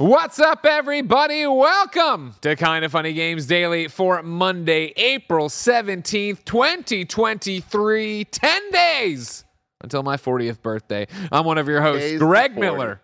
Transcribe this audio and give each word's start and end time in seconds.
What's 0.00 0.38
up, 0.40 0.64
everybody? 0.64 1.46
Welcome 1.46 2.34
to 2.40 2.56
Kinda 2.56 2.88
Funny 2.88 3.12
Games 3.12 3.44
Daily 3.44 3.86
for 3.86 4.22
Monday, 4.22 4.94
April 4.96 5.50
17th, 5.50 6.42
2023. 6.46 8.24
10 8.24 8.70
days 8.70 9.44
until 9.82 10.02
my 10.02 10.16
40th 10.16 10.62
birthday. 10.62 11.06
I'm 11.30 11.44
one 11.44 11.58
of 11.58 11.68
your 11.68 11.82
hosts, 11.82 12.00
Days 12.12 12.18
Greg 12.18 12.56
Miller, 12.56 13.02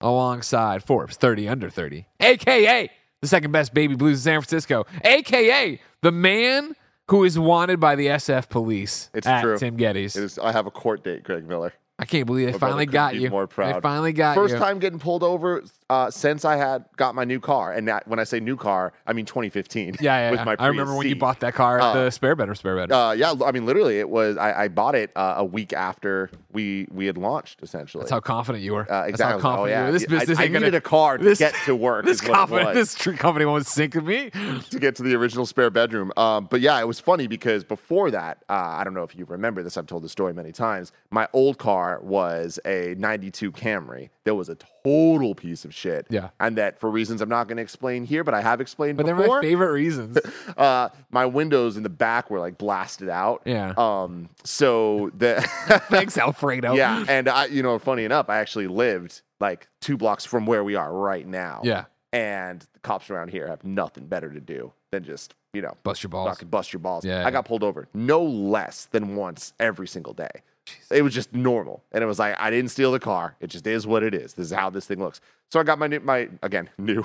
alongside 0.00 0.82
Forbes 0.82 1.16
30 1.16 1.48
Under 1.48 1.70
30, 1.70 2.04
aka 2.18 2.90
the 3.20 3.28
second 3.28 3.52
best 3.52 3.72
baby 3.72 3.94
blues 3.94 4.18
in 4.18 4.22
San 4.32 4.40
Francisco, 4.40 4.86
aka 5.04 5.80
the 6.02 6.10
man 6.10 6.74
who 7.12 7.22
is 7.22 7.38
wanted 7.38 7.78
by 7.78 7.94
the 7.94 8.08
SF 8.08 8.48
police 8.48 9.08
It's 9.14 9.24
at 9.28 9.40
true. 9.40 9.56
Tim 9.56 9.76
Gettys. 9.76 10.16
It 10.16 10.24
is, 10.24 10.40
I 10.40 10.50
have 10.50 10.66
a 10.66 10.72
court 10.72 11.04
date, 11.04 11.22
Greg 11.22 11.46
Miller. 11.46 11.74
I 11.96 12.06
can't 12.06 12.26
believe 12.26 12.46
they 12.48 12.52
My 12.54 12.58
finally 12.58 12.86
got 12.86 13.14
you. 13.14 13.30
more 13.30 13.46
They 13.46 13.54
proud. 13.54 13.80
finally 13.80 14.12
got 14.12 14.34
First 14.34 14.54
you. 14.54 14.58
time 14.58 14.80
getting 14.80 14.98
pulled 14.98 15.22
over 15.22 15.62
uh, 15.94 16.10
since 16.10 16.44
I 16.44 16.56
had 16.56 16.84
got 16.96 17.14
my 17.14 17.24
new 17.24 17.38
car, 17.40 17.72
and 17.72 17.86
that, 17.88 18.06
when 18.08 18.18
I 18.18 18.24
say 18.24 18.40
new 18.40 18.56
car, 18.56 18.92
I 19.06 19.12
mean 19.12 19.26
2015. 19.26 19.96
Yeah, 20.00 20.18
yeah. 20.18 20.30
with 20.30 20.40
yeah. 20.40 20.44
my 20.44 20.56
I 20.58 20.66
remember 20.66 20.94
when 20.96 21.06
you 21.06 21.16
bought 21.16 21.40
that 21.40 21.54
car 21.54 21.78
at 21.78 21.84
Uh, 21.84 22.04
the 22.04 22.10
spare 22.10 22.34
bed 22.34 22.48
or 22.48 22.54
spare 22.54 22.76
bed. 22.76 22.90
Uh, 22.90 23.14
yeah, 23.16 23.34
I 23.44 23.52
mean, 23.52 23.64
literally, 23.66 23.98
it 24.00 24.08
was. 24.08 24.36
I, 24.36 24.64
I 24.64 24.68
bought 24.68 24.94
it 24.94 25.10
uh, 25.14 25.34
a 25.38 25.44
week 25.44 25.72
after 25.72 26.30
we 26.52 26.88
we 26.90 27.06
had 27.06 27.16
launched. 27.16 27.62
Essentially, 27.62 28.02
That's 28.02 28.10
how 28.10 28.20
confident 28.20 28.64
you 28.64 28.74
were. 28.74 28.82
Uh, 28.82 28.86
That's 28.86 28.90
how 29.02 29.04
exactly. 29.08 29.42
confident 29.42 29.60
Oh, 29.62 29.66
yeah. 29.66 29.80
you 29.80 29.86
were. 29.86 29.92
This 29.92 30.06
business 30.06 30.38
I 30.38 30.46
gonna, 30.48 30.60
needed 30.60 30.74
a 30.74 30.80
car 30.80 31.18
to 31.18 31.24
this, 31.24 31.38
get 31.38 31.54
to 31.66 31.76
work, 31.76 32.04
This 32.04 32.20
is 32.20 32.26
confident, 32.26 32.74
this 32.74 32.94
true 32.94 33.16
company 33.16 33.44
won't 33.44 33.66
sink 33.66 33.94
with 33.94 34.04
me. 34.04 34.30
to 34.30 34.78
get 34.78 34.96
to 34.96 35.02
the 35.02 35.14
original 35.14 35.46
spare 35.46 35.70
bedroom. 35.70 36.12
Um, 36.16 36.46
but 36.50 36.60
yeah, 36.60 36.80
it 36.80 36.86
was 36.86 36.98
funny 37.00 37.26
because 37.26 37.62
before 37.64 38.10
that, 38.10 38.38
uh, 38.48 38.52
I 38.52 38.84
don't 38.84 38.94
know 38.94 39.04
if 39.04 39.14
you 39.16 39.24
remember 39.26 39.62
this. 39.62 39.76
I've 39.76 39.86
told 39.86 40.02
the 40.02 40.08
story 40.08 40.32
many 40.32 40.52
times. 40.52 40.92
My 41.10 41.28
old 41.32 41.58
car 41.58 42.00
was 42.02 42.58
a 42.64 42.94
'92 42.98 43.52
Camry. 43.52 44.10
That 44.24 44.34
was 44.34 44.48
a 44.48 44.56
total 44.84 45.34
piece 45.34 45.64
of 45.64 45.74
shit. 45.74 46.06
Yeah. 46.10 46.30
and 46.38 46.56
that 46.58 46.78
for 46.78 46.90
reasons 46.90 47.20
I'm 47.20 47.28
not 47.28 47.48
going 47.48 47.56
to 47.56 47.62
explain 47.62 48.04
here, 48.04 48.22
but 48.22 48.34
I 48.34 48.40
have 48.40 48.60
explained 48.60 48.96
But 48.98 49.06
they're 49.06 49.14
my 49.14 49.40
favorite 49.40 49.72
reasons. 49.72 50.18
uh, 50.56 50.90
my 51.10 51.26
windows 51.26 51.76
in 51.76 51.82
the 51.82 51.88
back 51.88 52.30
were 52.30 52.38
like 52.40 52.58
blasted 52.58 53.08
out. 53.08 53.42
Yeah. 53.44 53.72
Um. 53.76 54.28
So 54.44 55.10
the 55.16 55.40
Thanks, 55.90 56.18
Alfredo. 56.18 56.74
yeah, 56.76 57.04
and 57.08 57.28
I, 57.28 57.46
you 57.46 57.62
know, 57.62 57.78
funny 57.78 58.04
enough, 58.04 58.28
I 58.28 58.38
actually 58.38 58.66
lived 58.66 59.22
like 59.40 59.68
two 59.80 59.96
blocks 59.96 60.24
from 60.24 60.46
where 60.46 60.62
we 60.64 60.74
are 60.74 60.92
right 60.92 61.26
now. 61.26 61.62
Yeah. 61.64 61.84
And 62.12 62.60
the 62.72 62.78
cops 62.80 63.10
around 63.10 63.28
here 63.30 63.48
have 63.48 63.64
nothing 63.64 64.06
better 64.06 64.32
to 64.32 64.40
do 64.40 64.72
than 64.92 65.02
just 65.02 65.34
you 65.52 65.62
know 65.62 65.76
Bust 65.82 66.02
your 66.02 66.10
balls. 66.10 66.38
bust 66.42 66.72
your 66.72 66.80
balls. 66.80 67.04
Yeah, 67.04 67.26
I 67.26 67.30
got 67.30 67.44
pulled 67.44 67.64
over 67.64 67.88
no 67.94 68.22
less 68.22 68.86
than 68.86 69.16
once 69.16 69.52
every 69.58 69.88
single 69.88 70.12
day. 70.12 70.42
It 70.90 71.02
was 71.02 71.12
just 71.14 71.32
normal, 71.34 71.82
and 71.92 72.02
it 72.02 72.06
was 72.06 72.18
like 72.18 72.36
I 72.40 72.50
didn't 72.50 72.70
steal 72.70 72.92
the 72.92 73.00
car. 73.00 73.36
It 73.40 73.48
just 73.48 73.66
is 73.66 73.86
what 73.86 74.02
it 74.02 74.14
is. 74.14 74.34
This 74.34 74.46
is 74.46 74.52
how 74.52 74.70
this 74.70 74.86
thing 74.86 74.98
looks. 74.98 75.20
So 75.50 75.60
I 75.60 75.62
got 75.62 75.78
my 75.78 75.86
new, 75.86 76.00
my 76.00 76.28
again 76.42 76.70
new, 76.78 77.04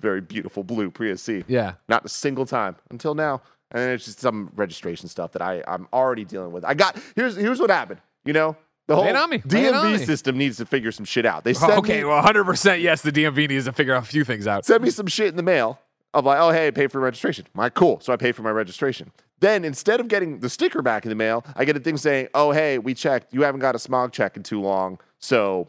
very 0.00 0.20
beautiful 0.20 0.64
blue 0.64 0.90
Prius 0.90 1.22
C. 1.22 1.44
Yeah. 1.46 1.74
Not 1.88 2.04
a 2.04 2.08
single 2.08 2.46
time 2.46 2.76
until 2.90 3.14
now, 3.14 3.42
and 3.70 3.80
then 3.80 3.90
it's 3.90 4.04
just 4.06 4.20
some 4.20 4.50
registration 4.56 5.08
stuff 5.08 5.32
that 5.32 5.42
I 5.42 5.62
I'm 5.68 5.86
already 5.92 6.24
dealing 6.24 6.52
with. 6.52 6.64
I 6.64 6.74
got 6.74 6.98
here's 7.16 7.36
here's 7.36 7.60
what 7.60 7.70
happened. 7.70 8.00
You 8.24 8.32
know 8.32 8.56
the 8.86 8.96
whole 8.96 9.04
me. 9.04 9.42
Lay 9.46 9.64
it 9.66 9.74
on 9.74 9.92
DMV 9.92 10.04
system 10.04 10.36
needs 10.36 10.56
to 10.58 10.66
figure 10.66 10.92
some 10.92 11.04
shit 11.04 11.24
out. 11.26 11.44
They 11.44 11.54
sent 11.54 11.72
Okay, 11.78 11.98
me, 11.98 12.04
well, 12.04 12.22
100% 12.22 12.82
yes, 12.82 13.02
the 13.02 13.12
DMV 13.12 13.48
needs 13.48 13.64
to 13.64 13.72
figure 13.72 13.94
out 13.94 14.02
a 14.02 14.06
few 14.06 14.24
things 14.24 14.46
out. 14.46 14.64
send 14.64 14.82
me 14.82 14.90
some 14.90 15.06
shit 15.06 15.28
in 15.28 15.36
the 15.36 15.42
mail 15.42 15.78
of 16.12 16.24
like, 16.24 16.38
oh 16.38 16.50
hey, 16.50 16.70
pay 16.70 16.86
for 16.86 17.00
registration. 17.00 17.46
I'm 17.56 17.70
cool. 17.70 18.00
So 18.00 18.12
I 18.12 18.16
pay 18.16 18.32
for 18.32 18.42
my 18.42 18.50
registration. 18.50 19.10
Then 19.44 19.62
instead 19.64 20.00
of 20.00 20.08
getting 20.08 20.38
the 20.40 20.48
sticker 20.48 20.80
back 20.80 21.04
in 21.04 21.10
the 21.10 21.14
mail, 21.14 21.44
I 21.54 21.66
get 21.66 21.76
a 21.76 21.80
thing 21.80 21.98
saying, 21.98 22.28
oh 22.32 22.50
hey, 22.52 22.78
we 22.78 22.94
checked. 22.94 23.34
You 23.34 23.42
haven't 23.42 23.60
got 23.60 23.74
a 23.74 23.78
smog 23.78 24.12
check 24.12 24.38
in 24.38 24.42
too 24.42 24.60
long, 24.62 24.98
so 25.18 25.68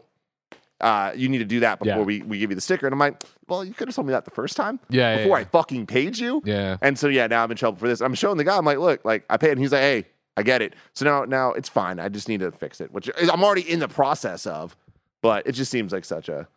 uh, 0.80 1.12
you 1.14 1.28
need 1.28 1.38
to 1.38 1.44
do 1.44 1.60
that 1.60 1.78
before 1.78 1.98
Yeah. 1.98 2.02
we, 2.04 2.22
we 2.22 2.38
give 2.38 2.50
you 2.50 2.54
the 2.54 2.60
sticker. 2.62 2.86
And 2.86 2.92
I'm 2.94 2.98
like, 2.98 3.22
well, 3.48 3.62
you 3.64 3.74
could 3.74 3.88
have 3.88 3.94
told 3.94 4.06
me 4.06 4.12
that 4.12 4.24
the 4.24 4.30
first 4.30 4.56
time. 4.56 4.80
Yeah, 4.88 5.10
yeah, 5.10 5.16
Before 5.24 5.38
yeah. 5.38 5.42
I 5.42 5.44
fucking 5.44 5.86
paid 5.86 6.16
you. 6.16 6.40
Yeah. 6.46 6.78
And 6.80 6.98
so 6.98 7.08
yeah, 7.08 7.26
now 7.26 7.44
I'm 7.44 7.50
in 7.50 7.56
trouble 7.58 7.76
for 7.78 7.86
this. 7.86 8.00
I'm 8.00 8.14
showing 8.14 8.38
the 8.38 8.44
guy. 8.44 8.56
I'm 8.56 8.64
like, 8.64 8.78
look, 8.78 9.04
like 9.04 9.24
I 9.28 9.36
paid, 9.36 9.50
and 9.52 9.60
he's 9.60 9.72
like, 9.72 9.82
hey, 9.82 10.04
I 10.38 10.42
get 10.42 10.62
it. 10.62 10.72
So 10.94 11.04
now 11.04 11.24
now 11.26 11.52
it's 11.52 11.68
fine. 11.68 12.00
I 12.00 12.08
just 12.08 12.28
need 12.30 12.40
to 12.40 12.52
fix 12.52 12.80
it, 12.80 12.90
which 12.92 13.08
is- 13.18 13.28
I'm 13.28 13.44
already 13.44 13.70
in 13.70 13.78
the 13.80 13.88
process 13.88 14.46
of. 14.46 14.74
But 15.22 15.46
it 15.46 15.52
just 15.52 15.70
seems 15.70 15.92
like 15.92 16.04
such 16.06 16.28
a. 16.30 16.48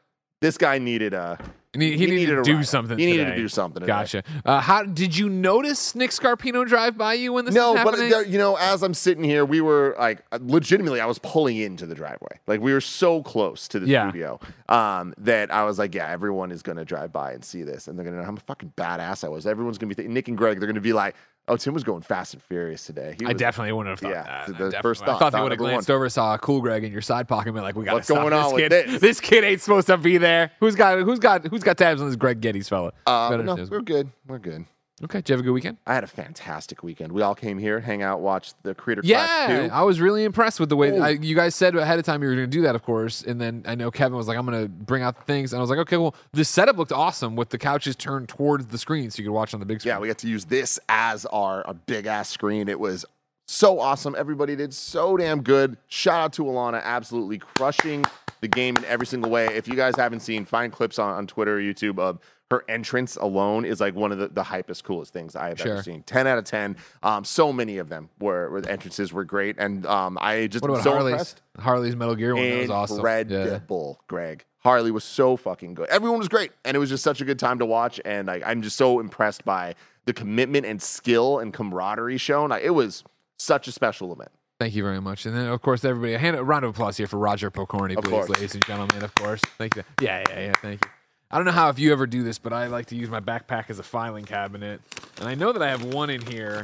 This 0.41 0.57
guy 0.57 0.77
needed 0.79 1.13
a. 1.13 1.37
He, 1.73 1.79
he 1.91 1.91
He 1.91 1.97
needed, 2.07 2.15
needed 2.15 2.35
to 2.37 2.41
do 2.41 2.55
ride. 2.55 2.67
something. 2.67 2.97
He 2.97 3.05
needed 3.05 3.25
to 3.25 3.35
do 3.35 3.47
something 3.47 3.81
today. 3.81 3.87
Gotcha. 3.93 4.23
Uh, 4.43 4.59
how 4.59 4.83
did 4.83 5.15
you 5.15 5.29
notice 5.29 5.93
Nick 5.93 6.09
Scarpino 6.09 6.67
drive 6.67 6.97
by 6.97 7.13
you 7.13 7.31
when 7.33 7.45
this 7.45 7.53
No, 7.53 7.73
was 7.73 7.83
but 7.83 7.95
there, 7.97 8.25
you 8.25 8.39
know, 8.39 8.55
as 8.55 8.81
I'm 8.81 8.95
sitting 8.95 9.23
here, 9.23 9.45
we 9.45 9.61
were 9.61 9.95
like, 9.99 10.23
legitimately, 10.41 10.99
I 10.99 11.05
was 11.05 11.19
pulling 11.19 11.57
into 11.57 11.85
the 11.85 11.93
driveway. 11.93 12.39
Like 12.47 12.59
we 12.59 12.73
were 12.73 12.81
so 12.81 13.21
close 13.21 13.67
to 13.67 13.79
the 13.79 13.85
Yeah. 13.85 14.09
studio 14.09 14.39
um, 14.67 15.13
that 15.19 15.51
I 15.51 15.63
was 15.63 15.77
like, 15.77 15.93
yeah, 15.93 16.07
everyone 16.09 16.51
is 16.51 16.63
gonna 16.63 16.85
drive 16.85 17.11
by 17.13 17.33
and 17.33 17.45
see 17.45 17.61
this, 17.61 17.87
and 17.87 17.95
they're 17.97 18.05
gonna 18.05 18.17
know 18.17 18.23
how 18.23 18.35
fucking 18.47 18.73
badass 18.75 19.23
I 19.23 19.27
was. 19.27 19.45
Everyone's 19.45 19.77
gonna 19.77 19.89
be 19.89 19.95
thinking, 19.95 20.13
Nick 20.15 20.27
and 20.27 20.37
Greg, 20.37 20.59
they're 20.59 20.67
gonna 20.67 20.81
be 20.81 20.93
like, 20.93 21.15
oh, 21.49 21.57
Tim 21.57 21.73
was 21.73 21.83
going 21.83 22.01
fast 22.01 22.33
and 22.33 22.41
furious 22.43 22.85
today. 22.85 23.15
He 23.19 23.25
I 23.25 23.29
was- 23.29 23.37
definit't 23.39 23.75
wouldn't 23.75 23.91
have 23.91 23.99
thought 23.99 24.11
Yeah, 24.11 24.23
that. 24.23 24.47
the- 24.47 24.53
I 24.53 24.57
definitely- 24.69 24.81
first 24.81 25.01
I 25.01 25.05
thought, 25.05 25.19
thought 25.19 25.31
they 25.33 25.41
would 25.41 25.51
have 25.51 25.59
glanced 25.59 25.89
over, 25.91 26.07
saw 26.09 26.35
a 26.35 26.37
cool 26.39 26.61
Greg 26.61 26.83
in 26.83 26.91
your 26.91 27.01
side 27.01 27.27
pocket, 27.27 27.47
and 27.49 27.55
been 27.55 27.63
like, 27.63 27.75
"We 27.75 27.85
got 27.85 27.95
What's 27.95 28.07
going 28.07 28.29
this 28.29 28.39
on 28.45 28.53
with 28.53 28.71
kid. 28.71 29.01
this?" 29.01 29.19
kid 29.19 29.43
ain't 29.43 29.61
supposed 29.61 29.87
to 29.87 29.97
be 29.97 30.17
there. 30.17 30.51
Who's 30.59 30.75
got 30.75 30.99
who's 30.99 31.19
got 31.19 31.45
who's 31.47 31.63
got 31.63 31.77
tabs 31.77 32.01
on 32.01 32.07
this 32.07 32.15
Greg 32.15 32.39
Geddes 32.41 32.69
fella?" 32.69 32.91
Uh, 33.05 33.37
no, 33.43 33.55
we're 33.69 33.81
good. 33.81 34.09
We're 34.27 34.39
good. 34.39 34.65
Okay, 35.03 35.19
did 35.19 35.29
you 35.29 35.33
have 35.33 35.39
a 35.39 35.43
good 35.43 35.51
weekend? 35.51 35.77
I 35.85 35.93
had 35.93 36.03
a 36.03 36.07
fantastic 36.07 36.83
weekend. 36.83 37.11
We 37.11 37.21
all 37.21 37.35
came 37.35 37.57
here, 37.57 37.79
hang 37.79 38.01
out, 38.01 38.19
watch 38.21 38.53
the 38.63 38.75
Creator 38.75 39.01
Yeah, 39.05 39.45
Clash 39.45 39.69
2. 39.69 39.73
I 39.73 39.83
was 39.83 40.01
really 40.01 40.23
impressed 40.23 40.59
with 40.59 40.69
the 40.69 40.75
way 40.75 40.97
I, 40.99 41.09
you 41.09 41.35
guys 41.35 41.55
said 41.55 41.75
ahead 41.75 41.99
of 41.99 42.05
time 42.05 42.21
you 42.21 42.29
were 42.29 42.35
going 42.35 42.49
to 42.49 42.57
do 42.57 42.61
that, 42.63 42.75
of 42.75 42.83
course. 42.83 43.21
And 43.21 43.39
then 43.39 43.63
I 43.67 43.75
know 43.75 43.91
Kevin 43.91 44.17
was 44.17 44.27
like, 44.27 44.37
"I'm 44.37 44.45
going 44.45 44.61
to 44.63 44.69
bring 44.69 45.03
out 45.03 45.17
the 45.17 45.23
things," 45.23 45.53
and 45.53 45.59
I 45.59 45.61
was 45.61 45.69
like, 45.69 45.79
"Okay, 45.79 45.97
well, 45.97 46.15
the 46.33 46.43
setup 46.45 46.77
looked 46.77 46.91
awesome 46.91 47.35
with 47.35 47.49
the 47.49 47.57
couches 47.57 47.95
turned 47.95 48.29
towards 48.29 48.67
the 48.67 48.77
screen, 48.77 49.11
so 49.11 49.21
you 49.21 49.27
could 49.27 49.33
watch 49.33 49.53
on 49.53 49.59
the 49.59 49.65
big 49.65 49.81
screen." 49.81 49.93
Yeah, 49.95 49.99
we 49.99 50.07
got 50.07 50.17
to 50.19 50.27
use 50.27 50.45
this 50.45 50.79
as 50.89 51.25
our 51.27 51.63
a 51.67 51.73
big 51.73 52.05
ass 52.05 52.29
screen. 52.29 52.67
It 52.67 52.79
was 52.79 53.05
so 53.47 53.79
awesome. 53.79 54.15
Everybody 54.17 54.55
did 54.55 54.73
so 54.73 55.17
damn 55.17 55.41
good. 55.41 55.77
Shout 55.87 56.21
out 56.21 56.33
to 56.33 56.43
Alana, 56.43 56.83
absolutely 56.83 57.39
crushing 57.39 58.05
the 58.41 58.47
game 58.47 58.77
in 58.77 58.85
every 58.85 59.07
single 59.07 59.31
way. 59.31 59.47
If 59.47 59.67
you 59.67 59.75
guys 59.75 59.95
haven't 59.97 60.21
seen, 60.21 60.45
find 60.45 60.71
clips 60.71 60.99
on, 60.99 61.13
on 61.15 61.27
Twitter 61.27 61.57
or 61.57 61.61
YouTube 61.61 61.99
of 61.99 62.19
her 62.51 62.63
entrance 62.67 63.15
alone 63.15 63.63
is 63.65 63.79
like 63.79 63.95
one 63.95 64.11
of 64.11 64.17
the, 64.17 64.27
the 64.27 64.43
hypest, 64.43 64.83
coolest 64.83 65.13
things 65.13 65.35
I 65.35 65.49
have 65.49 65.59
Sure. 65.59 65.73
ever 65.73 65.83
seen. 65.83 66.01
10 66.03 66.25
out 66.27 66.37
of 66.39 66.45
10. 66.45 66.77
Um, 67.03 67.23
so 67.23 67.53
many 67.53 67.77
of 67.77 67.89
them 67.89 68.09
were, 68.19 68.49
were 68.49 68.61
the 68.61 68.71
entrances 68.71 69.13
were 69.13 69.23
great. 69.23 69.55
And 69.59 69.85
um, 69.85 70.17
I 70.19 70.47
just 70.47 70.63
What 70.63 70.71
about 70.71 70.83
so 70.83 70.91
Harley's? 70.91 71.11
impressed. 71.13 71.41
Harley's 71.59 71.95
Metal 71.95 72.15
Gear 72.15 72.35
one 72.35 72.49
that 72.49 72.57
was 72.59 72.69
awesome. 72.69 73.05
Yeah. 73.05 73.19
Incredible, 73.19 73.99
Greg. 74.07 74.45
Harley 74.61 74.91
was 74.91 75.03
so 75.03 75.37
fucking 75.37 75.73
good. 75.75 75.87
Everyone 75.89 76.17
was 76.19 76.27
great, 76.27 76.51
and 76.65 76.75
it 76.75 76.79
was 76.79 76.89
just 76.89 77.03
such 77.03 77.21
a 77.21 77.25
good 77.25 77.39
time 77.39 77.59
to 77.59 77.65
watch. 77.65 78.01
And 78.03 78.27
like, 78.27 78.43
I'm 78.45 78.61
just 78.61 78.75
so 78.77 78.99
impressed 78.99 79.45
by 79.45 79.75
the 80.05 80.11
commitment 80.13 80.65
and 80.65 80.81
skill 80.81 81.39
and 81.39 81.53
camaraderie 81.53 82.17
shown. 82.17 82.49
Like, 82.49 82.63
it 82.63 82.71
was 82.71 83.03
such 83.37 83.67
a 83.67 83.71
special 83.71 84.11
event. 84.11 84.31
Thank 84.59 84.75
you 84.75 84.83
very 84.83 84.99
much. 84.99 85.25
And 85.25 85.33
then, 85.33 85.45
of 85.47 85.61
course, 85.61 85.85
everybody, 85.85 86.13
a, 86.15 86.19
hand, 86.19 86.35
a 86.35 86.43
round 86.43 86.65
of 86.65 86.71
applause 86.71 86.97
here 86.97 87.07
for 87.07 87.17
Roger 87.17 87.49
Pokorny, 87.49 87.95
please, 88.03 88.27
ladies 88.27 88.53
and 88.55 88.65
gentlemen. 88.65 89.01
Of 89.03 89.15
course. 89.15 89.39
Thank 89.57 89.77
you. 89.77 89.83
Yeah, 90.01 90.23
yeah, 90.29 90.39
yeah. 90.47 90.53
Thank 90.61 90.83
you. 90.83 90.91
I 91.31 91.37
don't 91.37 91.45
know 91.45 91.51
how 91.51 91.69
if 91.69 91.77
you 91.77 91.91
ever 91.91 92.07
do 92.07 92.23
this, 92.23 92.39
but 92.39 92.53
I 92.53 92.67
like 92.67 92.87
to 92.87 92.95
use 92.95 93.09
my 93.09 93.19
backpack 93.19 93.69
as 93.69 93.77
a 93.77 93.83
filing 93.83 94.25
cabinet, 94.25 94.81
and 95.19 95.29
I 95.29 95.35
know 95.35 95.51
that 95.53 95.61
I 95.61 95.69
have 95.69 95.83
one 95.83 96.09
in 96.09 96.21
here 96.21 96.63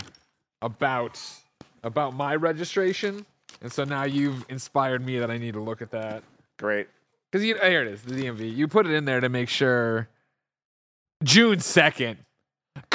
about 0.62 1.22
about 1.84 2.16
my 2.16 2.36
registration, 2.36 3.26
and 3.62 3.72
so 3.72 3.84
now 3.84 4.04
you've 4.04 4.44
inspired 4.50 5.06
me 5.06 5.20
that 5.20 5.30
I 5.30 5.38
need 5.38 5.54
to 5.54 5.62
look 5.62 5.84
at 5.84 5.92
that 5.92 6.24
Great. 6.58 6.88
because 7.32 7.46
you 7.46 7.56
here 7.60 7.84
it 7.84 7.88
is, 7.88 8.02
the 8.02 8.16
DMV. 8.16 8.56
You 8.56 8.68
put 8.68 8.88
it 8.88 8.92
in 8.94 9.06
there 9.06 9.20
to 9.20 9.30
make 9.30 9.50
sure. 9.50 10.08
June 11.24 11.60
second. 11.60 12.18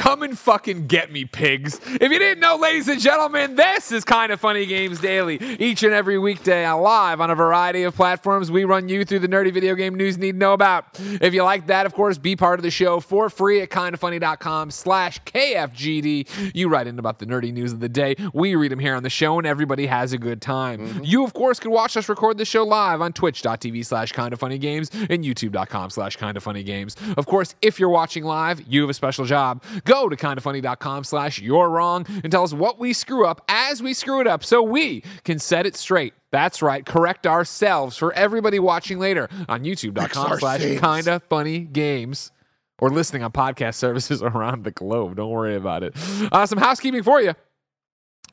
Come 0.01 0.23
and 0.23 0.39
fucking 0.39 0.87
get 0.87 1.13
me, 1.13 1.25
pigs. 1.25 1.81
If 1.87 2.11
you 2.11 2.19
didn't 2.19 2.41
know, 2.41 2.57
ladies 2.57 2.89
and 2.89 3.01
gentlemen, 3.01 3.55
this 3.55 3.93
is 3.93 4.05
Kinda 4.05 4.37
Funny 4.39 4.67
Games 4.67 4.99
Daily. 4.99 5.37
Each 5.61 5.83
and 5.83 5.93
every 5.93 6.19
weekday, 6.19 6.65
uh, 6.65 6.77
live 6.77 7.21
on 7.21 7.31
a 7.31 7.35
variety 7.35 7.83
of 7.83 7.95
platforms, 7.95 8.51
we 8.51 8.65
run 8.65 8.89
you 8.89 9.05
through 9.05 9.21
the 9.21 9.29
nerdy 9.29 9.53
video 9.53 9.75
game 9.75 9.95
news 9.95 10.17
you 10.17 10.23
need 10.23 10.33
to 10.33 10.39
know 10.39 10.53
about. 10.53 10.99
If 10.99 11.33
you 11.33 11.43
like 11.45 11.67
that, 11.67 11.87
of 11.87 11.95
course, 11.95 12.19
be 12.19 12.35
part 12.35 12.59
of 12.59 12.63
the 12.63 12.71
show 12.71 13.01
for 13.01 13.31
free 13.31 13.61
at 13.61 13.71
kindafunny.com 13.71 14.71
slash 14.71 15.23
KFGD. 15.25 16.55
You 16.55 16.69
write 16.69 16.87
in 16.87 16.99
about 16.99 17.19
the 17.19 17.27
nerdy 17.27 17.53
news 17.53 17.73
of 17.73 17.81
the 17.81 17.89
day. 17.89 18.17
We 18.33 18.57
read 18.57 18.73
them 18.73 18.79
here 18.79 18.95
on 18.95 19.03
the 19.03 19.11
show, 19.11 19.39
and 19.39 19.47
everybody 19.47 19.87
has 19.87 20.13
a 20.13 20.19
good 20.19 20.41
time. 20.43 20.81
Mm-hmm. 20.81 21.05
You, 21.05 21.25
of 21.25 21.35
course, 21.35 21.61
can 21.61 21.71
watch 21.71 21.97
us 21.97 22.09
record 22.09 22.39
the 22.39 22.45
show 22.45 22.65
live 22.65 23.01
on 23.01 23.13
twitch.tv 23.13 23.85
slash 23.85 24.13
kindafunnygames 24.13 25.09
and 25.11 25.25
youtube.com 25.25 25.91
slash 25.91 26.19
kindafunnygames. 26.19 27.17
Of 27.17 27.27
course, 27.27 27.55
if 27.63 27.79
you're 27.79 27.91
watching 27.91 28.25
live, 28.25 28.63
you 28.67 28.81
have 28.81 28.91
a 28.91 28.95
special 28.95 29.25
job. 29.25 29.63
Go 29.85 30.09
to 30.09 30.17
kindafunny.com 30.17 31.05
slash 31.05 31.41
you're 31.41 31.69
wrong 31.69 32.07
and 32.23 32.31
tell 32.31 32.43
us 32.43 32.53
what 32.53 32.79
we 32.79 32.93
screw 32.93 33.27
up 33.27 33.43
as 33.49 33.83
we 33.83 33.95
screw 33.95 34.21
it 34.21 34.27
up 34.27 34.45
so 34.45 34.63
we 34.63 35.03
can 35.25 35.39
set 35.39 35.67
it 35.67 35.77
straight. 35.77 36.15
That's 36.31 36.63
right, 36.63 36.85
correct 36.87 37.27
ourselves 37.27 37.97
for 37.97 38.13
everybody 38.13 38.59
watching 38.59 38.99
later 38.99 39.29
on 39.49 39.65
youtube.com 39.65 40.39
slash 40.39 40.61
kinda 40.61 41.21
funny 41.29 41.61
games 41.61 42.31
or 42.79 42.91
listening 42.91 43.23
on 43.23 43.33
podcast 43.33 43.75
services 43.75 44.23
around 44.23 44.65
the 44.65 44.71
globe. 44.71 45.17
Don't 45.17 45.31
worry 45.31 45.57
about 45.57 45.83
it. 45.83 45.95
Uh, 46.33 46.47
some 46.47 46.59
housekeeping 46.59 47.03
for 47.03 47.21
you. 47.21 47.35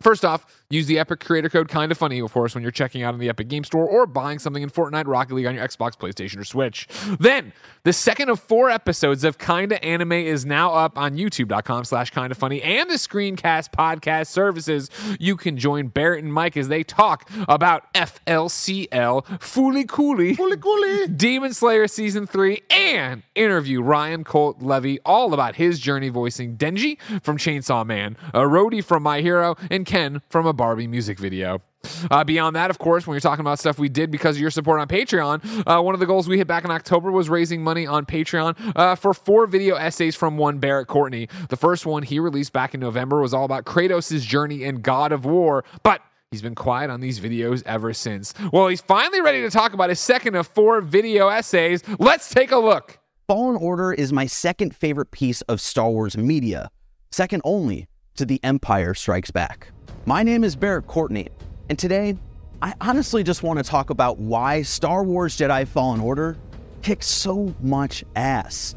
First 0.02 0.24
off, 0.26 0.46
use 0.70 0.86
the 0.88 1.00
Epic 1.00 1.20
creator 1.20 1.50
code 1.50 1.68
Kinda 1.70 1.96
Funny, 1.96 2.20
of 2.20 2.32
course, 2.32 2.54
when 2.54 2.62
you're 2.62 2.72
checking 2.72 3.04
out 3.04 3.14
in 3.14 3.20
the 3.20 3.30
Epic 3.30 3.48
Game 3.48 3.64
Store 3.64 3.88
or 3.88 4.06
buying 4.06 4.40
something 4.40 4.64
in 4.64 4.70
Fortnite, 4.70 5.08
Rocket 5.08 5.34
League 5.34 5.46
on 5.46 5.56
your 5.56 5.68
Xbox, 5.68 5.98
PlayStation, 5.98 6.38
or 6.38 6.44
Switch. 6.44 6.88
Then, 7.20 7.54
the 7.84 7.94
second 7.94 8.30
of 8.30 8.40
four 8.40 8.70
episodes 8.70 9.24
of 9.24 9.38
Kinda 9.38 9.84
Anime 9.84 10.12
is 10.14 10.46
now 10.46 10.74
up 10.74 10.98
on 10.98 11.18
YouTube.com 11.18 11.86
slash 11.86 12.12
Kinda 12.12 12.36
Funny 12.36 12.62
and 12.62 12.90
the 12.90 12.96
Screencast 12.96 13.72
podcast 13.72 14.28
services. 14.28 14.90
You 15.20 15.36
can 15.36 15.58
join 15.58 15.88
Barrett 15.88 16.24
and 16.24 16.34
Mike 16.34 16.58
as 16.58 16.68
they 16.68 16.84
talk 16.84 17.30
about 17.48 17.92
FLCL, 17.94 19.26
Fooly 19.40 19.88
Cooly, 19.88 20.36
Cooly, 20.36 20.58
cooly. 20.58 21.08
Demon 21.08 21.54
Slayer 21.54 21.88
Season 21.88 22.28
3, 22.28 22.62
and 22.70 23.24
interview 23.36 23.82
Ryan 23.82 24.24
Colt 24.24 24.62
Levy 24.62 25.00
all 25.06 25.34
about 25.34 25.56
his 25.56 25.80
journey 25.80 26.10
voicing 26.10 26.58
Denji 26.58 26.98
from 27.24 27.38
Chainsaw 27.38 27.86
Man, 27.86 28.18
a 28.34 28.42
roadie 28.42 28.84
from 28.84 29.04
My 29.04 29.22
Hero, 29.22 29.56
and 29.72 29.86
Ken 29.88 30.22
from 30.30 30.46
a 30.46 30.54
Barbie 30.54 30.86
music 30.86 31.18
video. 31.18 31.62
Uh, 32.12 32.24
beyond 32.24 32.56
that, 32.56 32.70
of 32.70 32.78
course, 32.78 33.08
when 33.08 33.16
you're 33.16 33.22
talking 33.22 33.42
about 33.42 33.58
stuff 33.58 33.80
we 33.80 33.90
did 33.90 34.12
because 34.12 34.36
of 34.36 34.42
your 34.42 34.52
support 34.52 34.80
on 34.80 34.88
Patreon, 34.88 35.64
uh, 35.66 35.82
one 35.82 35.94
of 35.94 36.00
the 36.00 36.06
goals 36.06 36.28
we 36.28 36.38
hit 36.38 36.48
back 36.48 36.66
in 36.66 36.72
October 36.72 37.12
was 37.12 37.30
raising 37.30 37.64
money 37.64 37.88
on 37.88 38.06
Patreon 38.06 38.56
uh, 38.76 38.96
for 38.96 39.14
four 39.14 39.48
video 39.48 39.76
essays 39.76 40.16
from 40.16 40.38
one 40.38 40.60
Barrett 40.60 40.88
Courtney. 40.88 41.30
The 41.50 41.56
first 41.56 41.86
one 41.86 42.04
he 42.04 42.20
released 42.20 42.52
back 42.52 42.74
in 42.74 42.80
November 42.82 43.22
was 43.22 43.34
all 43.34 43.46
about 43.46 43.66
Kratos' 43.66 44.22
journey 44.22 44.64
in 44.64 44.82
God 44.82 45.12
of 45.12 45.26
War, 45.26 45.64
but 45.84 46.02
He's 46.32 46.42
been 46.42 46.56
quiet 46.56 46.90
on 46.90 47.00
these 47.00 47.22
videos 47.22 47.64
ever 47.66 47.94
since. 47.94 48.34
Well, 48.52 48.68
he's 48.68 48.82
finally 48.82 49.22
ready 49.22 49.42
to 49.44 49.50
talk 49.50 49.72
about 49.72 49.88
his 49.88 50.02
second 50.02 50.36
of 50.36 50.46
four 50.46 50.82
video 50.82 51.30
essays. 51.30 51.82
Let's 52.00 52.30
take 52.30 52.52
a 52.52 52.58
look. 52.58 53.00
Fallen 53.30 53.56
Order 53.56 53.94
is 53.94 54.12
my 54.12 54.26
second 54.26 54.76
favorite 54.76 55.12
piece 55.12 55.40
of 55.44 55.62
Star 55.62 55.90
Wars 55.90 56.18
media, 56.18 56.70
second 57.12 57.42
only 57.46 57.88
to 58.16 58.26
The 58.26 58.42
Empire 58.44 58.94
Strikes 58.94 59.32
Back. 59.32 59.70
My 60.08 60.24
name 60.24 60.46
is 60.46 60.56
Barrett 60.56 60.88
Courtney, 60.88 61.28
and 61.68 61.78
today 61.78 62.16
I 62.62 62.74
honestly 62.80 63.24
just 63.24 63.44
want 63.44 63.60
to 63.60 63.64
talk 63.64 63.90
about 63.90 64.18
why 64.18 64.62
Star 64.62 65.04
Wars 65.04 65.36
Jedi 65.36 65.68
Fallen 65.68 66.00
Order 66.00 66.38
kicks 66.82 67.08
so 67.08 67.54
much 67.62 68.06
ass. 68.16 68.74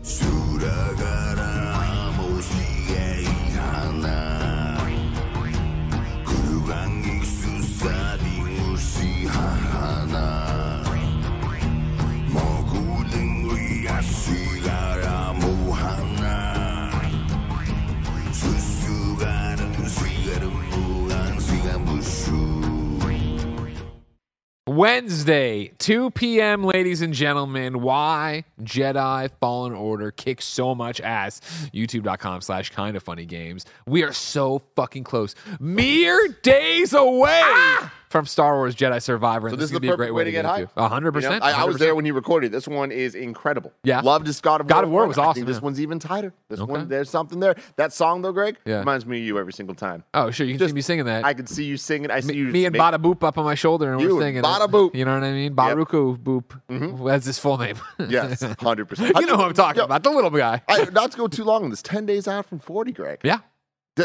Wednesday, 24.71 25.73
2 25.79 26.13
p.m., 26.13 26.63
ladies 26.63 27.03
and 27.03 27.13
gentlemen. 27.13 27.81
Why 27.81 28.45
Jedi 28.63 29.29
Fallen 29.41 29.73
Order 29.73 30.13
kicks 30.13 30.45
so 30.45 30.77
much 30.77 31.01
ass? 31.01 31.41
YouTube.com 31.75 32.41
slash 32.41 32.71
kinda 32.71 33.01
funny 33.01 33.27
games. 33.27 33.67
We 33.85 34.05
are 34.05 34.13
so 34.13 34.63
fucking 34.77 35.03
close. 35.03 35.35
Mere 35.59 36.29
days 36.43 36.93
away 36.93 37.41
ah! 37.43 37.93
From 38.11 38.27
Star 38.27 38.57
Wars 38.57 38.75
Jedi 38.75 39.01
Survivor. 39.01 39.49
So 39.49 39.55
and 39.55 39.61
this 39.63 39.67
is 39.67 39.71
the 39.71 39.75
gonna 39.77 39.81
be 39.81 39.89
a 39.89 39.97
great 39.97 40.07
perfect 40.09 40.15
way 40.17 40.25
to 40.25 40.31
get, 40.33 40.45
hype. 40.45 40.61
into. 40.63 40.73
A 40.77 40.89
hundred 40.89 41.15
You 41.15 41.21
know, 41.23 41.29
percent. 41.29 41.45
I, 41.45 41.63
I 41.63 41.65
was 41.65 41.79
there 41.79 41.95
when 41.95 42.05
he 42.05 42.11
recorded. 42.11 42.51
This 42.53 42.67
one 42.69 42.91
is 42.93 43.15
incredible. 43.15 43.73
Yeah. 43.85 44.01
Loved 44.01 44.27
his 44.27 44.41
God 44.41 44.61
of 44.61 44.67
War. 44.67 44.69
God 44.69 44.85
of 44.85 44.91
War 44.91 45.07
was 45.07 45.17
awesome, 45.17 45.45
this 45.47 45.57
yeah. 45.59 45.63
one's 45.63 45.81
even 45.81 45.99
tighter. 46.01 46.35
This 46.49 46.61
Okay. 46.61 46.71
one, 46.71 46.89
there's 46.89 47.09
something 47.09 47.39
there. 47.41 47.55
That 47.77 47.93
song 47.93 48.23
though, 48.23 48.33
Greg, 48.33 48.57
Yeah. 48.67 48.81
reminds 48.81 49.07
me 49.07 49.19
of 49.21 49.25
you 49.25 49.39
every 49.39 49.53
single 49.53 49.75
time. 49.77 50.03
Oh, 50.13 50.31
sure. 50.31 50.45
You 50.47 50.55
can 50.55 50.59
Just- 50.59 50.71
see 50.73 50.75
me 50.75 50.81
singing 50.83 51.05
that. 51.07 51.25
I 51.25 51.33
can 51.35 51.47
see 51.47 51.65
you 51.65 51.77
singing. 51.77 52.11
I 52.11 52.21
see 52.21 52.33
me, 52.33 52.35
you. 52.35 52.45
me 52.47 52.65
and 52.67 52.75
Bada 52.75 52.97
Boop 53.01 53.23
up 53.27 53.39
on 53.39 53.45
my 53.45 53.55
shoulder 53.55 53.93
and 53.93 54.01
we're 54.01 54.21
singing. 54.21 54.43
Bada. 54.43 54.69
Boop. 54.69 54.95
You 54.95 55.05
know 55.05 55.15
what 55.15 55.23
I 55.25 55.33
mean? 55.33 55.55
Baruku 55.55 56.19
Boop. 56.19 56.45
Mm-hmm. 56.69 57.07
That's 57.07 57.27
his 57.27 57.39
full 57.39 57.59
name. 57.59 57.77
Yes, 58.09 58.43
hundred 58.61 58.87
percent. 58.89 59.17
you 59.21 59.27
know 59.27 59.37
who 59.37 59.43
I'm 59.45 59.55
talking 59.55 59.83
about. 59.83 60.03
The 60.03 60.11
little 60.11 60.31
guy. 60.31 60.63
Not 60.93 61.13
to 61.13 61.17
go 61.17 61.29
too 61.29 61.45
long 61.45 61.63
on 61.65 61.71
this. 61.71 61.81
Ten 61.83 62.07
days 62.07 62.27
out 62.27 62.47
from 62.47 62.59
forty, 62.59 62.91
Greg. 62.93 63.21
Yeah. 63.23 63.39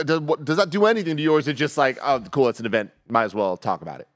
Does, 0.03 0.21
does 0.43 0.57
that 0.57 0.69
do 0.69 0.85
anything 0.85 1.17
to 1.17 1.23
you, 1.23 1.33
or 1.33 1.39
is 1.39 1.47
it 1.47 1.53
just 1.53 1.77
like, 1.77 1.97
oh, 2.01 2.21
cool, 2.31 2.49
it's 2.49 2.59
an 2.59 2.65
event. 2.65 2.91
Might 3.07 3.23
as 3.25 3.35
well 3.35 3.57
talk 3.57 3.81
about 3.81 3.99
it. 4.01 4.07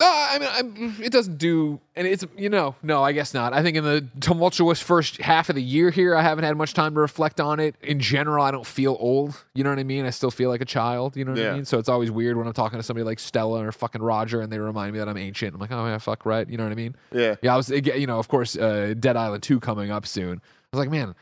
Uh, 0.00 0.06
I 0.06 0.38
mean, 0.40 0.48
I'm, 0.52 1.02
it 1.02 1.12
doesn't 1.12 1.38
do, 1.38 1.80
and 1.94 2.06
it's 2.06 2.24
you 2.36 2.50
know, 2.50 2.74
no, 2.82 3.04
I 3.04 3.12
guess 3.12 3.32
not. 3.32 3.52
I 3.52 3.62
think 3.62 3.76
in 3.76 3.84
the 3.84 4.04
tumultuous 4.20 4.80
first 4.80 5.18
half 5.20 5.48
of 5.48 5.54
the 5.54 5.62
year 5.62 5.90
here, 5.90 6.16
I 6.16 6.20
haven't 6.22 6.42
had 6.44 6.56
much 6.56 6.74
time 6.74 6.94
to 6.94 7.00
reflect 7.00 7.40
on 7.40 7.60
it. 7.60 7.76
In 7.80 8.00
general, 8.00 8.44
I 8.44 8.50
don't 8.50 8.66
feel 8.66 8.96
old. 8.98 9.44
You 9.54 9.62
know 9.62 9.70
what 9.70 9.78
I 9.78 9.84
mean? 9.84 10.04
I 10.04 10.10
still 10.10 10.32
feel 10.32 10.50
like 10.50 10.60
a 10.60 10.64
child. 10.66 11.16
You 11.16 11.24
know 11.24 11.30
what 11.30 11.40
Yeah. 11.40 11.52
I 11.52 11.54
mean? 11.54 11.64
So 11.64 11.78
it's 11.78 11.88
always 11.88 12.10
weird 12.10 12.36
when 12.36 12.48
I'm 12.48 12.52
talking 12.52 12.76
to 12.78 12.82
somebody 12.82 13.04
like 13.04 13.20
Stella 13.20 13.64
or 13.64 13.70
fucking 13.70 14.02
Roger, 14.02 14.40
and 14.40 14.52
they 14.52 14.58
remind 14.58 14.92
me 14.94 14.98
that 14.98 15.08
I'm 15.08 15.16
ancient. 15.16 15.54
I'm 15.54 15.60
like, 15.60 15.70
oh 15.70 15.86
yeah, 15.86 15.98
fuck 15.98 16.26
right. 16.26 16.46
You 16.50 16.58
know 16.58 16.64
what 16.64 16.72
I 16.72 16.76
mean? 16.76 16.96
Yeah. 17.12 17.36
Yeah, 17.40 17.54
I 17.54 17.56
was, 17.56 17.70
you 17.70 18.06
know, 18.08 18.18
of 18.18 18.26
course, 18.26 18.56
uh, 18.56 18.94
Dead 18.98 19.16
Island 19.16 19.44
2 19.44 19.60
coming 19.60 19.92
up 19.92 20.08
soon. 20.08 20.38
I 20.72 20.76
was 20.76 20.84
like, 20.84 20.90
man, 20.90 21.14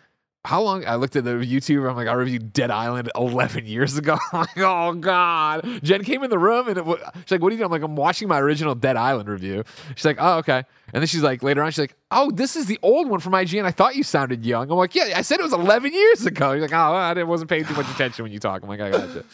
how 0.44 0.60
long? 0.60 0.84
I 0.84 0.96
looked 0.96 1.14
at 1.14 1.22
the 1.24 1.30
YouTube. 1.34 1.88
I'm 1.88 1.94
like, 1.94 2.08
I 2.08 2.14
reviewed 2.14 2.52
Dead 2.52 2.70
Island 2.70 3.10
11 3.14 3.64
years 3.66 3.96
ago. 3.96 4.18
Like, 4.32 4.58
oh 4.58 4.94
god. 4.94 5.80
Jen 5.82 6.02
came 6.02 6.22
in 6.24 6.30
the 6.30 6.38
room 6.38 6.68
and 6.68 6.78
it, 6.78 6.84
she's 6.84 7.30
like, 7.30 7.40
what 7.42 7.48
are 7.48 7.50
you 7.52 7.58
doing? 7.58 7.66
I'm 7.66 7.70
like, 7.70 7.82
I'm 7.82 7.94
watching 7.96 8.26
my 8.28 8.40
original 8.40 8.74
Dead 8.74 8.96
Island 8.96 9.28
review. 9.28 9.62
She's 9.94 10.04
like, 10.04 10.16
oh 10.20 10.38
okay. 10.38 10.64
And 10.92 11.00
then 11.00 11.06
she's 11.06 11.22
like, 11.22 11.42
later 11.42 11.62
on, 11.62 11.70
she's 11.70 11.78
like, 11.78 11.94
oh, 12.10 12.30
this 12.30 12.56
is 12.56 12.66
the 12.66 12.78
old 12.82 13.08
one 13.08 13.20
from 13.20 13.32
IGN. 13.34 13.64
I 13.64 13.70
thought 13.70 13.94
you 13.94 14.02
sounded 14.02 14.44
young. 14.44 14.70
I'm 14.70 14.76
like, 14.76 14.94
yeah, 14.94 15.12
I 15.16 15.22
said 15.22 15.38
it 15.40 15.42
was 15.44 15.52
11 15.52 15.92
years 15.92 16.26
ago. 16.26 16.52
You're 16.52 16.62
like, 16.62 16.72
oh, 16.72 16.76
I 16.94 17.14
didn't- 17.14 17.28
wasn't 17.28 17.48
paying 17.50 17.64
too 17.64 17.74
much 17.74 17.88
attention 17.94 18.24
when 18.24 18.32
you 18.32 18.38
talk. 18.40 18.62
I'm 18.62 18.68
like, 18.68 18.80
I 18.80 18.90
got 18.90 19.08
you. 19.14 19.24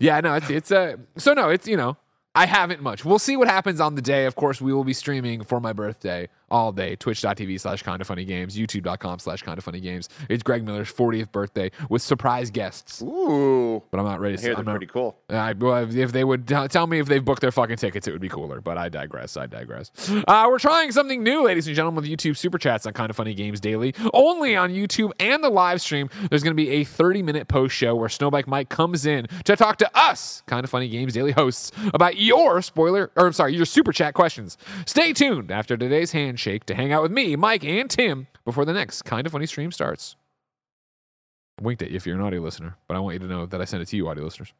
Yeah, 0.00 0.20
no, 0.20 0.34
it's 0.34 0.50
it's 0.50 0.70
uh, 0.72 0.96
so 1.16 1.34
no, 1.34 1.50
it's 1.50 1.66
you 1.68 1.76
know. 1.76 1.96
I 2.34 2.46
haven't 2.46 2.80
much. 2.82 3.04
We'll 3.04 3.18
see 3.18 3.36
what 3.36 3.48
happens 3.48 3.80
on 3.80 3.96
the 3.96 4.02
day. 4.02 4.24
Of 4.26 4.36
course, 4.36 4.60
we 4.60 4.72
will 4.72 4.84
be 4.84 4.92
streaming 4.92 5.42
for 5.42 5.58
my 5.60 5.72
birthday 5.72 6.28
all 6.50 6.72
day. 6.72 6.96
Twitch.tv 6.96 7.60
slash 7.60 7.82
kinda 7.82 8.04
funny 8.04 8.24
games, 8.24 8.56
youtube.com 8.56 9.18
slash 9.18 9.42
kinda 9.42 9.60
funny 9.62 9.80
games. 9.80 10.08
It's 10.28 10.42
Greg 10.42 10.64
Miller's 10.64 10.92
40th 10.92 11.32
birthday 11.32 11.70
with 11.88 12.02
surprise 12.02 12.50
guests. 12.50 13.02
Ooh. 13.02 13.82
But 13.90 13.98
I'm 14.00 14.06
not 14.06 14.20
ready 14.20 14.36
to 14.36 14.48
I'm 14.50 14.54
they're 14.56 14.64
not, 14.64 14.70
pretty 14.72 14.86
cool. 14.86 15.16
I, 15.30 15.52
well, 15.52 15.88
if- 15.90 16.12
they 16.12 16.24
would 16.24 16.48
t- 16.48 16.68
tell 16.68 16.86
me 16.86 16.98
if 17.00 17.06
they've 17.06 17.24
booked 17.24 17.42
their 17.42 17.52
fucking 17.52 17.76
tickets, 17.76 18.08
it 18.08 18.12
would 18.12 18.20
be 18.20 18.28
cooler. 18.28 18.60
But 18.60 18.78
I 18.78 18.88
digress. 18.88 19.36
I 19.36 19.46
digress. 19.46 19.90
Uh, 20.26 20.46
we're 20.48 20.58
trying 20.58 20.90
something 20.92 21.22
new, 21.22 21.44
ladies 21.44 21.66
and 21.66 21.76
gentlemen, 21.76 22.02
with 22.02 22.10
YouTube 22.10 22.36
super 22.36 22.58
chats 22.58 22.86
on 22.86 22.92
Kinda 22.94 23.12
Funny 23.14 23.34
Games 23.34 23.60
Daily. 23.60 23.94
Only 24.14 24.56
on 24.56 24.70
YouTube 24.70 25.10
and 25.20 25.42
the 25.44 25.50
live 25.50 25.80
stream. 25.80 26.08
There's 26.30 26.42
going 26.42 26.56
to 26.56 26.62
be 26.62 26.70
a 26.70 26.84
30 26.84 27.22
minute 27.22 27.48
post 27.48 27.74
show 27.74 27.94
where 27.94 28.08
Snowbike 28.08 28.46
Mike 28.46 28.68
comes 28.68 29.04
in 29.06 29.26
to 29.44 29.54
talk 29.56 29.76
to 29.78 29.90
us, 29.98 30.42
Kinda 30.48 30.66
Funny 30.68 30.88
Games 30.88 31.12
Daily 31.12 31.32
hosts, 31.32 31.72
about 31.92 32.16
your 32.16 32.62
spoiler, 32.62 33.10
or 33.16 33.26
I'm 33.26 33.32
sorry, 33.32 33.54
your 33.54 33.66
super 33.66 33.92
chat 33.92 34.14
questions. 34.14 34.56
Stay 34.86 35.12
tuned 35.12 35.50
after 35.50 35.76
today's 35.76 36.12
handshake 36.38 36.64
to 36.66 36.74
hang 36.74 36.92
out 36.92 37.02
with 37.02 37.10
me, 37.10 37.34
Mike, 37.34 37.64
and 37.64 37.90
Tim 37.90 38.28
before 38.44 38.64
the 38.64 38.72
next 38.72 39.02
Kinda 39.02 39.28
Funny 39.28 39.46
stream 39.46 39.72
starts. 39.72 40.14
I 41.60 41.64
winked 41.64 41.82
at 41.82 41.90
you 41.90 41.96
if 41.96 42.06
you're 42.06 42.14
an 42.14 42.22
audio 42.22 42.40
listener, 42.40 42.76
but 42.86 42.96
I 42.96 43.00
want 43.00 43.14
you 43.14 43.18
to 43.20 43.26
know 43.26 43.44
that 43.46 43.60
I 43.60 43.64
sent 43.64 43.82
it 43.82 43.88
to 43.88 43.96
you, 43.96 44.08
audio 44.08 44.22
listeners. 44.22 44.52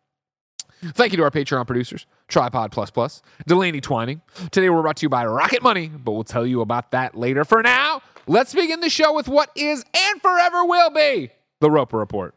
Thank 0.82 1.12
you 1.12 1.16
to 1.18 1.22
our 1.22 1.30
Patreon 1.30 1.66
producers, 1.66 2.06
Tripod 2.26 2.72
Plus 2.72 2.90
Plus, 2.90 3.22
Delaney 3.46 3.80
Twining. 3.80 4.20
Today 4.50 4.70
we're 4.70 4.82
brought 4.82 4.96
to 4.96 5.04
you 5.04 5.08
by 5.08 5.24
Rocket 5.24 5.62
Money, 5.62 5.88
but 5.88 6.12
we'll 6.12 6.24
tell 6.24 6.46
you 6.46 6.60
about 6.60 6.90
that 6.90 7.16
later. 7.16 7.44
For 7.44 7.62
now, 7.62 8.02
let's 8.26 8.54
begin 8.54 8.80
the 8.80 8.90
show 8.90 9.12
with 9.14 9.28
what 9.28 9.50
is 9.54 9.84
and 9.94 10.20
forever 10.20 10.64
will 10.64 10.90
be 10.90 11.30
the 11.60 11.70
Roper 11.70 11.98
Report. 11.98 12.36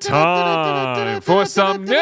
Time 0.00 1.20
for 1.20 1.44
some 1.46 1.84
news. 1.84 1.96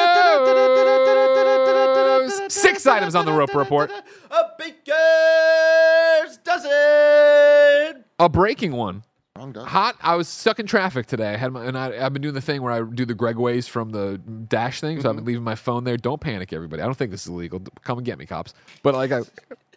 Six 2.48 2.86
items 2.86 3.14
on 3.14 3.26
the 3.26 3.32
Roper 3.32 3.58
Report. 3.58 3.90
A 4.30 4.42
baker's 4.58 6.38
dozen. 6.38 8.04
A 8.18 8.28
breaking 8.28 8.72
one. 8.72 9.02
Hot. 9.38 9.96
I 10.00 10.16
was 10.16 10.28
stuck 10.28 10.58
in 10.58 10.66
traffic 10.66 11.06
today. 11.06 11.34
I 11.34 11.36
had 11.36 11.52
my, 11.52 11.66
and 11.66 11.76
I, 11.76 12.04
I've 12.04 12.14
been 12.14 12.22
doing 12.22 12.34
the 12.34 12.40
thing 12.40 12.62
where 12.62 12.72
I 12.72 12.80
do 12.82 13.04
the 13.04 13.14
Gregways 13.14 13.68
from 13.68 13.90
the 13.90 14.16
dash 14.16 14.80
thing. 14.80 14.98
So 15.02 15.10
I've 15.10 15.16
been 15.16 15.20
mm-hmm. 15.20 15.28
leaving 15.28 15.44
my 15.44 15.56
phone 15.56 15.84
there. 15.84 15.98
Don't 15.98 16.22
panic, 16.22 16.54
everybody. 16.54 16.80
I 16.80 16.86
don't 16.86 16.96
think 16.96 17.10
this 17.10 17.22
is 17.22 17.28
illegal. 17.28 17.60
Come 17.84 17.98
and 17.98 18.06
get 18.06 18.18
me, 18.18 18.24
cops. 18.24 18.54
But 18.82 18.94
like 18.94 19.12
I, 19.12 19.20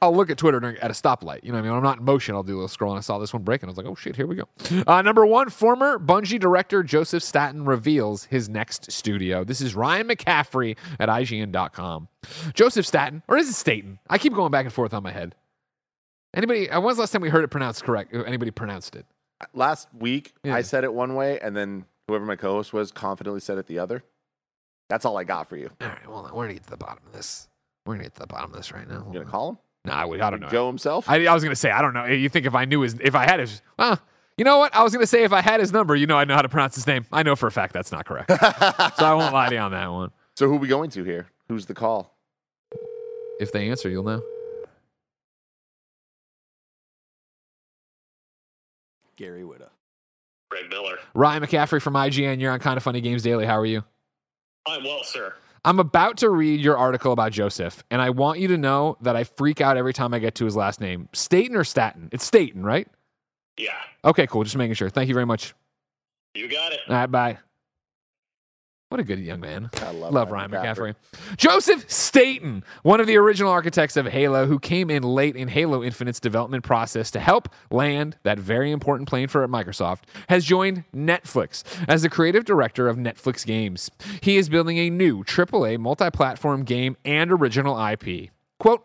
I'll 0.01 0.15
look 0.15 0.29
at 0.29 0.37
Twitter 0.37 0.59
during, 0.59 0.77
at 0.77 0.89
a 0.89 0.93
stoplight. 0.93 1.43
You 1.43 1.51
know 1.51 1.57
what 1.57 1.59
I 1.59 1.61
mean? 1.63 1.71
When 1.71 1.77
I'm 1.79 1.83
not 1.83 1.99
in 1.99 2.05
motion. 2.05 2.33
I'll 2.35 2.43
do 2.43 2.53
a 2.53 2.55
little 2.55 2.67
scroll. 2.69 2.91
And 2.93 2.97
I 2.97 3.01
saw 3.01 3.17
this 3.19 3.33
one 3.33 3.43
break, 3.43 3.61
and 3.63 3.69
I 3.69 3.71
was 3.71 3.77
like, 3.77 3.85
oh 3.85 3.95
shit, 3.95 4.15
here 4.15 4.27
we 4.27 4.35
go. 4.35 4.43
Uh, 4.87 5.01
number 5.01 5.25
one, 5.25 5.49
former 5.49 5.99
Bungie 5.99 6.39
director 6.39 6.83
Joseph 6.83 7.21
Staten 7.23 7.65
reveals 7.65 8.25
his 8.25 8.47
next 8.49 8.91
studio. 8.91 9.43
This 9.43 9.59
is 9.61 9.75
Ryan 9.75 10.07
McCaffrey 10.07 10.77
at 10.99 11.09
IGN.com. 11.09 12.07
Joseph 12.53 12.85
Staten, 12.85 13.23
or 13.27 13.37
is 13.37 13.49
it 13.49 13.53
Staten? 13.53 13.99
I 14.09 14.17
keep 14.17 14.33
going 14.33 14.51
back 14.51 14.65
and 14.65 14.73
forth 14.73 14.93
on 14.93 15.03
my 15.03 15.11
head. 15.11 15.35
Anybody? 16.33 16.69
uh, 16.69 16.79
When's 16.79 16.97
the 16.97 17.01
last 17.01 17.11
time 17.11 17.21
we 17.21 17.29
heard 17.29 17.43
it 17.43 17.47
pronounced 17.49 17.83
correct? 17.83 18.13
uh, 18.15 18.21
Anybody 18.21 18.51
pronounced 18.51 18.95
it? 18.95 19.05
Last 19.53 19.87
week, 19.97 20.33
Yeah. 20.43 20.55
I 20.55 20.61
said 20.61 20.83
it 20.83 20.93
one 20.93 21.15
way, 21.15 21.39
and 21.39 21.55
then 21.55 21.85
whoever 22.07 22.25
my 22.25 22.35
co-host 22.35 22.71
was 22.73 22.91
confidently 22.91 23.39
said 23.39 23.57
it 23.57 23.67
the 23.67 23.79
other. 23.79 24.03
That's 24.89 25.05
all 25.05 25.17
I 25.17 25.23
got 25.23 25.47
for 25.49 25.55
you. 25.57 25.69
All 25.81 25.87
right, 25.87 26.07
well, 26.09 26.23
we're 26.33 26.43
gonna 26.43 26.53
get 26.53 26.63
to 26.63 26.69
the 26.71 26.77
bottom 26.77 27.03
of 27.05 27.13
this. 27.13 27.47
We're 27.85 27.93
gonna 27.95 28.03
get 28.05 28.13
to 28.15 28.21
the 28.21 28.27
bottom 28.27 28.51
of 28.51 28.57
this 28.57 28.71
right 28.71 28.87
now. 28.87 29.05
You 29.07 29.19
gonna 29.19 29.29
call 29.29 29.49
him? 29.49 29.57
Nah, 29.85 30.07
we, 30.07 30.19
I 30.19 30.29
don't 30.29 30.41
know. 30.41 30.49
Joe 30.49 30.67
himself? 30.67 31.09
I, 31.09 31.25
I 31.25 31.33
was 31.33 31.43
gonna 31.43 31.55
say 31.55 31.71
I 31.71 31.81
don't 31.81 31.93
know. 31.93 32.05
You 32.05 32.29
think 32.29 32.45
if 32.45 32.53
I 32.55 32.65
knew 32.65 32.81
his, 32.81 32.95
if 33.01 33.15
I 33.15 33.25
had 33.25 33.39
his, 33.39 33.61
well, 33.77 33.99
you 34.37 34.43
know 34.45 34.57
what? 34.59 34.75
I 34.75 34.83
was 34.83 34.93
gonna 34.93 35.07
say 35.07 35.23
if 35.23 35.33
I 35.33 35.41
had 35.41 35.59
his 35.59 35.71
number, 35.71 35.95
you 35.95 36.05
know, 36.07 36.17
I 36.17 36.25
know 36.25 36.35
how 36.35 36.41
to 36.41 36.49
pronounce 36.49 36.75
his 36.75 36.85
name. 36.85 37.05
I 37.11 37.23
know 37.23 37.35
for 37.35 37.47
a 37.47 37.51
fact 37.51 37.73
that's 37.73 37.91
not 37.91 38.05
correct, 38.05 38.29
so 38.97 39.05
I 39.05 39.13
won't 39.13 39.33
lie 39.33 39.49
to 39.49 39.55
you 39.55 39.61
on 39.61 39.71
that 39.71 39.91
one. 39.91 40.11
so 40.35 40.47
who 40.47 40.57
we 40.57 40.67
going 40.67 40.89
to 40.91 41.03
here? 41.03 41.27
Who's 41.47 41.65
the 41.65 41.73
call? 41.73 42.15
If 43.39 43.51
they 43.53 43.69
answer, 43.69 43.89
you'll 43.89 44.03
know. 44.03 44.21
Gary 49.15 49.43
Whitta. 49.43 49.69
Greg 50.49 50.69
Miller. 50.69 50.97
Ryan 51.13 51.43
McCaffrey 51.43 51.81
from 51.81 51.93
IGN. 51.93 52.39
You're 52.39 52.51
on 52.51 52.59
Kinda 52.59 52.79
Funny 52.81 53.01
Games 53.01 53.21
Daily. 53.21 53.45
How 53.45 53.57
are 53.57 53.65
you? 53.65 53.83
I'm 54.67 54.83
well, 54.83 55.03
sir. 55.03 55.33
I'm 55.65 55.79
about 55.79 56.17
to 56.17 56.29
read 56.29 56.61
your 56.61 56.77
article 56.77 57.11
about 57.11 57.31
Joseph, 57.31 57.83
and 57.91 58.01
I 58.01 58.09
want 58.11 58.39
you 58.39 58.47
to 58.49 58.57
know 58.57 58.97
that 59.01 59.15
I 59.15 59.23
freak 59.23 59.61
out 59.61 59.77
every 59.77 59.93
time 59.93 60.13
I 60.13 60.19
get 60.19 60.35
to 60.35 60.45
his 60.45 60.55
last 60.55 60.79
name. 60.79 61.09
Staten 61.13 61.55
or 61.55 61.63
Staten? 61.63 62.09
It's 62.11 62.23
Staten, 62.25 62.63
right? 62.63 62.87
Yeah, 63.57 63.73
Okay, 64.05 64.25
cool. 64.27 64.43
Just 64.45 64.55
making 64.55 64.75
sure. 64.75 64.89
Thank 64.89 65.09
you 65.09 65.13
very 65.13 65.25
much. 65.25 65.53
you 66.33 66.47
got 66.47 66.71
it. 66.71 66.79
All 66.87 66.95
right, 66.95 67.07
bye. 67.07 67.37
What 68.89 68.99
a 68.99 69.03
good 69.03 69.19
young 69.19 69.39
man. 69.39 69.69
I 69.83 69.91
love, 69.91 70.13
Love 70.13 70.31
Ryan 70.31 70.49
McCaffrey. 70.49 70.95
Joseph 71.37 71.85
Staten, 71.91 72.63
one 72.81 72.99
of 72.99 73.05
the 73.05 73.17
original 73.17 73.51
architects 73.51 73.95
of 73.95 74.07
Halo, 74.07 74.47
who 74.47 74.57
came 74.57 74.89
in 74.89 75.03
late 75.03 75.35
in 75.35 75.47
Halo 75.47 75.83
Infinite's 75.83 76.19
development 76.19 76.63
process 76.63 77.11
to 77.11 77.19
help 77.19 77.49
land 77.69 78.17
that 78.23 78.39
very 78.39 78.71
important 78.71 79.07
plane 79.07 79.27
for 79.27 79.47
Microsoft, 79.47 80.05
has 80.27 80.43
joined 80.43 80.85
Netflix 80.91 81.63
as 81.87 82.01
the 82.01 82.09
creative 82.09 82.45
director 82.45 82.87
of 82.87 82.97
Netflix 82.97 83.45
Games. 83.45 83.91
He 84.21 84.37
is 84.37 84.49
building 84.49 84.79
a 84.79 84.89
new 84.89 85.23
AAA 85.23 85.77
multi 85.77 86.09
platform 86.09 86.63
game 86.63 86.97
and 87.05 87.31
original 87.31 87.77
IP. 87.79 88.31
Quote, 88.57 88.83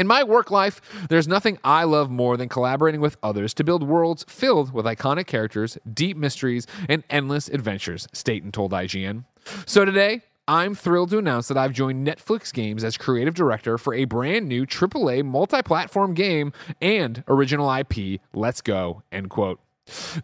in 0.00 0.06
my 0.06 0.24
work 0.24 0.50
life, 0.50 0.80
there's 1.10 1.28
nothing 1.28 1.58
I 1.62 1.84
love 1.84 2.10
more 2.10 2.38
than 2.38 2.48
collaborating 2.48 3.02
with 3.02 3.18
others 3.22 3.52
to 3.54 3.64
build 3.64 3.82
worlds 3.82 4.24
filled 4.28 4.72
with 4.72 4.86
iconic 4.86 5.26
characters, 5.26 5.76
deep 5.92 6.16
mysteries, 6.16 6.66
and 6.88 7.04
endless 7.10 7.48
adventures, 7.48 8.08
Staten 8.12 8.50
told 8.50 8.72
IGN. 8.72 9.24
So 9.66 9.84
today, 9.84 10.22
I'm 10.48 10.74
thrilled 10.74 11.10
to 11.10 11.18
announce 11.18 11.48
that 11.48 11.58
I've 11.58 11.72
joined 11.72 12.06
Netflix 12.06 12.52
Games 12.52 12.82
as 12.82 12.96
creative 12.96 13.34
director 13.34 13.76
for 13.76 13.92
a 13.92 14.06
brand 14.06 14.48
new 14.48 14.64
AAA 14.64 15.22
multi 15.24 15.62
platform 15.62 16.14
game 16.14 16.52
and 16.80 17.22
original 17.28 17.72
IP. 17.72 18.20
Let's 18.32 18.62
go. 18.62 19.02
End 19.12 19.28
quote. 19.28 19.60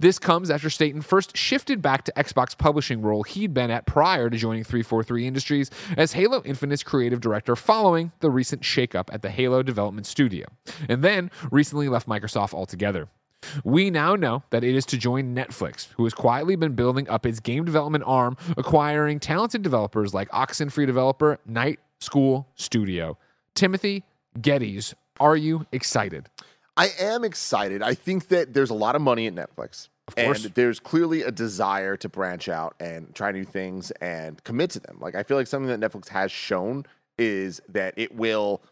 This 0.00 0.18
comes 0.18 0.50
after 0.50 0.70
Staten 0.70 1.02
first 1.02 1.37
shifted 1.37 1.82
back 1.82 2.04
to 2.04 2.12
Xbox 2.16 2.56
publishing 2.56 3.02
role 3.02 3.23
he'd 3.23 3.54
been 3.54 3.70
at 3.70 3.87
prior 3.87 4.30
to 4.30 4.37
joining 4.37 4.64
343 4.64 5.26
Industries 5.26 5.70
as 5.96 6.12
Halo 6.12 6.42
Infinite's 6.44 6.82
creative 6.82 7.20
director 7.20 7.56
following 7.56 8.12
the 8.20 8.30
recent 8.30 8.62
shakeup 8.62 9.08
at 9.12 9.23
the 9.23 9.30
Halo 9.30 9.62
development 9.62 10.06
studio, 10.06 10.46
and 10.88 11.02
then 11.02 11.30
recently 11.50 11.88
left 11.88 12.08
Microsoft 12.08 12.54
altogether. 12.54 13.08
We 13.64 13.90
now 13.90 14.16
know 14.16 14.42
that 14.50 14.64
it 14.64 14.75
is 14.75 14.87
to 14.87 14.96
join 14.96 15.35
Netflix, 15.35 15.88
who 15.96 16.04
has 16.04 16.14
quietly 16.14 16.56
been 16.56 16.73
building 16.73 17.08
up 17.08 17.26
its 17.26 17.40
game 17.40 17.64
development 17.64 18.04
arm, 18.06 18.37
acquiring 18.56 19.20
talented 19.20 19.62
developers 19.62 20.14
like 20.14 20.28
Oxenfree 20.30 20.87
developer 20.87 21.38
Night 21.46 21.78
School 22.00 22.49
Studio. 22.54 23.18
Timothy 23.54 24.04
Gettys, 24.38 24.94
are 25.20 25.37
you 25.37 25.66
excited? 25.73 26.28
I 26.76 26.90
am 26.99 27.25
excited. 27.25 27.83
I 27.83 27.95
think 27.95 28.28
that 28.28 28.52
there's 28.52 28.71
a 28.71 28.75
lot 28.75 28.97
of 28.97 29.02
money 29.02 29.26
at 29.26 29.35
Netflix. 29.35 29.88
Of 30.09 30.14
course. 30.14 30.45
And 30.45 30.54
there's 30.54 30.78
clearly 30.78 31.23
a 31.23 31.33
desire 31.33 31.97
to 31.97 32.09
branch 32.09 32.49
out 32.49 32.75
and 32.78 33.14
try 33.14 33.33
new 33.33 33.45
things 33.45 33.90
and 33.92 34.42
commit 34.45 34.71
to 34.71 34.80
them. 34.80 34.99
Like 35.00 35.14
I 35.14 35.23
feel 35.23 35.37
like 35.37 35.47
something 35.47 35.68
that 35.68 35.80
Netflix 35.80 36.09
has 36.09 36.30
shown 36.30 36.85
is 37.18 37.61
that 37.68 37.95
it 37.97 38.14
will 38.14 38.62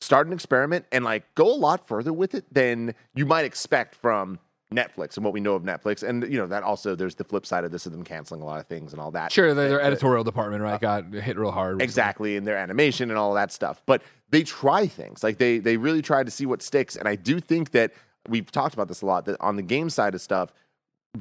start 0.00 0.26
an 0.26 0.32
experiment 0.32 0.84
and 0.92 1.04
like 1.04 1.34
go 1.34 1.52
a 1.52 1.56
lot 1.56 1.88
further 1.88 2.12
with 2.12 2.34
it 2.34 2.44
than 2.52 2.94
you 3.14 3.26
might 3.26 3.44
expect 3.44 3.94
from 3.94 4.38
Netflix 4.72 5.16
and 5.16 5.24
what 5.24 5.32
we 5.34 5.40
know 5.40 5.54
of 5.54 5.62
Netflix. 5.62 6.02
And 6.02 6.22
you 6.24 6.38
know, 6.38 6.46
that 6.46 6.62
also 6.62 6.94
there's 6.94 7.14
the 7.14 7.24
flip 7.24 7.46
side 7.46 7.64
of 7.64 7.70
this 7.70 7.86
of 7.86 7.92
them 7.92 8.02
canceling 8.02 8.40
a 8.42 8.44
lot 8.44 8.58
of 8.60 8.66
things 8.66 8.92
and 8.92 9.00
all 9.00 9.10
that. 9.12 9.30
Sure, 9.30 9.54
their, 9.54 9.68
their 9.68 9.80
Uh, 9.82 9.86
editorial 9.86 10.24
department, 10.24 10.62
right, 10.62 10.80
got 10.80 11.12
hit 11.12 11.38
real 11.38 11.50
hard. 11.52 11.80
exactly 11.82 12.36
in 12.36 12.44
their 12.44 12.56
animation 12.56 13.10
and 13.10 13.18
all 13.18 13.34
that 13.34 13.52
stuff 13.52 13.82
but 13.86 14.02
they 14.30 14.42
try 14.42 14.86
things 14.86 15.22
like 15.22 15.38
they 15.38 15.58
they 15.58 15.76
really 15.76 16.02
try 16.02 16.24
to 16.24 16.30
see 16.30 16.44
what 16.46 16.60
sticks 16.62 16.96
and 16.96 17.06
i 17.06 17.14
do 17.14 17.38
think 17.40 17.70
that 17.70 17.92
we've 18.28 18.50
talked 18.50 18.74
about 18.74 18.88
this 18.88 19.02
a 19.02 19.06
lot 19.06 19.26
that 19.26 19.40
on 19.40 19.54
the 19.56 19.62
game 19.62 19.88
side 19.90 20.14
of 20.14 20.20
stuff 20.20 20.50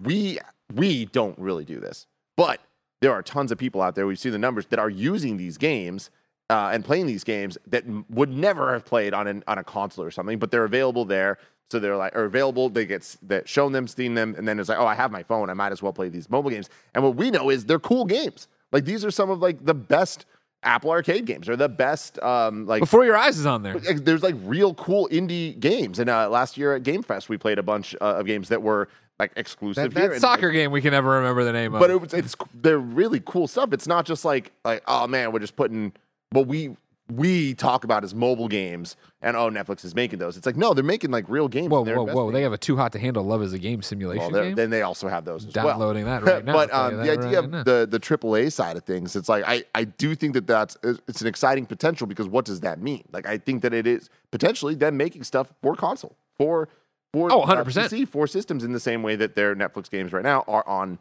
we 0.03 0.39
we 0.73 1.05
don't 1.05 1.37
really 1.37 1.65
do 1.65 1.79
this 1.79 2.07
but 2.37 2.59
there 3.01 3.11
are 3.11 3.21
tons 3.21 3.51
of 3.51 3.57
people 3.57 3.81
out 3.81 3.93
there 3.95 4.07
we've 4.07 4.17
seen 4.19 4.31
the 4.31 4.37
numbers 4.39 4.65
that 4.67 4.79
are 4.79 4.89
using 4.89 5.37
these 5.37 5.57
games 5.57 6.09
uh, 6.49 6.69
and 6.73 6.83
playing 6.85 7.05
these 7.05 7.23
games 7.23 7.57
that 7.67 7.83
would 8.09 8.29
never 8.29 8.73
have 8.73 8.85
played 8.85 9.13
on 9.13 9.27
an 9.27 9.43
on 9.47 9.57
a 9.57 9.63
console 9.63 10.03
or 10.05 10.11
something 10.11 10.39
but 10.39 10.49
they're 10.49 10.65
available 10.65 11.05
there 11.05 11.37
so 11.71 11.79
they're 11.79 11.97
like 11.97 12.15
are 12.15 12.25
available 12.25 12.69
they 12.69 12.85
get 12.85 13.15
that 13.23 13.47
shown 13.49 13.71
them 13.71 13.87
seen 13.87 14.13
them 14.13 14.35
and 14.37 14.47
then 14.47 14.59
it's 14.59 14.69
like 14.69 14.77
oh 14.77 14.85
i 14.85 14.93
have 14.95 15.11
my 15.11 15.23
phone 15.23 15.49
i 15.49 15.53
might 15.53 15.71
as 15.71 15.81
well 15.81 15.93
play 15.93 16.09
these 16.09 16.29
mobile 16.29 16.49
games 16.51 16.69
and 16.93 17.03
what 17.03 17.15
we 17.15 17.31
know 17.31 17.49
is 17.49 17.65
they're 17.65 17.79
cool 17.79 18.05
games 18.05 18.47
like 18.71 18.85
these 18.85 19.03
are 19.03 19.11
some 19.11 19.29
of 19.29 19.39
like 19.41 19.63
the 19.65 19.73
best 19.73 20.25
apple 20.61 20.91
arcade 20.91 21.25
games 21.25 21.49
or 21.49 21.55
the 21.55 21.67
best 21.67 22.17
um 22.23 22.65
like 22.67 22.79
Before 22.79 23.03
your 23.05 23.17
eyes 23.17 23.37
is 23.37 23.45
on 23.45 23.63
there. 23.63 23.77
there's 23.79 24.23
like 24.23 24.35
real 24.43 24.73
cool 24.75 25.09
indie 25.11 25.59
games 25.59 25.99
and 25.99 26.09
uh, 26.09 26.29
last 26.29 26.57
year 26.57 26.75
at 26.75 26.83
game 26.83 27.03
fest 27.03 27.27
we 27.27 27.37
played 27.37 27.57
a 27.59 27.63
bunch 27.63 27.95
uh, 27.99 28.05
of 28.19 28.25
games 28.25 28.49
that 28.49 28.61
were 28.61 28.87
like 29.19 29.31
exclusive 29.35 29.93
That, 29.93 29.99
that 30.01 30.11
and- 30.13 30.21
soccer 30.21 30.51
game 30.51 30.71
we 30.71 30.81
can 30.81 30.91
never 30.91 31.09
remember 31.11 31.43
the 31.43 31.51
name 31.53 31.73
of. 31.73 31.79
but 31.81 31.89
it 31.89 31.99
was, 31.99 32.13
it's 32.13 32.35
they're 32.53 32.79
really 32.79 33.21
cool 33.25 33.47
stuff. 33.47 33.71
It's 33.73 33.87
not 33.87 34.05
just 34.05 34.23
like 34.25 34.51
like 34.65 34.83
oh 34.87 35.05
man, 35.07 35.31
we're 35.31 35.39
just 35.39 35.55
putting 35.55 35.91
what 36.31 36.47
we 36.47 36.75
we 37.11 37.53
talk 37.53 37.83
about 37.83 38.03
as 38.03 38.15
mobile 38.15 38.47
games 38.47 38.95
and 39.21 39.35
oh 39.35 39.49
Netflix 39.49 39.83
is 39.83 39.93
making 39.93 40.19
those. 40.19 40.37
It's 40.37 40.45
like 40.45 40.55
no, 40.55 40.73
they're 40.73 40.83
making 40.83 41.11
like 41.11 41.25
real 41.27 41.47
games. 41.47 41.69
whoa, 41.69 41.83
whoa, 41.83 42.05
whoa! 42.05 42.31
They 42.31 42.41
have 42.43 42.53
a 42.53 42.57
too 42.57 42.77
hot 42.77 42.91
to 42.93 42.99
handle 42.99 43.23
love 43.23 43.41
as 43.41 43.53
a 43.53 43.59
game 43.59 43.81
simulation 43.81 44.31
well, 44.31 44.43
game. 44.43 44.55
then 44.55 44.69
they 44.69 44.81
also 44.81 45.07
have 45.09 45.25
those 45.25 45.45
as 45.45 45.53
well. 45.53 45.67
Downloading 45.67 46.05
that 46.05 46.23
right 46.25 46.45
now. 46.45 46.53
but 46.53 46.73
um, 46.73 46.97
the 46.97 47.11
idea 47.11 47.41
right 47.41 47.49
now. 47.49 47.59
of 47.59 47.65
the 47.65 47.87
the 47.89 47.99
AAA 47.99 48.51
side 48.51 48.77
of 48.77 48.83
things, 48.83 49.15
it's 49.15 49.27
like 49.29 49.43
I 49.45 49.63
I 49.75 49.83
do 49.83 50.15
think 50.15 50.33
that 50.33 50.47
that's 50.47 50.77
it's 50.83 51.21
an 51.21 51.27
exciting 51.27 51.65
potential 51.65 52.07
because 52.07 52.27
what 52.27 52.45
does 52.45 52.61
that 52.61 52.79
mean? 52.81 53.03
Like 53.11 53.27
I 53.27 53.37
think 53.37 53.61
that 53.63 53.73
it 53.73 53.85
is 53.85 54.09
potentially 54.31 54.75
them 54.75 54.95
making 54.97 55.23
stuff 55.23 55.51
for 55.61 55.75
console 55.75 56.15
for 56.37 56.69
for 57.11 57.31
Oh, 57.31 57.41
uh, 57.41 57.63
100%. 57.63 57.65
PC, 57.65 58.07
for 58.07 58.25
systems 58.27 58.63
in 58.63 58.71
the 58.71 58.79
same 58.79 59.03
way 59.03 59.15
that 59.17 59.35
their 59.35 59.55
Netflix 59.55 59.89
games 59.89 60.13
right 60.13 60.23
now 60.23 60.43
are 60.47 60.67
on 60.67 60.97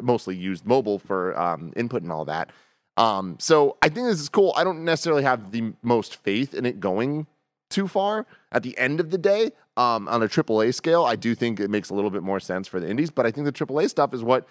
mostly 0.00 0.36
used 0.36 0.64
mobile 0.64 0.98
for 1.00 1.36
um, 1.38 1.72
input 1.74 2.02
and 2.02 2.12
all 2.12 2.24
that. 2.26 2.50
Um, 2.98 3.36
so 3.38 3.76
I 3.80 3.88
think 3.88 4.06
this 4.08 4.20
is 4.20 4.28
cool. 4.28 4.52
I 4.56 4.64
don't 4.64 4.84
necessarily 4.84 5.22
have 5.22 5.52
the 5.52 5.72
most 5.82 6.16
faith 6.16 6.52
in 6.52 6.66
it 6.66 6.80
going 6.80 7.26
too 7.70 7.86
far. 7.86 8.26
At 8.50 8.62
the 8.62 8.76
end 8.76 8.98
of 8.98 9.10
the 9.10 9.18
day, 9.18 9.52
um, 9.76 10.08
on 10.08 10.22
a 10.22 10.28
AAA 10.28 10.74
scale, 10.74 11.04
I 11.04 11.14
do 11.14 11.34
think 11.34 11.60
it 11.60 11.70
makes 11.70 11.90
a 11.90 11.94
little 11.94 12.10
bit 12.10 12.22
more 12.22 12.40
sense 12.40 12.66
for 12.66 12.80
the 12.80 12.88
indies. 12.88 13.10
But 13.10 13.24
I 13.24 13.30
think 13.30 13.44
the 13.44 13.52
AAA 13.52 13.88
stuff 13.88 14.12
is 14.12 14.22
what 14.22 14.46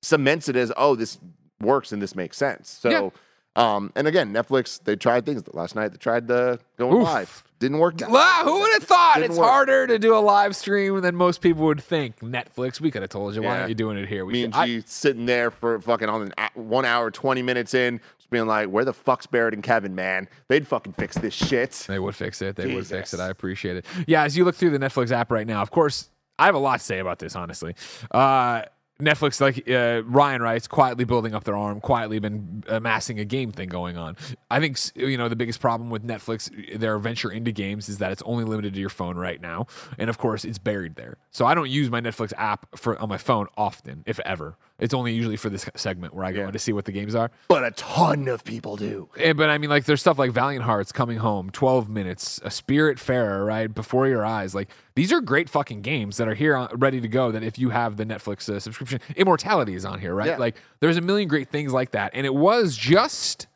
cements 0.00 0.48
it 0.48 0.56
as 0.56 0.72
oh, 0.76 0.94
this 0.94 1.18
works 1.60 1.92
and 1.92 2.00
this 2.00 2.14
makes 2.14 2.36
sense. 2.36 2.70
So. 2.70 2.90
Yeah. 2.90 3.10
Um, 3.54 3.92
and 3.94 4.06
again, 4.08 4.32
Netflix, 4.32 4.82
they 4.82 4.96
tried 4.96 5.26
things 5.26 5.42
last 5.52 5.74
night. 5.74 5.88
They 5.88 5.98
tried 5.98 6.26
the 6.26 6.58
going 6.78 6.96
Oof. 6.96 7.02
live. 7.04 7.44
Didn't 7.58 7.78
work. 7.78 8.00
out. 8.02 8.10
Wow, 8.10 8.40
who 8.44 8.60
would 8.60 8.72
have 8.72 8.82
thought 8.82 9.16
Didn't 9.16 9.32
it's 9.32 9.38
work. 9.38 9.48
harder 9.48 9.86
to 9.86 9.98
do 9.98 10.16
a 10.16 10.18
live 10.18 10.56
stream 10.56 11.00
than 11.02 11.14
most 11.14 11.40
people 11.42 11.64
would 11.66 11.80
think? 11.82 12.18
Netflix, 12.20 12.80
we 12.80 12.90
could 12.90 13.02
have 13.02 13.10
told 13.10 13.34
you. 13.34 13.42
Why 13.42 13.58
aren't 13.58 13.68
you 13.68 13.74
doing 13.74 13.98
it 13.98 14.08
here? 14.08 14.24
We 14.24 14.32
Me 14.32 14.40
should- 14.40 14.44
and 14.46 14.54
I- 14.54 14.66
G 14.66 14.82
sitting 14.86 15.26
there 15.26 15.50
for 15.50 15.80
fucking 15.80 16.08
on 16.08 16.22
an 16.22 16.32
one 16.54 16.84
hour, 16.84 17.10
20 17.10 17.42
minutes 17.42 17.74
in, 17.74 18.00
just 18.18 18.30
being 18.30 18.46
like, 18.46 18.68
where 18.68 18.84
the 18.86 18.92
fuck's 18.94 19.26
Barrett 19.26 19.54
and 19.54 19.62
Kevin, 19.62 19.94
man? 19.94 20.28
They'd 20.48 20.66
fucking 20.66 20.94
fix 20.94 21.16
this 21.18 21.34
shit. 21.34 21.70
They 21.86 21.98
would 21.98 22.16
fix 22.16 22.40
it. 22.42 22.56
They 22.56 22.74
would 22.74 22.86
fix 22.86 23.12
it. 23.14 23.20
I 23.20 23.28
appreciate 23.28 23.76
it. 23.76 23.84
Yeah, 24.08 24.22
as 24.24 24.36
you 24.36 24.44
look 24.44 24.56
through 24.56 24.70
the 24.70 24.78
Netflix 24.78 25.12
app 25.12 25.30
right 25.30 25.46
now, 25.46 25.60
of 25.62 25.70
course, 25.70 26.08
I 26.38 26.46
have 26.46 26.54
a 26.54 26.58
lot 26.58 26.80
to 26.80 26.84
say 26.84 26.98
about 26.98 27.18
this, 27.20 27.36
honestly. 27.36 27.76
Uh, 28.10 28.62
Netflix, 29.02 29.40
like 29.40 29.68
uh, 29.68 30.02
Ryan 30.04 30.42
writes, 30.42 30.66
quietly 30.66 31.04
building 31.04 31.34
up 31.34 31.44
their 31.44 31.56
arm, 31.56 31.80
quietly 31.80 32.18
been 32.18 32.64
amassing 32.68 33.18
a 33.18 33.24
game 33.24 33.50
thing 33.50 33.68
going 33.68 33.96
on. 33.96 34.16
I 34.50 34.60
think 34.60 34.78
you 34.94 35.18
know 35.18 35.28
the 35.28 35.36
biggest 35.36 35.60
problem 35.60 35.90
with 35.90 36.06
Netflix, 36.06 36.50
their 36.78 36.98
venture 36.98 37.30
into 37.30 37.52
games, 37.52 37.88
is 37.88 37.98
that 37.98 38.12
it's 38.12 38.22
only 38.22 38.44
limited 38.44 38.74
to 38.74 38.80
your 38.80 38.90
phone 38.90 39.16
right 39.16 39.40
now, 39.40 39.66
and 39.98 40.08
of 40.08 40.18
course 40.18 40.44
it's 40.44 40.58
buried 40.58 40.94
there. 40.94 41.18
So 41.30 41.46
I 41.46 41.54
don't 41.54 41.70
use 41.70 41.90
my 41.90 42.00
Netflix 42.00 42.32
app 42.38 42.66
for 42.76 42.98
on 42.98 43.08
my 43.08 43.18
phone 43.18 43.48
often, 43.56 44.04
if 44.06 44.20
ever. 44.20 44.56
It's 44.82 44.92
only 44.94 45.12
usually 45.12 45.36
for 45.36 45.48
this 45.48 45.64
segment 45.76 46.12
where 46.12 46.24
I 46.24 46.32
go 46.32 46.40
Yeah. 46.40 46.46
in 46.48 46.52
to 46.52 46.58
see 46.58 46.72
what 46.72 46.84
the 46.86 46.92
games 46.92 47.14
are. 47.14 47.30
But 47.48 47.64
a 47.64 47.70
ton 47.70 48.26
of 48.26 48.42
people 48.42 48.76
do. 48.76 49.08
Eh, 49.16 49.32
but 49.32 49.48
I 49.48 49.56
mean, 49.58 49.70
like, 49.70 49.84
there's 49.84 50.00
stuff 50.00 50.18
like 50.18 50.32
Valiant 50.32 50.64
Hearts 50.64 50.90
coming 50.90 51.18
home, 51.18 51.50
12 51.50 51.88
minutes, 51.88 52.40
a 52.44 52.48
Spiritfarer, 52.48 53.46
right 53.46 53.72
before 53.72 54.08
your 54.08 54.26
eyes. 54.26 54.54
Like, 54.54 54.70
these 54.96 55.12
are 55.12 55.20
great 55.20 55.48
fucking 55.48 55.82
games 55.82 56.16
that 56.16 56.26
are 56.28 56.34
here 56.34 56.56
on, 56.56 56.68
ready 56.74 57.00
to 57.00 57.08
go. 57.08 57.30
That 57.30 57.42
if 57.44 57.58
you 57.58 57.70
have 57.70 57.96
the 57.96 58.04
Netflix 58.04 58.48
uh, 58.52 58.58
subscription, 58.58 59.00
Immortality 59.16 59.74
is 59.74 59.84
on 59.84 60.00
here, 60.00 60.14
right? 60.14 60.26
Yeah. 60.28 60.36
Like, 60.38 60.56
there's 60.80 60.96
a 60.96 61.00
million 61.00 61.28
great 61.28 61.48
things 61.48 61.72
like 61.72 61.92
that, 61.92 62.10
and 62.14 62.26
it 62.26 62.34
was 62.34 62.76
just 62.76 63.46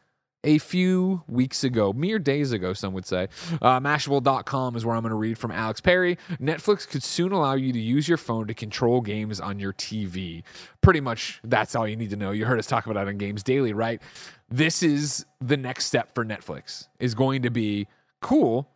a 0.46 0.58
few 0.58 1.22
weeks 1.26 1.64
ago, 1.64 1.92
mere 1.92 2.18
days 2.18 2.52
ago, 2.52 2.72
some 2.72 2.94
would 2.94 3.04
say. 3.04 3.28
Uh, 3.60 3.80
Mashable.com 3.80 4.76
is 4.76 4.86
where 4.86 4.94
I'm 4.94 5.02
going 5.02 5.10
to 5.10 5.16
read 5.16 5.36
from 5.36 5.50
Alex 5.50 5.80
Perry. 5.80 6.16
Netflix 6.40 6.88
could 6.88 7.02
soon 7.02 7.32
allow 7.32 7.54
you 7.54 7.72
to 7.72 7.78
use 7.78 8.08
your 8.08 8.16
phone 8.16 8.46
to 8.46 8.54
control 8.54 9.00
games 9.00 9.40
on 9.40 9.58
your 9.58 9.72
TV. 9.72 10.44
Pretty 10.80 11.00
much 11.00 11.40
that's 11.42 11.74
all 11.74 11.86
you 11.86 11.96
need 11.96 12.10
to 12.10 12.16
know. 12.16 12.30
You 12.30 12.46
heard 12.46 12.60
us 12.60 12.66
talk 12.66 12.86
about 12.86 12.96
it 12.96 13.08
on 13.08 13.18
Games 13.18 13.42
Daily, 13.42 13.72
right? 13.72 14.00
This 14.48 14.84
is 14.84 15.26
the 15.40 15.56
next 15.56 15.86
step 15.86 16.14
for 16.14 16.24
Netflix, 16.24 16.86
is 17.00 17.14
going 17.14 17.42
to 17.42 17.50
be 17.50 17.88
cool. 18.22 18.68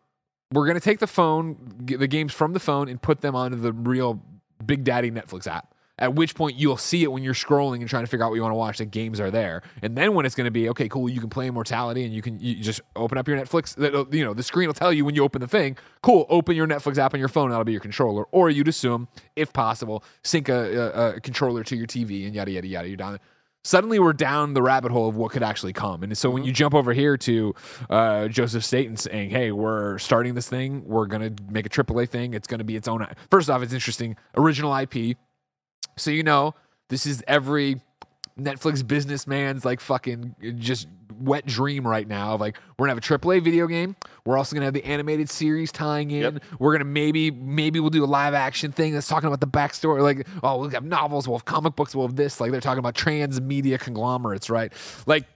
We're 0.53 0.67
going 0.67 0.79
to 0.79 0.85
take 0.85 0.99
the 0.99 1.07
phone, 1.07 1.57
the 1.85 2.09
games 2.09 2.35
from 2.35 2.53
the 2.53 2.61
phone, 2.61 2.89
and 2.89 3.01
put 3.01 3.21
them 3.21 3.37
onto 3.37 3.57
the 3.57 3.73
real 3.73 4.21
Big 4.67 4.83
Daddy 4.83 5.13
Netflix 5.13 5.47
app. 5.47 5.73
At 6.01 6.15
which 6.15 6.35
point 6.35 6.57
you'll 6.57 6.79
see 6.79 7.03
it 7.03 7.13
when 7.13 7.23
you're 7.23 7.35
scrolling 7.35 7.81
and 7.81 7.89
trying 7.89 8.05
to 8.05 8.07
figure 8.07 8.25
out 8.25 8.31
what 8.31 8.37
you 8.37 8.43
want 8.43 8.53
to 8.53 8.57
watch. 8.57 8.79
The 8.79 8.87
games 8.87 9.21
are 9.21 9.31
there, 9.31 9.63
and 9.83 9.97
then 9.97 10.15
when 10.15 10.25
it's 10.25 10.35
going 10.35 10.47
to 10.47 10.51
be 10.51 10.69
okay, 10.71 10.89
cool. 10.89 11.09
You 11.09 11.21
can 11.21 11.29
play 11.29 11.47
Immortality, 11.47 12.05
and 12.05 12.15
you 12.15 12.23
can 12.23 12.41
you 12.41 12.57
just 12.57 12.81
open 12.97 13.19
up 13.19 13.29
your 13.29 13.37
Netflix. 13.37 13.77
You 14.13 14.25
know 14.25 14.35
the 14.35 14.43
screen 14.43 14.67
will 14.67 14.75
tell 14.75 14.93
you 14.93 15.05
when 15.05 15.15
you 15.15 15.23
open 15.23 15.41
the 15.41 15.49
thing. 15.49 15.77
Cool, 16.03 16.27
open 16.31 16.57
your 16.57 16.67
Netflix 16.67 16.97
app 16.99 17.13
on 17.13 17.21
your 17.21 17.29
phone. 17.29 17.51
That'll 17.51 17.65
be 17.65 17.73
your 17.73 17.81
controller, 17.81 18.25
or 18.33 18.49
you'd 18.49 18.69
assume, 18.69 19.09
if 19.37 19.53
possible, 19.53 20.03
sync 20.25 20.49
a, 20.49 20.55
a, 20.55 21.17
a 21.17 21.21
controller 21.21 21.63
to 21.65 21.77
your 21.77 21.87
TV, 21.87 22.25
and 22.27 22.35
yada 22.35 22.51
yada 22.51 22.67
yada. 22.67 22.89
You're 22.89 22.97
down. 22.97 23.19
Suddenly 23.63 23.99
we're 23.99 24.15
down 24.15 24.55
the 24.55 24.63
rabbit 24.63 24.91
hole 24.91 25.07
of 25.07 25.17
what 25.17 25.33
could 25.33 25.43
actually 25.43 25.75
come, 25.75 26.03
and 26.03 26.17
so 26.17 26.31
when 26.31 26.45
you 26.45 26.53
jump 26.53 26.75
over 26.75 26.95
here 26.95 27.19
to 27.19 27.55
uh, 27.91 28.29
Joseph 28.29 28.65
Staten 28.65 28.97
saying, 28.97 29.29
"Hey, 29.29 29.53
we're 29.53 29.99
starting 29.99 30.35
this 30.35 30.49
thing. 30.49 30.83
We're 30.87 31.05
gonna 31.05 31.33
make 31.51 31.67
a 31.67 31.69
AAA 31.69 32.09
thing. 32.09 32.33
It's 32.33 32.47
gonna 32.47 32.65
be 32.65 32.75
its 32.75 32.89
own." 32.89 33.07
First 33.31 33.51
off, 33.51 33.63
it's 33.63 33.75
interesting. 33.75 34.17
Original 34.35 34.75
IP. 34.75 35.19
So 36.01 36.11
you 36.11 36.23
know, 36.23 36.55
this 36.89 37.07
is 37.07 37.23
every 37.27 37.81
Netflix 38.39 38.87
businessman's 38.87 39.65
like 39.65 39.81
fucking 39.81 40.35
just 40.59 40.89
wet 41.21 41.45
dream 41.45 41.87
right 41.87 42.09
now 42.09 42.35
of 42.35 42.41
like 42.41 42.57
we're 42.79 42.87
gonna 42.87 43.01
have 43.01 43.11
a 43.11 43.19
AAA 43.19 43.43
video 43.43 43.67
game. 43.67 43.97
We're 44.25 44.39
also 44.39 44.55
gonna 44.55 44.65
have 44.65 44.75
the 44.75 44.85
animated 44.85 45.29
series 45.29 45.71
tying 45.71 46.11
in. 46.11 46.23
Yep. 46.23 46.43
We're 46.59 46.73
gonna 46.73 46.85
maybe 46.85 47.31
maybe 47.31 47.81
we'll 47.81 47.91
do 47.91 48.05
a 48.05 48.07
live 48.07 48.35
action 48.35 48.73
thing 48.73 48.95
that's 48.95 49.09
talking 49.09 49.27
about 49.27 49.41
the 49.41 49.47
backstory. 49.47 50.03
Like 50.03 50.27
oh 50.43 50.59
we'll 50.59 50.71
have 50.71 50.85
novels, 50.85 51.29
we'll 51.29 51.39
have 51.39 51.45
comic 51.45 51.77
books, 51.77 51.95
we'll 51.95 52.07
have 52.07 52.17
this. 52.17 52.41
Like 52.41 52.51
they're 52.51 52.61
talking 52.61 52.79
about 52.79 52.95
transmedia 52.95 53.79
conglomerates, 53.79 54.49
right? 54.49 54.73
Like 55.07 55.27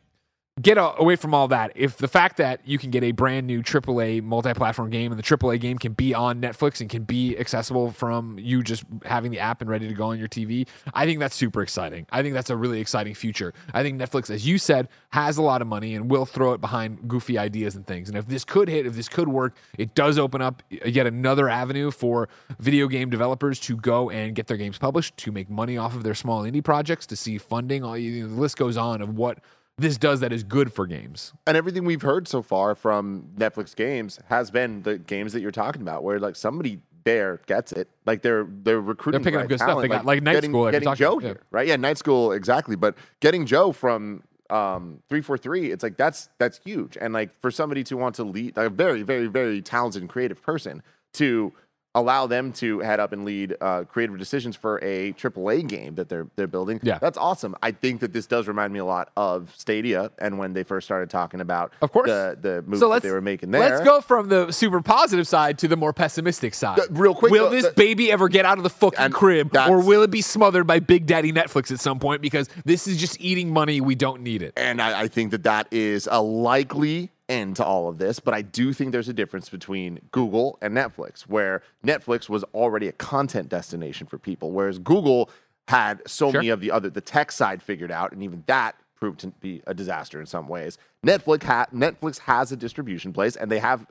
get 0.63 0.79
away 0.79 1.17
from 1.17 1.35
all 1.35 1.49
that. 1.49 1.73
If 1.75 1.97
the 1.97 2.07
fact 2.07 2.37
that 2.37 2.61
you 2.65 2.79
can 2.79 2.91
get 2.91 3.03
a 3.03 3.11
brand 3.11 3.45
new 3.47 3.61
AAA 3.61 4.23
multi-platform 4.23 4.89
game 4.91 5.11
and 5.11 5.19
the 5.19 5.23
AAA 5.23 5.59
game 5.61 5.79
can 5.79 5.95
be 5.95 6.15
on 6.15 6.41
Netflix 6.41 6.81
and 6.81 6.89
can 6.89 7.03
be 7.03 7.37
accessible 7.37 7.91
from 7.91 8.39
you 8.39 8.63
just 8.63 8.85
having 9.05 9.33
the 9.33 9.41
app 9.41 9.61
and 9.61 9.69
ready 9.69 9.89
to 9.89 9.95
go 9.95 10.07
on 10.07 10.19
your 10.19 10.29
TV, 10.29 10.69
I 10.93 11.07
think 11.07 11.19
that's 11.19 11.35
super 11.35 11.61
exciting. 11.61 12.07
I 12.13 12.23
think 12.23 12.35
that's 12.35 12.51
a 12.51 12.57
really 12.57 12.81
exciting 12.81 13.15
future. 13.15 13.53
I 13.73 13.83
think 13.83 14.01
Netflix, 14.01 14.31
as 14.31 14.47
you 14.47 14.59
said, 14.59 14.89
has 15.11 15.39
a 15.39 15.43
lot 15.43 15.61
of 15.61 15.67
money 15.67 15.97
and 15.97 16.09
will 16.09 16.25
throw 16.25 16.53
it 16.53 16.61
behind 16.61 17.09
goofy 17.09 17.37
ideas 17.37 17.75
and 17.75 17.85
things. 17.85 18.09
And 18.09 18.17
if 18.17 18.29
this 18.29 18.45
could 18.45 18.69
hit, 18.69 18.87
if 18.87 18.95
this 18.95 19.09
could 19.09 19.29
work, 19.29 19.57
it 19.77 19.97
does 19.97 20.21
open 20.21 20.41
up 20.41 20.63
yet 20.71 21.09
another 21.09 21.49
avenue 21.49 21.91
for 21.91 22.29
video 22.61 22.87
game 22.87 23.11
developers 23.11 23.59
to 23.61 23.77
go 23.77 24.09
and 24.09 24.37
get 24.37 24.47
their 24.47 24.57
games 24.57 24.79
published, 24.79 25.17
to 25.17 25.33
make 25.33 25.51
money 25.51 25.77
off 25.77 25.97
of 25.97 26.05
their 26.05 26.15
small 26.15 26.45
indie 26.45 26.63
projects, 26.63 27.07
to 27.07 27.17
see 27.17 27.39
funding. 27.39 27.83
All 27.83 27.99
you 27.99 28.23
know, 28.23 28.29
the 28.29 28.41
list 28.41 28.57
goes 28.57 28.77
on 28.77 29.03
of 29.03 29.17
what 29.17 29.41
this 29.77 29.97
does 29.97 30.21
that 30.21 30.33
is 30.33 30.45
good 30.45 30.73
for 30.73 30.87
games. 30.87 31.33
And 31.47 31.57
everything 31.57 31.85
we've 31.85 32.03
heard 32.03 32.29
so 32.29 32.43
far 32.43 32.75
from 32.75 33.31
Netflix 33.37 33.75
games 33.75 34.19
has 34.29 34.51
been 34.51 34.83
the 34.83 34.99
games 34.99 35.33
that 35.33 35.41
you're 35.41 35.51
talking 35.51 35.83
about, 35.83 36.05
where 36.05 36.19
like 36.19 36.37
somebody 36.37 36.81
there 37.05 37.41
gets 37.47 37.73
it. 37.73 37.89
Like 38.07 38.23
they're 38.23 38.47
they're 38.49 38.81
recruiting. 38.81 39.23
They're 39.23 39.33
picking 39.33 39.43
up 39.43 39.49
good 39.49 39.59
stuff. 39.59 39.81
They 39.81 39.89
talent, 39.89 39.91
got, 39.91 40.05
like, 40.07 40.23
Night 40.23 40.35
getting, 40.35 40.51
School, 40.53 40.63
like 40.65 40.73
getting 40.73 40.95
Joe 40.95 41.13
about, 41.13 41.23
yeah. 41.23 41.29
here, 41.29 41.41
right? 41.51 41.67
Yeah, 41.67 41.77
Night 41.77 41.99
School 41.99 42.33
exactly. 42.33 42.77
But 42.77 42.97
getting 43.21 43.47
Joe 43.47 43.73
from 43.73 44.23
um 44.51 45.03
three 45.09 45.21
four 45.21 45.37
three, 45.37 45.71
it's 45.71 45.83
like 45.83 45.97
that's 45.97 46.29
that's 46.39 46.61
huge. 46.65 46.97
And 47.01 47.13
like 47.13 47.39
for 47.41 47.51
somebody 47.51 47.85
to 47.85 47.97
want 47.97 48.15
to 48.17 48.25
lead, 48.25 48.57
like 48.57 48.67
a 48.67 48.71
very 48.71 49.03
very 49.03 49.27
very 49.27 49.61
talented 49.61 50.03
and 50.03 50.09
creative 50.09 50.41
person 50.43 50.83
to 51.15 51.53
allow 51.95 52.27
them 52.27 52.53
to 52.53 52.81
head 52.81 52.99
up 53.01 53.13
and 53.13 53.25
lead 53.25 53.57
uh, 53.61 53.85
creative 53.85 54.19
decisions 54.19 54.57
for 54.57 54.79
a 54.83 55.13
AAA 55.13 55.67
game 55.69 55.95
that 55.95 56.09
they're 56.09 56.27
they're 56.37 56.47
building. 56.47 56.81
Yeah. 56.83 56.99
that's 56.99 57.17
awesome. 57.19 57.55
I 57.63 57.71
think 57.71 58.01
that 58.01 58.13
this 58.13 58.27
does 58.27 58.49
remind 58.49 58.73
me 58.73 58.79
a 58.81 58.85
lot 58.85 59.11
of 59.17 59.53
Stadia 59.57 60.11
and 60.19 60.39
when 60.39 60.53
they 60.53 60.63
first 60.65 60.87
started 60.87 61.11
talking 61.11 61.41
about 61.41 61.73
Of 61.81 61.93
course. 61.93 62.09
the 62.09 62.37
the 62.41 62.63
moves 62.63 62.81
So 62.81 62.89
that 62.91 63.03
they 63.03 63.11
were 63.11 63.21
making 63.21 63.51
there. 63.53 63.61
Let's 63.71 63.85
go 63.85 64.01
from 64.01 64.29
the 64.29 64.51
super 64.53 64.81
positive 64.81 65.27
side 65.29 65.59
to 65.59 65.69
the 65.69 65.77
more 65.77 65.93
pessimistic 65.93 66.55
side. 66.55 66.79
Uh, 66.81 66.83
real 66.91 67.15
quick, 67.15 67.31
will 67.33 67.45
though, 67.45 67.51
this 67.57 67.67
the- 67.67 67.73
baby 67.73 68.11
ever 68.11 68.29
get 68.29 68.45
out 68.45 68.59
of 68.59 68.65
the 68.65 68.71
fucking 68.71 69.13
crib, 69.13 69.57
or 69.57 69.81
will 69.83 70.03
it 70.03 70.11
be 70.11 70.21
smothered 70.23 70.67
by 70.67 70.81
Big 70.81 71.07
Daddy 71.07 71.33
Netflix 71.33 71.71
at 71.71 71.81
some 71.81 71.99
point? 71.99 72.23
Because 72.23 72.49
this 72.65 72.87
is 72.89 72.97
just 72.97 73.21
eating 73.21 73.53
money. 73.53 73.81
We 73.81 73.95
don't 73.95 74.23
need 74.23 74.43
it. 74.43 74.53
And 74.57 74.81
I, 74.83 75.03
I 75.03 75.09
think 75.09 75.31
that 75.31 75.45
that 75.45 75.69
is 75.71 76.09
a 76.11 76.21
likely 76.21 77.11
end 77.29 77.57
to 77.57 77.65
all 77.65 77.89
of 77.89 77.99
this. 77.99 78.21
But 78.21 78.35
I 78.35 78.43
do 78.43 78.73
think 78.73 78.93
there's 78.93 79.09
a 79.09 79.15
difference 79.15 79.49
between 79.49 80.01
Google 80.11 80.59
and 80.61 80.75
Netflix, 80.77 81.23
where 81.23 81.63
Netflix 81.85 82.29
was 82.29 82.45
already 82.55 82.89
a 82.89 82.93
content 82.93 83.49
destination 83.49 84.07
for 84.07 84.19
people, 84.19 84.53
whereas 84.53 84.79
Google 84.79 85.31
had 85.69 86.03
so 86.07 86.31
Sure. 86.31 86.41
many 86.41 86.51
of 86.51 86.61
the 86.61 86.71
other 86.71 86.91
the 86.91 87.01
tech 87.01 87.33
side 87.33 87.63
figured 87.63 87.91
out, 87.91 88.13
and 88.13 88.23
even 88.23 88.43
that 88.47 88.77
proved 88.95 89.21
to 89.21 89.29
be 89.41 89.63
a 89.67 89.75
disaster 89.75 90.21
in 90.21 90.27
some 90.27 90.47
ways. 90.49 90.79
Netflix 91.05 91.43
ha- 91.43 91.67
Netflix 91.75 92.19
has 92.21 92.53
a 92.53 92.57
distribution 92.57 93.13
place, 93.13 93.37
and 93.37 93.51
they 93.51 93.59
have 93.59 93.87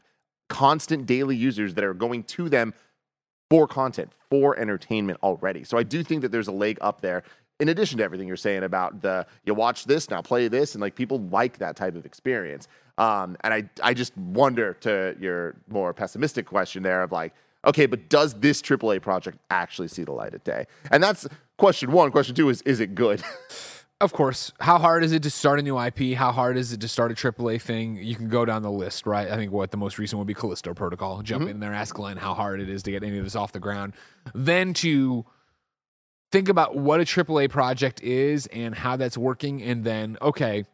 constant 0.50 1.06
daily 1.06 1.36
users 1.36 1.74
that 1.74 1.84
are 1.84 1.94
going 1.94 2.24
to 2.24 2.50
them 2.50 2.74
for 3.50 3.68
content, 3.68 4.12
for 4.30 4.58
entertainment 4.58 5.20
already. 5.24 5.64
So 5.64 5.78
I 5.78 5.84
do 5.84 6.04
think 6.04 6.22
that 6.22 6.32
there's 6.32 6.48
a 6.48 6.52
leg 6.52 6.78
up 6.82 7.02
there. 7.02 7.24
In 7.60 7.70
addition 7.70 7.98
to 8.00 8.04
everything 8.04 8.28
you're 8.28 8.38
saying 8.38 8.64
about 8.64 9.02
the 9.02 9.26
you 9.46 9.54
watch 9.54 9.86
this 9.86 10.10
now 10.10 10.22
play 10.22 10.48
this 10.48 10.76
and 10.76 10.82
like 10.82 10.96
people 10.96 11.20
like 11.20 11.58
that 11.60 11.76
type 11.76 11.96
of 11.96 12.06
experience. 12.06 12.68
Um, 12.98 13.38
and 13.42 13.54
I 13.54 13.70
I 13.82 13.94
just 13.94 14.16
wonder 14.18 14.74
to 14.82 15.16
your 15.20 15.56
more 15.68 15.94
pessimistic 15.94 16.46
question 16.46 16.84
there 16.84 17.04
of 17.04 17.12
like 17.12 17.34
okay, 17.66 17.86
but 17.86 18.10
does 18.10 18.34
this 18.36 18.62
AAA 18.62 19.02
project 19.02 19.38
actually 19.50 19.88
see 19.88 20.04
the 20.04 20.12
light 20.12 20.34
of 20.34 20.44
day? 20.44 20.68
And 20.92 21.02
that's 21.02 21.28
question 21.58 21.92
one. 21.92 22.12
Question 22.12 22.36
two 22.36 22.50
is 22.50 22.62
is 22.64 22.80
it 22.80 22.96
good? 22.96 23.24
Of 24.04 24.12
course. 24.12 24.52
How 24.60 24.80
hard 24.80 25.06
is 25.06 25.14
it 25.14 25.24
to 25.24 25.30
start 25.30 25.60
a 25.60 25.62
new 25.62 25.80
IP? 25.80 26.18
How 26.18 26.34
hard 26.34 26.58
is 26.58 26.74
it 26.74 26.82
to 26.82 26.90
start 26.90 27.14
a 27.14 27.16
AAA 27.16 27.62
thing? 27.62 27.96
You 27.96 28.18
can 28.18 28.28
go 28.28 28.44
down 28.44 28.62
the 28.62 28.70
list, 28.70 29.06
right? 29.06 29.32
I 29.32 29.38
think 29.38 29.54
what 29.54 29.72
the 29.72 29.78
most 29.78 29.98
recent 29.98 30.18
would 30.18 30.28
be 30.28 30.34
Callisto 30.34 30.74
Protocol. 30.74 31.22
Jump 31.22 31.48
in 31.48 31.62
there, 31.62 31.74
ask 31.74 31.96
Glenn 31.96 32.18
how 32.18 32.34
hard 32.34 32.60
it 32.60 32.68
is 32.68 32.84
to 32.84 32.92
get 32.92 33.02
any 33.02 33.18
of 33.18 33.24
this 33.24 33.38
off 33.38 33.54
the 33.54 33.62
ground. 33.62 33.94
Then 34.34 34.74
to 34.76 35.26
think 36.34 36.50
about 36.50 36.76
what 36.76 37.00
a 37.00 37.04
AAA 37.04 37.50
project 37.50 38.02
is 38.02 38.48
and 38.48 38.76
how 38.76 38.98
that's 38.98 39.18
working. 39.18 39.64
And 39.64 39.86
then, 39.86 40.18
okay, 40.22 40.66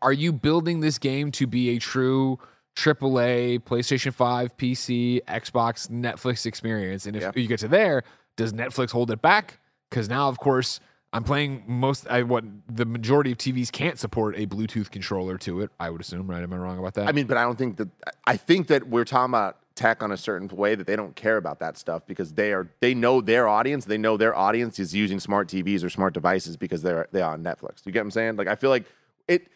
are 0.00 0.12
you 0.12 0.32
building 0.32 0.80
this 0.80 0.98
game 0.98 1.30
to 1.32 1.46
be 1.46 1.70
a 1.70 1.78
true 1.78 2.38
AAA, 2.76 3.60
PlayStation 3.60 4.12
5, 4.12 4.56
PC, 4.56 5.22
Xbox, 5.24 5.88
Netflix 5.90 6.46
experience? 6.46 7.06
And 7.06 7.16
if 7.16 7.22
Yeah. 7.22 7.32
you 7.34 7.46
get 7.46 7.60
to 7.60 7.68
there, 7.68 8.02
does 8.36 8.52
Netflix 8.52 8.90
hold 8.90 9.10
it 9.10 9.20
back? 9.20 9.58
Because 9.90 10.08
now, 10.08 10.28
of 10.28 10.38
course, 10.38 10.80
I'm 11.12 11.24
playing 11.24 11.64
most. 11.66 12.06
I 12.08 12.22
what 12.22 12.44
the 12.68 12.86
majority 12.86 13.32
of 13.32 13.38
TVs 13.38 13.70
can't 13.70 13.98
support 13.98 14.34
a 14.38 14.46
Bluetooth 14.46 14.90
controller 14.90 15.36
to 15.38 15.60
it. 15.60 15.70
I 15.78 15.90
would 15.90 16.00
assume, 16.00 16.26
right? 16.30 16.42
Am 16.42 16.52
I 16.54 16.56
wrong 16.56 16.78
about 16.78 16.94
that? 16.94 17.06
I 17.06 17.12
mean, 17.12 17.26
but 17.26 17.36
I 17.36 17.42
don't 17.42 17.58
think 17.58 17.76
that 17.76 17.88
I 18.26 18.38
think 18.38 18.68
that 18.68 18.88
we're 18.88 19.04
talking 19.04 19.30
about 19.32 19.58
tech 19.74 20.02
on 20.02 20.10
a 20.12 20.16
certain 20.16 20.48
way 20.48 20.74
that 20.74 20.86
they 20.86 20.96
don't 20.96 21.14
care 21.16 21.36
about 21.36 21.58
that 21.58 21.76
stuff 21.76 22.06
because 22.06 22.32
they 22.32 22.54
are 22.54 22.70
they 22.80 22.94
know 22.94 23.20
their 23.20 23.46
audience. 23.46 23.84
They 23.84 23.98
know 23.98 24.16
their 24.16 24.34
audience 24.34 24.78
is 24.78 24.94
using 24.94 25.20
smart 25.20 25.48
TVs 25.48 25.84
or 25.84 25.90
smart 25.90 26.14
devices 26.14 26.56
because 26.56 26.80
they're 26.80 27.06
they 27.12 27.20
are 27.20 27.34
on 27.34 27.42
Netflix. 27.44 27.84
You 27.84 27.92
get 27.92 28.00
what 28.00 28.04
I'm 28.04 28.10
saying? 28.12 28.36
Like 28.36 28.48
I 28.48 28.54
feel 28.54 28.70
like 28.70 28.86
it 29.28 29.48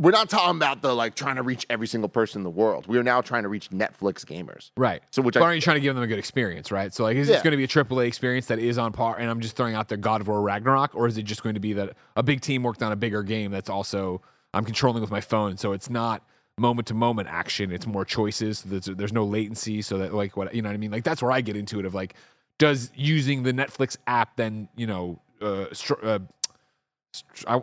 we're 0.00 0.10
not 0.10 0.28
talking 0.28 0.56
about 0.56 0.82
the 0.82 0.92
like 0.92 1.14
trying 1.14 1.36
to 1.36 1.42
reach 1.42 1.64
every 1.70 1.86
single 1.86 2.08
person 2.08 2.40
in 2.40 2.44
the 2.44 2.50
world. 2.50 2.86
We 2.88 2.98
are 2.98 3.02
now 3.04 3.20
trying 3.20 3.44
to 3.44 3.48
reach 3.48 3.70
Netflix 3.70 4.24
gamers. 4.24 4.70
Right. 4.76 5.02
So 5.12 5.22
which 5.22 5.34
but 5.34 5.42
I- 5.42 5.46
aren't 5.46 5.56
you 5.56 5.60
trying 5.60 5.76
to 5.76 5.80
give 5.80 5.94
them 5.94 6.02
a 6.02 6.06
good 6.08 6.18
experience, 6.18 6.72
right? 6.72 6.92
So 6.92 7.04
like, 7.04 7.16
is 7.16 7.28
Yeah. 7.28 7.34
this 7.34 7.42
going 7.42 7.52
to 7.52 7.56
be 7.56 7.64
a 7.64 7.68
AAA 7.68 8.06
experience 8.06 8.46
that 8.46 8.58
is 8.58 8.76
on 8.76 8.92
par? 8.92 9.16
And 9.18 9.30
I'm 9.30 9.40
just 9.40 9.56
throwing 9.56 9.74
out 9.76 9.88
there 9.88 9.98
God 9.98 10.20
of 10.20 10.26
War 10.28 10.42
Ragnarok, 10.42 10.94
or 10.94 11.06
is 11.06 11.16
it 11.16 11.22
just 11.22 11.44
going 11.44 11.54
to 11.54 11.60
be 11.60 11.72
that 11.74 11.90
a 12.16 12.22
big 12.24 12.40
team 12.40 12.64
worked 12.64 12.82
on 12.82 12.90
a 12.90 12.96
bigger 12.96 13.22
game 13.22 13.52
that's 13.52 13.70
also 13.70 14.20
I'm 14.52 14.64
controlling 14.64 15.00
with 15.00 15.10
my 15.10 15.20
phone, 15.20 15.56
so 15.56 15.72
it's 15.72 15.88
not 15.90 16.24
moment 16.58 16.86
to 16.88 16.94
moment 16.94 17.28
action. 17.28 17.72
It's 17.72 17.86
more 17.86 18.04
choices. 18.04 18.62
There's, 18.62 18.84
there's 18.84 19.12
no 19.12 19.24
latency, 19.24 19.82
so 19.82 19.98
that 19.98 20.12
like 20.14 20.36
what 20.36 20.54
you 20.54 20.62
know 20.62 20.68
what 20.68 20.74
I 20.74 20.78
mean. 20.78 20.90
Like 20.92 21.04
that's 21.04 21.22
where 21.22 21.32
I 21.32 21.40
get 21.40 21.56
into 21.56 21.78
it 21.78 21.84
of 21.86 21.94
like, 21.94 22.14
does 22.58 22.90
using 22.96 23.42
the 23.44 23.52
Netflix 23.52 23.96
app 24.08 24.36
then 24.36 24.68
you 24.76 24.86
know 24.88 25.20
uh, 25.40 25.66
str- 25.72 25.94
uh, 26.04 26.18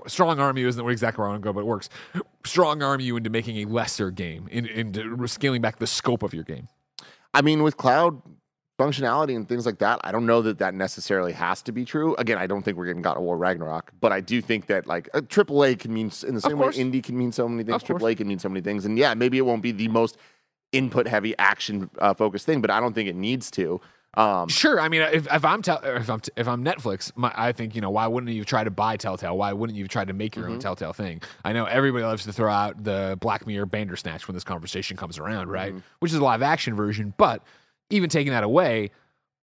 strong 0.08 0.40
arm 0.40 0.58
you 0.58 0.68
isn't 0.68 0.90
exactly 0.90 1.22
where 1.22 1.30
I 1.30 1.32
want 1.32 1.44
to 1.44 1.48
go, 1.48 1.54
but 1.54 1.62
it 1.62 1.66
works. 1.66 1.90
Strong 2.46 2.84
arm 2.84 3.02
you 3.02 3.18
into 3.18 3.30
making 3.30 3.58
a 3.58 3.66
lesser 3.66 4.12
game, 4.12 4.48
in, 4.52 4.66
into 4.68 5.28
scaling 5.28 5.62
back 5.62 5.80
the 5.80 5.88
scope 5.88 6.24
of 6.24 6.34
your 6.34 6.44
game. 6.44 6.68
I 7.34 7.42
mean, 7.42 7.64
with 7.64 7.78
cloud 7.78 8.22
functionality 8.80 9.36
and 9.36 9.48
things 9.48 9.66
like 9.66 9.80
that, 9.80 10.00
I 10.04 10.12
don't 10.12 10.26
know 10.26 10.42
that 10.42 10.58
that 10.60 10.74
necessarily 10.74 11.34
has 11.34 11.62
to 11.64 11.72
be 11.72 11.86
true. 11.86 12.16
Again, 12.16 12.38
I 12.38 12.48
don't 12.48 12.64
think 12.64 12.78
we're 12.78 12.88
getting 12.88 13.02
God 13.02 13.18
of 13.18 13.24
War 13.24 13.38
Ragnarok, 13.38 13.92
but 14.00 14.12
I 14.12 14.22
do 14.22 14.42
think 14.42 14.68
that 14.68 14.88
like 14.88 15.10
a 15.14 15.22
AAA 15.22 15.80
can 15.80 15.94
mean 15.94 16.12
in 16.28 16.36
the 16.36 16.42
same 16.42 16.58
way 16.58 16.68
indie 16.70 17.04
can 17.04 17.18
mean 17.18 17.32
so 17.32 17.48
many 17.48 17.64
things. 17.64 17.84
AAA 17.84 18.18
can 18.18 18.28
mean 18.28 18.40
so 18.40 18.50
many 18.50 18.62
things, 18.62 18.86
and 18.86 18.98
yeah, 18.98 19.14
maybe 19.14 19.38
it 19.38 19.46
won't 19.46 19.62
be 19.62 19.72
the 19.72 19.88
most 19.88 20.18
input 20.72 21.08
heavy 21.08 21.38
action 21.38 21.90
uh, 22.00 22.14
focused 22.14 22.46
thing, 22.46 22.62
but 22.62 22.72
I 22.72 22.80
don't 22.80 22.94
think 22.94 23.10
it 23.10 23.16
needs 23.16 23.52
to. 23.52 23.82
Um, 24.16 24.50
Sure. 24.50 24.80
I 24.82 24.90
mean, 24.90 25.02
if, 25.04 25.26
if 25.32 25.46
I'm 25.46 25.62
tel- 25.62 25.82
if 25.84 26.10
I'm 26.10 26.22
if 26.36 26.48
I'm 26.48 26.66
Netflix, 26.66 27.12
my, 27.16 27.32
I 27.36 27.54
think 27.54 27.76
you 27.76 27.82
know 27.82 27.90
why 27.90 28.08
wouldn't 28.08 28.32
you 28.34 28.44
try 28.44 28.64
to 28.64 28.70
buy 28.72 28.98
Telltale? 28.98 29.38
Why 29.38 29.54
wouldn't 29.54 29.78
you 29.78 29.88
try 29.88 30.04
to 30.04 30.12
make 30.14 30.36
your 30.36 30.50
own 30.50 30.60
Telltale 30.60 30.92
thing? 30.94 31.22
I 31.46 31.54
know 31.54 31.66
everybody 31.66 32.04
loves 32.04 32.26
to 32.26 32.34
throw 32.34 32.52
out 32.52 32.84
the 32.84 33.18
Black 33.22 33.48
Mirror 33.48 33.68
Bandersnatch 33.68 34.28
when 34.28 34.36
this 34.36 34.44
conversation 34.44 34.98
comes 34.98 35.18
around, 35.18 35.50
right? 35.50 35.74
Which 36.00 36.12
is 36.12 36.18
a 36.18 36.24
live 36.24 36.42
action 36.42 36.76
version, 36.76 37.14
but 37.18 37.42
even 37.90 38.10
taking 38.10 38.34
that 38.34 38.44
away, 38.44 38.92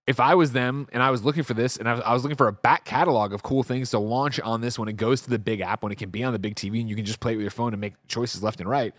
if 0.07 0.21
I 0.21 0.35
was 0.35 0.53
them 0.53 0.87
and 0.93 1.03
I 1.03 1.11
was 1.11 1.25
looking 1.25 1.43
for 1.45 1.55
this 1.55 1.77
and 1.79 1.89
I 1.89 1.93
was, 1.95 2.03
I 2.03 2.13
was 2.15 2.23
looking 2.23 2.37
for 2.37 2.49
a 2.49 2.53
back 2.53 2.85
catalog 2.85 3.33
of 3.33 3.43
cool 3.43 3.63
things 3.63 3.91
to 3.91 3.99
launch 3.99 4.39
on 4.41 4.61
this 4.61 4.79
when 4.79 4.89
it 4.89 4.97
goes 4.97 5.23
to 5.23 5.31
the 5.31 5.39
big 5.39 5.61
app, 5.61 5.83
when 5.83 5.93
it 5.93 5.97
can 5.99 6.09
be 6.11 6.25
on 6.25 6.33
the 6.33 6.39
big 6.39 6.55
TV 6.57 6.81
and 6.81 6.89
you 6.91 6.97
can 6.97 7.05
just 7.05 7.21
play 7.21 7.33
it 7.33 7.37
with 7.37 7.43
your 7.43 7.51
phone 7.51 7.73
and 7.73 7.81
make 7.81 7.95
choices 8.07 8.43
left 8.43 8.61
and 8.61 8.69
right. 8.69 8.95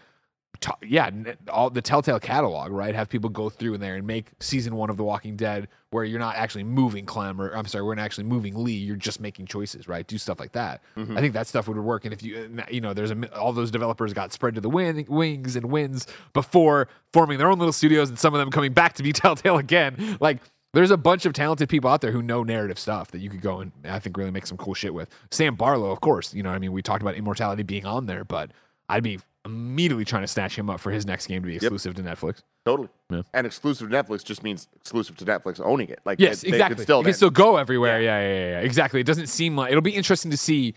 T- 0.59 0.71
yeah, 0.87 1.09
all 1.51 1.69
the 1.69 1.81
Telltale 1.81 2.19
catalog, 2.19 2.71
right? 2.71 2.93
Have 2.93 3.09
people 3.09 3.29
go 3.29 3.49
through 3.49 3.75
in 3.75 3.81
there 3.81 3.95
and 3.95 4.05
make 4.05 4.31
season 4.39 4.75
one 4.75 4.89
of 4.89 4.97
The 4.97 5.03
Walking 5.03 5.35
Dead 5.35 5.67
where 5.91 6.03
you're 6.03 6.19
not 6.19 6.35
actually 6.35 6.63
moving 6.63 7.05
Clem 7.05 7.41
or 7.41 7.55
I'm 7.55 7.65
sorry, 7.65 7.83
we're 7.83 7.95
not 7.95 8.03
actually 8.03 8.25
moving 8.25 8.63
Lee. 8.63 8.73
You're 8.73 8.95
just 8.95 9.19
making 9.19 9.47
choices, 9.47 9.87
right? 9.87 10.05
Do 10.05 10.17
stuff 10.17 10.39
like 10.39 10.51
that. 10.51 10.81
Mm-hmm. 10.97 11.17
I 11.17 11.21
think 11.21 11.33
that 11.33 11.47
stuff 11.47 11.67
would 11.67 11.77
work. 11.77 12.05
And 12.05 12.13
if 12.13 12.21
you, 12.21 12.63
you 12.69 12.81
know, 12.81 12.93
there's 12.93 13.11
a 13.11 13.39
all 13.39 13.53
those 13.53 13.71
developers 13.71 14.13
got 14.13 14.31
spread 14.31 14.55
to 14.55 14.61
the 14.61 14.69
win, 14.69 15.05
wings 15.07 15.55
and 15.55 15.67
wins 15.67 16.07
before 16.33 16.87
forming 17.13 17.37
their 17.37 17.49
own 17.49 17.57
little 17.57 17.73
studios, 17.73 18.09
and 18.09 18.19
some 18.19 18.33
of 18.33 18.39
them 18.39 18.51
coming 18.51 18.73
back 18.73 18.93
to 18.93 19.03
be 19.03 19.13
Telltale 19.13 19.57
again. 19.57 20.17
Like 20.19 20.39
there's 20.73 20.91
a 20.91 20.97
bunch 20.97 21.25
of 21.25 21.33
talented 21.33 21.69
people 21.69 21.89
out 21.89 22.01
there 22.01 22.11
who 22.11 22.21
know 22.21 22.43
narrative 22.43 22.77
stuff 22.77 23.09
that 23.11 23.19
you 23.19 23.29
could 23.29 23.41
go 23.41 23.59
and 23.59 23.71
I 23.85 23.99
think 23.99 24.17
really 24.17 24.31
make 24.31 24.45
some 24.45 24.57
cool 24.57 24.75
shit 24.75 24.93
with. 24.93 25.09
Sam 25.31 25.55
Barlow, 25.55 25.91
of 25.91 26.01
course, 26.01 26.33
you 26.33 26.43
know, 26.43 26.49
what 26.49 26.55
I 26.55 26.59
mean, 26.59 26.71
we 26.71 26.83
talked 26.83 27.01
about 27.01 27.15
immortality 27.15 27.63
being 27.63 27.85
on 27.85 28.05
there, 28.05 28.23
but 28.23 28.51
I'd 28.87 29.03
be 29.03 29.19
immediately 29.49 30.05
trying 30.05 30.23
to 30.23 30.27
snatch 30.27 30.57
him 30.57 30.69
up 30.69 30.79
for 30.79 30.91
his 30.91 31.05
next 31.05 31.27
game 31.27 31.41
to 31.41 31.47
be 31.47 31.55
exclusive 31.55 31.95
to 31.95 32.01
Netflix. 32.03 32.41
Totally. 32.65 32.89
Yeah. 33.09 33.21
And 33.33 33.45
exclusive 33.47 33.89
to 33.89 33.95
Netflix 33.95 34.23
just 34.23 34.43
means 34.43 34.67
exclusive 34.75 35.17
to 35.17 35.25
Netflix 35.25 35.59
owning 35.63 35.89
it. 35.89 35.99
Like 36.05 36.19
Yes, 36.19 36.41
they, 36.41 36.51
they 36.51 36.57
exactly. 36.57 36.75
could 36.75 36.83
still 36.83 37.01
it 37.01 37.03
can 37.05 37.13
still 37.13 37.29
go 37.29 37.57
everywhere. 37.57 38.01
Yeah. 38.01 38.19
Yeah, 38.19 38.27
yeah, 38.27 38.49
yeah, 38.51 38.59
Exactly. 38.61 38.99
It 38.99 39.05
doesn't 39.05 39.27
seem 39.27 39.55
like 39.55 39.71
it'll 39.71 39.81
be 39.81 39.95
interesting 39.95 40.31
to 40.31 40.37
see 40.37 40.75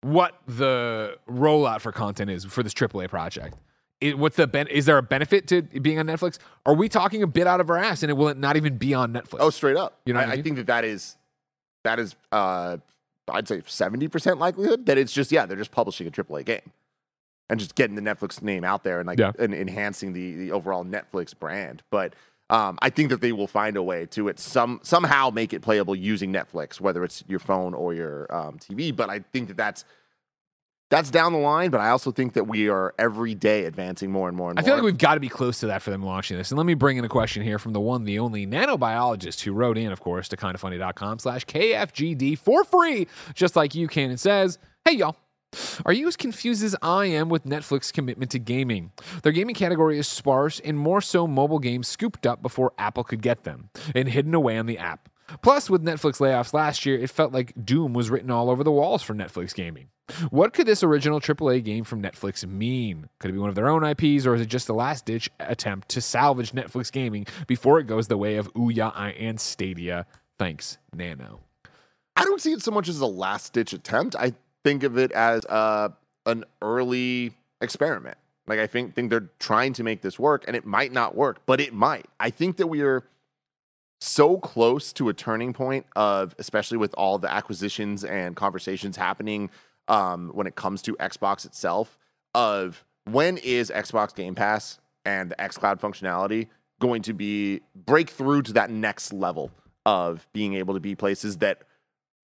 what 0.00 0.34
the 0.46 1.16
rollout 1.28 1.80
for 1.80 1.92
content 1.92 2.30
is 2.30 2.44
for 2.44 2.62
this 2.62 2.74
AAA 2.74 3.08
project. 3.08 3.56
It, 4.00 4.18
what's 4.18 4.36
the 4.36 4.46
ben- 4.46 4.66
is 4.66 4.84
there 4.86 4.98
a 4.98 5.02
benefit 5.02 5.46
to 5.48 5.62
being 5.62 5.98
on 5.98 6.06
Netflix? 6.06 6.38
Are 6.66 6.74
we 6.74 6.88
talking 6.88 7.22
a 7.22 7.26
bit 7.26 7.46
out 7.46 7.60
of 7.60 7.70
our 7.70 7.78
ass 7.78 8.02
and 8.02 8.10
it 8.10 8.14
will 8.14 8.34
not 8.34 8.56
even 8.56 8.76
be 8.76 8.92
on 8.92 9.12
Netflix? 9.12 9.38
Oh, 9.40 9.50
straight 9.50 9.76
up. 9.76 10.00
You 10.04 10.12
know 10.12 10.20
I, 10.20 10.24
what 10.26 10.36
I 10.36 10.38
I 10.38 10.42
think 10.42 10.56
that 10.56 10.66
that 10.66 10.84
is 10.84 11.16
that 11.84 11.98
is 11.98 12.14
uh 12.30 12.76
I'd 13.28 13.48
say 13.48 13.62
seventy 13.66 14.08
percent 14.08 14.38
likelihood 14.38 14.86
that 14.86 14.98
it's 14.98 15.12
just 15.12 15.32
yeah 15.32 15.46
they're 15.46 15.56
just 15.56 15.72
publishing 15.72 16.06
a 16.06 16.10
AAA 16.10 16.44
game 16.44 16.60
and 17.48 17.60
just 17.60 17.74
getting 17.74 17.94
the 17.96 18.02
Netflix 18.02 18.42
name 18.42 18.64
out 18.64 18.82
there 18.84 18.98
and 19.00 19.06
like 19.06 19.18
Yeah. 19.18 19.32
and 19.38 19.54
enhancing 19.54 20.12
the 20.12 20.34
the 20.36 20.52
overall 20.52 20.84
Netflix 20.84 21.38
brand. 21.38 21.82
But 21.90 22.14
um, 22.48 22.78
I 22.80 22.90
think 22.90 23.10
that 23.10 23.20
they 23.20 23.32
will 23.32 23.48
find 23.48 23.76
a 23.76 23.82
way 23.82 24.06
to 24.06 24.28
it 24.28 24.38
some 24.38 24.80
somehow 24.82 25.30
make 25.30 25.52
it 25.52 25.62
playable 25.62 25.96
using 25.96 26.32
Netflix, 26.32 26.80
whether 26.80 27.02
it's 27.04 27.24
your 27.26 27.40
phone 27.40 27.74
or 27.74 27.92
your 27.94 28.32
um, 28.34 28.58
TV. 28.58 28.94
But 28.94 29.10
I 29.10 29.20
think 29.32 29.48
that 29.48 29.56
that's 29.56 29.84
that's 30.88 31.10
down 31.10 31.32
the 31.32 31.38
line. 31.40 31.70
But 31.70 31.80
I 31.80 31.88
also 31.88 32.12
think 32.12 32.34
that 32.34 32.44
we 32.46 32.68
are 32.68 32.94
every 33.00 33.34
day 33.34 33.64
advancing 33.64 34.12
more 34.12 34.28
and 34.28 34.36
more 34.36 34.50
and 34.50 34.58
I 34.58 34.62
more. 34.62 34.66
feel 34.66 34.74
like 34.76 34.84
we've 34.84 34.96
got 34.98 35.14
to 35.14 35.20
be 35.20 35.28
close 35.28 35.58
to 35.60 35.66
that 35.66 35.82
for 35.82 35.90
them 35.90 36.04
launching 36.04 36.36
this. 36.36 36.52
And 36.52 36.58
let 36.58 36.66
me 36.66 36.74
bring 36.74 36.96
in 36.96 37.04
a 37.04 37.08
question 37.08 37.42
here 37.42 37.58
from 37.58 37.72
the 37.72 37.80
one, 37.80 38.04
the 38.04 38.20
only 38.20 38.46
nanobiologist 38.46 39.40
who 39.42 39.52
wrote 39.52 39.76
in, 39.76 39.90
of 39.90 39.98
course, 40.00 40.28
to 40.28 40.36
kindafunny.com 40.36 41.18
slash 41.18 41.44
KFGD 41.46 42.38
for 42.38 42.62
free, 42.62 43.08
just 43.34 43.56
like 43.56 43.74
you 43.74 43.88
can. 43.88 44.12
It 44.12 44.20
says, 44.20 44.58
Hey, 44.84 44.92
y'all. 44.94 45.16
Are 45.84 45.92
you 45.92 46.08
as 46.08 46.16
confused 46.16 46.62
as 46.62 46.76
I 46.82 47.06
am 47.06 47.28
with 47.28 47.44
Netflix's 47.44 47.92
commitment 47.92 48.30
to 48.32 48.38
gaming? 48.38 48.92
Their 49.22 49.32
gaming 49.32 49.54
category 49.54 49.98
is 49.98 50.08
sparse 50.08 50.60
and 50.60 50.78
more 50.78 51.00
so 51.00 51.26
mobile 51.26 51.58
games 51.58 51.88
scooped 51.88 52.26
up 52.26 52.42
before 52.42 52.72
Apple 52.78 53.04
could 53.04 53.22
get 53.22 53.44
them 53.44 53.70
and 53.94 54.08
hidden 54.08 54.34
away 54.34 54.58
on 54.58 54.66
the 54.66 54.78
app. 54.78 55.08
Plus, 55.42 55.68
with 55.68 55.84
Netflix 55.84 56.18
layoffs 56.20 56.54
last 56.54 56.86
year, 56.86 56.96
it 56.96 57.10
felt 57.10 57.32
like 57.32 57.52
Doom 57.64 57.92
was 57.92 58.10
written 58.10 58.30
all 58.30 58.48
over 58.48 58.62
the 58.62 58.70
walls 58.70 59.02
for 59.02 59.14
Netflix 59.14 59.52
gaming. 59.52 59.88
What 60.30 60.52
could 60.52 60.66
this 60.66 60.84
original 60.84 61.20
AAA 61.20 61.64
game 61.64 61.82
from 61.82 62.00
Netflix 62.00 62.46
mean? 62.46 63.08
Could 63.18 63.30
it 63.30 63.34
be 63.34 63.40
one 63.40 63.48
of 63.48 63.56
their 63.56 63.68
own 63.68 63.84
IPs, 63.84 64.24
or 64.24 64.34
is 64.34 64.40
it 64.40 64.46
just 64.46 64.68
a 64.68 64.72
last 64.72 65.04
ditch 65.04 65.28
attempt 65.40 65.88
to 65.90 66.00
salvage 66.00 66.52
Netflix 66.52 66.92
gaming 66.92 67.26
before 67.48 67.80
it 67.80 67.88
goes 67.88 68.06
the 68.06 68.16
way 68.16 68.36
of 68.36 68.52
Ouya 68.54 69.14
and 69.18 69.40
Stadia? 69.40 70.06
Thanks, 70.38 70.78
Nano. 70.94 71.40
I 72.14 72.22
don't 72.22 72.40
see 72.40 72.52
it 72.52 72.62
so 72.62 72.70
much 72.70 72.88
as 72.88 73.00
a 73.00 73.06
last 73.06 73.52
ditch 73.52 73.72
attempt. 73.72 74.14
I 74.16 74.34
think 74.66 74.82
of 74.82 74.98
it 74.98 75.12
as 75.12 75.44
uh, 75.44 75.90
an 76.26 76.44
early 76.60 77.32
experiment. 77.60 78.18
Like 78.48 78.58
I 78.58 78.66
think 78.66 78.96
think 78.96 79.10
they're 79.10 79.30
trying 79.38 79.72
to 79.74 79.84
make 79.84 80.02
this 80.02 80.18
work, 80.18 80.44
and 80.48 80.56
it 80.56 80.66
might 80.66 80.92
not 80.92 81.14
work, 81.14 81.38
but 81.46 81.60
it 81.60 81.72
might. 81.72 82.06
I 82.18 82.30
think 82.30 82.56
that 82.56 82.66
we 82.66 82.82
are 82.82 83.04
so 84.00 84.38
close 84.38 84.92
to 84.94 85.08
a 85.08 85.14
turning 85.14 85.52
point 85.52 85.86
of, 85.94 86.34
especially 86.38 86.78
with 86.78 86.92
all 86.98 87.18
the 87.18 87.32
acquisitions 87.32 88.04
and 88.04 88.34
conversations 88.34 88.96
happening 88.96 89.50
um, 89.86 90.30
when 90.34 90.48
it 90.48 90.56
comes 90.56 90.82
to 90.82 90.94
Xbox 90.96 91.46
itself, 91.46 91.96
of 92.34 92.84
when 93.04 93.36
is 93.38 93.70
Xbox 93.70 94.14
Game 94.14 94.34
Pass 94.34 94.80
and 95.04 95.30
the 95.30 95.36
xCloud 95.36 95.78
functionality 95.78 96.48
going 96.80 97.02
to 97.02 97.12
be 97.12 97.60
break 97.74 98.10
through 98.10 98.42
to 98.42 98.52
that 98.54 98.70
next 98.70 99.12
level 99.12 99.52
of 99.86 100.26
being 100.32 100.54
able 100.54 100.74
to 100.74 100.80
be 100.80 100.96
places 100.96 101.36
that 101.38 101.62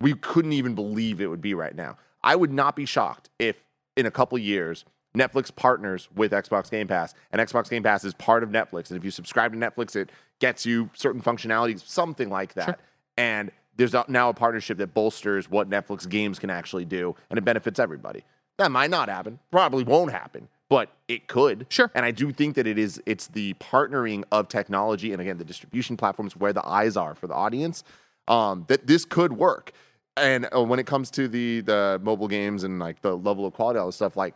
we 0.01 0.15
couldn't 0.15 0.53
even 0.53 0.75
believe 0.75 1.21
it 1.21 1.29
would 1.29 1.41
be 1.41 1.55
right 1.55 1.77
now. 1.77 1.97
I 2.25 2.37
would 2.37 2.53
not 2.53 2.77
be 2.77 2.87
shocked 2.87 3.29
if 3.39 3.65
in 3.97 4.07
a 4.07 4.11
couple 4.11 4.39
years 4.39 4.85
Netflix 5.17 5.55
partners 5.55 6.09
with 6.15 6.33
Xbox 6.33 6.71
Game 6.71 6.89
Pass 6.89 7.15
and 7.33 7.41
Xbox 7.41 7.69
Game 7.69 7.83
Pass 7.83 8.05
is 8.05 8.15
part 8.15 8.43
of 8.43 8.49
Netflix. 8.49 8.91
And 8.91 8.97
if 8.97 9.05
you 9.05 9.11
subscribe 9.11 9.53
to 9.53 9.59
Netflix, 9.59 9.95
it 9.95 10.11
gets 10.39 10.65
you 10.65 10.91
certain 10.95 11.21
functionalities, 11.21 11.87
something 11.87 12.31
like 12.31 12.55
that. 12.55 12.81
And 13.19 13.51
there's 13.77 13.95
now 14.09 14.29
a 14.29 14.35
partnership 14.35 14.79
that 14.79 14.95
bolsters 14.95 15.51
what 15.51 15.69
Netflix 15.69 16.09
games 16.09 16.39
can 16.39 16.51
actually 16.51 16.85
do, 16.85 17.15
and 17.31 17.39
it 17.39 17.43
benefits 17.43 17.79
everybody. 17.79 18.25
That 18.59 18.71
might 18.71 18.91
not 18.91 19.09
happen, 19.09 19.39
probably 19.51 19.85
won't 19.85 20.13
happen, 20.13 20.49
but 20.69 20.91
it 21.09 21.27
could. 21.27 21.67
Sure. 21.69 21.91
And 21.95 22.05
I 22.05 22.11
do 22.11 22.33
think 22.33 22.55
that 22.57 22.67
it 22.67 22.79
is 22.79 23.03
it's 23.07 23.29
the 23.29 23.55
partnering 23.55 24.25
of 24.31 24.49
technology 24.49 25.13
and 25.13 25.21
again 25.21 25.39
the 25.39 25.45
distribution 25.45 25.97
platforms 25.97 26.37
where 26.37 26.53
the 26.53 26.67
eyes 26.67 26.97
are 26.97 27.15
for 27.15 27.27
the 27.27 27.35
audience 27.35 27.83
um, 28.29 28.65
that 28.69 28.87
this 28.87 29.05
could 29.05 29.35
work. 29.35 29.73
And 30.17 30.49
uh, 30.55 30.63
when 30.63 30.79
it 30.79 30.87
comes 30.87 31.11
to 31.13 31.29
the 31.29 31.61
the 31.61 32.01
mobile 32.03 32.29
games 32.29 32.65
and 32.65 32.79
like 32.79 33.01
the 33.01 33.17
level 33.17 33.47
of 33.47 33.55
quality, 33.55 33.79
all 33.79 33.87
this 33.87 33.97
stuff, 33.97 34.17
like 34.17 34.35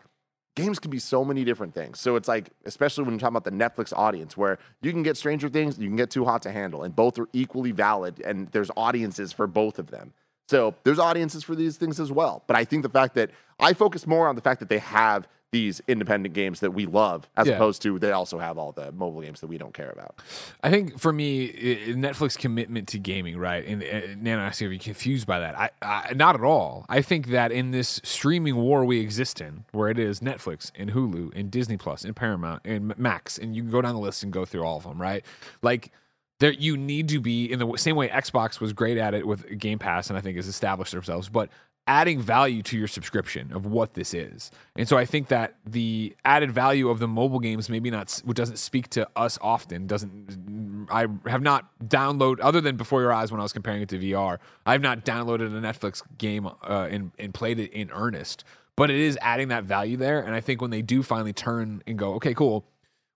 games 0.54 0.78
can 0.78 0.90
be 0.90 0.98
so 0.98 1.24
many 1.24 1.44
different 1.44 1.74
things. 1.74 2.00
So 2.00 2.16
it's 2.16 2.28
like, 2.28 2.50
especially 2.64 3.04
when 3.04 3.14
you're 3.14 3.20
talking 3.20 3.36
about 3.36 3.44
the 3.44 3.50
Netflix 3.50 3.92
audience, 3.96 4.36
where 4.36 4.58
you 4.80 4.90
can 4.90 5.02
get 5.02 5.16
Stranger 5.16 5.48
Things, 5.50 5.78
you 5.78 5.86
can 5.86 5.96
get 5.96 6.10
Too 6.10 6.24
Hot 6.24 6.42
to 6.42 6.50
Handle, 6.50 6.82
and 6.82 6.96
both 6.96 7.18
are 7.18 7.28
equally 7.32 7.72
valid, 7.72 8.20
and 8.24 8.48
there's 8.48 8.70
audiences 8.76 9.32
for 9.32 9.46
both 9.46 9.78
of 9.78 9.90
them. 9.90 10.14
So 10.48 10.74
there's 10.84 10.98
audiences 10.98 11.44
for 11.44 11.54
these 11.54 11.76
things 11.76 12.00
as 12.00 12.10
well. 12.10 12.42
But 12.46 12.56
I 12.56 12.64
think 12.64 12.82
the 12.82 12.88
fact 12.88 13.14
that 13.16 13.30
I 13.60 13.74
focus 13.74 14.06
more 14.06 14.28
on 14.28 14.34
the 14.34 14.40
fact 14.40 14.60
that 14.60 14.68
they 14.68 14.78
have 14.78 15.28
these 15.56 15.80
independent 15.88 16.34
games 16.34 16.60
that 16.60 16.72
we 16.72 16.84
love, 16.86 17.28
as 17.36 17.46
Yeah. 17.46 17.54
opposed 17.54 17.80
to 17.82 17.98
they 17.98 18.12
also 18.12 18.38
have 18.38 18.58
all 18.58 18.72
the 18.72 18.92
mobile 18.92 19.22
games 19.22 19.40
that 19.40 19.46
we 19.46 19.56
don't 19.58 19.72
care 19.72 19.90
about. 19.90 20.14
I 20.62 20.68
think 20.70 20.98
for 20.98 21.12
me, 21.12 21.52
Netflix 21.94 22.36
commitment 22.36 22.88
to 22.88 22.98
gaming, 22.98 23.38
right? 23.38 23.64
And 23.66 23.82
uh, 23.82 24.00
Nano 24.18 24.42
asked 24.42 24.60
if 24.60 24.70
you're 24.70 24.78
confused 24.78 25.26
by 25.26 25.38
that. 25.40 25.58
I, 25.58 25.70
I 25.80 26.12
not 26.14 26.34
at 26.34 26.42
all. 26.42 26.84
I 26.88 27.00
think 27.02 27.28
that 27.28 27.52
in 27.52 27.70
this 27.70 28.00
streaming 28.04 28.56
war 28.56 28.84
we 28.84 29.00
exist 29.00 29.40
in, 29.40 29.64
where 29.72 29.88
it 29.88 29.98
is 29.98 30.20
Netflix 30.20 30.70
and 30.76 30.90
Hulu 30.90 31.32
and 31.34 31.50
Disney 31.50 31.76
Plus 31.78 32.04
and 32.04 32.14
Paramount 32.14 32.60
and 32.64 32.96
Max, 32.98 33.38
and 33.38 33.56
you 33.56 33.62
can 33.62 33.70
go 33.70 33.80
down 33.80 33.94
the 33.94 34.00
list 34.00 34.22
and 34.22 34.32
go 34.32 34.44
through 34.44 34.64
all 34.64 34.76
of 34.76 34.82
them, 34.84 35.00
right? 35.00 35.24
Like 35.62 35.90
there, 36.38 36.52
you 36.52 36.76
need 36.76 37.08
to 37.08 37.18
be 37.20 37.50
in 37.50 37.58
the 37.58 37.76
same 37.76 37.96
way 37.96 38.08
Xbox 38.08 38.60
was 38.60 38.74
great 38.74 38.98
at 38.98 39.14
it 39.14 39.26
with 39.26 39.58
Game 39.58 39.78
Pass, 39.78 40.10
and 40.10 40.18
I 40.18 40.20
think 40.20 40.36
has 40.36 40.46
established 40.48 40.92
themselves, 40.92 41.30
but 41.30 41.48
adding 41.87 42.20
value 42.20 42.62
to 42.62 42.77
your 42.77 42.88
subscription 42.88 43.53
of 43.53 43.66
what 43.66 43.94
this 43.94 44.12
is. 44.12 44.51
And 44.77 44.88
so 44.88 44.99
I 44.99 45.05
think 45.05 45.29
that 45.29 45.55
the 45.64 46.16
added 46.25 46.51
value 46.51 46.88
of 46.88 46.99
the 46.99 47.09
mobile 47.09 47.38
games 47.38 47.68
maybe 47.68 47.90
not 47.90 48.20
which 48.25 48.37
doesn't 48.37 48.59
speak 48.59 48.88
to 48.90 49.09
us 49.16 49.38
often. 49.40 49.87
Doesn't 49.87 50.87
I 50.90 51.07
have 51.27 51.42
not 51.42 51.70
download 51.85 52.38
other 52.40 52.61
than 52.61 52.77
Before 52.77 53.01
Your 53.01 53.12
Eyes 53.12 53.31
when 53.31 53.40
I 53.40 53.42
was 53.42 53.53
comparing 53.53 53.83
it 53.83 53.88
to 53.90 53.99
VR. 53.99 54.38
I've 54.64 54.81
not 54.81 55.05
downloaded 55.05 55.46
a 55.57 55.61
Netflix 55.61 56.03
game 56.18 56.46
uh, 56.46 56.88
and 56.90 57.12
and 57.18 57.33
played 57.33 57.59
it 57.59 57.72
in 57.72 57.90
earnest. 57.90 58.44
But 58.77 58.90
it 58.90 58.99
is 58.99 59.18
adding 59.22 59.49
that 59.49 59.64
value 59.64 59.96
there, 59.96 60.20
and 60.20 60.35
I 60.35 60.40
think 60.42 60.61
when 60.61 60.70
they 60.70 60.83
do 60.83 61.03
finally 61.03 61.33
turn 61.33 61.83
and 61.87 61.99
go, 61.99 62.12
okay, 62.14 62.35
cool, 62.35 62.66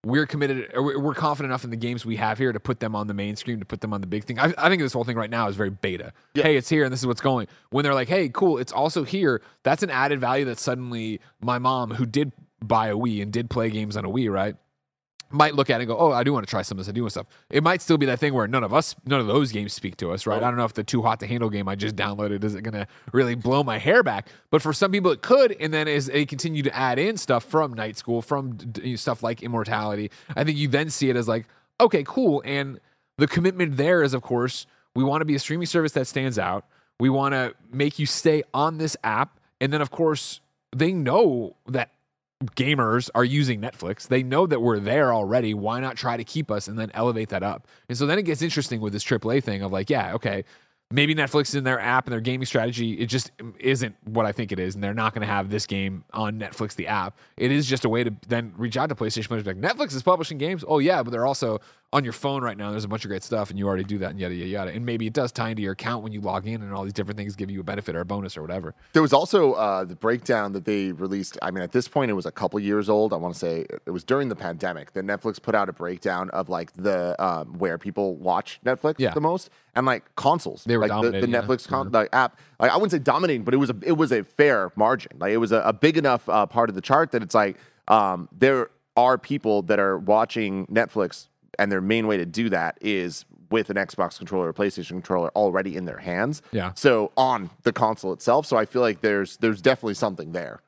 we're 0.05 0.27
committed, 0.27 0.71
or 0.75 0.99
we're 0.99 1.15
confident 1.15 1.51
enough 1.51 1.65
in 1.65 1.71
the 1.71 1.77
games 1.77 2.07
we 2.07 2.17
have 2.17 2.39
here 2.39 2.53
to 2.53 2.61
put 2.61 2.81
them 2.81 2.97
on 2.97 3.07
the 3.07 3.15
main 3.15 3.37
screen, 3.37 3.59
to 3.59 3.67
put 3.67 3.83
them 3.83 3.93
on 3.93 4.01
the 4.01 4.07
big 4.07 4.25
thing. 4.25 4.39
I, 4.39 4.55
I 4.57 4.69
think 4.69 4.81
this 4.81 4.93
whole 4.93 5.05
thing 5.05 5.17
right 5.17 5.31
now 5.31 5.49
is 5.49 5.57
very 5.57 5.71
beta. 5.71 6.13
Hey, 6.35 6.57
it's 6.57 6.69
here 6.69 6.85
and 6.85 6.93
this 6.93 7.01
is 7.01 7.07
what's 7.07 7.21
going. 7.21 7.49
When 7.71 7.83
they're 7.83 7.95
like, 7.95 8.09
hey, 8.09 8.31
cool, 8.31 8.59
it's 8.59 8.73
also 8.73 9.05
here. 9.05 9.43
That's 9.63 9.83
an 9.83 9.91
added 9.91 10.21
value 10.21 10.47
that 10.47 10.59
suddenly 10.59 11.21
my 11.41 11.59
mom, 11.59 11.91
who 11.91 12.07
did 12.07 12.33
buy 12.63 12.89
a 12.89 12.95
Wii 12.95 13.23
and 13.23 13.33
did 13.33 13.51
play 13.51 13.71
games 13.71 13.97
on 13.97 14.05
a 14.05 14.09
Wii, 14.09 14.31
right? 14.31 14.57
Might 15.31 15.55
look 15.55 15.71
at 15.71 15.81
it 15.81 15.85
and 15.85 15.89
go, 15.89 15.99
"Oh, 15.99 16.13
I 16.13 16.25
do 16.25 16.33
want 16.33 16.47
to 16.47 16.51
try 16.51 16.63
some 16.63 16.79
of 16.79 16.85
this. 16.85 16.91
I 16.91 16.93
do 16.93 17.03
want 17.03 17.13
stuff." 17.13 17.27
It 17.51 17.63
might 17.63 17.83
still 17.83 17.99
be 17.99 18.07
that 18.07 18.19
thing 18.19 18.35
where 18.35 18.47
none 18.47 18.65
of 18.65 18.75
us, 18.75 18.95
none 19.07 19.21
of 19.21 19.27
those 19.27 19.53
games 19.53 19.73
speak 19.73 19.97
to 19.99 20.13
us, 20.13 20.27
right? 20.27 20.43
I 20.43 20.47
don't 20.49 20.57
know 20.57 20.65
if 20.65 20.75
the 20.75 20.85
too 20.85 21.03
hot 21.03 21.21
to 21.21 21.27
handle 21.27 21.51
game 21.51 21.69
I 21.69 21.75
just 21.75 21.97
downloaded 21.97 22.45
is 22.45 22.55
it 22.55 22.63
going 22.63 22.75
to 22.75 22.87
really 23.13 23.35
blow 23.35 23.63
my 23.63 23.79
hair 23.79 24.03
back, 24.03 24.29
but 24.51 24.63
for 24.63 24.73
some 24.73 24.91
people 24.91 25.11
it 25.11 25.23
could. 25.23 25.57
And 25.61 25.73
then 25.73 25.89
as 25.89 26.07
they 26.07 26.27
continue 26.27 26.63
to 26.63 26.77
add 26.77 26.99
in 26.99 27.17
stuff 27.17 27.45
from 27.45 27.75
Night 27.75 27.97
School, 27.97 28.23
from 28.23 28.59
stuff 28.97 29.23
like 29.23 29.43
Immortality, 29.43 30.11
I 30.37 30.45
think 30.45 30.59
you 30.59 30.69
then 30.69 30.91
see 30.91 31.11
it 31.11 31.17
as 31.17 31.29
like, 31.29 31.47
okay, 31.81 32.03
cool. 32.05 32.43
And 32.45 32.81
the 33.19 33.27
commitment 33.27 33.77
there 33.77 34.03
is, 34.03 34.15
of 34.15 34.23
course, 34.23 34.67
we 34.95 35.05
want 35.05 35.21
to 35.21 35.25
be 35.25 35.35
a 35.35 35.39
streaming 35.39 35.67
service 35.67 35.93
that 35.93 36.07
stands 36.07 36.39
out. 36.39 36.65
We 36.99 37.09
want 37.09 37.33
to 37.33 37.55
make 37.73 37.99
you 37.99 38.07
stay 38.07 38.43
on 38.53 38.79
this 38.79 38.97
app, 39.05 39.39
and 39.61 39.73
then 39.73 39.81
of 39.81 39.91
course 39.91 40.41
they 40.75 40.93
know 40.93 41.57
that 41.69 41.91
gamers 42.45 43.11
are 43.15 43.25
using 43.25 43.61
Netflix. 43.61 44.09
They 44.09 44.23
know 44.23 44.47
that 44.47 44.61
we're 44.61 44.79
there 44.79 45.13
already. 45.13 45.53
Why 45.55 45.81
not 45.81 45.97
try 45.97 46.17
to 46.17 46.25
keep 46.25 46.51
us 46.51 46.69
and 46.69 46.79
then 46.79 46.91
elevate 46.95 47.29
that 47.31 47.43
up? 47.43 47.67
And 47.89 47.99
so 47.99 48.07
then 48.07 48.19
it 48.19 48.23
gets 48.23 48.43
interesting 48.43 48.81
with 48.81 48.93
this 48.93 49.05
AAA 49.05 49.45
thing 49.45 49.63
of 49.63 49.73
like, 49.73 49.91
yeah, 49.91 50.15
okay, 50.15 50.45
maybe 50.91 51.15
Netflix 51.15 51.55
in 51.55 51.65
their 51.65 51.79
app 51.79 52.07
and 52.07 52.13
their 52.13 52.21
gaming 52.21 52.47
strategy, 52.47 52.95
it 52.95 53.07
just 53.07 53.31
isn't 53.59 53.95
what 54.05 54.27
I 54.27 54.33
think 54.33 54.53
it 54.53 54.59
is. 54.59 54.75
And 54.75 54.83
they're 54.83 54.95
not 54.95 55.15
going 55.15 55.21
to 55.21 55.33
have 55.33 55.51
this 55.51 55.67
game 55.67 56.05
on 56.13 56.39
Netflix, 56.41 56.75
the 56.75 56.89
app. 56.89 57.19
It 57.37 57.53
is 57.53 57.67
just 57.67 57.85
a 57.85 57.89
way 57.89 58.05
to 58.05 58.15
then 58.27 58.53
reach 58.57 58.77
out 58.77 58.89
to 58.89 58.95
PlayStation 58.95 59.29
players 59.29 59.47
like, 59.47 59.61
Netflix 59.61 59.95
is 59.95 60.03
publishing 60.03 60.39
games. 60.39 60.65
Oh, 60.67 60.79
yeah, 60.79 61.03
but 61.03 61.11
they're 61.11 61.27
also 61.27 61.61
on 61.93 62.05
your 62.05 62.13
phone 62.13 62.43
right 62.43 62.57
now. 62.57 62.71
There's 62.71 62.85
a 62.85 62.89
bunch 62.89 63.05
of 63.05 63.09
great 63.09 63.25
stuff 63.25 63.51
and 63.51 63.59
you 63.59 63.67
already 63.67 63.83
do 63.83 63.99
that 63.99 64.11
and 64.11 64.21
yada, 64.21 64.35
yada, 64.35 64.49
yada. 64.49 64.71
And 64.71 64.87
maybe 64.87 65.09
it 65.09 65.13
does 65.13 65.33
tie 65.33 65.51
into 65.51 65.63
your 65.63 65.73
account 65.73 66.05
when 66.05 66.13
you 66.13 66.21
log 66.21 66.47
in 66.47 66.63
and 66.63 66.73
all 66.73 66.85
these 66.85 66.93
different 66.93 67.19
things 67.19 67.35
give 67.35 67.51
you 67.51 67.61
a 67.61 67.65
benefit 67.65 67.97
or 67.97 68.01
a 68.01 68.05
bonus 68.05 68.37
or 68.37 68.43
whatever. 68.43 68.75
There 68.93 69.03
was 69.03 69.13
also 69.13 69.55
uh, 69.55 69.85
the 69.85 69.97
breakdown 69.97 70.53
that 70.53 70.65
they 70.67 70.93
released. 70.93 71.37
I 71.43 71.51
mean, 71.51 71.65
at 71.65 71.73
this 71.73 71.89
point, 71.89 72.11
it 72.11 72.15
was 72.15 72.27
a 72.27 72.31
couple 72.31 72.61
years 72.61 72.89
old. 72.89 73.13
I 73.13 73.17
want 73.17 73.35
to 73.35 73.41
say 73.41 73.67
it 73.87 73.91
was 73.91 74.05
during 74.05 74.29
the 74.29 74.37
pandemic 74.37 74.93
that 74.93 75.05
Netflix 75.05 75.43
put 75.43 75.57
out 75.57 75.69
a 75.69 75.73
breakdown 75.73 76.31
of 76.31 76.49
like 76.49 76.73
the 76.75 77.21
um, 77.23 77.59
where 77.59 77.77
people 77.77 78.15
watch 78.17 78.61
Netflix 78.65 78.95
Yeah. 78.99 79.13
the 79.13 79.21
most 79.21 79.51
and 79.75 79.85
like 79.85 80.15
consoles. 80.15 80.63
They 80.65 80.77
were 80.77 80.87
like 80.87 81.03
the, 81.03 81.11
the 81.21 81.29
yeah. 81.29 81.43
Netflix 81.43 81.67
con- 81.67 81.91
like, 81.91 82.11
app. 82.13 82.39
Like 82.61 82.71
I 82.71 82.77
wouldn't 82.77 82.93
say 82.93 82.99
dominating, 83.01 83.43
but 83.43 83.53
it 83.53 83.57
was 83.57 83.71
a 83.71 83.77
it 83.83 83.97
was 83.97 84.13
a 84.13 84.23
fair 84.23 84.71
margin. 84.77 85.13
Like 85.19 85.33
it 85.33 85.39
was 85.39 85.51
a, 85.51 85.61
a 85.63 85.73
big 85.73 85.97
enough 85.99 86.29
uh, 86.29 86.47
part 86.47 86.69
of 86.69 86.77
the 86.77 86.81
chart 86.83 87.11
that 87.11 87.23
it's 87.23 87.35
like 87.35 87.57
um, 87.89 88.29
there 88.39 88.71
are 88.97 89.19
people 89.19 89.63
that 89.63 89.81
are 89.81 89.99
watching 89.99 90.67
Netflix, 90.67 91.29
and 91.61 91.71
their 91.71 91.83
main 91.83 92.07
way 92.07 92.17
to 92.17 92.25
do 92.25 92.49
that 92.49 92.79
is 92.81 93.27
with 93.51 93.69
an 93.69 93.77
Xbox 93.77 94.17
controller 94.17 94.49
or 94.49 94.53
PlayStation 94.55 94.89
controller 94.89 95.31
already 95.37 95.77
in 95.77 95.85
their 95.85 95.99
hands. 95.99 96.41
Yeah. 96.53 96.73
So 96.75 97.13
on 97.17 97.51
the 97.65 97.73
console 97.73 98.13
itself. 98.15 98.47
So 98.47 98.57
I 98.57 98.65
feel 98.65 98.81
like 98.81 99.03
there's 99.03 99.37
there's 99.37 99.61
definitely 99.61 99.95
something 99.95 100.33
there. 100.33 100.61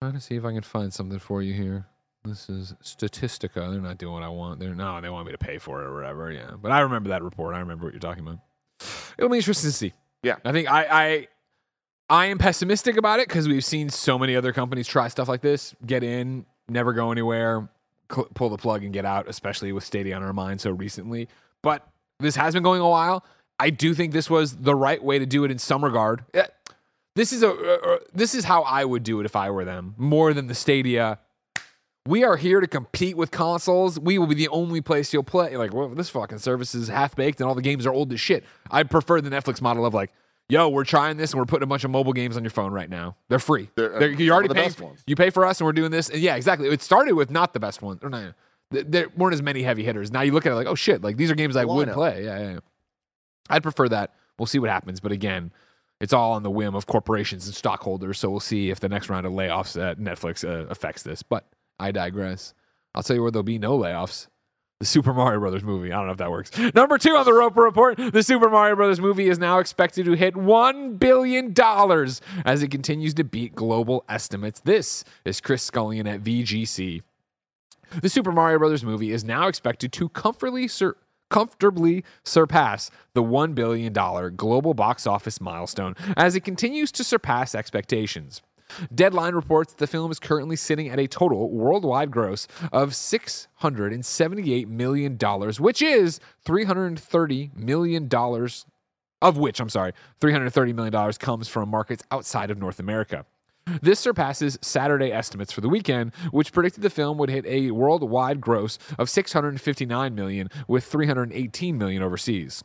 Trying 0.00 0.14
to 0.14 0.20
see 0.20 0.34
if 0.34 0.44
I 0.44 0.52
can 0.52 0.62
find 0.62 0.92
something 0.92 1.20
for 1.20 1.40
you 1.40 1.54
here. 1.54 1.86
This 2.24 2.48
is 2.48 2.74
Statistica. 2.82 3.70
They're 3.70 3.80
not 3.80 3.98
doing 3.98 4.14
what 4.14 4.22
I 4.24 4.28
want. 4.28 4.58
They're 4.58 4.74
no, 4.74 5.00
they 5.00 5.08
want 5.08 5.26
me 5.26 5.32
to 5.32 5.38
pay 5.38 5.58
for 5.58 5.82
it 5.82 5.86
or 5.86 5.94
whatever. 5.94 6.32
Yeah, 6.32 6.52
but 6.60 6.72
I 6.72 6.80
remember 6.80 7.10
that 7.10 7.22
report. 7.22 7.54
I 7.54 7.60
remember 7.60 7.84
what 7.84 7.94
you're 7.94 8.00
talking 8.00 8.26
about. 8.26 8.38
It'll 9.16 9.30
be 9.30 9.36
interesting 9.36 9.70
to 9.70 9.76
see. 9.76 9.92
Yeah. 10.24 10.36
I 10.44 10.50
think 10.50 10.68
I 10.68 10.86
I, 10.90 11.28
I 12.08 12.26
am 12.26 12.38
pessimistic 12.38 12.96
about 12.96 13.20
it 13.20 13.28
because 13.28 13.46
we've 13.46 13.64
seen 13.64 13.88
so 13.88 14.18
many 14.18 14.34
other 14.34 14.52
companies 14.52 14.88
try 14.88 15.06
stuff 15.08 15.28
like 15.28 15.42
this, 15.42 15.76
get 15.86 16.02
in, 16.02 16.46
never 16.68 16.92
go 16.92 17.12
anywhere, 17.12 17.68
cl- 18.12 18.28
pull 18.34 18.48
the 18.48 18.56
plug 18.58 18.84
and 18.84 18.92
get 18.92 19.04
out. 19.04 19.28
Especially 19.28 19.72
with 19.72 19.84
Stadia 19.84 20.14
on 20.16 20.22
our 20.22 20.32
mind 20.32 20.60
so 20.60 20.70
recently. 20.70 21.28
But 21.62 21.86
this 22.20 22.36
has 22.36 22.54
been 22.54 22.62
going 22.62 22.80
a 22.80 22.88
while. 22.88 23.24
I 23.58 23.70
do 23.70 23.94
think 23.94 24.12
this 24.12 24.28
was 24.28 24.56
the 24.56 24.74
right 24.74 25.02
way 25.02 25.18
to 25.18 25.26
do 25.26 25.44
it 25.44 25.50
in 25.50 25.58
some 25.58 25.84
regard. 25.84 26.24
Eh, 26.34 26.46
This 27.14 27.32
is 27.32 27.42
a 27.42 27.50
uh, 27.50 27.52
uh, 27.94 27.98
this 28.14 28.34
is 28.34 28.44
how 28.44 28.62
I 28.62 28.84
would 28.84 29.02
do 29.02 29.20
it 29.20 29.26
if 29.26 29.36
I 29.36 29.50
were 29.50 29.64
them, 29.64 29.94
more 29.96 30.32
than 30.34 30.46
the 30.46 30.54
Stadia. 30.54 31.18
We 32.04 32.24
are 32.24 32.36
here 32.36 32.58
to 32.60 32.66
compete 32.66 33.16
with 33.16 33.30
consoles. 33.30 34.00
We 34.00 34.18
will 34.18 34.26
be 34.26 34.34
the 34.34 34.48
only 34.48 34.80
place 34.80 35.12
you'll 35.12 35.22
play. 35.22 35.56
Like, 35.56 35.72
well, 35.72 35.88
this 35.88 36.10
fucking 36.10 36.38
service 36.38 36.74
is 36.74 36.88
half 36.88 37.14
baked 37.14 37.40
and 37.40 37.48
all 37.48 37.54
the 37.54 37.62
games 37.62 37.86
are 37.86 37.92
old 37.92 38.12
as 38.12 38.20
shit. 38.20 38.42
I 38.72 38.82
prefer 38.82 39.20
the 39.20 39.30
Netflix 39.30 39.60
model 39.60 39.86
of 39.86 39.94
like, 39.94 40.10
yo, 40.52 40.68
we're 40.68 40.84
trying 40.84 41.16
this 41.16 41.32
and 41.32 41.38
we're 41.40 41.46
putting 41.46 41.62
a 41.64 41.66
bunch 41.66 41.82
of 41.82 41.90
mobile 41.90 42.12
games 42.12 42.36
on 42.36 42.44
your 42.44 42.50
phone 42.50 42.72
right 42.72 42.90
now. 42.90 43.16
They're 43.28 43.38
free. 43.38 43.70
They're, 43.74 43.96
uh, 43.96 43.98
They're- 43.98 44.10
you 44.10 44.30
already 44.32 44.52
pay. 44.52 44.68
You 45.06 45.16
pay 45.16 45.30
for 45.30 45.46
us 45.46 45.60
and 45.60 45.66
we're 45.66 45.72
doing 45.72 45.90
this. 45.90 46.10
And 46.10 46.20
yeah, 46.20 46.36
exactly. 46.36 46.68
It 46.68 46.82
started 46.82 47.14
with 47.14 47.30
not 47.30 47.54
the 47.54 47.60
best 47.60 47.80
ones. 47.80 48.00
Or 48.02 48.10
not, 48.10 48.34
there 48.70 49.08
weren't 49.16 49.32
as 49.34 49.42
many 49.42 49.62
heavy 49.62 49.82
hitters. 49.82 50.10
Now 50.12 50.20
you 50.20 50.32
look 50.32 50.44
at 50.44 50.52
it 50.52 50.54
like, 50.54 50.66
oh 50.66 50.74
shit, 50.74 51.02
like 51.02 51.16
these 51.16 51.30
are 51.30 51.34
games 51.34 51.56
I 51.56 51.64
would 51.64 51.88
lineup. 51.88 51.94
play. 51.94 52.24
Yeah, 52.24 52.38
yeah, 52.38 52.50
yeah. 52.52 52.58
I'd 53.48 53.62
prefer 53.62 53.88
that. 53.88 54.12
We'll 54.38 54.46
see 54.46 54.58
what 54.58 54.68
happens. 54.70 55.00
But 55.00 55.12
again, 55.12 55.52
it's 56.00 56.12
all 56.12 56.32
on 56.32 56.42
the 56.42 56.50
whim 56.50 56.74
of 56.74 56.86
corporations 56.86 57.46
and 57.46 57.54
stockholders. 57.54 58.18
So 58.18 58.28
we'll 58.28 58.40
see 58.40 58.70
if 58.70 58.78
the 58.80 58.88
next 58.88 59.08
round 59.08 59.24
of 59.26 59.32
layoffs 59.32 59.80
at 59.82 59.98
Netflix 59.98 60.44
uh, 60.46 60.66
affects 60.68 61.02
this. 61.02 61.22
But 61.22 61.46
I 61.78 61.92
digress. 61.92 62.52
I'll 62.94 63.02
tell 63.02 63.16
you 63.16 63.22
where 63.22 63.30
there'll 63.30 63.42
be 63.42 63.58
no 63.58 63.78
layoffs. 63.78 64.26
The 64.82 64.86
Super 64.86 65.14
Mario 65.14 65.38
Brothers 65.38 65.62
movie. 65.62 65.92
I 65.92 65.96
don't 65.98 66.06
know 66.06 66.12
if 66.12 66.18
that 66.18 66.32
works. 66.32 66.50
Number 66.74 66.98
two 66.98 67.14
on 67.14 67.24
the 67.24 67.32
Roper 67.32 67.62
Report 67.62 67.96
the 67.96 68.20
Super 68.20 68.50
Mario 68.50 68.74
Brothers 68.74 69.00
movie 69.00 69.28
is 69.28 69.38
now 69.38 69.60
expected 69.60 70.06
to 70.06 70.14
hit 70.14 70.34
$1 70.34 70.98
billion 70.98 71.54
as 72.44 72.62
it 72.64 72.68
continues 72.72 73.14
to 73.14 73.22
beat 73.22 73.54
global 73.54 74.04
estimates. 74.08 74.58
This 74.58 75.04
is 75.24 75.40
Chris 75.40 75.62
Scullion 75.62 76.08
at 76.12 76.24
VGC. 76.24 77.02
The 78.00 78.08
Super 78.08 78.32
Mario 78.32 78.58
Brothers 78.58 78.82
movie 78.82 79.12
is 79.12 79.22
now 79.22 79.46
expected 79.46 79.92
to 79.92 80.08
comfortably 80.08 80.66
sur- 80.66 80.96
comfortably 81.30 82.04
surpass 82.24 82.90
the 83.14 83.22
$1 83.22 83.54
billion 83.54 83.92
global 84.34 84.74
box 84.74 85.06
office 85.06 85.40
milestone 85.40 85.94
as 86.16 86.34
it 86.34 86.40
continues 86.40 86.90
to 86.90 87.04
surpass 87.04 87.54
expectations. 87.54 88.42
Deadline 88.94 89.34
reports 89.34 89.72
that 89.72 89.78
the 89.78 89.86
film 89.86 90.10
is 90.10 90.18
currently 90.18 90.56
sitting 90.56 90.88
at 90.88 90.98
a 90.98 91.06
total 91.06 91.50
worldwide 91.50 92.10
gross 92.10 92.46
of 92.72 92.90
$678 92.90 94.68
million, 94.68 95.16
which 95.58 95.82
is 95.82 96.20
$330 96.46 97.56
million 97.56 98.08
of 99.22 99.36
which, 99.36 99.60
I'm 99.60 99.68
sorry, 99.68 99.92
$330 100.20 100.74
million 100.74 101.12
comes 101.12 101.48
from 101.48 101.68
markets 101.68 102.02
outside 102.10 102.50
of 102.50 102.58
North 102.58 102.80
America. 102.80 103.24
This 103.80 104.00
surpasses 104.00 104.58
Saturday 104.60 105.12
estimates 105.12 105.52
for 105.52 105.60
the 105.60 105.68
weekend, 105.68 106.12
which 106.32 106.52
predicted 106.52 106.82
the 106.82 106.90
film 106.90 107.16
would 107.18 107.30
hit 107.30 107.46
a 107.46 107.70
worldwide 107.70 108.40
gross 108.40 108.76
of 108.98 109.08
659 109.08 110.14
million 110.14 110.48
with 110.66 110.84
318 110.84 111.78
million 111.78 112.02
overseas. 112.02 112.64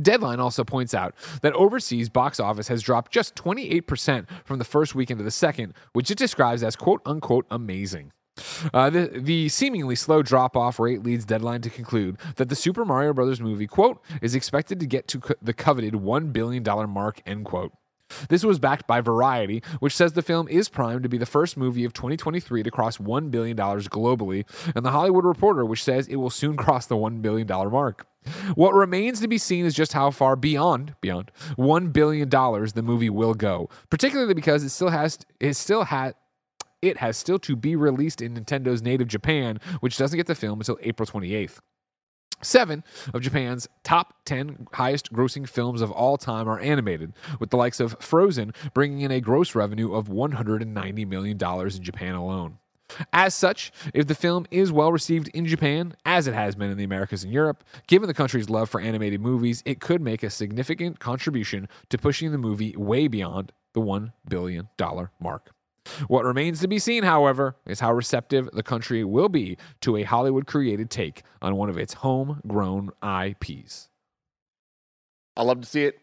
Deadline 0.00 0.40
also 0.40 0.64
points 0.64 0.94
out 0.94 1.14
that 1.42 1.52
overseas 1.54 2.08
box 2.08 2.40
office 2.40 2.68
has 2.68 2.82
dropped 2.82 3.12
just 3.12 3.34
28% 3.34 4.26
from 4.44 4.58
the 4.58 4.64
first 4.64 4.94
weekend 4.94 5.18
to 5.18 5.24
the 5.24 5.30
second, 5.30 5.74
which 5.92 6.10
it 6.10 6.18
describes 6.18 6.62
as 6.62 6.76
quote 6.76 7.02
unquote 7.04 7.46
amazing. 7.50 8.12
Uh, 8.72 8.90
the, 8.90 9.10
the 9.14 9.48
seemingly 9.48 9.94
slow 9.94 10.22
drop 10.22 10.56
off 10.56 10.78
rate 10.78 11.02
leads 11.02 11.24
Deadline 11.24 11.60
to 11.62 11.70
conclude 11.70 12.16
that 12.36 12.48
the 12.48 12.56
Super 12.56 12.84
Mario 12.84 13.12
Brothers 13.12 13.40
movie, 13.40 13.66
quote, 13.66 14.02
is 14.22 14.34
expected 14.34 14.80
to 14.80 14.86
get 14.86 15.08
to 15.08 15.20
co- 15.20 15.34
the 15.42 15.52
coveted 15.52 15.94
$1 15.94 16.32
billion 16.32 16.62
mark, 16.88 17.20
end 17.26 17.44
quote. 17.44 17.72
This 18.28 18.44
was 18.44 18.58
backed 18.58 18.86
by 18.86 19.00
Variety, 19.00 19.62
which 19.78 19.94
says 19.94 20.12
the 20.12 20.22
film 20.22 20.48
is 20.48 20.68
primed 20.68 21.02
to 21.04 21.08
be 21.08 21.18
the 21.18 21.26
first 21.26 21.56
movie 21.56 21.84
of 21.84 21.92
2023 21.92 22.62
to 22.62 22.70
cross 22.70 22.96
$1 22.98 23.30
billion 23.30 23.56
globally, 23.56 24.44
and 24.74 24.84
The 24.84 24.90
Hollywood 24.90 25.24
Reporter, 25.24 25.64
which 25.64 25.84
says 25.84 26.08
it 26.08 26.16
will 26.16 26.30
soon 26.30 26.56
cross 26.56 26.86
the 26.86 26.96
$1 26.96 27.22
billion 27.22 27.46
mark. 27.46 28.06
What 28.54 28.74
remains 28.74 29.20
to 29.20 29.28
be 29.28 29.38
seen 29.38 29.64
is 29.64 29.74
just 29.74 29.92
how 29.92 30.10
far 30.10 30.36
beyond 30.36 30.94
beyond 31.00 31.30
$1 31.56 31.92
billion 31.92 32.28
the 32.28 32.82
movie 32.84 33.10
will 33.10 33.34
go, 33.34 33.68
particularly 33.88 34.34
because 34.34 34.62
it 34.62 34.70
still 34.70 34.90
has 34.90 35.18
it 35.38 35.54
still 35.54 35.84
had 35.84 36.14
it 36.82 36.98
has 36.98 37.16
still 37.16 37.38
to 37.40 37.56
be 37.56 37.76
released 37.76 38.22
in 38.22 38.34
Nintendo's 38.34 38.82
native 38.82 39.08
Japan, 39.08 39.60
which 39.80 39.98
doesn't 39.98 40.16
get 40.16 40.26
the 40.26 40.34
film 40.34 40.60
until 40.60 40.78
April 40.82 41.06
28th. 41.06 41.58
Seven 42.42 42.84
of 43.12 43.20
Japan's 43.20 43.68
top 43.84 44.14
10 44.24 44.66
highest 44.72 45.12
grossing 45.12 45.46
films 45.46 45.82
of 45.82 45.90
all 45.90 46.16
time 46.16 46.48
are 46.48 46.58
animated, 46.58 47.12
with 47.38 47.50
the 47.50 47.58
likes 47.58 47.80
of 47.80 47.96
Frozen 48.00 48.54
bringing 48.72 49.02
in 49.02 49.10
a 49.10 49.20
gross 49.20 49.54
revenue 49.54 49.92
of 49.92 50.08
$190 50.08 51.06
million 51.06 51.38
in 51.38 51.82
Japan 51.82 52.14
alone. 52.14 52.59
As 53.12 53.34
such, 53.34 53.72
if 53.94 54.06
the 54.06 54.14
film 54.14 54.46
is 54.50 54.72
well 54.72 54.92
received 54.92 55.28
in 55.28 55.46
Japan, 55.46 55.94
as 56.04 56.26
it 56.26 56.34
has 56.34 56.54
been 56.54 56.70
in 56.70 56.78
the 56.78 56.84
Americas 56.84 57.24
and 57.24 57.32
Europe, 57.32 57.64
given 57.86 58.06
the 58.06 58.14
country's 58.14 58.50
love 58.50 58.68
for 58.68 58.80
animated 58.80 59.20
movies, 59.20 59.62
it 59.64 59.80
could 59.80 60.00
make 60.00 60.22
a 60.22 60.30
significant 60.30 60.98
contribution 60.98 61.68
to 61.88 61.98
pushing 61.98 62.32
the 62.32 62.38
movie 62.38 62.74
way 62.76 63.08
beyond 63.08 63.52
the 63.72 63.80
$1 63.80 64.12
billion 64.28 64.68
mark. 65.20 65.50
What 66.08 66.24
remains 66.24 66.60
to 66.60 66.68
be 66.68 66.78
seen, 66.78 67.04
however, 67.04 67.56
is 67.66 67.80
how 67.80 67.92
receptive 67.92 68.48
the 68.52 68.62
country 68.62 69.02
will 69.04 69.28
be 69.28 69.56
to 69.80 69.96
a 69.96 70.02
Hollywood 70.02 70.46
created 70.46 70.90
take 70.90 71.22
on 71.40 71.56
one 71.56 71.70
of 71.70 71.78
its 71.78 71.94
homegrown 71.94 72.90
IPs. 73.02 73.88
I 75.36 75.42
love 75.42 75.60
to 75.62 75.66
see 75.66 75.84
it. 75.84 75.98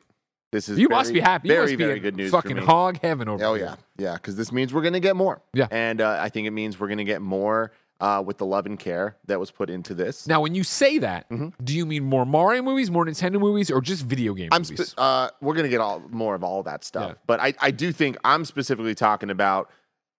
This 0.58 0.70
is 0.70 0.80
You 0.80 0.88
very, 0.88 0.98
must 0.98 1.14
be 1.14 1.20
happy. 1.20 1.50
You 1.50 1.54
Very, 1.54 1.66
must 1.66 1.78
be 1.78 1.84
very 1.84 2.00
good 2.00 2.16
news. 2.16 2.32
for 2.32 2.42
fucking 2.42 2.58
hog 2.58 2.98
heaven 3.04 3.30
over 3.30 3.46
Oh 3.46 3.54
here. 3.54 3.66
yeah, 3.66 3.76
yeah, 4.00 4.14
because 4.14 4.36
this 4.36 4.52
means 4.52 4.74
we're 4.74 4.82
gonna 4.82 5.00
get 5.00 5.16
more. 5.16 5.40
Yeah. 5.54 5.68
and 5.70 6.02
uh, 6.02 6.18
I 6.20 6.30
think 6.30 6.48
it 6.48 6.52
means 6.52 6.80
we're 6.80 6.88
gonna 6.88 7.04
get 7.04 7.22
more 7.22 7.74
uh, 8.00 8.24
with 8.26 8.40
the 8.40 8.46
love 8.46 8.66
and 8.66 8.80
care 8.80 9.18
that 9.28 9.40
was 9.40 9.52
put 9.52 9.70
into 9.70 9.94
this. 9.94 10.26
Now, 10.28 10.42
when 10.42 10.56
you 10.56 10.64
say 10.64 10.98
that, 10.98 11.30
Mhm. 11.30 11.54
do 11.64 11.76
you 11.76 11.86
mean 11.86 12.06
more 12.06 12.26
Mario 12.26 12.64
movies, 12.64 12.90
more 12.90 13.06
Nintendo 13.06 13.40
movies, 13.40 13.70
or 13.70 13.82
just 13.82 14.04
video 14.04 14.34
game 14.34 14.50
I'm 14.52 14.64
movies? 14.64 14.90
spe- 14.90 15.00
uh, 15.00 15.30
we're 15.42 15.54
gonna 15.54 15.70
get 15.70 15.80
all 15.80 16.02
more 16.10 16.34
of 16.34 16.44
all 16.44 16.64
that 16.64 16.84
stuff, 16.84 17.10
Yeah. 17.12 17.14
but 17.28 17.40
I, 17.40 17.54
I 17.62 17.70
do 17.70 17.92
think 17.92 18.18
I'm 18.24 18.44
specifically 18.44 18.96
talking 18.96 19.30
about 19.30 19.70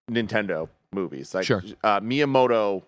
Nintendo 0.09 0.69
movies. 0.93 1.33
Like 1.33 1.43
Sure. 1.45 1.63
uh, 1.83 1.99
Miyamoto 1.99 2.83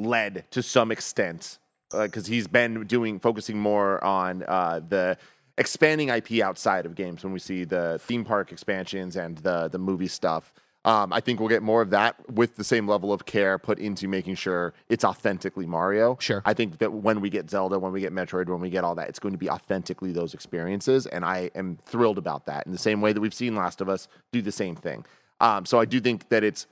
led 0.00 0.44
to 0.52 0.62
some 0.62 0.90
extent 0.90 1.58
because 1.90 2.26
he's 2.28 2.46
been 2.46 2.86
doing 2.86 3.20
focusing 3.20 3.58
more 3.58 4.02
on 4.02 4.42
uh, 4.48 4.80
the 4.88 5.18
expanding 5.58 6.08
IP 6.08 6.40
outside 6.42 6.86
of 6.86 6.94
games. 6.94 7.24
When 7.24 7.32
we 7.32 7.38
see 7.38 7.64
the 7.64 7.98
theme 8.02 8.24
park 8.24 8.52
expansions 8.52 9.16
and 9.16 9.38
the 9.38 9.68
the 9.68 9.78
movie 9.78 10.08
stuff, 10.08 10.52
um, 10.84 11.12
I 11.12 11.20
think 11.20 11.40
we'll 11.40 11.48
get 11.48 11.62
more 11.62 11.80
of 11.80 11.90
that 11.90 12.16
with 12.30 12.56
the 12.56 12.64
same 12.64 12.86
level 12.86 13.12
of 13.12 13.24
care 13.24 13.58
put 13.58 13.78
into 13.78 14.06
making 14.06 14.34
sure 14.34 14.74
it's 14.88 15.04
authentically 15.04 15.66
Mario. 15.66 16.18
Sure. 16.20 16.42
I 16.44 16.52
think 16.52 16.78
that 16.78 16.92
when 16.92 17.20
we 17.20 17.30
get 17.30 17.48
Zelda, 17.48 17.78
when 17.78 17.92
we 17.92 18.00
get 18.00 18.12
Metroid, 18.12 18.48
when 18.48 18.60
we 18.60 18.68
get 18.68 18.84
all 18.84 18.94
that, 18.96 19.08
it's 19.08 19.18
going 19.18 19.32
to 19.32 19.38
be 19.38 19.48
authentically 19.48 20.12
those 20.12 20.34
experiences, 20.34 21.06
and 21.06 21.24
I 21.24 21.50
am 21.54 21.78
thrilled 21.86 22.18
about 22.18 22.44
that. 22.46 22.66
In 22.66 22.72
the 22.72 22.78
same 22.78 23.00
way 23.00 23.12
that 23.14 23.20
we've 23.20 23.34
seen 23.34 23.56
Last 23.56 23.80
of 23.80 23.88
Us 23.88 24.08
do 24.30 24.42
the 24.42 24.52
same 24.52 24.76
thing. 24.76 25.06
Um, 25.40 25.64
so 25.64 25.80
I 25.80 25.84
do 25.84 26.00
think 26.00 26.28
that 26.28 26.44
it's. 26.44 26.66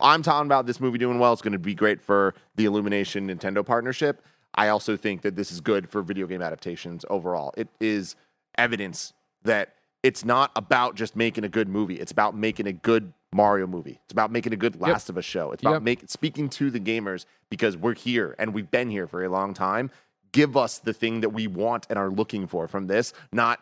I'm 0.00 0.22
talking 0.22 0.48
about 0.48 0.66
this 0.66 0.80
movie 0.80 0.98
doing 0.98 1.20
well. 1.20 1.32
It's 1.32 1.42
going 1.42 1.52
to 1.52 1.60
be 1.60 1.74
great 1.74 2.00
for 2.02 2.34
the 2.56 2.64
Illumination 2.64 3.28
Nintendo 3.28 3.64
partnership. 3.64 4.22
I 4.54 4.68
also 4.68 4.96
think 4.96 5.22
that 5.22 5.36
this 5.36 5.50
is 5.50 5.60
good 5.60 5.88
for 5.88 6.02
video 6.02 6.26
game 6.26 6.42
adaptations 6.42 7.04
overall. 7.08 7.54
It 7.56 7.68
is 7.80 8.16
evidence 8.58 9.12
that 9.44 9.74
it's 10.02 10.24
not 10.24 10.50
about 10.56 10.94
just 10.94 11.16
making 11.16 11.44
a 11.44 11.48
good 11.48 11.68
movie. 11.68 11.94
It's 12.00 12.12
about 12.12 12.36
making 12.36 12.66
a 12.66 12.72
good 12.72 13.12
Mario 13.32 13.66
movie. 13.66 13.98
It's 14.04 14.12
about 14.12 14.30
making 14.30 14.52
a 14.52 14.56
good 14.56 14.80
Last 14.80 15.08
of 15.08 15.16
Us 15.16 15.24
show. 15.24 15.52
It's 15.52 15.62
about 15.62 15.74
Yep. 15.74 15.82
make, 15.82 16.02
speaking 16.08 16.48
to 16.50 16.70
the 16.70 16.80
gamers 16.80 17.24
because 17.48 17.76
we're 17.76 17.94
here 17.94 18.34
and 18.38 18.52
we've 18.52 18.70
been 18.70 18.90
here 18.90 19.06
for 19.06 19.24
a 19.24 19.28
long 19.28 19.54
time. 19.54 19.90
Give 20.32 20.56
us 20.56 20.78
the 20.78 20.92
thing 20.92 21.20
that 21.20 21.30
we 21.30 21.46
want 21.46 21.86
and 21.88 21.98
are 21.98 22.10
looking 22.10 22.46
for 22.46 22.68
from 22.68 22.88
this, 22.88 23.12
not 23.32 23.60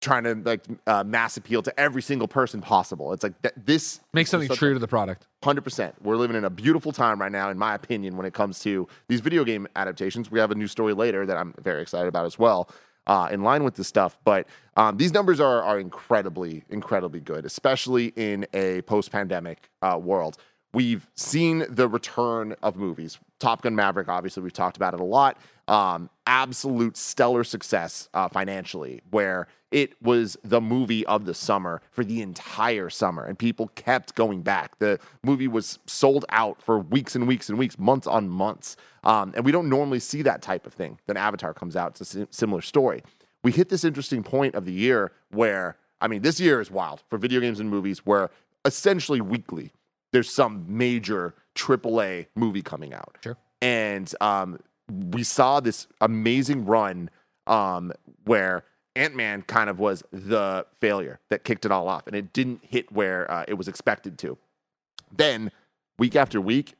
trying 0.00 0.24
to 0.24 0.34
like 0.34 0.64
uh, 0.86 1.02
mass 1.04 1.36
appeal 1.36 1.62
to 1.62 1.80
every 1.80 2.02
single 2.02 2.28
person 2.28 2.60
possible. 2.60 3.12
It's 3.12 3.22
like 3.22 3.40
th- 3.42 3.54
this 3.56 4.00
makes 4.12 4.30
something 4.30 4.48
true 4.48 4.72
to 4.72 4.78
the 4.78 4.88
product. 4.88 5.26
Hundred 5.42 5.62
percent. 5.62 5.94
We're 6.02 6.16
living 6.16 6.36
in 6.36 6.44
a 6.44 6.50
beautiful 6.50 6.92
time 6.92 7.20
right 7.20 7.32
now, 7.32 7.50
in 7.50 7.58
my 7.58 7.74
opinion, 7.74 8.16
when 8.16 8.26
it 8.26 8.34
comes 8.34 8.60
to 8.60 8.86
these 9.08 9.20
video 9.20 9.44
game 9.44 9.66
adaptations. 9.76 10.30
We 10.30 10.38
have 10.38 10.50
a 10.50 10.54
new 10.54 10.68
story 10.68 10.94
later 10.94 11.26
that 11.26 11.36
I'm 11.36 11.54
very 11.60 11.82
excited 11.82 12.08
about 12.08 12.26
as 12.26 12.38
well, 12.38 12.70
uh, 13.06 13.28
in 13.30 13.42
line 13.42 13.64
with 13.64 13.74
this 13.74 13.88
stuff. 13.88 14.18
But 14.24 14.46
um, 14.76 14.96
these 14.96 15.12
numbers 15.12 15.40
are 15.40 15.62
are 15.62 15.78
incredibly, 15.80 16.64
incredibly 16.70 17.20
good, 17.20 17.44
especially 17.44 18.12
in 18.16 18.46
a 18.52 18.82
post-pandemic 18.82 19.70
uh, 19.82 19.98
world. 20.00 20.38
We've 20.78 21.08
seen 21.16 21.64
the 21.68 21.88
return 21.88 22.54
of 22.62 22.76
movies. 22.76 23.18
Top 23.40 23.62
Gun 23.62 23.74
Maverick, 23.74 24.08
obviously, 24.08 24.44
we've 24.44 24.52
talked 24.52 24.76
about 24.76 24.94
it 24.94 25.00
a 25.00 25.04
lot. 25.04 25.36
Um, 25.66 26.08
absolute 26.24 26.96
stellar 26.96 27.42
success 27.42 28.08
uh, 28.14 28.28
financially, 28.28 29.00
where 29.10 29.48
it 29.72 30.00
was 30.00 30.36
the 30.44 30.60
movie 30.60 31.04
of 31.06 31.24
the 31.24 31.34
summer 31.34 31.82
for 31.90 32.04
the 32.04 32.22
entire 32.22 32.90
summer, 32.90 33.24
and 33.24 33.36
people 33.36 33.72
kept 33.74 34.14
going 34.14 34.42
back. 34.42 34.78
The 34.78 35.00
movie 35.24 35.48
was 35.48 35.80
sold 35.86 36.24
out 36.28 36.62
for 36.62 36.78
weeks 36.78 37.16
and 37.16 37.26
weeks 37.26 37.48
and 37.48 37.58
weeks, 37.58 37.76
months 37.76 38.06
on 38.06 38.28
months. 38.28 38.76
Um, 39.02 39.32
and 39.34 39.44
we 39.44 39.50
don't 39.50 39.68
normally 39.68 39.98
see 39.98 40.22
that 40.22 40.42
type 40.42 40.64
of 40.64 40.74
thing. 40.74 41.00
Then 41.08 41.16
Avatar 41.16 41.52
comes 41.54 41.74
out, 41.74 42.00
it's 42.00 42.02
a 42.02 42.04
si- 42.04 42.26
similar 42.30 42.60
story. 42.60 43.02
We 43.42 43.50
hit 43.50 43.68
this 43.68 43.82
interesting 43.82 44.22
point 44.22 44.54
of 44.54 44.64
the 44.64 44.72
year 44.72 45.10
where, 45.32 45.76
I 46.00 46.06
mean, 46.06 46.22
this 46.22 46.38
year 46.38 46.60
is 46.60 46.70
wild 46.70 47.02
for 47.10 47.18
video 47.18 47.40
games 47.40 47.58
and 47.58 47.68
movies, 47.68 48.06
where 48.06 48.30
essentially 48.64 49.20
weekly 49.20 49.72
there's 50.12 50.30
some 50.30 50.64
major 50.68 51.34
AAA 51.54 52.26
movie 52.34 52.62
coming 52.62 52.94
out. 52.94 53.18
Sure. 53.22 53.36
And 53.60 54.12
um, 54.20 54.60
we 54.88 55.22
saw 55.22 55.60
this 55.60 55.86
amazing 56.00 56.64
run 56.64 57.10
um, 57.46 57.92
where 58.24 58.64
Ant 58.96 59.14
Man 59.14 59.42
kind 59.42 59.70
of 59.70 59.78
was 59.78 60.02
the 60.12 60.66
failure 60.80 61.20
that 61.30 61.44
kicked 61.44 61.64
it 61.64 61.72
all 61.72 61.88
off, 61.88 62.06
and 62.06 62.16
it 62.16 62.32
didn't 62.32 62.60
hit 62.62 62.90
where 62.92 63.30
uh, 63.30 63.44
it 63.48 63.54
was 63.54 63.68
expected 63.68 64.18
to. 64.18 64.38
Then, 65.14 65.50
week 65.98 66.16
after 66.16 66.40
week, 66.40 66.74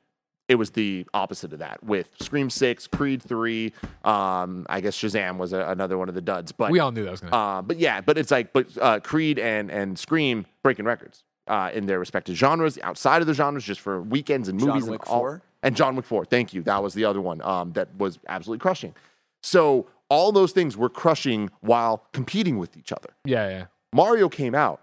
it 0.49 0.55
was 0.57 0.71
the 0.71 1.07
opposite 1.13 1.53
of 1.53 1.59
that 1.59 1.83
with 1.85 2.11
Scream 2.21 2.49
6, 2.49 2.87
Creed 2.89 3.23
3. 3.23 3.73
Um, 4.05 4.67
I 4.69 4.81
guess 4.81 4.97
Shazam 4.97 5.37
was 5.37 5.53
a, 5.53 5.61
another 5.69 5.99
one 5.99 6.09
of 6.09 6.15
the 6.15 6.23
duds. 6.23 6.53
But 6.53 6.71
We 6.71 6.81
all 6.81 6.91
knew 6.91 7.05
that 7.05 7.11
was 7.11 7.21
going 7.21 7.33
to 7.33 7.37
uh, 7.37 7.63
but 7.63 7.79
yeah, 7.79 8.01
but 8.01 8.17
it's 8.17 8.31
like, 8.31 8.53
but 8.53 8.67
uh, 8.81 9.01
Creed 9.01 9.39
and 9.39 9.71
and 9.71 9.99
Scream 9.99 10.47
breaking 10.63 10.87
records 10.87 11.23
uh, 11.49 11.71
in 11.73 11.87
their 11.87 11.99
respective 11.99 12.37
genres, 12.37 12.79
outside 12.83 13.21
of 13.21 13.27
the 13.27 13.35
genres, 13.35 13.65
just 13.65 13.81
for 13.81 14.01
weekends 14.03 14.49
and 14.49 14.59
John 14.59 14.69
movies. 14.69 14.89
Wick 14.89 15.03
and 15.03 15.11
all, 15.11 15.21
4? 15.21 15.43
and 15.63 15.77
John 15.77 15.97
Wick 15.97 16.05
Four. 16.05 16.25
Thank 16.25 16.55
you. 16.55 16.63
That 16.63 16.83
was 16.83 16.95
the 16.95 17.05
other 17.05 17.21
one 17.21 17.43
um, 17.43 17.73
that 17.73 17.89
was 17.97 18.19
absolutely 18.29 18.61
crushing. 18.61 18.95
So 19.43 19.87
all 20.09 20.33
those 20.33 20.53
things 20.53 20.77
were 20.77 20.89
crushing 20.89 21.51
while 21.61 22.05
competing 22.13 22.59
with 22.59 22.77
each 22.77 22.93
other. 22.93 23.11
Yeah, 23.25 23.49
yeah. 23.49 23.65
Mario 23.93 24.29
came 24.29 24.55
out, 24.55 24.81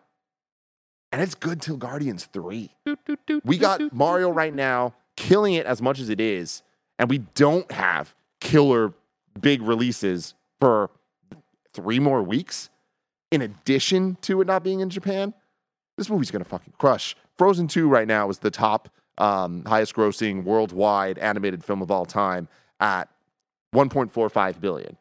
and 1.11 1.21
it's 1.21 1.35
good 1.35 1.61
till 1.61 1.77
Guardians 1.77 2.25
Three. 2.25 2.71
We 3.43 3.57
got 3.57 3.93
Mario 3.93 4.29
right 4.29 4.53
now 4.53 4.93
killing 5.15 5.53
it 5.53 5.65
as 5.65 5.81
much 5.81 5.99
as 5.99 6.09
it 6.09 6.19
is, 6.19 6.61
and 6.99 7.09
we 7.09 7.19
don't 7.19 7.71
have 7.71 8.13
killer 8.39 8.93
big 9.39 9.61
releases 9.61 10.33
for 10.59 10.89
three 11.73 11.99
more 11.99 12.21
weeks. 12.23 12.69
In 13.31 13.41
addition 13.41 14.17
to 14.21 14.39
it 14.41 14.47
not 14.47 14.63
being 14.63 14.79
in 14.79 14.89
Japan, 14.89 15.33
this 15.97 16.09
movie's 16.09 16.31
gonna 16.31 16.43
fucking 16.45 16.73
crush. 16.77 17.15
Frozen 17.37 17.67
2 17.67 17.87
right 17.87 18.07
now 18.07 18.29
is 18.29 18.39
the 18.39 18.51
top 18.51 18.89
um, 19.17 19.63
highest 19.65 19.95
grossing 19.95 20.43
worldwide 20.43 21.17
animated 21.17 21.63
film 21.63 21.81
of 21.81 21.89
all 21.91 22.05
time 22.05 22.47
at 22.79 23.09
1.45 23.73 24.59
billion. 24.59 24.97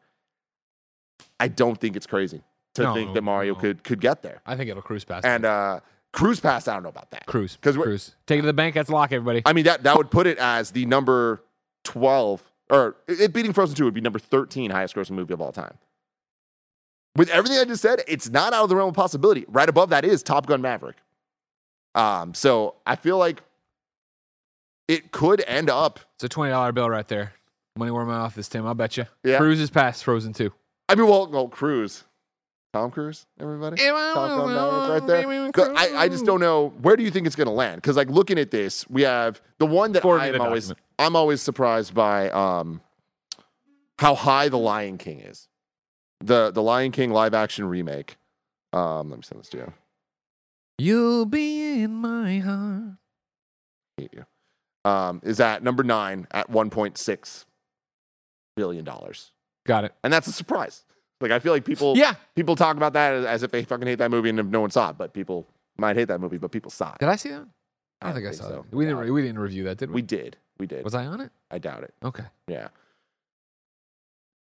I 1.39 1.47
don't 1.49 1.79
think 1.79 1.95
it's 1.95 2.07
crazy 2.07 2.41
to 2.75 2.83
No, 2.83 2.93
think 2.93 3.13
that 3.13 3.21
Mario 3.21 3.53
no. 3.53 3.59
could 3.59 3.83
could 3.83 3.99
get 4.01 4.21
there. 4.21 4.41
I 4.45 4.55
think 4.55 4.69
it'll 4.69 4.81
cruise 4.81 5.03
past. 5.05 5.25
And 5.25 5.45
uh 5.45 5.79
Cruise 6.13 6.39
past, 6.39 6.69
I 6.69 6.73
don't 6.75 6.83
know 6.83 6.89
about 6.89 7.11
that. 7.11 7.25
cruise. 7.25 7.57
'cause 7.61 7.75
we're- 7.77 7.87
cruise. 7.87 8.15
Take 8.25 8.39
it 8.39 8.43
to 8.43 8.47
the 8.47 8.53
bank. 8.53 8.73
That's 8.75 8.89
lock, 8.89 9.11
everybody. 9.11 9.41
I 9.45 9.51
mean 9.51 9.65
that 9.65 9.83
that 9.83 9.97
would 9.97 10.09
put 10.11 10.27
it 10.27 10.37
as 10.37 10.71
the 10.71 10.85
number 10.85 11.43
12 11.83 12.41
or 12.69 12.95
it 13.07 13.33
beating 13.33 13.51
Frozen 13.53 13.75
2 13.75 13.83
would 13.83 13.93
be 13.93 13.99
number 14.01 14.17
13 14.19 14.71
highest 14.71 14.95
grossing 14.95 15.11
movie 15.11 15.33
of 15.33 15.41
all 15.41 15.51
time. 15.51 15.77
With 17.15 17.29
everything 17.29 17.57
I 17.59 17.63
just 17.65 17.81
said, 17.81 18.01
it's 18.07 18.29
not 18.29 18.53
out 18.53 18.63
of 18.63 18.69
the 18.69 18.75
realm 18.75 18.89
of 18.89 18.95
possibility. 18.95 19.45
Right 19.47 19.69
above 19.69 19.89
that 19.89 20.03
is 20.05 20.21
Top 20.21 20.45
Gun 20.47 20.61
Maverick. 20.61 20.97
Um, 21.95 22.33
so 22.33 22.75
I 22.85 22.95
feel 22.97 23.17
like 23.17 23.41
it 24.87 25.11
could 25.11 25.43
end 25.47 25.69
up. 25.69 25.99
It's 26.15 26.23
a 26.25 26.29
twenty 26.29 26.51
dollar 26.51 26.71
bill 26.71 26.89
right 26.89 27.07
there. 27.07 27.33
Money 27.77 27.91
where 27.91 28.05
my 28.05 28.13
mouth 28.17 28.37
is, 28.37 28.47
Tim. 28.47 28.65
I'll 28.67 28.73
bet 28.73 28.97
you. 28.97 29.05
Yeah. 29.23 29.37
Cruise 29.37 29.59
is 29.59 29.69
past 29.69 30.03
Frozen 30.03 30.33
too. 30.33 30.51
I 30.87 30.95
mean, 30.95 31.07
well, 31.07 31.27
well, 31.29 31.47
Cruise, 31.47 32.03
Tom 32.73 32.91
Cruise, 32.91 33.25
everybody. 33.39 33.77
Top 34.13 34.29
Gun 34.29 34.53
Maverick 34.53 34.89
right 35.01 35.07
there. 35.07 35.51
'Cause 35.51 35.69
I, 35.75 36.03
I 36.03 36.07
just 36.09 36.25
don't 36.25 36.39
know 36.41 36.69
where 36.81 36.95
do 36.97 37.03
you 37.03 37.11
think 37.11 37.27
it's 37.27 37.35
going 37.35 37.47
to 37.47 37.53
land? 37.53 37.77
Because 37.81 37.95
like 37.95 38.09
looking 38.09 38.37
at 38.37 38.51
this, 38.51 38.87
we 38.89 39.01
have 39.03 39.41
the 39.57 39.65
one 39.65 39.93
that 39.93 40.01
Forward 40.01 40.21
I'm 40.21 40.39
always 40.41 40.67
document. 40.67 40.85
I'm 40.99 41.15
always 41.15 41.41
surprised 41.41 41.93
by 41.93 42.29
um 42.31 42.81
how 43.99 44.15
high 44.15 44.49
the 44.49 44.57
Lion 44.57 44.97
King 44.97 45.21
is. 45.21 45.47
The 46.21 46.51
the 46.51 46.61
Lion 46.61 46.91
King 46.91 47.11
live 47.11 47.33
action 47.33 47.65
remake. 47.65 48.17
Um, 48.73 49.09
let 49.09 49.17
me 49.17 49.23
send 49.23 49.41
this 49.41 49.49
to 49.49 49.57
you. 49.57 49.73
You'll 50.77 51.25
be 51.25 51.81
in 51.83 51.93
my 51.95 52.39
heart. 52.39 52.97
hate 53.97 54.13
you. 54.13 54.25
Um, 54.89 55.19
is 55.23 55.39
at 55.39 55.63
number 55.63 55.81
nine 55.83 56.27
at 56.31 56.51
1.6 56.51 57.45
billion 58.55 58.85
dollars, 58.85 59.31
Got 59.65 59.85
it. 59.85 59.93
and 60.03 60.13
that's 60.13 60.27
a 60.27 60.31
surprise. 60.31 60.83
Like 61.21 61.31
I 61.31 61.39
feel 61.39 61.53
like 61.53 61.65
people 61.65 61.97
Yeah. 61.97 62.15
people 62.35 62.55
talk 62.55 62.77
about 62.77 62.93
that 62.93 63.13
as, 63.13 63.25
as 63.25 63.43
if 63.43 63.51
they 63.51 63.63
fucking 63.63 63.87
hate 63.87 63.95
that 63.99 64.11
movie 64.11 64.29
and 64.29 64.51
no 64.51 64.61
one 64.61 64.69
saw 64.71 64.89
it, 64.91 64.97
but 64.97 65.13
people 65.13 65.47
might 65.77 65.95
hate 65.95 66.05
that 66.09 66.19
movie, 66.19 66.37
but 66.37 66.51
people 66.51 66.69
saw 66.69 66.91
it. 66.93 66.99
Did 66.99 67.09
I 67.09 67.15
see 67.15 67.29
that? 67.29 67.47
I 68.01 68.09
I 68.09 68.11
don't 68.11 68.15
think 68.15 68.27
I 68.27 68.29
think 68.31 68.41
saw 68.43 68.49
so. 68.49 68.55
that. 68.69 68.75
We 68.75 68.85
Yeah. 68.85 68.91
didn't. 68.95 69.13
We 69.13 69.21
didn't 69.21 69.39
review 69.39 69.63
that, 69.63 69.77
did 69.77 69.89
we? 69.89 69.95
We 69.95 70.01
did, 70.03 70.37
we 70.59 70.67
did. 70.67 70.83
Was 70.83 70.93
I 70.93 71.05
on 71.05 71.19
it? 71.21 71.31
I 71.49 71.57
doubt 71.57 71.83
it. 71.83 71.93
Okay. 72.03 72.25
Yeah, 72.47 72.67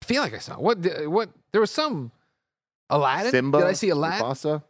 I 0.01 0.05
feel 0.05 0.21
like 0.21 0.33
I 0.33 0.39
saw. 0.39 0.55
What? 0.55 0.79
What? 1.07 1.29
There 1.51 1.61
was 1.61 1.71
some 1.71 2.11
Aladdin. 2.89 3.31
Simba. 3.31 3.59
Did 3.59 3.67
I 3.67 3.73
see 3.73 3.89
Aladdin? 3.89 4.25
Mufasa? 4.25 4.63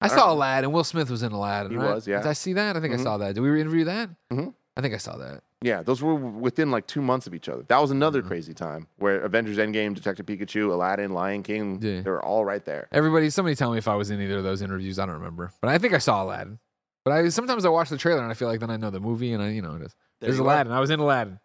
I 0.00 0.06
I 0.06 0.08
saw 0.08 0.16
don't 0.16 0.26
know. 0.28 0.32
Aladdin. 0.34 0.72
Will 0.72 0.84
Smith 0.84 1.10
was 1.10 1.22
in 1.22 1.32
Aladdin. 1.32 1.72
He 1.72 1.78
right? 1.78 1.94
was, 1.94 2.06
yeah. 2.06 2.18
Did 2.18 2.28
I 2.28 2.32
see 2.34 2.52
that? 2.54 2.76
I 2.76 2.80
think 2.80 2.94
Mhm. 2.94 3.00
I 3.00 3.02
saw 3.02 3.16
that. 3.18 3.34
Did 3.34 3.40
we 3.40 3.60
interview 3.60 3.84
that? 3.84 4.10
Mhm. 4.32 4.54
I 4.76 4.80
think 4.82 4.94
I 4.94 4.98
saw 4.98 5.16
that. 5.16 5.42
Yeah, 5.62 5.82
those 5.82 6.02
were 6.02 6.14
within 6.14 6.70
like 6.70 6.86
two 6.86 7.00
months 7.00 7.26
of 7.26 7.34
each 7.34 7.48
other. 7.48 7.62
That 7.68 7.78
was 7.80 7.90
another 7.90 8.22
Mhm. 8.22 8.26
crazy 8.28 8.52
time 8.52 8.88
where 8.98 9.20
Avengers 9.22 9.56
Endgame, 9.56 9.94
Detective 9.94 10.26
Pikachu, 10.26 10.70
Aladdin, 10.70 11.12
Lion 11.12 11.42
King, 11.42 11.80
Yeah. 11.80 12.02
they 12.02 12.10
were 12.10 12.22
all 12.22 12.44
right 12.44 12.62
there. 12.66 12.86
Everybody, 12.92 13.30
somebody 13.30 13.56
tell 13.56 13.72
me 13.72 13.78
if 13.78 13.88
I 13.88 13.94
was 13.94 14.10
in 14.10 14.20
either 14.20 14.38
of 14.38 14.44
those 14.44 14.60
interviews. 14.60 14.98
I 14.98 15.06
don't 15.06 15.14
remember, 15.14 15.50
but 15.62 15.70
I 15.70 15.78
think 15.78 15.94
I 15.94 15.98
saw 15.98 16.22
Aladdin. 16.22 16.58
But 17.04 17.12
I 17.14 17.28
sometimes 17.30 17.64
I 17.64 17.70
watch 17.70 17.88
the 17.88 17.96
trailer 17.96 18.20
and 18.20 18.30
I 18.30 18.34
feel 18.34 18.48
like 18.48 18.60
then 18.60 18.70
I 18.70 18.76
know 18.76 18.90
the 18.90 19.00
movie 19.00 19.32
and 19.32 19.42
I, 19.42 19.48
you 19.50 19.62
know, 19.62 19.76
it 19.76 19.82
is. 19.82 19.94
There 20.20 20.28
There's 20.28 20.36
you 20.38 20.44
are. 20.44 20.52
Aladdin. 20.52 20.72
I 20.72 20.80
was 20.80 20.90
in 20.90 21.00
Aladdin. 21.00 21.40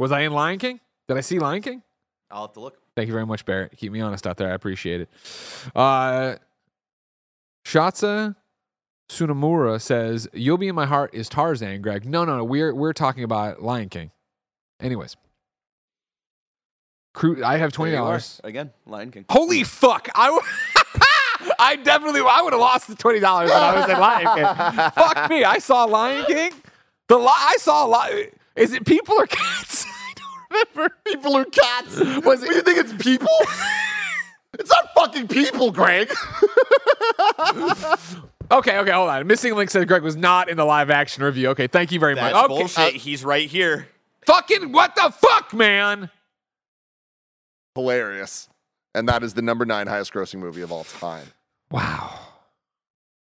Was 0.00 0.10
I 0.10 0.20
in 0.22 0.32
Lion 0.32 0.58
King? 0.58 0.80
Did 1.06 1.16
I 1.16 1.20
see 1.20 1.38
Lion 1.38 1.62
King? 1.62 1.82
I'll 2.32 2.42
have 2.46 2.52
to 2.54 2.60
look. 2.60 2.78
Thank 2.96 3.06
you 3.08 3.12
very 3.14 3.26
much, 3.26 3.44
Barrett. 3.46 3.76
Keep 3.76 3.92
me 3.92 4.00
honest 4.00 4.26
out 4.26 4.36
there. 4.36 4.50
I 4.50 4.54
appreciate 4.54 5.00
it. 5.02 5.08
Uh, 5.74 6.36
Shatsa 7.66 8.36
Sunamura 9.10 9.80
says, 9.80 10.28
"You'll 10.32 10.58
be 10.58 10.68
in 10.68 10.74
my 10.74 10.86
heart" 10.86 11.14
is 11.14 11.28
Tarzan. 11.28 11.80
Greg, 11.82 12.04
no, 12.04 12.24
no, 12.24 12.36
no. 12.36 12.44
We're 12.44 12.74
we're 12.74 12.92
talking 12.92 13.24
about 13.24 13.62
Lion 13.62 13.88
King. 13.88 14.10
Anyways, 14.80 15.16
Crew, 17.14 17.42
I 17.44 17.56
have 17.58 17.72
twenty 17.72 17.92
There 17.92 18.00
you 18.00 18.04
are. 18.04 18.08
dollars. 18.08 18.40
again. 18.44 18.70
Lion 18.86 19.10
King. 19.10 19.24
Holy 19.30 19.64
fuck! 19.64 20.08
I, 20.14 20.26
w- 20.26 20.42
I 21.58 21.76
definitely 21.76 22.20
I 22.20 22.42
would 22.42 22.52
have 22.52 22.60
lost 22.60 22.88
the 22.88 22.94
twenty 22.94 23.20
dollars 23.20 23.50
when 23.50 23.58
I 23.62 23.74
was 23.80 23.88
in 23.88 23.98
Lion 23.98 24.26
King. 24.34 24.90
fuck 24.92 25.30
me! 25.30 25.44
I 25.44 25.58
saw 25.58 25.84
Lion 25.84 26.24
King. 26.26 26.52
The 27.08 27.18
li- 27.18 27.26
I 27.28 27.56
saw 27.58 27.86
a 27.86 27.88
lot. 27.88 28.10
Is 28.56 28.72
it 28.72 28.84
people 28.86 29.14
or 29.14 29.26
cats? 29.26 29.81
Remember. 30.74 30.94
People 31.06 31.36
or 31.36 31.44
cats? 31.44 31.98
Was 31.98 32.08
it- 32.08 32.24
What, 32.24 32.40
you 32.40 32.62
think 32.62 32.78
it's 32.78 32.92
people? 33.02 33.28
it's 34.58 34.70
not 34.70 34.88
fucking 34.94 35.28
people, 35.28 35.70
Greg. 35.72 36.12
Okay, 38.50 38.76
okay, 38.80 38.90
hold 38.90 39.08
on. 39.08 39.26
Missing 39.26 39.54
Link 39.54 39.70
said 39.70 39.88
Greg 39.88 40.02
was 40.02 40.14
not 40.14 40.50
in 40.50 40.58
the 40.58 40.64
live 40.66 40.90
action 40.90 41.24
review. 41.24 41.48
Okay, 41.50 41.68
thank 41.68 41.90
you 41.90 41.98
very 41.98 42.14
That's 42.14 42.34
much. 42.34 42.44
Okay, 42.44 42.54
bullshit. 42.58 42.78
Uh, 42.78 42.98
He's 42.98 43.24
right 43.24 43.48
here. 43.48 43.88
fucking 44.26 44.72
what 44.72 44.94
the 44.94 45.10
fuck, 45.10 45.54
man? 45.54 46.10
Hilarious. 47.74 48.50
And 48.94 49.08
that 49.08 49.22
is 49.22 49.32
the 49.32 49.40
number 49.40 49.64
nine 49.64 49.86
highest 49.86 50.12
grossing 50.12 50.38
movie 50.38 50.60
of 50.60 50.70
all 50.70 50.84
time. 50.84 51.28
Wow. 51.70 52.18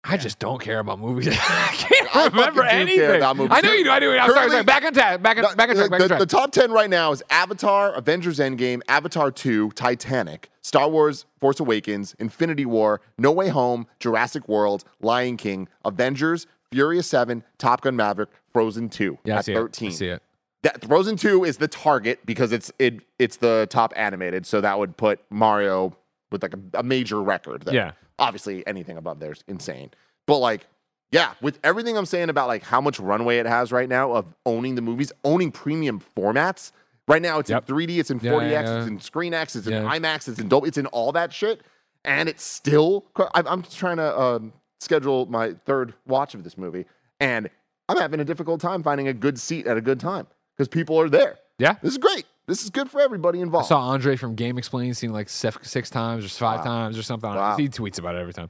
I 0.03 0.17
just 0.17 0.39
don't 0.39 0.59
care 0.59 0.79
about 0.79 0.99
movies. 0.99 1.27
I 1.31 1.73
can't 1.73 2.15
I 2.15 2.27
remember 2.27 2.63
do 2.63 2.67
anything. 2.67 2.97
care 2.99 3.15
about 3.15 3.37
movies. 3.37 3.51
I 3.55 3.61
know 3.61 3.71
you 3.71 3.83
do. 3.83 3.91
I 3.91 3.99
do. 3.99 4.11
I'm 4.11 4.17
sorry, 4.19 4.33
Currently- 4.33 4.51
sorry. 4.51 4.63
Back 4.63 4.83
on 4.85 4.93
track. 4.93 5.21
Back 5.21 5.37
on, 5.37 5.55
back 5.55 5.69
on 5.69 5.75
the, 5.75 5.81
track. 5.81 5.91
Back 5.91 6.01
on 6.01 6.07
track. 6.07 6.19
the 6.19 6.25
top 6.25 6.51
10 6.51 6.71
right 6.71 6.89
now 6.89 7.11
is 7.11 7.21
Avatar, 7.29 7.93
Avengers 7.93 8.39
Endgame, 8.39 8.81
Avatar 8.87 9.29
2, 9.31 9.71
Titanic, 9.71 10.49
Star 10.61 10.89
Wars 10.89 11.25
Force 11.39 11.59
Awakens, 11.59 12.15
Infinity 12.19 12.65
War, 12.65 12.99
No 13.19 13.31
Way 13.31 13.49
Home, 13.49 13.85
Jurassic 13.99 14.47
World, 14.49 14.83
Lion 15.01 15.37
King, 15.37 15.67
Avengers, 15.85 16.47
Furious 16.71 17.05
7, 17.07 17.43
Top 17.59 17.81
Gun 17.81 17.95
Maverick, 17.95 18.29
Frozen 18.53 18.89
2 18.89 19.19
yeah, 19.23 19.37
I 19.37 19.41
see 19.41 19.53
13. 19.53 19.87
it. 19.87 19.91
I 19.91 19.95
see 19.95 20.07
it. 20.07 20.23
That 20.63 20.85
Frozen 20.85 21.17
2 21.17 21.43
is 21.43 21.57
the 21.57 21.67
target 21.67 22.19
because 22.25 22.51
it's 22.51 22.71
it 22.79 23.01
it's 23.17 23.37
the 23.37 23.67
top 23.69 23.93
animated, 23.95 24.45
so 24.45 24.61
that 24.61 24.77
would 24.77 24.95
put 24.97 25.19
Mario 25.31 25.95
with 26.31 26.41
like 26.43 26.53
a, 26.53 26.59
a 26.79 26.83
major 26.83 27.21
record 27.21 27.63
there. 27.63 27.73
Yeah. 27.73 27.91
Obviously 28.19 28.65
anything 28.67 28.97
above 28.97 29.19
there 29.19 29.31
is 29.31 29.43
insane. 29.47 29.91
But 30.27 30.37
like 30.37 30.65
yeah, 31.11 31.33
with 31.41 31.59
everything 31.63 31.97
I'm 31.97 32.05
saying 32.05 32.29
about 32.29 32.47
like 32.47 32.63
how 32.63 32.79
much 32.79 32.99
runway 32.99 33.37
it 33.39 33.45
has 33.45 33.71
right 33.71 33.89
now 33.89 34.13
of 34.13 34.25
owning 34.45 34.75
the 34.75 34.81
movies, 34.81 35.11
owning 35.25 35.51
premium 35.51 36.01
formats. 36.15 36.71
Right 37.07 37.21
now 37.21 37.39
it's 37.39 37.49
Yep. 37.49 37.69
in 37.69 37.75
3D, 37.75 37.97
it's 37.99 38.11
in 38.11 38.19
Yeah, 38.21 38.31
4DX, 38.31 38.41
yeah, 38.41 38.61
yeah. 38.61 38.77
it's 38.79 38.87
in 38.87 38.99
Screen 39.01 39.33
X, 39.33 39.55
it's 39.55 39.67
in 39.67 39.73
IMAX, 39.83 40.29
it's 40.29 40.39
in 40.39 40.47
Dolby, 40.47 40.69
it's 40.69 40.77
in 40.77 40.85
all 40.87 41.11
that 41.11 41.33
shit. 41.33 41.61
And 42.05 42.29
it's 42.29 42.43
still 42.43 43.05
I'm, 43.35 43.45
I'm 43.47 43.61
just 43.63 43.77
trying 43.77 43.97
to 43.97 44.17
um, 44.19 44.53
schedule 44.79 45.25
my 45.25 45.53
third 45.65 45.93
watch 46.07 46.33
of 46.33 46.43
this 46.43 46.57
movie 46.57 46.85
and 47.19 47.49
I'm 47.89 47.97
having 47.97 48.21
a 48.21 48.25
difficult 48.25 48.61
time 48.61 48.81
finding 48.83 49.07
a 49.09 49.13
good 49.13 49.37
seat 49.37 49.67
at 49.67 49.75
a 49.75 49.81
good 49.81 49.99
time 49.99 50.27
because 50.55 50.69
people 50.69 50.97
are 50.99 51.09
there. 51.09 51.39
Yeah. 51.59 51.75
This 51.81 51.91
is 51.91 51.97
great. 51.97 52.25
This 52.47 52.63
is 52.63 52.69
good 52.69 52.89
for 52.89 52.99
everybody 52.99 53.39
involved. 53.39 53.65
I 53.67 53.69
saw 53.69 53.79
Andre 53.81 54.15
from 54.15 54.35
GameXplain 54.35 54.95
seen 54.95 55.13
like 55.13 55.29
six, 55.29 55.69
six 55.69 55.89
times 55.89 56.25
or 56.25 56.27
five 56.29 56.59
Wow. 56.59 56.63
times 56.65 56.97
or 56.97 57.03
something. 57.03 57.29
Wow. 57.29 57.55
He 57.55 57.69
tweets 57.69 57.99
about 57.99 58.15
it 58.15 58.19
every 58.19 58.33
time. 58.33 58.49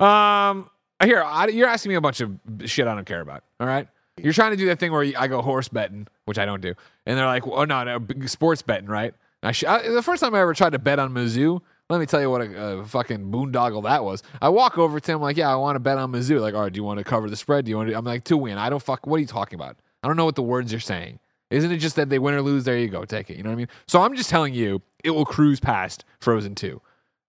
Um, 0.00 0.70
here, 1.04 1.22
I, 1.22 1.48
you're 1.48 1.68
asking 1.68 1.90
me 1.90 1.96
a 1.96 2.00
bunch 2.00 2.20
of 2.20 2.30
shit 2.66 2.86
I 2.86 2.94
don't 2.94 3.04
care 3.04 3.20
about. 3.20 3.42
All 3.60 3.66
right. 3.66 3.88
You're 4.22 4.32
trying 4.32 4.50
to 4.52 4.56
do 4.56 4.66
that 4.66 4.78
thing 4.78 4.92
where 4.92 5.10
I 5.18 5.26
go 5.26 5.42
horse 5.42 5.68
betting, 5.68 6.06
which 6.26 6.38
I 6.38 6.44
don't 6.44 6.60
do, 6.60 6.74
and 7.06 7.18
they're 7.18 7.24
like, 7.26 7.46
"Oh 7.46 7.64
no, 7.64 7.82
no, 7.98 8.26
sports 8.26 8.60
betting, 8.60 8.86
right?" 8.86 9.14
I, 9.42 9.52
sh- 9.52 9.64
I 9.64 9.88
the 9.88 10.02
first 10.02 10.22
time 10.22 10.34
I 10.34 10.40
ever 10.42 10.52
tried 10.52 10.72
to 10.72 10.78
bet 10.78 10.98
on 10.98 11.14
Mizzou, 11.14 11.60
let 11.88 11.98
me 11.98 12.04
tell 12.04 12.20
you 12.20 12.28
what 12.30 12.42
a, 12.42 12.78
a 12.80 12.84
fucking 12.84 13.32
boondoggle 13.32 13.84
that 13.84 14.04
was. 14.04 14.22
I 14.42 14.50
walk 14.50 14.76
over 14.76 15.00
to 15.00 15.12
him 15.12 15.22
like, 15.22 15.38
"Yeah, 15.38 15.50
I 15.50 15.56
want 15.56 15.76
to 15.76 15.80
bet 15.80 15.96
on 15.96 16.12
Mizzou." 16.12 16.40
Like, 16.42 16.54
"All 16.54 16.60
right, 16.60 16.72
do 16.72 16.76
you 16.78 16.84
want 16.84 16.98
to 16.98 17.04
cover 17.04 17.30
the 17.30 17.36
spread? 17.36 17.64
Do 17.64 17.70
you 17.70 17.78
want 17.78 17.88
to?" 17.88 17.96
I'm 17.96 18.04
like, 18.04 18.24
"To 18.24 18.36
win." 18.36 18.58
I 18.58 18.68
don't 18.68 18.82
fuck. 18.82 19.06
What 19.06 19.16
are 19.16 19.20
you 19.20 19.26
talking 19.26 19.58
about? 19.58 19.78
I 20.02 20.08
don't 20.08 20.16
know 20.18 20.26
what 20.26 20.36
the 20.36 20.42
words 20.42 20.70
you're 20.70 20.78
saying. 20.80 21.18
Isn't 21.52 21.70
it 21.72 21.78
just 21.78 21.96
that 21.96 22.08
they 22.08 22.18
win 22.18 22.34
or 22.34 22.42
lose? 22.42 22.64
There 22.64 22.78
you 22.78 22.88
go, 22.88 23.04
take 23.04 23.30
it. 23.30 23.36
You 23.36 23.42
know 23.42 23.50
what 23.50 23.54
I 23.54 23.58
mean? 23.58 23.68
So 23.86 24.02
I'm 24.02 24.14
just 24.16 24.30
telling 24.30 24.54
you, 24.54 24.82
it 25.04 25.10
will 25.10 25.24
cruise 25.24 25.60
past 25.60 26.04
Frozen 26.20 26.54
Two 26.54 26.80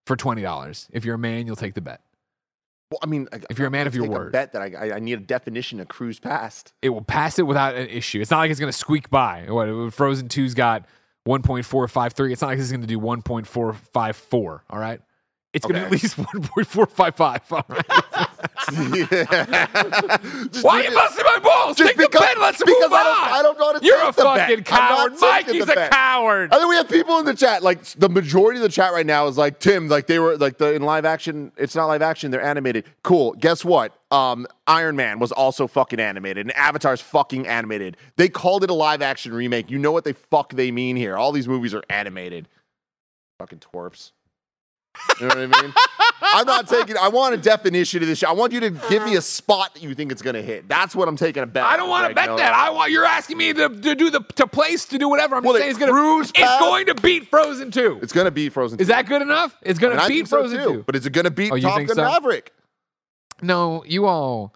for 0.06 0.16
twenty 0.16 0.42
dollars. 0.42 0.88
If 0.92 1.06
you're 1.06 1.16
a 1.16 1.20
man, 1.20 1.46
you'll 1.48 1.56
take 1.56 1.74
the 1.74 1.82
bet. 1.82 2.02
well, 2.92 3.00
I 3.04 3.08
mean, 3.08 3.28
If 3.50 3.58
you're 3.60 3.68
a 3.68 3.72
man 3.72 3.88
of 3.88 3.96
your 3.96 4.06
take 4.06 4.16
a 4.16 4.20
word. 4.20 4.32
bet 4.32 4.54
that 4.54 4.62
I, 4.62 4.96
I, 4.96 5.00
need 5.00 5.14
a 5.14 5.18
definition 5.22 5.80
of 5.80 5.88
cruise 5.88 6.20
past. 6.20 6.74
It 6.82 6.90
will 6.90 7.02
pass 7.02 7.40
it 7.40 7.44
without 7.44 7.76
an 7.76 7.88
issue. 7.88 8.22
It's 8.22 8.32
not 8.32 8.40
like 8.40 8.52
it's 8.52 8.60
going 8.60 8.72
to 8.72 8.78
squeak 8.78 9.10
by. 9.10 9.46
What 9.50 9.94
Frozen 9.94 10.28
2's 10.30 10.54
got 10.54 10.86
1.453. 11.28 12.32
It's 12.32 12.42
not 12.42 12.50
like 12.50 12.60
it's 12.60 12.70
going 12.70 12.82
to 12.82 12.88
do 12.88 13.00
1.454. 13.00 14.62
All 14.70 14.80
right. 14.80 15.02
It's 15.54 15.66
going 15.68 15.76
to 15.76 15.82
Okay. 15.86 15.86
at 15.86 15.92
least 16.04 16.18
1.455. 16.18 17.52
All 17.52 17.64
right. 17.70 17.86
Why 20.64 20.80
are 20.80 20.84
you 20.84 20.92
busting 20.96 21.26
my 21.26 21.40
balls? 21.44 21.78
Just 21.78 21.90
Take 21.90 21.98
the 21.98 22.04
because- 22.08 22.22
bet. 22.22 22.40
Let's 22.40 22.60
move 22.66 22.76
I 22.78 22.82
don't- 22.82 22.94
on. 22.94 23.34
I 23.34 23.42
don't 23.44 23.58
how 23.58 23.74
to 23.80 23.86
You're 23.86 24.00
take 24.00 24.10
a 24.10 24.16
the 24.16 24.24
bet. 24.24 24.40
fucking 24.40 24.58
I'm 24.60 24.64
coward. 24.64 25.14
Mikey's 25.22 25.64
a 25.64 25.66
bet. 25.68 25.92
coward. 25.92 26.54
I 26.54 26.58
think 26.58 26.70
we 26.70 26.76
have 26.76 26.90
people 26.90 27.20
in 27.20 27.26
the 27.26 27.36
chat, 27.36 27.62
like 27.64 27.84
the 27.86 28.10
majority 28.10 28.58
of 28.60 28.64
the 28.64 28.70
chat 28.70 28.94
right 28.94 29.06
now 29.06 29.28
is 29.28 29.38
like 29.38 29.60
Tim, 29.60 29.88
like 29.90 30.08
they 30.08 30.18
were 30.20 30.38
like 30.38 30.58
the 30.58 30.74
in 30.74 30.82
live 30.82 31.06
action. 31.06 31.52
It's 31.58 31.76
not 31.76 31.86
live 31.86 32.02
action; 32.02 32.32
they're 32.32 32.42
animated. 32.42 32.86
Cool. 33.04 33.34
Guess 33.34 33.64
what? 33.64 33.96
Um, 34.12 34.46
Iron 34.68 34.96
Man 34.96 35.20
was 35.20 35.32
also 35.32 35.68
fucking 35.68 36.00
animated, 36.00 36.46
and 36.46 36.56
Avatar's 36.56 37.02
fucking 37.02 37.48
animated. 37.48 37.98
They 38.16 38.30
called 38.30 38.64
it 38.64 38.70
a 38.70 38.74
live 38.76 39.02
action 39.02 39.34
remake. 39.34 39.72
You 39.72 39.80
know 39.80 39.92
what 39.92 40.04
they 40.04 40.14
fuck 40.14 40.54
they 40.54 40.72
mean 40.72 40.96
here? 40.96 41.18
All 41.18 41.32
these 41.32 41.48
movies 41.48 41.74
are 41.74 41.84
animated. 41.90 42.48
Fucking 43.40 43.60
twerps. 43.60 44.12
You 45.20 45.28
know 45.28 45.36
what 45.48 45.58
I 45.58 45.62
mean? 45.62 45.74
I'm 46.22 46.46
not 46.46 46.68
taking. 46.68 46.98
I 46.98 47.08
want 47.10 47.34
a 47.34 47.38
definition 47.38 48.02
of 48.02 48.08
this. 48.08 48.20
shit. 48.20 48.30
I 48.30 48.32
want 48.32 48.54
you 48.54 48.60
to 48.62 48.70
give 48.90 49.04
me 49.04 49.16
a 49.16 49.22
spot 49.22 49.74
that 49.74 49.84
you 49.84 49.94
think 49.96 50.12
it's 50.12 50.22
gonna 50.22 50.42
hit. 50.42 50.68
That's 50.70 50.96
what 50.96 51.08
I'm 51.08 51.18
taking 51.18 51.44
a 51.44 51.46
bet. 51.46 51.64
I 51.64 51.76
don't 51.76 51.86
on, 51.86 51.90
want 51.90 52.10
to 52.10 52.16
bet 52.16 52.26
Miller. 52.28 52.38
that. 52.38 52.54
I 52.54 52.70
want 52.70 52.92
you're 52.92 53.06
asking 53.06 53.38
me 53.38 53.54
to, 53.54 53.70
to 53.70 53.96
do 53.96 54.10
the 54.10 54.22
to 54.36 54.48
place 54.48 54.86
to 54.86 54.98
do 54.98 55.10
whatever. 55.10 55.36
I'm 55.36 55.44
Well, 55.44 55.54
just 55.54 55.62
saying 55.64 55.72
it's 55.72 55.80
going 55.80 55.92
to 55.92 55.94
cruise 55.98 56.30
it's 56.30 56.40
past- 56.40 56.60
going 56.60 56.86
to 56.88 56.96
beat 56.96 57.28
Frozen 57.30 57.72
2. 57.72 58.00
It's 58.02 58.14
gonna 58.14 58.32
be 58.32 58.50
Frozen. 58.50 58.80
Is 58.80 58.88
that 58.88 59.06
good 59.08 59.22
enough? 59.22 59.56
It's 59.62 59.80
going 59.80 59.92
And 59.94 60.00
to 60.00 60.06
I 60.06 60.08
beat 60.08 60.16
think 60.16 60.28
so 60.28 60.40
Frozen 60.42 60.58
too. 60.60 60.74
2. 60.78 60.84
But 60.86 60.96
is 60.96 61.06
it 61.06 61.10
gonna 61.12 61.32
beat 61.32 61.52
Oh, 61.52 61.60
Top 61.60 61.76
think 61.78 61.90
Gun 61.90 61.96
so? 61.98 62.04
Maverick? 62.04 62.54
No, 63.42 63.84
you 63.86 64.06
all. 64.06 64.54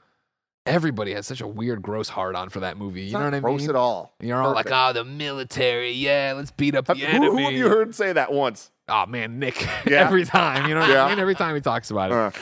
Everybody 0.68 1.14
has 1.14 1.26
such 1.26 1.42
a 1.42 1.48
weird, 1.48 1.82
gross 1.82 2.10
hard 2.10 2.36
on 2.36 2.50
for 2.50 2.60
that 2.62 2.78
movie. 2.78 3.04
You 3.04 3.14
know 3.14 3.20
what 3.20 3.28
I 3.28 3.32
mean? 3.32 3.42
gross 3.42 3.68
at 3.70 3.76
all. 3.76 4.14
You're 4.20 4.42
all 4.42 4.54
like, 4.54 4.68
oh, 4.70 4.94
the 4.94 5.04
military. 5.06 5.92
Yeah, 5.92 6.34
let's 6.36 6.52
beat 6.52 6.76
up 6.76 6.86
the 6.86 6.96
Have- 6.96 7.10
enemy. 7.16 7.26
who, 7.28 7.38
who 7.38 7.44
have 7.46 7.54
you 7.54 7.70
heard 7.70 7.96
say 7.96 8.14
that 8.14 8.32
once? 8.32 8.70
Oh 8.90 9.06
man, 9.06 9.40
Nick. 9.40 9.62
Yeah. 9.88 10.02
Every 10.06 10.26
time, 10.26 10.68
you 10.70 10.76
know 10.76 10.82
what 10.82 10.90
Yeah. 10.90 11.06
I 11.06 11.10
mean. 11.10 11.20
Every 11.20 11.36
time 11.36 11.56
he 11.56 11.62
talks 11.62 11.92
about 11.92 12.12
it. 12.12 12.42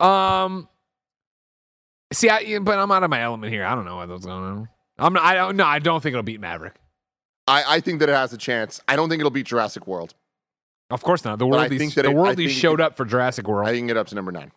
Uh, 0.00 0.04
Um, 0.04 0.68
see, 2.12 2.28
I 2.28 2.58
but 2.58 2.78
I'm 2.78 2.90
out 2.90 3.02
of 3.02 3.10
my 3.10 3.22
element 3.22 3.52
here. 3.52 3.64
I 3.64 3.74
don't 3.74 3.84
know 3.84 3.96
what's 3.96 4.24
going 4.26 4.42
on. 4.44 4.68
I'm 4.98 5.12
not, 5.14 5.22
I 5.22 5.34
don't 5.34 5.56
no, 5.56 5.64
I 5.64 5.78
don't 5.78 6.02
think 6.02 6.12
it'll 6.14 6.22
beat 6.22 6.40
Maverick. 6.40 6.74
I, 7.46 7.64
I 7.76 7.80
think 7.80 8.00
that 8.00 8.08
it 8.08 8.14
has 8.14 8.32
a 8.32 8.38
chance. 8.38 8.80
I 8.86 8.96
don't 8.96 9.08
think 9.08 9.20
it'll 9.20 9.30
beat 9.30 9.46
Jurassic 9.46 9.86
World. 9.86 10.14
Of 10.90 11.02
course 11.02 11.24
not. 11.24 11.38
The 11.38 11.46
world 11.46 11.68
think 11.68 11.94
the 11.94 12.04
it- 12.04 12.14
world 12.14 12.36
think 12.36 12.50
it 12.50 12.52
showed 12.52 12.76
could- 12.76 12.80
up 12.86 12.96
for 12.96 13.04
Jurassic 13.04 13.46
World. 13.48 13.68
I 13.68 13.76
can 13.76 13.86
get 13.86 13.96
up 13.96 14.08
to 14.08 14.14
number 14.14 14.32
nine. 14.32 14.52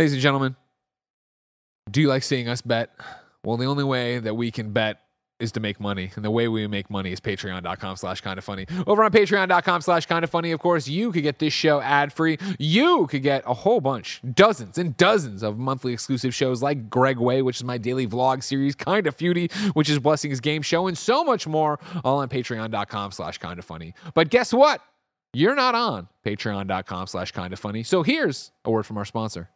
Ladies 0.00 0.14
and 0.14 0.22
gentlemen, 0.22 0.56
do 1.90 2.00
you 2.00 2.08
like 2.08 2.22
seeing 2.22 2.48
us 2.48 2.62
bet? 2.62 2.88
Well, 3.44 3.58
the 3.58 3.66
only 3.66 3.84
way 3.84 4.18
that 4.18 4.32
we 4.32 4.50
can 4.50 4.72
bet 4.72 4.98
is 5.38 5.52
to 5.52 5.60
make 5.60 5.78
money. 5.78 6.10
And 6.16 6.24
the 6.24 6.30
way 6.30 6.48
we 6.48 6.66
make 6.68 6.88
money 6.88 7.12
is 7.12 7.20
patreon.com 7.20 7.96
slash 7.96 8.22
kind 8.22 8.38
of 8.38 8.44
funny. 8.44 8.64
Over 8.86 9.04
on 9.04 9.10
patreon.com 9.10 9.82
slash 9.82 10.06
kind 10.06 10.24
of 10.24 10.30
funny, 10.30 10.52
of 10.52 10.60
course, 10.60 10.88
you 10.88 11.12
could 11.12 11.22
get 11.22 11.38
this 11.38 11.52
show 11.52 11.82
ad 11.82 12.14
free. 12.14 12.38
You 12.58 13.08
could 13.08 13.22
get 13.22 13.42
a 13.44 13.52
whole 13.52 13.82
bunch, 13.82 14.22
dozens 14.32 14.78
and 14.78 14.96
dozens 14.96 15.42
of 15.42 15.58
monthly 15.58 15.92
exclusive 15.92 16.34
shows 16.34 16.62
like 16.62 16.88
Greg 16.88 17.18
Way, 17.18 17.42
which 17.42 17.56
is 17.56 17.64
my 17.64 17.76
daily 17.76 18.06
vlog 18.06 18.42
series, 18.42 18.74
Kind 18.74 19.06
of 19.06 19.14
Feudy, 19.14 19.52
which 19.74 19.90
is 19.90 19.98
Blessing's 19.98 20.40
game 20.40 20.62
show, 20.62 20.86
and 20.86 20.96
so 20.96 21.22
much 21.24 21.46
more, 21.46 21.78
all 22.04 22.20
on 22.20 22.30
patreon.com 22.30 23.12
slash 23.12 23.36
kind 23.36 23.58
of 23.58 23.66
funny. 23.66 23.92
But 24.14 24.30
guess 24.30 24.54
what? 24.54 24.80
You're 25.34 25.56
not 25.56 25.74
on 25.74 26.08
patreon.com 26.24 27.06
slash 27.06 27.32
kind 27.32 27.52
of 27.52 27.58
funny. 27.58 27.82
So 27.82 28.02
here's 28.02 28.50
a 28.64 28.70
word 28.70 28.86
from 28.86 28.96
our 28.96 29.04
sponsor. 29.04 29.50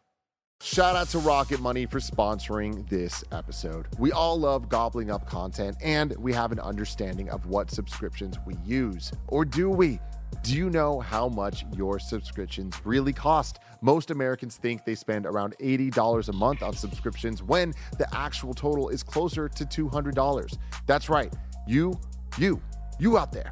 Shout 0.61 0.95
out 0.95 1.09
to 1.09 1.19
Rocket 1.19 1.59
Money 1.59 1.85
for 1.85 1.99
sponsoring 1.99 2.87
this 2.89 3.23
episode. 3.31 3.87
We 3.99 4.13
all 4.13 4.39
love 4.39 4.69
gobbling 4.69 5.11
up 5.11 5.27
content 5.27 5.75
and 5.83 6.15
we 6.17 6.31
have 6.33 6.51
an 6.51 6.59
understanding 6.59 7.29
of 7.29 7.45
what 7.45 7.69
subscriptions 7.69 8.37
we 8.47 8.55
use. 8.65 9.11
Or 9.27 9.43
do 9.43 9.69
we? 9.69 9.99
Do 10.43 10.55
you 10.55 10.69
know 10.69 11.01
how 11.01 11.27
much 11.27 11.65
your 11.75 11.99
subscriptions 11.99 12.73
really 12.85 13.13
cost? 13.13 13.59
Most 13.81 14.11
Americans 14.11 14.55
think 14.55 14.85
they 14.85 14.95
spend 14.95 15.25
around 15.25 15.55
$80 15.59 16.29
a 16.29 16.33
month 16.33 16.63
on 16.63 16.73
subscriptions 16.73 17.43
when 17.43 17.73
the 17.97 18.07
actual 18.15 18.53
total 18.53 18.89
is 18.89 19.03
closer 19.03 19.49
to 19.49 19.65
$200. 19.65 20.57
That's 20.87 21.09
right. 21.09 21.33
You, 21.67 21.99
you, 22.37 22.61
you 22.97 23.17
out 23.17 23.31
there. 23.31 23.51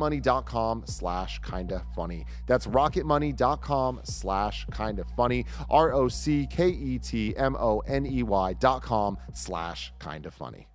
rocketmoney.com 0.01 0.83
slash 0.85 1.39
kinda 1.39 1.83
funny. 1.95 2.25
That's 2.47 2.67
rocketmoney.com 2.67 4.01
slash 4.03 4.65
kinda 4.71 5.03
funny. 5.15 5.45
R 5.69 5.93
O 5.93 6.07
C 6.07 6.47
K 6.49 6.69
E 6.69 6.99
T 6.99 7.35
M 7.37 7.55
O 7.59 7.79
N 7.87 8.05
E 8.05 8.23
Y 8.23 8.53
dot 8.53 8.81
com 8.81 9.17
slash 9.33 9.91
kinda 9.99 10.31
funny. 10.31 10.67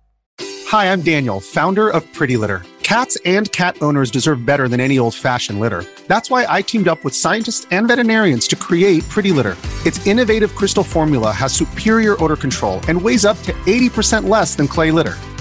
Hi, 0.67 0.91
I'm 0.91 1.01
Daniel, 1.01 1.39
founder 1.39 1.89
of 1.89 2.11
Pretty 2.13 2.35
Litter. 2.37 2.61
Cats 2.83 3.17
and 3.25 3.51
cat 3.51 3.77
owners 3.81 4.09
deserve 4.09 4.45
better 4.45 4.69
than 4.69 4.79
any 4.79 4.97
old 4.97 5.13
fashioned 5.13 5.59
litter. 5.59 5.83
That's 6.07 6.29
why 6.29 6.45
I 6.47 6.61
teamed 6.61 6.87
up 6.87 7.03
with 7.03 7.13
scientists 7.13 7.67
and 7.71 7.87
veterinarians 7.87 8.47
to 8.49 8.55
create 8.55 9.07
Pretty 9.09 9.31
Litter. 9.31 9.57
Its 9.85 10.05
innovative 10.07 10.55
crystal 10.55 10.83
formula 10.83 11.31
has 11.33 11.51
superior 11.51 12.21
odor 12.23 12.37
control 12.37 12.79
and 12.87 13.01
weighs 13.01 13.25
up 13.25 13.41
to 13.43 13.51
80% 13.65 14.29
less 14.29 14.55
than 14.55 14.67
clay 14.69 14.91
litter. 14.91 15.15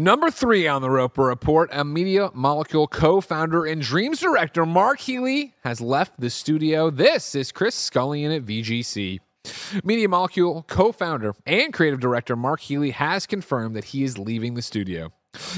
Number 0.00 0.30
three 0.30 0.66
on 0.66 0.80
the 0.80 0.88
Roper 0.88 1.24
Report, 1.24 1.68
a 1.74 1.84
Media 1.84 2.30
Molecule 2.32 2.86
co 2.88 3.20
founder 3.20 3.66
and 3.66 3.82
Dreams 3.82 4.20
director, 4.20 4.64
Mark 4.64 5.00
Healey, 5.00 5.52
has 5.62 5.82
left 5.82 6.18
the 6.18 6.30
studio. 6.30 6.88
This 6.88 7.34
is 7.34 7.52
Chris 7.52 7.74
Scullion 7.74 8.34
at 8.34 8.46
VGC. 8.46 9.18
Media 9.84 10.08
Molecule 10.08 10.64
co 10.68 10.90
founder 10.90 11.34
and 11.44 11.74
creative 11.74 12.00
director 12.00 12.34
Mark 12.34 12.60
Healey 12.60 12.92
has 12.92 13.26
confirmed 13.26 13.76
that 13.76 13.84
he 13.84 14.02
is 14.02 14.16
leaving 14.16 14.54
the 14.54 14.62
studio. 14.62 15.12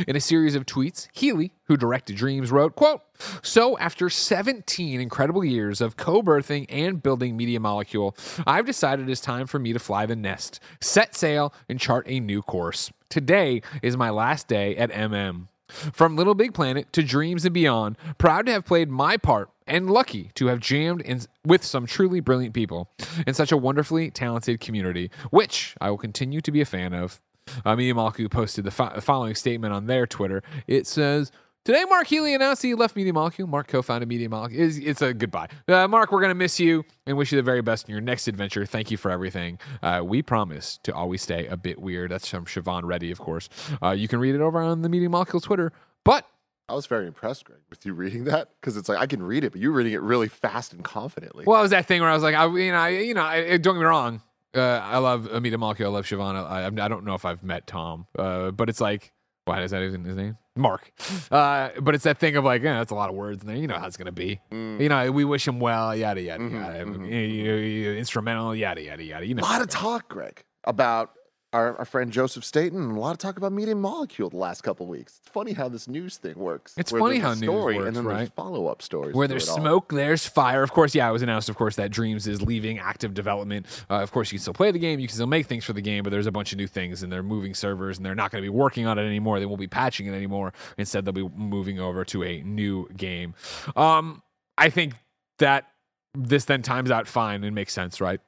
In 0.06 0.16
a 0.16 0.20
series 0.20 0.54
of 0.54 0.66
tweets, 0.66 1.08
Healey, 1.12 1.52
who 1.64 1.76
directed 1.76 2.16
Dreams, 2.16 2.50
wrote, 2.50 2.74
quote, 2.76 3.02
So 3.42 3.78
after 3.78 4.08
17 4.08 5.00
incredible 5.00 5.44
years 5.44 5.80
of 5.80 5.96
co-birthing 5.96 6.66
and 6.68 7.02
building 7.02 7.36
Media 7.36 7.60
Molecule, 7.60 8.16
I've 8.46 8.66
decided 8.66 9.08
it's 9.08 9.20
time 9.20 9.46
for 9.46 9.58
me 9.58 9.72
to 9.72 9.78
fly 9.78 10.06
the 10.06 10.16
nest, 10.16 10.60
set 10.80 11.14
sail, 11.14 11.52
and 11.68 11.80
chart 11.80 12.06
a 12.08 12.20
new 12.20 12.42
course. 12.42 12.90
Today 13.08 13.62
is 13.82 13.96
my 13.96 14.10
last 14.10 14.48
day 14.48 14.76
at 14.76 14.90
MM. 14.90 15.48
From 15.68 16.16
Little 16.16 16.34
Big 16.34 16.52
Planet 16.52 16.92
to 16.92 17.02
Dreams 17.02 17.44
and 17.44 17.54
beyond, 17.54 17.96
proud 18.18 18.46
to 18.46 18.52
have 18.52 18.66
played 18.66 18.90
my 18.90 19.16
part 19.16 19.50
and 19.66 19.90
lucky 19.90 20.30
to 20.34 20.46
have 20.48 20.60
jammed 20.60 21.00
in 21.00 21.22
with 21.46 21.64
some 21.64 21.86
truly 21.86 22.20
brilliant 22.20 22.54
people 22.54 22.90
in 23.26 23.32
such 23.32 23.52
a 23.52 23.56
wonderfully 23.56 24.10
talented 24.10 24.60
community, 24.60 25.10
which 25.30 25.74
I 25.80 25.88
will 25.88 25.98
continue 25.98 26.40
to 26.42 26.52
be 26.52 26.60
a 26.60 26.66
fan 26.66 26.92
of. 26.92 27.20
Uh, 27.64 27.76
Media 27.76 27.94
Molecule 27.94 28.28
posted 28.28 28.64
the 28.64 28.70
fo- 28.70 29.00
following 29.00 29.34
statement 29.34 29.72
on 29.72 29.86
their 29.86 30.06
Twitter. 30.06 30.42
It 30.66 30.86
says, 30.86 31.32
Today, 31.64 31.84
Mark 31.88 32.08
Healey 32.08 32.34
announced 32.34 32.60
he 32.62 32.74
left 32.74 32.96
Media 32.96 33.12
Molecule. 33.12 33.46
Mark 33.46 33.68
co-founded 33.68 34.08
Media 34.08 34.28
Molecule. 34.28 34.66
It's, 34.66 34.78
it's 34.78 35.00
a 35.00 35.14
goodbye. 35.14 35.46
Uh, 35.68 35.86
Mark, 35.86 36.10
we're 36.10 36.20
going 36.20 36.30
to 36.30 36.34
miss 36.34 36.58
you 36.58 36.84
and 37.06 37.16
wish 37.16 37.30
you 37.30 37.36
the 37.36 37.42
very 37.42 37.62
best 37.62 37.86
in 37.88 37.92
your 37.92 38.00
next 38.00 38.26
adventure. 38.26 38.66
Thank 38.66 38.90
you 38.90 38.96
for 38.96 39.12
everything. 39.12 39.60
Uh, 39.80 40.02
we 40.04 40.22
promise 40.22 40.80
to 40.82 40.92
always 40.92 41.22
stay 41.22 41.46
a 41.46 41.56
bit 41.56 41.80
weird. 41.80 42.10
That's 42.10 42.26
from 42.26 42.46
Siobhan 42.46 42.82
Reddy, 42.82 43.12
of 43.12 43.20
course. 43.20 43.48
Uh, 43.80 43.90
you 43.90 44.08
can 44.08 44.18
read 44.18 44.34
it 44.34 44.40
over 44.40 44.60
on 44.60 44.82
the 44.82 44.88
Media 44.88 45.08
Molecule 45.08 45.40
Twitter. 45.40 45.72
But 46.04 46.26
I 46.68 46.74
was 46.74 46.86
very 46.86 47.06
impressed, 47.06 47.44
Greg, 47.44 47.60
with 47.70 47.86
you 47.86 47.94
reading 47.94 48.24
that 48.24 48.48
because 48.60 48.76
it's 48.76 48.88
like 48.88 48.98
I 48.98 49.06
can 49.06 49.22
read 49.22 49.44
it, 49.44 49.52
but 49.52 49.60
you're 49.60 49.70
reading 49.70 49.92
it 49.92 50.00
really 50.00 50.28
fast 50.28 50.72
and 50.72 50.82
confidently. 50.82 51.44
well, 51.46 51.60
it 51.60 51.62
was 51.62 51.70
that 51.70 51.86
thing 51.86 52.00
where 52.00 52.10
I 52.10 52.14
was 52.14 52.24
like, 52.24 52.34
I, 52.34 52.46
you 52.46 52.72
know, 52.72 52.78
I, 52.78 52.88
you 52.88 53.14
know, 53.14 53.22
I, 53.22 53.56
don't 53.58 53.74
get 53.74 53.80
me 53.80 53.84
wrong. 53.84 54.20
Uh, 54.54 54.60
I 54.82 54.98
love 54.98 55.30
Media 55.42 55.58
Molecule. 55.58 55.88
I 55.90 55.92
love 55.92 56.06
Siobhan. 56.06 56.34
I, 56.34 56.66
I 56.84 56.88
don't 56.88 57.04
know 57.04 57.14
if 57.14 57.24
I've 57.24 57.42
met 57.42 57.66
Tom, 57.66 58.06
uh, 58.18 58.50
but 58.50 58.68
it's 58.68 58.80
like, 58.80 59.12
why 59.44 59.62
is 59.62 59.70
that 59.70 59.82
even 59.82 60.04
his 60.04 60.16
name? 60.16 60.36
Mark. 60.54 60.92
Uh, 61.30 61.70
but 61.80 61.94
it's 61.94 62.04
that 62.04 62.18
thing 62.18 62.36
of 62.36 62.44
like, 62.44 62.62
yeah, 62.62 62.74
that's 62.78 62.92
a 62.92 62.94
lot 62.94 63.08
of 63.08 63.16
words 63.16 63.42
in 63.42 63.48
there. 63.48 63.56
You 63.56 63.66
know 63.66 63.78
how 63.78 63.86
it's 63.86 63.96
gonna 63.96 64.12
be. 64.12 64.40
You 64.50 64.88
know, 64.88 65.10
we 65.10 65.24
wish 65.24 65.48
him 65.48 65.58
well, 65.60 65.96
yada 65.96 66.20
yada 66.20 66.44
yada. 66.44 66.78
You- 66.86 67.04
you- 67.06 67.54
you- 67.54 67.92
instrumental, 67.94 68.54
yada 68.54 68.82
yada 68.82 69.02
yada. 69.02 69.26
You 69.26 69.34
know, 69.34 69.42
a 69.42 69.44
lot 69.44 69.62
of 69.62 69.68
talk, 69.70 70.08
Greg, 70.08 70.44
about 70.64 71.10
our, 71.52 71.76
our 71.78 71.84
friend 71.84 72.10
Joseph 72.12 72.44
Staten, 72.44 72.80
and 72.80 72.96
a 72.96 73.00
lot 73.00 73.12
of 73.12 73.18
talk 73.18 73.36
about 73.36 73.52
Media 73.52 73.74
Molecule 73.74 74.30
the 74.30 74.36
last 74.36 74.62
couple 74.62 74.86
weeks. 74.86 75.20
It's 75.22 75.30
funny 75.30 75.52
how 75.52 75.68
this 75.68 75.88
news 75.88 76.16
thing 76.16 76.34
works. 76.36 76.74
It's 76.76 76.90
funny 76.90 77.18
how 77.18 77.34
news 77.34 77.48
works, 77.48 77.86
and 77.86 77.96
then 77.96 78.04
right? 78.04 78.32
follow-up 78.34 78.82
stories. 78.82 79.14
Where 79.14 79.28
there's 79.28 79.48
all. 79.48 79.56
smoke, 79.58 79.92
there's 79.92 80.26
fire. 80.26 80.62
Of 80.62 80.72
course, 80.72 80.94
yeah, 80.94 81.08
it 81.08 81.12
was 81.12 81.22
announced, 81.22 81.48
of 81.48 81.56
course, 81.56 81.76
that 81.76 81.90
Dreams 81.90 82.26
is 82.26 82.42
leaving 82.42 82.78
active 82.78 83.14
development. 83.14 83.66
Uh, 83.90 84.02
of 84.02 84.12
course, 84.12 84.32
you 84.32 84.38
can 84.38 84.42
still 84.42 84.54
play 84.54 84.70
the 84.70 84.78
game, 84.78 85.00
you 85.00 85.06
can 85.08 85.14
still 85.14 85.26
make 85.26 85.46
things 85.46 85.64
for 85.64 85.72
the 85.72 85.82
game, 85.82 86.02
but 86.04 86.10
there's 86.10 86.26
a 86.26 86.32
bunch 86.32 86.52
of 86.52 86.58
new 86.58 86.66
things, 86.66 87.02
and 87.02 87.12
they're 87.12 87.22
moving 87.22 87.54
servers, 87.54 87.96
and 87.98 88.06
they're 88.06 88.14
not 88.14 88.30
going 88.30 88.42
to 88.42 88.46
be 88.46 88.54
working 88.54 88.86
on 88.86 88.98
it 88.98 89.02
anymore. 89.02 89.40
They 89.40 89.46
won't 89.46 89.60
be 89.60 89.68
patching 89.68 90.06
it 90.06 90.12
anymore. 90.12 90.52
Instead, 90.78 91.04
they'll 91.04 91.12
be 91.12 91.28
moving 91.36 91.78
over 91.80 92.04
to 92.06 92.22
a 92.24 92.42
new 92.42 92.88
game. 92.96 93.34
Um, 93.76 94.22
I 94.56 94.70
think 94.70 94.94
that 95.38 95.66
this 96.14 96.44
then 96.44 96.62
times 96.62 96.90
out 96.90 97.08
fine 97.08 97.42
and 97.44 97.54
makes 97.54 97.72
sense, 97.72 98.00
right? 98.00 98.20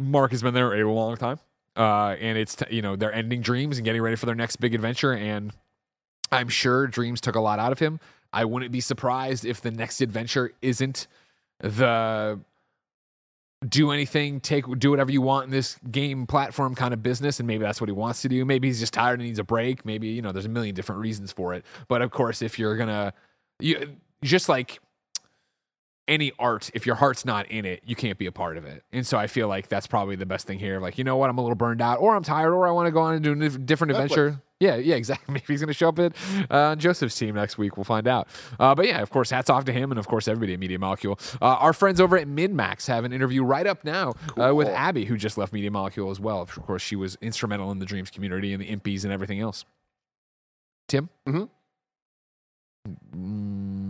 Mark 0.00 0.30
has 0.30 0.42
been 0.42 0.54
there 0.54 0.74
a 0.74 0.92
long 0.92 1.16
time, 1.16 1.40
uh, 1.78 2.16
and 2.20 2.36
it's 2.36 2.56
t- 2.56 2.66
you 2.70 2.82
know 2.82 2.96
they're 2.96 3.12
ending 3.12 3.40
Dreams 3.40 3.78
and 3.78 3.84
getting 3.84 4.02
ready 4.02 4.16
for 4.16 4.26
their 4.26 4.34
next 4.34 4.56
big 4.56 4.74
adventure, 4.74 5.12
and 5.12 5.52
I'm 6.32 6.48
sure 6.48 6.86
Dreams 6.88 7.20
took 7.20 7.36
a 7.36 7.40
lot 7.40 7.58
out 7.58 7.72
of 7.72 7.78
him. 7.78 8.00
I 8.32 8.44
wouldn't 8.44 8.72
be 8.72 8.80
surprised 8.80 9.44
if 9.44 9.60
the 9.60 9.70
next 9.70 10.00
adventure 10.00 10.52
isn't 10.60 11.06
the 11.60 12.40
do 13.66 13.90
anything, 13.90 14.40
take 14.40 14.64
do 14.78 14.90
whatever 14.90 15.10
you 15.10 15.22
want 15.22 15.46
in 15.46 15.50
this 15.50 15.78
game 15.90 16.26
platform 16.26 16.74
kind 16.74 16.92
of 16.92 17.02
business, 17.02 17.40
and 17.40 17.46
maybe 17.46 17.62
that's 17.62 17.80
what 17.80 17.88
he 17.88 17.92
wants 17.92 18.22
to 18.22 18.28
do. 18.28 18.44
Maybe 18.44 18.68
he's 18.68 18.80
just 18.80 18.92
tired 18.92 19.20
and 19.20 19.26
needs 19.26 19.38
a 19.38 19.44
break. 19.44 19.84
Maybe 19.84 20.08
you 20.08 20.22
know 20.22 20.32
there's 20.32 20.46
a 20.46 20.50
million 20.50 20.74
different 20.74 21.00
reasons 21.00 21.32
for 21.32 21.54
it. 21.54 21.64
But 21.86 22.02
of 22.02 22.10
course, 22.10 22.42
if 22.42 22.58
you're 22.58 22.76
gonna, 22.76 23.14
you 23.60 23.96
just 24.22 24.48
like 24.48 24.80
any 26.08 26.32
art, 26.38 26.70
if 26.74 26.86
your 26.86 26.96
heart's 26.96 27.24
not 27.24 27.46
in 27.50 27.64
it, 27.64 27.82
you 27.86 27.94
can't 27.94 28.18
be 28.18 28.26
a 28.26 28.32
part 28.32 28.56
of 28.56 28.64
it. 28.64 28.82
And 28.92 29.06
so 29.06 29.16
I 29.18 29.26
feel 29.28 29.46
like 29.46 29.68
that's 29.68 29.86
probably 29.86 30.16
the 30.16 30.26
best 30.26 30.46
thing 30.46 30.58
here. 30.58 30.80
Like, 30.80 30.98
you 30.98 31.04
know 31.04 31.16
what? 31.16 31.30
I'm 31.30 31.38
a 31.38 31.42
little 31.42 31.54
burned 31.54 31.80
out, 31.82 31.98
or 32.00 32.16
I'm 32.16 32.24
tired, 32.24 32.52
or 32.52 32.66
I 32.66 32.70
want 32.72 32.86
to 32.86 32.90
go 32.90 33.00
on 33.00 33.14
and 33.14 33.22
do 33.22 33.32
a 33.32 33.36
dif- 33.36 33.64
different 33.66 33.92
Netflix. 33.92 34.02
adventure. 34.04 34.42
Yeah, 34.60 34.74
yeah, 34.76 34.96
exactly. 35.02 35.32
Maybe 35.34 35.44
he's 35.46 35.60
going 35.60 35.68
to 35.68 35.74
show 35.74 35.90
up 35.90 35.98
at 36.00 36.16
uh, 36.50 36.74
Joseph's 36.76 37.16
team 37.16 37.34
next 37.36 37.58
week. 37.58 37.76
We'll 37.76 37.84
find 37.84 38.08
out. 38.08 38.26
Uh, 38.58 38.74
but 38.74 38.86
yeah, 38.86 39.00
of 39.02 39.10
course, 39.10 39.30
hats 39.30 39.48
off 39.50 39.64
to 39.66 39.72
him, 39.72 39.92
and 39.92 39.98
of 39.98 40.08
course, 40.08 40.26
everybody 40.26 40.54
at 40.54 40.58
Media 40.58 40.78
Molecule. 40.78 41.18
Uh, 41.40 41.44
our 41.46 41.72
friends 41.72 42.00
over 42.00 42.16
at 42.16 42.26
MinnMax 42.26 42.86
have 42.88 43.04
an 43.04 43.12
interview 43.12 43.44
right 43.44 43.66
up 43.66 43.84
now 43.84 44.14
uh, 44.36 44.52
with 44.54 44.68
Abby, 44.68 45.04
who 45.04 45.16
just 45.16 45.38
left 45.38 45.52
Media 45.52 45.70
Molecule 45.70 46.10
as 46.10 46.18
well. 46.18 46.40
Of 46.40 46.50
course, 46.50 46.82
she 46.82 46.96
was 46.96 47.16
instrumental 47.20 47.70
in 47.70 47.78
the 47.78 47.86
Dreams 47.86 48.10
community 48.10 48.52
and 48.52 48.60
the 48.62 48.74
Impys 48.74 49.04
and 49.04 49.12
everything 49.12 49.38
else. 49.40 49.64
Tim? 50.88 51.08
Mhm. 51.28 51.48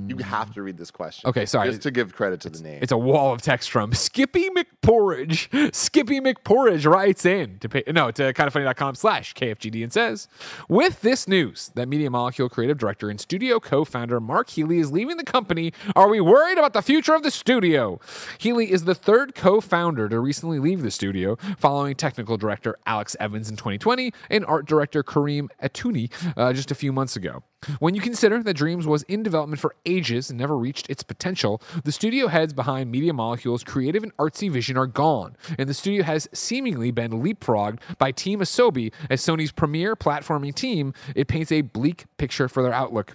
You 0.09 0.17
have 0.25 0.53
to 0.55 0.63
read 0.63 0.79
this 0.79 0.91
question. 0.91 1.29
Okay, 1.29 1.45
sorry. 1.45 1.69
Just 1.69 1.83
to 1.83 1.91
give 1.91 2.15
credit 2.15 2.41
to 2.41 2.51
the 2.51 2.61
name. 2.61 2.79
It's 2.83 2.93
a 2.93 2.99
wall 2.99 3.33
of 3.33 3.43
text 3.43 3.71
from 3.71 3.93
Skippy 3.93 4.49
McPorridge. 4.51 5.75
Skippy 5.75 6.21
McPorridge 6.21 6.91
writes 6.91 7.27
in 7.27 7.59
to 7.59 7.69
pay, 7.69 7.83
no 7.89 8.11
to 8.13 8.33
kindoffunny.com 8.33 8.95
slash 8.95 9.35
KFGD 9.35 9.83
and 9.83 9.93
says, 9.93 10.29
with 10.69 11.03
this 11.03 11.29
news 11.29 11.71
that 11.75 11.89
Media 11.89 12.11
Molecule 12.11 12.49
creative 12.49 12.79
director 12.79 13.11
and 13.11 13.21
studio 13.21 13.61
co-founder 13.61 14.21
Mark 14.21 14.51
Healey 14.51 14.79
is 14.79 14.91
leaving 14.91 15.19
the 15.19 15.25
company, 15.25 15.73
are 15.95 16.09
we 16.09 16.21
worried 16.21 16.59
about 16.59 16.73
the 16.73 16.83
future 16.83 17.15
of 17.15 17.23
the 17.23 17.31
studio? 17.31 18.01
Healey 18.39 18.73
is 18.73 18.85
the 18.85 18.95
third 18.95 19.35
co-founder 19.35 20.09
to 20.09 20.21
recently 20.21 20.59
leave 20.59 20.83
the 20.83 20.91
studio, 20.91 21.37
following 21.59 21.95
technical 21.95 22.37
director 22.37 22.79
Alex 22.87 23.15
Evans 23.21 23.51
in 23.51 23.57
2020 23.57 24.13
and 24.31 24.45
art 24.47 24.67
director 24.67 25.03
Kareem 25.03 25.49
Ettouney 25.63 26.11
uh, 26.37 26.53
just 26.53 26.71
a 26.71 26.75
few 26.75 26.93
months 26.93 27.15
ago. 27.15 27.43
When 27.81 27.95
you 27.95 28.01
consider 28.01 28.43
that 28.43 28.55
Dreams 28.55 28.87
was 28.87 29.03
in 29.05 29.23
development 29.23 29.61
for 29.61 29.75
ages 29.85 30.31
and 30.31 30.39
never 30.39 30.57
reached 30.57 30.89
its 30.89 31.03
potential, 31.03 31.61
the 31.85 31.93
studio 31.93 32.29
heads 32.29 32.53
behind 32.53 32.91
Media 32.91 33.13
Molecule's 33.13 33.65
creative 33.65 34.03
and 34.03 34.17
artsy 34.17 34.51
vision 34.51 34.77
are 34.77 34.87
gone, 34.87 35.37
and 35.59 35.69
the 35.69 35.75
studio 35.75 36.05
has 36.05 36.29
seemingly 36.33 36.91
been 36.91 37.11
leapfrogged 37.11 37.81
by 37.99 38.13
Team 38.13 38.41
Asobi 38.41 38.93
as 39.11 39.21
Sony's 39.21 39.51
premier 39.53 39.97
platforming 39.97 40.55
team. 40.55 40.95
It 41.17 41.27
paints 41.27 41.51
a 41.51 41.63
bleak 41.63 42.07
picture 42.17 42.49
for 42.49 42.63
their 42.63 42.73
outlook. 42.73 43.15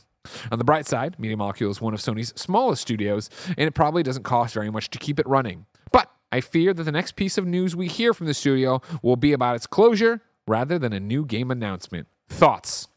On 0.52 0.58
the 0.58 0.66
bright 0.66 0.88
side, 0.88 1.18
Media 1.20 1.38
Molecule 1.38 1.72
is 1.72 1.82
one 1.82 1.94
of 1.94 2.00
Sony's 2.00 2.34
smallest 2.36 2.82
studios, 2.82 3.30
and 3.58 3.68
it 3.68 3.74
probably 3.74 4.04
doesn't 4.04 4.24
cost 4.24 4.54
very 4.54 4.70
much 4.70 4.90
to 4.92 5.00
keep 5.00 5.20
it 5.20 5.28
running. 5.28 5.66
But 5.92 6.12
I 6.32 6.42
fear 6.42 6.74
that 6.74 6.84
the 6.84 6.92
next 6.92 7.16
piece 7.16 7.38
of 7.38 7.46
news 7.46 7.76
we 7.76 7.88
hear 7.88 8.14
from 8.14 8.28
the 8.28 8.34
studio 8.34 8.82
will 9.02 9.18
be 9.18 9.34
about 9.34 9.56
its 9.56 9.68
closure 9.68 10.22
rather 10.48 10.78
than 10.78 10.94
a 10.94 11.00
new 11.00 11.26
game 11.26 11.50
announcement. 11.52 12.08
Thoughts? 12.30 12.88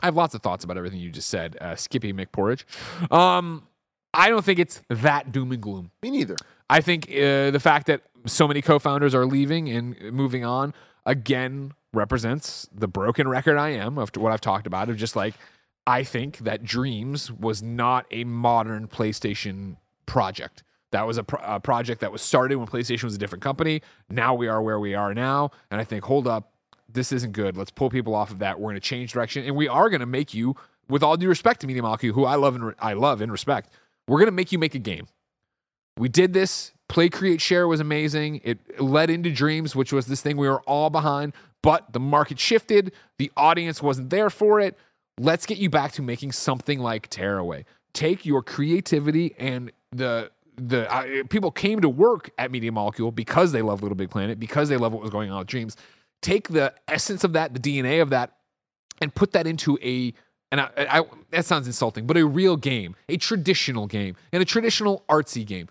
I 0.00 0.06
have 0.06 0.16
lots 0.16 0.34
of 0.34 0.42
thoughts 0.42 0.64
about 0.64 0.76
everything 0.76 0.98
you 1.00 1.10
just 1.10 1.28
said, 1.28 1.56
uh, 1.60 1.76
Skippy 1.76 2.12
McPorridge. 2.12 2.64
Um, 3.12 3.66
I 4.12 4.28
don't 4.28 4.44
think 4.44 4.58
it's 4.58 4.82
that 4.90 5.32
doom 5.32 5.52
and 5.52 5.60
gloom. 5.60 5.90
Me 6.02 6.10
neither. 6.10 6.36
I 6.70 6.80
think 6.80 7.08
uh, 7.10 7.50
the 7.50 7.60
fact 7.60 7.86
that 7.86 8.02
so 8.26 8.48
many 8.48 8.62
co-founders 8.62 9.14
are 9.14 9.26
leaving 9.26 9.68
and 9.68 10.00
moving 10.12 10.44
on 10.44 10.72
again 11.04 11.72
represents 11.92 12.68
the 12.72 12.88
broken 12.88 13.28
record 13.28 13.56
I 13.56 13.70
am 13.70 13.98
of 13.98 14.10
what 14.16 14.32
I've 14.32 14.40
talked 14.40 14.66
about 14.66 14.88
of 14.88 14.96
just 14.96 15.14
like 15.14 15.34
I 15.86 16.02
think 16.02 16.38
that 16.38 16.64
Dreams 16.64 17.30
was 17.30 17.62
not 17.62 18.06
a 18.10 18.24
modern 18.24 18.88
PlayStation 18.88 19.76
project. 20.06 20.62
That 20.92 21.06
was 21.06 21.18
a, 21.18 21.24
pro- 21.24 21.42
a 21.42 21.60
project 21.60 22.00
that 22.00 22.12
was 22.12 22.22
started 22.22 22.56
when 22.56 22.66
PlayStation 22.66 23.04
was 23.04 23.14
a 23.14 23.18
different 23.18 23.42
company. 23.42 23.82
Now 24.08 24.34
we 24.34 24.48
are 24.48 24.62
where 24.62 24.80
we 24.80 24.94
are 24.94 25.12
now, 25.12 25.50
and 25.70 25.80
I 25.80 25.84
think 25.84 26.04
hold 26.04 26.26
up, 26.26 26.53
this 26.94 27.12
isn't 27.12 27.32
good. 27.32 27.56
Let's 27.56 27.70
pull 27.70 27.90
people 27.90 28.14
off 28.14 28.30
of 28.30 28.38
that. 28.38 28.58
We're 28.58 28.70
going 28.70 28.76
to 28.76 28.80
change 28.80 29.12
direction, 29.12 29.44
and 29.44 29.54
we 29.54 29.68
are 29.68 29.90
going 29.90 30.00
to 30.00 30.06
make 30.06 30.32
you, 30.32 30.56
with 30.88 31.02
all 31.02 31.16
due 31.16 31.28
respect 31.28 31.60
to 31.60 31.66
Media 31.66 31.82
Molecule, 31.82 32.14
who 32.14 32.24
I 32.24 32.36
love 32.36 32.54
and 32.54 32.66
re- 32.66 32.74
I 32.78 32.94
love 32.94 33.20
and 33.20 33.30
respect, 33.30 33.70
we're 34.08 34.18
going 34.18 34.26
to 34.26 34.32
make 34.32 34.52
you 34.52 34.58
make 34.58 34.74
a 34.74 34.78
game. 34.78 35.06
We 35.98 36.08
did 36.08 36.32
this. 36.32 36.72
Play, 36.88 37.08
create, 37.08 37.40
share 37.40 37.66
was 37.66 37.80
amazing. 37.80 38.40
It 38.44 38.80
led 38.80 39.10
into 39.10 39.30
Dreams, 39.30 39.74
which 39.74 39.92
was 39.92 40.06
this 40.06 40.20
thing 40.20 40.36
we 40.36 40.48
were 40.48 40.60
all 40.62 40.90
behind, 40.90 41.32
but 41.62 41.92
the 41.92 42.00
market 42.00 42.38
shifted. 42.38 42.92
The 43.18 43.32
audience 43.36 43.82
wasn't 43.82 44.10
there 44.10 44.30
for 44.30 44.60
it. 44.60 44.76
Let's 45.18 45.46
get 45.46 45.58
you 45.58 45.70
back 45.70 45.92
to 45.92 46.02
making 46.02 46.32
something 46.32 46.78
like 46.78 47.08
Tearaway. 47.08 47.64
Take 47.94 48.26
your 48.26 48.42
creativity 48.42 49.34
and 49.38 49.72
the 49.92 50.30
the 50.56 50.92
uh, 50.92 51.24
people 51.30 51.50
came 51.50 51.80
to 51.80 51.88
work 51.88 52.30
at 52.38 52.50
Media 52.50 52.70
Molecule 52.70 53.10
because 53.10 53.52
they 53.52 53.62
love 53.62 53.82
Little 53.82 53.96
Big 53.96 54.10
Planet, 54.10 54.38
because 54.38 54.68
they 54.68 54.76
love 54.76 54.92
what 54.92 55.02
was 55.02 55.10
going 55.10 55.30
on 55.30 55.38
with 55.38 55.48
Dreams. 55.48 55.76
Take 56.24 56.48
the 56.48 56.72
essence 56.88 57.22
of 57.22 57.34
that, 57.34 57.52
the 57.52 57.60
DNA 57.60 58.00
of 58.00 58.08
that, 58.08 58.32
and 58.98 59.14
put 59.14 59.32
that 59.32 59.46
into 59.46 59.78
a 59.82 60.14
and 60.50 60.60
I, 60.60 60.68
I, 60.76 61.04
that 61.32 61.44
sounds 61.44 61.66
insulting, 61.66 62.06
but 62.06 62.16
a 62.16 62.24
real 62.24 62.56
game, 62.56 62.94
a 63.08 63.16
traditional 63.16 63.88
game, 63.88 64.14
and 64.32 64.40
a 64.40 64.44
traditional 64.44 65.04
artsy 65.08 65.44
game. 65.44 65.68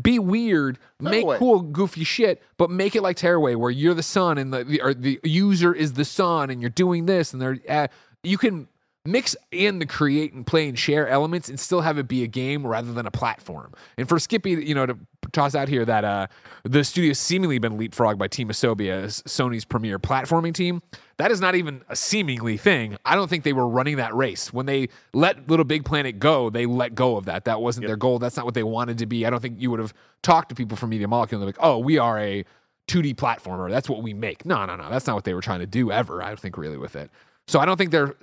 Be 0.00 0.18
weird, 0.18 0.78
make 1.00 1.22
Tearaway. 1.22 1.38
cool, 1.38 1.60
goofy 1.62 2.04
shit, 2.04 2.42
but 2.56 2.70
make 2.70 2.94
it 2.94 3.02
like 3.02 3.16
Tearaway, 3.16 3.54
where 3.54 3.70
you're 3.70 3.94
the 3.94 4.02
sun 4.02 4.36
and 4.38 4.52
the, 4.52 4.62
the 4.62 4.94
the 4.94 5.20
user 5.24 5.74
is 5.74 5.94
the 5.94 6.04
sun, 6.04 6.50
and 6.50 6.60
you're 6.60 6.70
doing 6.70 7.06
this, 7.06 7.32
and 7.32 7.42
they're 7.42 7.58
uh, 7.68 7.88
you 8.22 8.38
can 8.38 8.68
mix 9.06 9.36
in 9.50 9.78
the 9.78 9.86
create 9.86 10.32
and 10.32 10.46
play 10.46 10.68
and 10.68 10.78
share 10.78 11.08
elements 11.08 11.48
and 11.48 11.58
still 11.58 11.80
have 11.80 11.96
it 11.96 12.08
be 12.08 12.22
a 12.22 12.26
game 12.26 12.66
rather 12.66 12.92
than 12.92 13.06
a 13.06 13.10
platform. 13.10 13.72
And 13.96 14.08
for 14.08 14.18
Skippy, 14.18 14.50
you 14.50 14.74
know, 14.74 14.86
to 14.86 14.98
toss 15.32 15.54
out 15.54 15.68
here 15.68 15.84
that 15.84 16.04
uh, 16.04 16.26
the 16.64 16.84
studio's 16.84 17.18
seemingly 17.18 17.58
been 17.58 17.78
leapfrogged 17.78 18.18
by 18.18 18.28
Team 18.28 18.48
Asobia, 18.48 19.02
as 19.04 19.22
Sony's 19.22 19.64
premier 19.64 19.98
platforming 19.98 20.54
team. 20.54 20.82
That 21.18 21.30
is 21.30 21.40
not 21.40 21.54
even 21.54 21.82
a 21.88 21.96
seemingly 21.96 22.56
thing. 22.56 22.96
I 23.04 23.14
don't 23.14 23.28
think 23.28 23.44
they 23.44 23.52
were 23.52 23.66
running 23.66 23.96
that 23.96 24.14
race. 24.14 24.52
When 24.52 24.66
they 24.66 24.88
let 25.14 25.48
Little 25.48 25.64
Big 25.64 25.84
Planet 25.84 26.18
go, 26.18 26.50
they 26.50 26.66
let 26.66 26.94
go 26.94 27.16
of 27.16 27.24
that. 27.26 27.44
That 27.44 27.60
wasn't 27.60 27.86
their 27.86 27.96
goal. 27.96 28.18
That's 28.18 28.36
not 28.36 28.44
what 28.44 28.54
they 28.54 28.62
wanted 28.62 28.98
to 28.98 29.06
be. 29.06 29.24
I 29.24 29.30
don't 29.30 29.40
think 29.40 29.60
you 29.60 29.70
would 29.70 29.80
have 29.80 29.94
talked 30.22 30.50
to 30.50 30.54
people 30.54 30.76
from 30.76 30.90
Media 30.90 31.08
Molecule 31.08 31.40
and 31.40 31.42
they're 31.42 31.54
like, 31.54 31.64
oh, 31.64 31.78
we 31.78 31.98
are 31.98 32.18
a 32.18 32.44
2D 32.88 33.16
platformer. 33.16 33.70
That's 33.70 33.88
what 33.88 34.02
we 34.02 34.14
make. 34.14 34.44
No, 34.44 34.64
no, 34.66 34.76
no. 34.76 34.90
That's 34.90 35.06
not 35.06 35.14
what 35.14 35.24
they 35.24 35.34
were 35.34 35.40
trying 35.40 35.60
to 35.60 35.66
do 35.66 35.90
ever, 35.90 36.22
I 36.22 36.28
don't 36.28 36.40
think, 36.40 36.56
really, 36.56 36.76
with 36.76 36.96
it. 36.96 37.10
So 37.48 37.60
I 37.60 37.64
don't 37.64 37.76
think 37.76 37.90
they're 37.90 38.14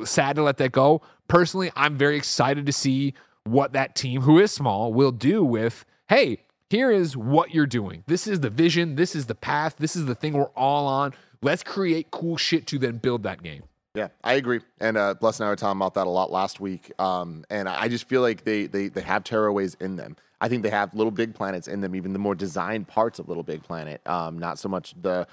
uh, 0.00 0.04
sad 0.04 0.36
to 0.36 0.42
let 0.42 0.56
that 0.58 0.72
go. 0.72 1.02
Personally, 1.26 1.70
I'm 1.76 1.96
very 1.96 2.16
excited 2.16 2.66
to 2.66 2.72
see 2.72 3.14
what 3.44 3.72
that 3.72 3.94
team, 3.94 4.22
who 4.22 4.38
is 4.38 4.52
small, 4.52 4.92
will 4.92 5.12
do 5.12 5.42
with, 5.42 5.84
hey, 6.08 6.44
here 6.70 6.90
is 6.90 7.16
what 7.16 7.54
you're 7.54 7.66
doing. 7.66 8.04
This 8.06 8.26
is 8.26 8.40
the 8.40 8.50
vision. 8.50 8.96
This 8.96 9.14
is 9.16 9.26
the 9.26 9.34
path. 9.34 9.76
This 9.78 9.96
is 9.96 10.06
the 10.06 10.14
thing 10.14 10.34
we're 10.34 10.44
all 10.56 10.86
on. 10.86 11.14
Let's 11.42 11.62
create 11.62 12.10
cool 12.10 12.36
shit 12.36 12.66
to 12.68 12.78
then 12.78 12.98
build 12.98 13.22
that 13.22 13.42
game. 13.42 13.62
Yeah, 13.94 14.08
I 14.22 14.34
agree. 14.34 14.60
And 14.80 14.96
uh, 14.96 15.14
Bless 15.14 15.40
and 15.40 15.46
I 15.46 15.50
were 15.50 15.56
talking 15.56 15.78
about 15.80 15.94
that 15.94 16.06
a 16.06 16.10
lot 16.10 16.30
last 16.30 16.60
week. 16.60 16.92
Um, 17.00 17.44
and 17.50 17.68
I 17.68 17.88
just 17.88 18.06
feel 18.08 18.20
like 18.20 18.44
they 18.44 18.66
they 18.66 18.88
they 18.88 19.00
have 19.00 19.24
tearaways 19.24 19.74
in 19.80 19.96
them. 19.96 20.16
I 20.40 20.48
think 20.48 20.62
they 20.62 20.70
have 20.70 20.94
little 20.94 21.10
big 21.10 21.34
planets 21.34 21.66
in 21.66 21.80
them, 21.80 21.96
even 21.96 22.12
the 22.12 22.18
more 22.20 22.34
designed 22.36 22.86
parts 22.86 23.18
of 23.18 23.26
Little 23.28 23.42
Big 23.42 23.62
Planet. 23.64 24.00
Um, 24.06 24.38
not 24.38 24.58
so 24.58 24.68
much 24.68 24.94
the 25.00 25.26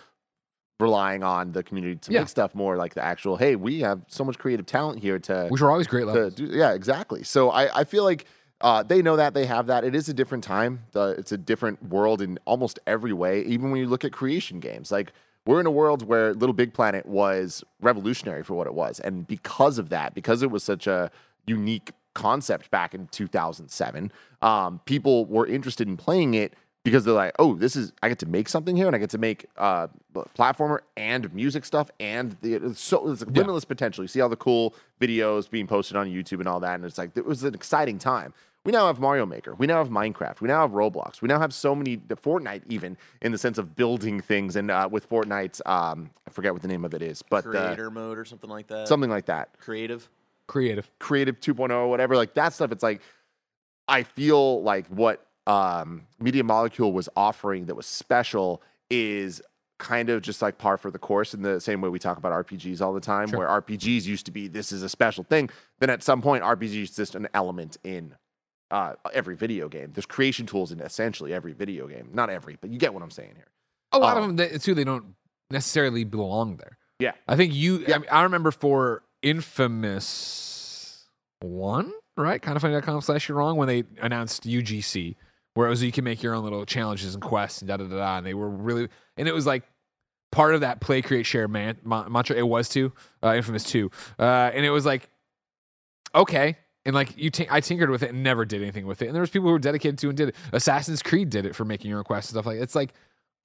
relying 0.79 1.23
on 1.23 1.51
the 1.51 1.63
community 1.63 1.95
to 1.95 2.11
Yeah. 2.11 2.19
make 2.21 2.29
stuff 2.29 2.55
more 2.55 2.75
like 2.75 2.95
the 2.95 3.03
actual. 3.03 3.37
Hey, 3.37 3.55
we 3.55 3.79
have 3.81 4.01
so 4.07 4.23
much 4.23 4.37
creative 4.39 4.65
talent 4.65 4.99
here 4.99 5.19
to 5.19 5.47
Which 5.49 5.61
are 5.61 5.69
always 5.71 5.87
great 5.87 6.01
to 6.01 6.07
levels. 6.07 6.33
do, 6.35 6.45
yeah, 6.45 6.73
exactly. 6.73 7.23
So 7.23 7.49
I, 7.51 7.81
I 7.81 7.83
feel 7.83 8.03
like 8.03 8.25
uh, 8.65 8.81
they 8.81 8.99
know 8.99 9.15
that 9.15 9.35
they 9.35 9.45
have 9.45 9.67
that. 9.67 9.83
It 9.83 9.93
is 9.93 10.09
a 10.09 10.13
different 10.13 10.43
time. 10.43 10.85
The, 10.93 11.09
it's 11.19 11.31
a 11.31 11.37
different 11.37 11.87
world 11.87 12.19
in 12.19 12.39
almost 12.45 12.79
every 12.87 13.13
way. 13.13 13.43
Even 13.43 13.69
when 13.69 13.79
you 13.79 13.85
look 13.85 14.03
at 14.03 14.11
creation 14.11 14.59
games, 14.59 14.91
like 14.91 15.13
we're 15.45 15.59
in 15.59 15.67
a 15.67 15.71
world 15.71 16.07
where 16.07 16.33
Little 16.33 16.51
Big 16.51 16.73
Planet 16.73 17.05
was 17.05 17.63
revolutionary 17.79 18.43
for 18.43 18.55
what 18.55 18.65
it 18.65 18.73
was, 18.73 18.99
and 18.99 19.27
because 19.27 19.77
of 19.77 19.89
that, 19.89 20.15
because 20.15 20.41
it 20.41 20.49
was 20.49 20.63
such 20.63 20.87
a 20.87 21.11
unique 21.45 21.91
concept 22.15 22.71
back 22.71 22.95
in 22.95 23.05
2007, 23.09 24.11
um, 24.41 24.81
people 24.85 25.27
were 25.27 25.45
interested 25.45 25.87
in 25.87 25.95
playing 25.95 26.33
it 26.33 26.55
because 26.83 27.05
they're 27.05 27.13
like, 27.13 27.35
oh, 27.37 27.53
this 27.53 27.75
is 27.75 27.93
I 28.01 28.09
get 28.09 28.17
to 28.19 28.25
make 28.25 28.49
something 28.49 28.75
here, 28.75 28.87
and 28.87 28.95
I 28.95 28.99
get 28.99 29.11
to 29.11 29.19
make 29.19 29.45
uh, 29.57 29.89
platformer 30.35 30.79
and 30.97 31.31
music 31.35 31.65
stuff, 31.65 31.91
and 31.99 32.35
the 32.41 32.55
it's 32.55 32.81
so 32.81 33.11
it's 33.11 33.23
limitless 33.27 33.65
potential. 33.65 34.03
You 34.03 34.07
see 34.07 34.21
all 34.21 34.29
the 34.29 34.35
cool 34.35 34.73
videos 34.99 35.47
being 35.47 35.67
posted 35.67 35.97
on 35.97 36.07
YouTube 36.07 36.39
and 36.39 36.47
all 36.47 36.59
that, 36.61 36.73
and 36.73 36.83
it's 36.83 36.97
like 36.97 37.15
it 37.15 37.27
was 37.27 37.43
an 37.43 37.53
exciting 37.53 37.99
time. 37.99 38.33
We 38.65 38.71
now 38.71 38.87
have 38.87 38.99
Mario 38.99 39.25
Maker. 39.25 39.53
We 39.55 39.67
now 39.67 39.77
have 39.77 39.89
Minecraft. 39.89 40.41
We 40.41 40.47
now 40.47 40.61
have 40.63 40.71
Roblox. 40.71 41.21
We 41.21 41.27
now 41.27 41.39
have 41.39 41.53
so 41.53 41.75
many 41.75 41.95
the 41.97 42.15
Fortnite, 42.17 42.63
even 42.67 42.97
in 43.21 43.31
the 43.31 43.37
sense 43.37 43.57
of 43.57 43.75
building 43.75 44.19
things. 44.19 44.55
And 44.55 44.71
uh, 44.71 44.89
with 44.91 45.07
Fortnite's, 45.07 45.61
um, 45.67 46.09
I 46.27 46.31
forget 46.31 46.51
what 46.51 46.63
the 46.63 46.67
name 46.67 46.83
of 46.83 46.93
it 46.95 47.01
is, 47.03 47.21
but 47.21 47.45
uh, 47.45 47.51
Creator 47.51 47.91
mode 47.91 48.17
or 48.17 48.25
something 48.25 48.49
like 48.49 48.67
that. 48.67 48.87
something 48.87 49.09
like 49.09 49.27
that 49.27 49.57
creative. 49.59 50.09
Creative. 50.47 50.89
creative 50.99 51.39
2.0 51.39 51.71
or 51.71 51.87
whatever 51.87 52.15
like 52.15 52.35
that 52.35 52.53
stuff 52.53 52.71
it's 52.71 52.83
like 52.83 53.01
i 53.87 54.03
feel 54.03 54.61
like 54.61 54.85
what 54.89 55.25
um 55.47 56.03
media 56.19 56.43
molecule 56.43 56.93
was 56.93 57.09
offering 57.15 57.65
that 57.65 57.73
was 57.73 57.87
special 57.87 58.61
is 58.91 59.41
kind 59.79 60.11
of 60.11 60.21
just 60.21 60.43
like 60.43 60.59
par 60.59 60.77
for 60.77 60.91
the 60.91 60.99
course 60.99 61.33
in 61.33 61.41
the 61.41 61.59
same 61.59 61.81
way 61.81 61.89
we 61.89 61.97
talk 61.97 62.17
about 62.19 62.31
rpgs 62.45 62.79
all 62.79 62.93
the 62.93 62.99
time 62.99 63.27
Sure. 63.29 63.39
where 63.39 63.47
rpgs 63.59 64.05
used 64.05 64.27
to 64.27 64.31
be 64.31 64.47
this 64.47 64.71
is 64.71 64.83
a 64.83 64.89
special 64.89 65.23
thing 65.23 65.49
then 65.79 65.89
at 65.89 66.03
some 66.03 66.21
point 66.21 66.43
RPGs 66.43 66.83
is 66.83 66.95
just 66.95 67.15
an 67.15 67.27
element 67.33 67.77
in 67.83 68.13
uh, 68.71 68.93
every 69.13 69.35
video 69.35 69.67
game 69.69 69.91
there's 69.93 70.05
creation 70.05 70.45
tools 70.45 70.71
in 70.71 70.79
essentially 70.79 71.33
every 71.33 71.53
video 71.53 71.87
game 71.87 72.09
not 72.13 72.29
every 72.29 72.57
but 72.59 72.69
you 72.71 72.77
get 72.79 72.93
what 72.93 73.03
i'm 73.03 73.11
saying 73.11 73.33
here 73.35 73.47
A 73.91 73.99
lot 73.99 74.15
Oh. 74.17 74.21
of 74.21 74.27
them, 74.27 74.35
they- 74.37 74.57
too, 74.57 74.73
they 74.73 74.83
don't 74.83 75.15
necessarily 75.51 76.03
belong 76.03 76.57
there. 76.57 76.77
yeah 76.99 77.11
I 77.27 77.35
think 77.35 77.53
you. 77.53 77.79
Yeah. 77.87 77.95
I, 77.95 77.97
mean, 77.99 78.09
I 78.11 78.23
remember 78.23 78.51
for 78.51 79.03
Infamous 79.21 81.05
One, 81.41 81.91
right? 82.17 82.41
Kind 82.41 82.55
of 82.55 82.61
funny.com 82.61 83.01
slash 83.01 83.27
you're 83.29 83.37
wrong 83.37 83.57
when 83.57 83.67
they 83.67 83.83
announced 84.01 84.43
UGC, 84.43 85.15
where 85.53 85.67
it 85.67 85.69
was 85.69 85.83
you 85.83 85.91
can 85.91 86.03
make 86.03 86.23
your 86.23 86.33
own 86.33 86.43
little 86.43 86.65
challenges 86.65 87.13
and 87.13 87.21
quests 87.23 87.61
and 87.61 87.67
da 87.67 87.77
da 87.77 87.85
da 87.85 87.95
da. 87.97 88.17
And 88.17 88.25
they 88.25 88.33
were 88.33 88.49
really, 88.49 88.87
and 89.17 89.27
it 89.27 89.33
was 89.33 89.45
like 89.45 89.63
part 90.31 90.55
of 90.55 90.61
that 90.61 90.81
play, 90.81 91.01
create, 91.01 91.25
share 91.25 91.47
man, 91.47 91.77
ma- 91.83 92.07
mantra. 92.09 92.35
It 92.35 92.47
was 92.47 92.67
too 92.69 92.93
uh, 93.23 93.33
Infamous 93.35 93.63
Two, 93.63 93.91
uh, 94.19 94.51
and 94.53 94.65
it 94.65 94.71
was 94.71 94.85
like 94.85 95.09
okay. 96.13 96.57
And 96.85 96.93
like 96.93 97.17
you, 97.17 97.29
tin- 97.31 97.47
I 97.49 97.61
tinkered 97.61 97.89
with 97.89 98.03
it 98.03 98.11
and 98.11 98.23
never 98.23 98.45
did 98.45 98.61
anything 98.61 98.85
with 98.85 99.01
it. 99.01 99.07
And 99.07 99.15
there 99.15 99.21
was 99.21 99.29
people 99.29 99.47
who 99.47 99.53
were 99.53 99.59
dedicated 99.59 99.97
to 99.99 100.09
and 100.09 100.17
did 100.17 100.29
it. 100.29 100.35
Assassin's 100.53 101.01
Creed 101.01 101.29
did 101.29 101.45
it 101.45 101.55
for 101.55 101.65
making 101.65 101.89
your 101.89 101.97
own 101.99 102.03
quests 102.03 102.31
and 102.31 102.35
stuff 102.35 102.45
like. 102.45 102.59
It's 102.59 102.75
like 102.75 102.93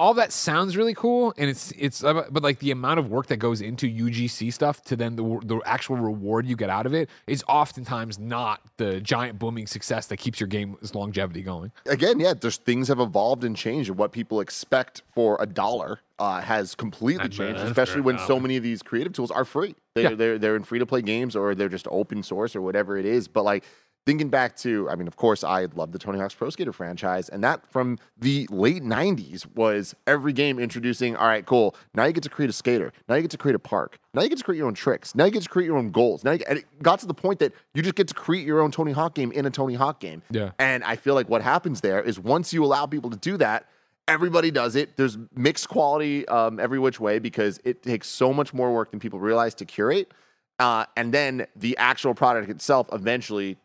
all 0.00 0.14
that 0.14 0.32
sounds 0.32 0.76
really 0.76 0.94
cool, 0.94 1.34
and 1.36 1.50
it's 1.50 1.72
it's 1.78 2.02
uh, 2.02 2.24
but 2.30 2.42
like 2.42 2.58
the 2.58 2.70
amount 2.70 2.98
of 2.98 3.08
work 3.10 3.26
that 3.26 3.36
goes 3.36 3.60
into 3.60 3.86
UGC 3.86 4.52
stuff 4.52 4.82
to 4.84 4.96
then 4.96 5.14
the 5.16 5.22
the 5.44 5.60
actual 5.66 5.96
reward 5.96 6.46
you 6.46 6.56
get 6.56 6.70
out 6.70 6.86
of 6.86 6.94
it 6.94 7.10
is 7.26 7.44
oftentimes 7.46 8.18
not 8.18 8.62
the 8.78 9.00
giant 9.00 9.38
booming 9.38 9.66
success 9.66 10.06
that 10.06 10.16
keeps 10.16 10.40
your 10.40 10.46
game's 10.48 10.94
longevity 10.94 11.42
going. 11.42 11.70
again, 11.86 12.18
yeah, 12.18 12.32
there's 12.32 12.56
things 12.56 12.88
have 12.88 12.98
evolved 12.98 13.44
and 13.44 13.54
changed, 13.56 13.90
and 13.90 13.98
what 13.98 14.10
people 14.10 14.40
expect 14.40 15.02
for 15.14 15.36
a 15.38 15.46
dollar 15.46 16.00
uh, 16.18 16.40
has 16.40 16.74
completely 16.74 17.24
Not 17.24 17.32
changed. 17.32 17.58
bad 17.58 17.66
Especially 17.66 18.00
when 18.00 18.18
so 18.18 18.40
many 18.40 18.56
of 18.56 18.62
these 18.62 18.82
creative 18.82 19.12
tools 19.12 19.30
are 19.30 19.44
free. 19.44 19.74
They're 19.94 20.10
Yeah. 20.10 20.16
they're 20.16 20.38
they're 20.38 20.56
in 20.56 20.62
free 20.64 20.78
to 20.78 20.86
play 20.86 21.02
games 21.02 21.36
or 21.36 21.54
they're 21.54 21.68
just 21.68 21.86
open 21.90 22.22
source 22.22 22.56
or 22.56 22.62
whatever 22.62 22.96
it 22.96 23.04
is. 23.06 23.28
But 23.28 23.42
like 23.44 23.64
thinking 24.06 24.28
back 24.28 24.56
to, 24.56 24.88
I 24.90 24.94
mean, 24.94 25.06
of 25.06 25.16
course, 25.16 25.44
I 25.44 25.66
love 25.74 25.92
the 25.92 25.98
Tony 25.98 26.18
Hawk's 26.18 26.34
Pro 26.34 26.50
Skater 26.50 26.72
franchise, 26.72 27.28
and 27.28 27.42
that 27.44 27.66
from 27.70 27.98
the 28.18 28.46
late 28.50 28.82
'90s 28.82 29.46
was 29.54 29.94
every 30.06 30.32
game 30.32 30.58
introducing. 30.58 31.16
All 31.16 31.26
right, 31.26 31.44
cool. 31.44 31.74
Now 31.94 32.04
you 32.04 32.12
get 32.12 32.22
to 32.24 32.28
create 32.28 32.50
a 32.50 32.52
skater. 32.52 32.92
Now 33.08 33.16
you 33.16 33.22
get 33.22 33.30
to 33.32 33.38
create 33.38 33.54
a 33.54 33.60
park. 33.60 33.98
Now 34.14 34.22
you 34.22 34.28
get 34.28 34.38
to 34.38 34.44
create 34.44 34.58
your 34.58 34.66
own 34.66 34.74
tricks. 34.74 35.14
Now 35.14 35.24
you 35.24 35.30
get 35.30 35.42
to 35.42 35.48
create 35.48 35.66
your 35.66 35.76
own 35.76 35.90
goals. 35.90 36.24
Now, 36.24 36.32
you, 36.32 36.44
and 36.48 36.58
it 36.58 36.82
got 36.82 36.98
to 37.00 37.06
the 37.06 37.14
point 37.14 37.38
that 37.38 37.52
you 37.74 37.82
just 37.82 37.94
get 37.94 38.08
to 38.08 38.14
create 38.14 38.46
your 38.46 38.60
own 38.60 38.70
Tony 38.70 38.92
Hawk 38.92 39.14
game 39.14 39.30
in 39.32 39.46
a 39.46 39.50
Tony 39.50 39.74
Hawk 39.74 40.00
game. 40.00 40.22
Yeah. 40.30 40.50
And 40.58 40.82
I 40.84 40.96
feel 40.96 41.14
like 41.14 41.28
what 41.28 41.42
happens 41.42 41.80
there 41.80 42.02
is 42.02 42.18
once 42.18 42.52
you 42.52 42.64
allow 42.64 42.86
people 42.86 43.10
to 43.10 43.16
do 43.16 43.36
that, 43.36 43.66
everybody 44.08 44.50
does 44.50 44.74
it. 44.74 44.96
There's 44.96 45.16
mixed 45.34 45.68
quality 45.68 46.26
um, 46.28 46.58
every 46.58 46.78
which 46.78 46.98
way 46.98 47.18
because 47.18 47.60
it 47.64 47.82
takes 47.82 48.08
so 48.08 48.32
much 48.32 48.52
more 48.52 48.72
work 48.72 48.90
than 48.90 48.98
people 48.98 49.20
realize 49.20 49.54
to 49.56 49.64
curate. 49.64 50.12
Uh, 50.58 50.84
and 50.96 51.14
then 51.14 51.46
the 51.56 51.76
actual 51.78 52.14
product 52.14 52.50
itself 52.50 52.88
eventually 52.92 53.56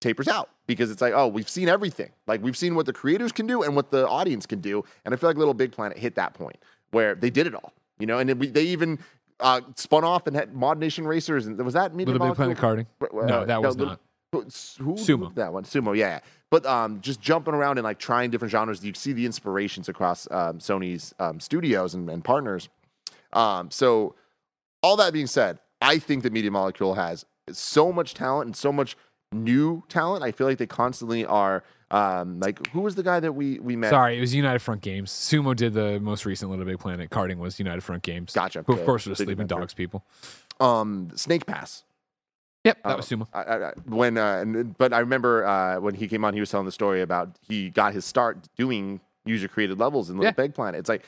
tapers 0.00 0.28
out 0.28 0.50
because 0.66 0.90
it's 0.90 1.00
like, 1.02 1.12
oh, 1.14 1.26
we've 1.26 1.48
seen 1.48 1.68
everything. 1.68 2.10
Like 2.26 2.42
we've 2.42 2.56
seen 2.56 2.74
what 2.74 2.86
the 2.86 2.92
creators 2.92 3.32
can 3.32 3.46
do 3.46 3.62
and 3.62 3.74
what 3.74 3.90
the 3.90 4.06
audience 4.08 4.46
can 4.46 4.60
do. 4.60 4.84
And 5.04 5.12
I 5.12 5.16
feel 5.16 5.28
like 5.28 5.36
Little 5.36 5.54
Big 5.54 5.72
Planet 5.72 5.98
hit 5.98 6.14
that 6.16 6.34
point 6.34 6.56
where 6.90 7.14
they 7.14 7.30
did 7.30 7.46
it 7.46 7.54
all, 7.54 7.72
you 7.98 8.06
know, 8.06 8.18
and 8.18 8.30
it, 8.30 8.54
they 8.54 8.64
even 8.64 8.98
uh, 9.40 9.60
spun 9.76 10.04
off 10.04 10.26
and 10.26 10.36
had 10.36 10.54
Mod 10.54 10.78
Nation 10.78 11.06
Racers. 11.06 11.46
And 11.46 11.58
was 11.64 11.74
that 11.74 11.94
Media 11.94 12.12
Little 12.12 12.28
Big? 12.28 12.36
Planet 12.36 12.58
karting. 12.58 12.86
No, 13.12 13.44
that 13.44 13.62
was 13.62 13.76
Little- 13.76 13.92
not. 13.92 14.00
Who, 14.30 14.44
Sumo. 14.44 15.34
that 15.36 15.54
one? 15.54 15.64
Sumo, 15.64 15.96
yeah, 15.96 16.08
yeah. 16.08 16.20
But 16.50 16.66
um, 16.66 17.00
just 17.00 17.18
jumping 17.18 17.54
around 17.54 17.78
and 17.78 17.84
like 17.84 17.98
trying 17.98 18.30
different 18.30 18.52
genres, 18.52 18.84
you 18.84 18.92
see 18.92 19.14
the 19.14 19.24
inspirations 19.24 19.88
across 19.88 20.30
um, 20.30 20.58
Sony's 20.58 21.14
um, 21.18 21.40
studios 21.40 21.94
and, 21.94 22.10
and 22.10 22.22
partners. 22.22 22.68
Um, 23.32 23.70
so, 23.70 24.14
all 24.82 24.96
that 24.96 25.14
being 25.14 25.26
said, 25.26 25.60
I 25.80 25.98
think 25.98 26.24
that 26.24 26.32
Media 26.34 26.50
Molecule 26.50 26.94
has 26.94 27.24
so 27.50 27.90
much 27.90 28.12
talent 28.12 28.46
and 28.46 28.56
so 28.56 28.70
much 28.70 28.96
new 29.32 29.82
talent. 29.88 30.22
I 30.24 30.32
feel 30.32 30.46
like 30.46 30.58
they 30.58 30.66
constantly 30.66 31.24
are. 31.24 31.62
Um, 31.90 32.38
like 32.40 32.68
who 32.68 32.80
was 32.82 32.96
the 32.96 33.02
guy 33.02 33.18
that 33.20 33.32
we 33.32 33.58
we 33.60 33.74
met? 33.74 33.90
Sorry, 33.90 34.18
it 34.18 34.20
was 34.20 34.34
United 34.34 34.58
Front 34.58 34.82
Games. 34.82 35.10
Sumo 35.10 35.56
did 35.56 35.72
the 35.72 35.98
most 36.00 36.26
recent 36.26 36.50
Little 36.50 36.66
Big 36.66 36.78
Planet. 36.78 37.08
Karting 37.10 37.38
was 37.38 37.58
United 37.58 37.80
Front 37.82 38.02
Games. 38.02 38.32
Gotcha. 38.34 38.62
Who, 38.66 38.72
of 38.74 38.78
Okay. 38.80 38.86
course, 38.86 39.06
was 39.06 39.18
Sleeping. 39.18 39.46
Dogs 39.46 39.72
people. 39.72 40.04
Um, 40.60 41.10
Snake 41.16 41.46
Pass. 41.46 41.84
Yep, 42.64 42.82
that 42.82 42.92
Uh, 42.92 42.96
was 42.96 43.08
Sumo. 43.08 43.26
I, 43.32 43.42
I, 43.42 43.68
I- 43.68 43.72
when 43.86 44.18
uh, 44.18 44.38
and, 44.38 44.76
but 44.76 44.92
I 44.92 44.98
remember 44.98 45.46
uh, 45.46 45.80
when 45.80 45.94
he 45.94 46.08
came 46.08 46.24
on, 46.24 46.34
he 46.34 46.40
was 46.40 46.50
telling 46.50 46.66
the 46.66 46.72
story 46.72 47.00
about 47.00 47.30
he 47.48 47.70
got 47.70 47.94
his 47.94 48.04
start 48.04 48.48
doing 48.56 49.00
user 49.24 49.48
created 49.48 49.78
levels 49.78 50.10
in 50.10 50.16
Little 50.16 50.26
Yeah. 50.28 50.32
Big 50.32 50.54
Planet. 50.54 50.78
It's 50.80 50.88
like 50.90 51.04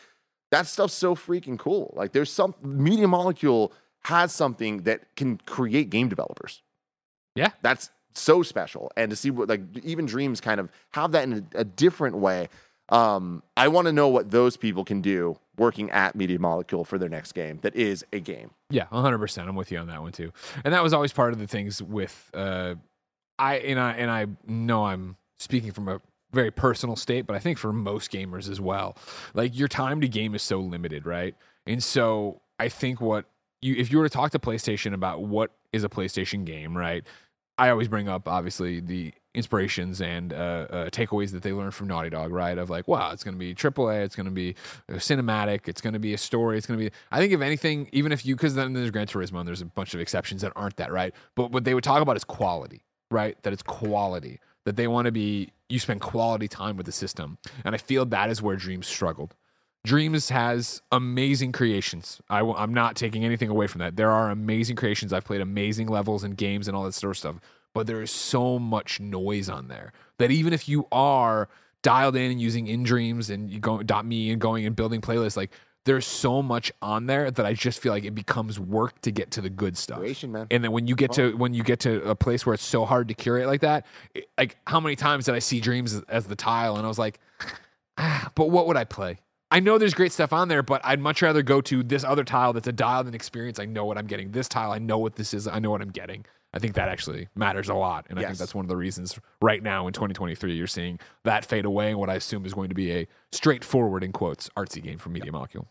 that 0.51 0.67
stuff's 0.67 0.95
so 0.95 1.15
freaking 1.15 1.59
cool. 1.59 1.93
Like 1.95 2.13
there's 2.13 2.33
some 2.33 2.55
Media 2.63 3.07
Molecule 3.09 3.73
has 4.05 4.33
something 4.33 4.79
that 4.85 5.15
can 5.17 5.37
create 5.45 5.91
game 5.91 6.09
developers. 6.09 6.63
Yeah. 7.35 7.51
that's 7.61 7.91
so 8.15 8.43
special. 8.43 8.91
And 8.97 9.11
to 9.11 9.17
see 9.17 9.31
what 9.31 9.49
like 9.49 9.63
even 9.83 10.07
Dreams 10.07 10.41
kind 10.41 10.61
of 10.61 10.71
have 10.93 11.13
that 11.13 11.25
in 11.25 11.33
a, 11.55 11.61
a 11.61 11.65
different 11.65 12.17
way. 12.17 12.49
Um, 12.89 13.45
I 13.57 13.69
want 13.69 13.87
to 13.87 13.93
know 13.93 14.09
what 14.09 14.33
those 14.33 14.57
people 14.57 14.85
can 14.85 15.01
do 15.01 15.39
working 15.57 15.91
at 15.91 16.17
Media 16.17 16.41
Molecule 16.41 16.85
for 16.85 16.99
their 16.99 17.09
next 17.09 17.33
game 17.33 17.61
that 17.63 17.77
is 17.77 18.05
a 18.13 18.19
game. 18.19 18.51
Yeah, 18.69 18.87
100%. 18.87 19.47
I'm 19.47 19.55
with 19.55 19.71
you 19.71 19.79
on 19.79 19.87
that 19.87 20.03
one 20.03 20.11
too. 20.11 20.33
And 20.65 20.75
that 20.75 20.83
was 20.83 20.93
always 20.93 21.13
part 21.13 21.33
of 21.33 21.39
the 21.39 21.47
things 21.47 21.81
with 21.81 22.31
uh 22.35 22.75
I 23.39 23.57
and 23.59 23.79
I 23.79 23.93
and 23.93 24.11
I 24.11 24.27
know 24.47 24.87
I'm 24.87 25.17
speaking 25.39 25.73
from 25.73 25.89
a 25.89 26.01
very 26.33 26.51
personal 26.51 26.97
state, 26.97 27.27
but 27.27 27.35
I 27.35 27.39
think 27.39 27.59
for 27.59 27.73
most 27.73 28.13
gamers 28.13 28.49
as 28.49 28.61
well. 28.61 28.97
Like 29.35 29.57
your 29.57 29.69
time 29.69 30.01
to 30.01 30.09
game 30.09 30.35
is 30.35 30.43
so 30.43 30.61
limited, 30.61 31.07
right? 31.07 31.35
And 31.67 31.83
so 31.83 32.41
I 32.59 32.69
think 32.69 33.01
what 33.01 33.27
you 33.63 33.75
if 33.77 33.91
you 33.91 33.99
were 33.99 34.05
to 34.05 34.13
talk 34.13 34.31
to 34.33 34.39
PlayStation 34.39 34.93
about 34.93 35.23
what 35.23 35.53
is 35.73 35.85
a 35.85 35.89
PlayStation 35.89 36.45
game, 36.45 36.77
right? 36.77 37.05
I 37.61 37.69
always 37.69 37.89
bring 37.89 38.09
up 38.09 38.27
obviously 38.27 38.81
the 38.81 39.13
inspirations 39.35 40.01
and 40.01 40.33
uh, 40.33 40.37
uh, 40.71 40.89
takeaways 40.89 41.33
that 41.33 41.43
they 41.43 41.53
learned 41.53 41.75
from 41.75 41.89
Naughty 41.89 42.09
Dog, 42.09 42.33
right? 42.33 42.57
Of 42.57 42.71
like, 42.71 42.89
wow, 42.89 43.13
it's 43.13 43.23
going 43.23 43.35
to 43.35 43.39
be 43.39 43.55
AAA, 43.55 44.03
it's 44.03 44.17
going 44.17 44.25
to 44.25 44.33
be 44.33 44.55
uh, 44.89 44.95
cinematic, 44.95 45.69
it's 45.69 45.83
going 45.83 45.93
to 45.93 45.99
be 45.99 46.15
a 46.15 46.19
story, 46.19 46.57
it's 46.57 46.67
going 46.67 46.81
to 46.81 46.87
be. 46.87 46.91
I 47.13 47.19
think 47.19 47.35
if 47.35 47.43
anything, 47.43 47.91
even 47.93 48.13
if 48.13 48.25
you, 48.25 48.35
because 48.35 48.55
then 48.55 48.73
there's 48.73 48.91
Gran 48.91 49.07
Turismo 49.07 49.41
and 49.41 49.47
there's 49.47 49.61
a 49.61 49.67
bunch 49.67 49.93
of 49.93 50.01
exceptions 50.01 50.41
that 50.41 50.55
aren't 50.57 50.77
that, 50.79 50.91
right? 50.91 51.15
But 51.35 51.53
what 51.53 51.65
they 51.65 51.75
would 51.75 51.85
talk 51.85 52.01
about 52.01 52.17
is 52.17 52.25
quality, 52.25 52.81
right? 53.11 53.37
That 53.43 53.53
it's 53.53 53.63
quality. 53.63 54.41
That 54.65 54.77
they 54.77 54.89
want 54.89 55.05
to 55.05 55.13
be, 55.13 55.51
you 55.69 55.79
spend 55.79 56.01
quality 56.01 56.49
time 56.49 56.79
with 56.79 56.87
the 56.87 56.93
system, 56.93 57.37
and 57.63 57.75
I 57.75 57.79
feel 57.79 58.07
that 58.07 58.31
is 58.31 58.41
where 58.41 58.57
Dreams 58.57 58.87
struggled. 58.87 59.35
Dreams 59.85 60.29
has 60.29 60.83
amazing 60.93 61.53
creations. 61.53 62.21
I, 62.29 62.39
w- 62.41 62.57
I'm 62.57 62.75
not 62.75 62.97
taking 62.97 63.25
anything 63.25 63.49
away 63.49 63.67
from 63.67 63.79
that. 63.79 63.97
There 63.97 64.11
are 64.11 64.29
amazing 64.31 64.77
creations. 64.77 65.13
I've 65.13 65.25
played 65.25 65.41
amazing 65.41 65.87
levels 65.89 66.23
and 66.23 66.37
games 66.37 66.69
and 66.69 66.77
all 66.77 66.85
that 66.85 66.93
sort 66.93 67.13
of 67.13 67.19
stuff. 67.19 67.37
But 67.75 67.87
there 67.87 68.03
is 68.03 68.11
so 68.11 68.59
much 68.59 69.01
noise 69.01 69.49
on 69.49 69.69
there 69.69 69.93
that 70.19 70.31
even 70.31 70.53
if 70.53 70.69
you 70.69 70.87
are 70.93 71.49
dialed 71.83 72.15
in 72.17 72.31
and 72.31 72.41
using 72.41 72.67
in 72.67 72.83
dreams 72.83 73.31
and 73.31 73.51
you 73.51 73.59
go 73.59 73.83
dot 73.83 74.05
me 74.05 74.31
and 74.31 74.41
going 74.41 74.67
and 74.67 74.77
building 74.77 75.01
playlists, 75.01 75.37
like 75.37 75.51
there's 75.87 76.05
so 76.05 76.43
much 76.43 76.71
on 76.83 77.07
there 77.07 77.31
that 77.31 77.47
I 77.47 77.55
just 77.55 77.81
feel 77.81 77.93
like 77.93 78.05
it 78.05 78.15
becomes 78.15 78.61
work 78.61 79.01
to 79.01 79.11
get 79.11 79.31
to 79.31 79.41
the 79.41 79.49
good 79.49 79.79
stuff. 79.79 80.01
Creation, 80.01 80.31
man. 80.33 80.47
And 80.51 80.63
then 80.63 80.73
when 80.73 80.87
you 80.89 80.95
get 80.95 81.13
to 81.13 81.33
when 81.39 81.55
you 81.55 81.63
get 81.63 81.81
to 81.81 82.03
a 82.07 82.15
place 82.15 82.45
where 82.45 82.53
it's 82.53 82.63
so 82.65 82.85
hard 82.85 83.09
to 83.09 83.15
curate 83.15 83.47
like 83.47 83.63
that, 83.63 83.87
it- 84.15 84.29
like 84.37 84.59
how 84.67 84.79
many 84.81 84.95
times 84.95 85.25
did 85.25 85.35
I 85.35 85.39
see 85.39 85.59
dreams 85.59 85.95
as, 85.95 86.03
as 86.09 86.27
the 86.27 86.37
tile 86.37 86.77
and 86.77 86.85
I 86.85 86.89
was 86.89 86.99
like, 86.99 87.19
ah, 87.97 88.31
but 88.35 88.51
what 88.51 88.67
would 88.67 88.77
I 88.77 88.85
play? 88.85 89.21
I 89.53 89.59
know 89.61 89.79
there's 89.79 89.95
great 89.95 90.13
stuff 90.13 90.33
on 90.33 90.49
there, 90.49 90.63
but 90.63 90.81
I'd 90.85 91.01
much 91.01 91.23
rather 91.23 91.43
go 91.43 91.61
to 91.63 91.83
this 91.83 92.05
other 92.05 92.23
tile 92.23 92.53
that's 92.53 92.69
a 92.69 92.73
dialed 92.73 93.09
in 93.09 93.15
experience. 93.15 93.59
I 93.59 93.65
know 93.65 93.85
what 93.85 93.99
I'm 93.99 94.07
getting. 94.07 94.31
This 94.31 94.49
tile, 94.49 94.71
I 94.71 94.79
know 94.79 94.99
what 94.99 95.17
this 95.17 95.35
is. 95.35 95.49
I 95.49 95.59
know 95.59 95.71
what 95.71 95.83
I'm 95.83 95.91
getting. 95.91 96.25
I 96.53 96.59
think 96.59 96.75
that 96.75 96.89
actually 96.89 97.29
matters 97.35 97.69
a 97.69 97.75
lot. 97.75 98.07
And 98.11 98.19
I 98.19 98.25
think 98.25 98.39
that's 98.39 98.55
one 98.55 98.65
of 98.65 98.69
the 98.69 98.77
reasons 98.77 99.19
right 99.41 99.63
now 99.63 99.87
in 99.87 99.93
2023 99.93 100.53
you're 100.55 100.67
seeing 100.67 100.99
that 101.25 101.45
fade 101.45 101.65
away 101.65 101.91
and 101.91 101.99
what 101.99 102.11
I 102.11 102.15
assume 102.15 102.45
is 102.45 102.55
going 102.55 102.69
to 102.69 102.75
be 102.75 102.93
a 102.93 103.07
straightforward, 103.33 104.03
in 104.03 104.13
quotes, 104.13 104.49
artsy 104.57 104.83
game 104.83 104.99
from 104.99 105.13
Media 105.13 105.33
Molecule. 105.33 105.69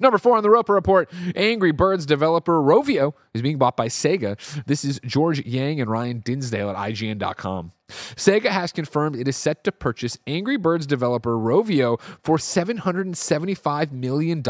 Number 0.00 0.18
four 0.18 0.36
on 0.36 0.42
the 0.42 0.50
Roper 0.50 0.74
Report 0.74 1.10
Angry 1.34 1.72
Birds 1.72 2.06
developer 2.06 2.60
Rovio 2.60 3.14
is 3.34 3.42
being 3.42 3.58
bought 3.58 3.76
by 3.76 3.88
Sega. 3.88 4.36
This 4.64 4.84
is 4.84 5.00
George 5.04 5.44
Yang 5.44 5.80
and 5.80 5.90
Ryan 5.90 6.20
Dinsdale 6.20 6.70
at 6.70 6.76
IGN.com. 6.76 7.72
Sega 7.92 8.46
has 8.46 8.72
confirmed 8.72 9.16
it 9.16 9.28
is 9.28 9.36
set 9.36 9.64
to 9.64 9.72
purchase 9.72 10.18
Angry 10.26 10.56
Birds 10.56 10.86
developer 10.86 11.36
Rovio 11.36 12.00
for 12.22 12.38
$775 12.38 13.92
million, 13.92 14.42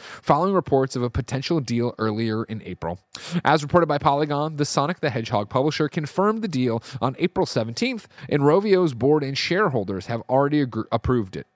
following 0.00 0.54
reports 0.54 0.96
of 0.96 1.02
a 1.02 1.10
potential 1.10 1.60
deal 1.60 1.94
earlier 1.98 2.44
in 2.44 2.62
April. 2.62 2.98
As 3.44 3.62
reported 3.62 3.86
by 3.86 3.98
Polygon, 3.98 4.56
the 4.56 4.64
Sonic 4.64 5.00
the 5.00 5.10
Hedgehog 5.10 5.48
publisher 5.48 5.88
confirmed 5.88 6.42
the 6.42 6.48
deal 6.48 6.82
on 7.00 7.16
April 7.18 7.46
17th, 7.46 8.04
and 8.28 8.42
Rovio's 8.42 8.94
board 8.94 9.22
and 9.22 9.36
shareholders 9.36 10.06
have 10.06 10.22
already 10.28 10.64
approved 10.92 11.36
it. 11.36 11.46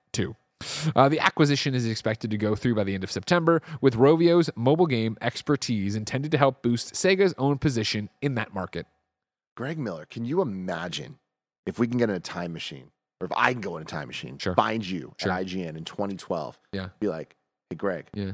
Uh, 0.96 1.08
the 1.08 1.18
acquisition 1.20 1.74
is 1.74 1.86
expected 1.86 2.30
to 2.30 2.36
go 2.36 2.54
through 2.54 2.74
by 2.74 2.84
the 2.84 2.94
end 2.94 3.04
of 3.04 3.10
September, 3.10 3.62
with 3.80 3.94
Rovio's 3.96 4.50
mobile 4.56 4.86
game 4.86 5.16
expertise 5.20 5.94
intended 5.94 6.30
to 6.32 6.38
help 6.38 6.62
boost 6.62 6.94
Sega's 6.94 7.34
own 7.38 7.58
position 7.58 8.08
in 8.22 8.34
that 8.36 8.54
market. 8.54 8.86
Greg 9.56 9.78
Miller, 9.78 10.06
can 10.06 10.24
you 10.24 10.40
imagine 10.40 11.18
if 11.66 11.78
we 11.78 11.86
can 11.86 11.98
get 11.98 12.10
in 12.10 12.16
a 12.16 12.20
time 12.20 12.52
machine, 12.52 12.90
or 13.20 13.26
if 13.26 13.32
I 13.36 13.52
can 13.52 13.60
go 13.60 13.76
in 13.76 13.82
a 13.82 13.86
time 13.86 14.08
machine, 14.08 14.36
Sure. 14.38 14.54
find 14.54 14.84
you 14.86 15.14
Sure. 15.18 15.32
at 15.32 15.46
IGN 15.46 15.76
in 15.76 15.84
2012, 15.84 16.58
Yeah. 16.72 16.88
be 17.00 17.08
like, 17.08 17.36
hey, 17.70 17.76
Greg, 17.76 18.06
Yeah. 18.12 18.32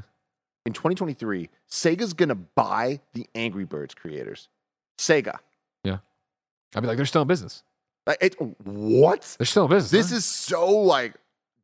in 0.65 0.73
2023, 0.73 1.49
Sega's 1.69 2.13
gonna 2.13 2.35
buy 2.35 3.01
the 3.13 3.27
Angry 3.35 3.65
Birds 3.65 3.93
creators. 3.93 4.49
Sega. 4.97 5.37
Yeah. 5.83 5.99
I'd 6.75 6.81
be 6.81 6.87
like, 6.87 6.97
they're 6.97 7.05
still 7.05 7.21
in 7.23 7.27
business. 7.27 7.63
Like, 8.07 8.17
it, 8.21 8.35
what? 8.65 9.35
They're 9.37 9.45
still 9.45 9.65
in 9.65 9.69
business. 9.69 9.91
This 9.91 10.09
huh? 10.09 10.15
is 10.17 10.25
so 10.25 10.67
like, 10.69 11.15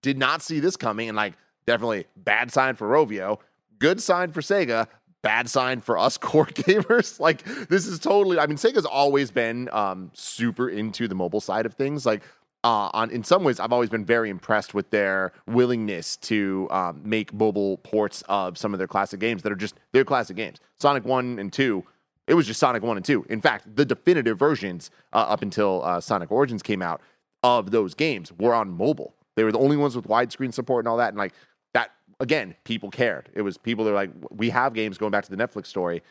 did 0.07 0.17
not 0.17 0.41
see 0.41 0.59
this 0.59 0.75
coming, 0.77 1.09
and 1.09 1.15
like, 1.15 1.33
definitely 1.65 2.05
bad 2.15 2.51
sign 2.51 2.75
for 2.75 2.87
Rovio, 2.87 3.39
good 3.77 4.01
sign 4.01 4.31
for 4.31 4.41
Sega, 4.41 4.87
bad 5.21 5.49
sign 5.49 5.81
for 5.81 5.97
us 5.97 6.17
core 6.27 6.45
gamers. 6.45 7.19
Like, 7.19 7.43
this 7.67 7.85
is 7.85 7.99
totally. 7.99 8.39
I 8.39 8.47
mean, 8.47 8.57
Sega's 8.57 8.85
always 8.85 9.29
been 9.29 9.69
um, 9.71 10.09
super 10.13 10.69
into 10.69 11.07
the 11.07 11.15
mobile 11.15 11.41
side 11.41 11.65
of 11.65 11.73
things. 11.73 12.05
Like, 12.05 12.23
uh, 12.63 12.89
on 12.93 13.11
in 13.11 13.23
some 13.23 13.43
ways, 13.43 13.59
I've 13.59 13.73
always 13.73 13.89
been 13.89 14.05
very 14.05 14.29
impressed 14.29 14.73
with 14.73 14.89
their 14.89 15.33
willingness 15.45 16.15
to 16.17 16.67
um, 16.71 17.01
make 17.03 17.33
mobile 17.33 17.77
ports 17.79 18.23
of 18.29 18.57
some 18.57 18.73
of 18.73 18.77
their 18.77 18.87
classic 18.87 19.19
games 19.19 19.43
that 19.43 19.51
are 19.51 19.57
just 19.57 19.75
their 19.91 20.05
classic 20.05 20.37
games. 20.37 20.59
Sonic 20.79 21.05
One 21.05 21.37
and 21.37 21.51
Two. 21.51 21.83
It 22.27 22.33
was 22.33 22.45
just 22.45 22.59
Sonic 22.59 22.83
1 22.83 22.97
and 22.97 23.05
2. 23.05 23.27
In 23.29 23.39
fact, 23.39 23.73
the 23.73 23.85
definitive 23.85 24.37
versions 24.37 24.91
uh, 25.13 25.19
up 25.29 25.41
until 25.41 25.81
uh, 25.85 26.01
Sonic 26.01 26.29
Origins 26.29 26.61
came 26.61 26.81
out 26.81 26.99
of 27.41 27.71
those 27.71 27.93
games 27.93 28.33
were 28.33 28.53
on 28.53 28.69
mobile. 28.69 29.13
They 29.37 29.45
were 29.45 29.53
the 29.53 29.59
only 29.59 29.77
ones 29.77 29.95
with 29.95 30.05
widescreen 30.07 30.53
support 30.53 30.83
and 30.83 30.89
all 30.89 30.97
that. 30.97 31.09
And 31.09 31.17
like 31.17 31.33
that, 31.73 31.91
again, 32.19 32.55
people 32.65 32.89
cared. 32.89 33.29
It 33.33 33.43
was 33.43 33.57
people 33.57 33.85
that 33.85 33.91
were 33.91 33.95
like, 33.97 34.11
we 34.29 34.49
have 34.49 34.73
games 34.73 34.97
going 34.97 35.11
back 35.11 35.23
to 35.25 35.33
the 35.33 35.37
Netflix 35.37 35.67
story. 35.67 36.03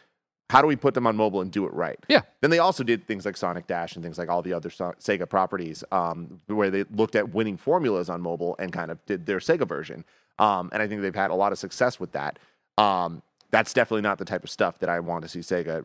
How 0.49 0.63
do 0.63 0.69
we 0.69 0.77
put 0.77 0.95
them 0.95 1.09
on 1.09 1.17
mobile 1.17 1.41
and 1.41 1.51
do 1.51 1.67
it 1.67 1.73
right? 1.75 1.99
Yeah. 2.09 2.21
Then 2.41 2.51
they 2.51 2.61
also 2.61 2.85
did 2.85 3.05
things 3.07 3.27
like 3.27 3.37
Sonic 3.37 3.67
Dash 3.67 3.97
and 3.97 4.03
things 4.05 4.17
like 4.17 4.29
all 4.29 4.43
the 4.43 4.53
other 4.53 4.71
So- 4.71 4.95
Sega 5.01 5.29
properties, 5.29 5.83
um, 5.91 6.41
where 6.47 6.71
they 6.71 6.85
looked 6.85 7.17
at 7.17 7.35
winning 7.35 7.57
formulas 7.57 8.09
on 8.09 8.21
mobile 8.23 8.55
and 8.61 8.73
kind 8.73 8.91
of 8.93 9.05
did 9.07 9.27
their 9.27 9.39
Sega 9.39 9.67
version. 9.69 10.05
Um, 10.39 10.71
and 10.73 10.81
I 10.81 10.87
think 10.87 11.03
they've 11.03 11.13
had 11.15 11.33
a 11.33 11.35
lot 11.35 11.51
of 11.51 11.59
success 11.59 11.99
with 11.99 12.13
that. 12.13 12.39
Um, 12.79 13.23
that's 13.51 13.73
definitely 13.73 14.03
not 14.03 14.19
the 14.19 14.25
type 14.25 14.45
of 14.45 14.51
stuff 14.51 14.79
that 14.79 14.89
I 14.89 15.01
want 15.01 15.23
to 15.23 15.29
see 15.29 15.41
Sega 15.41 15.85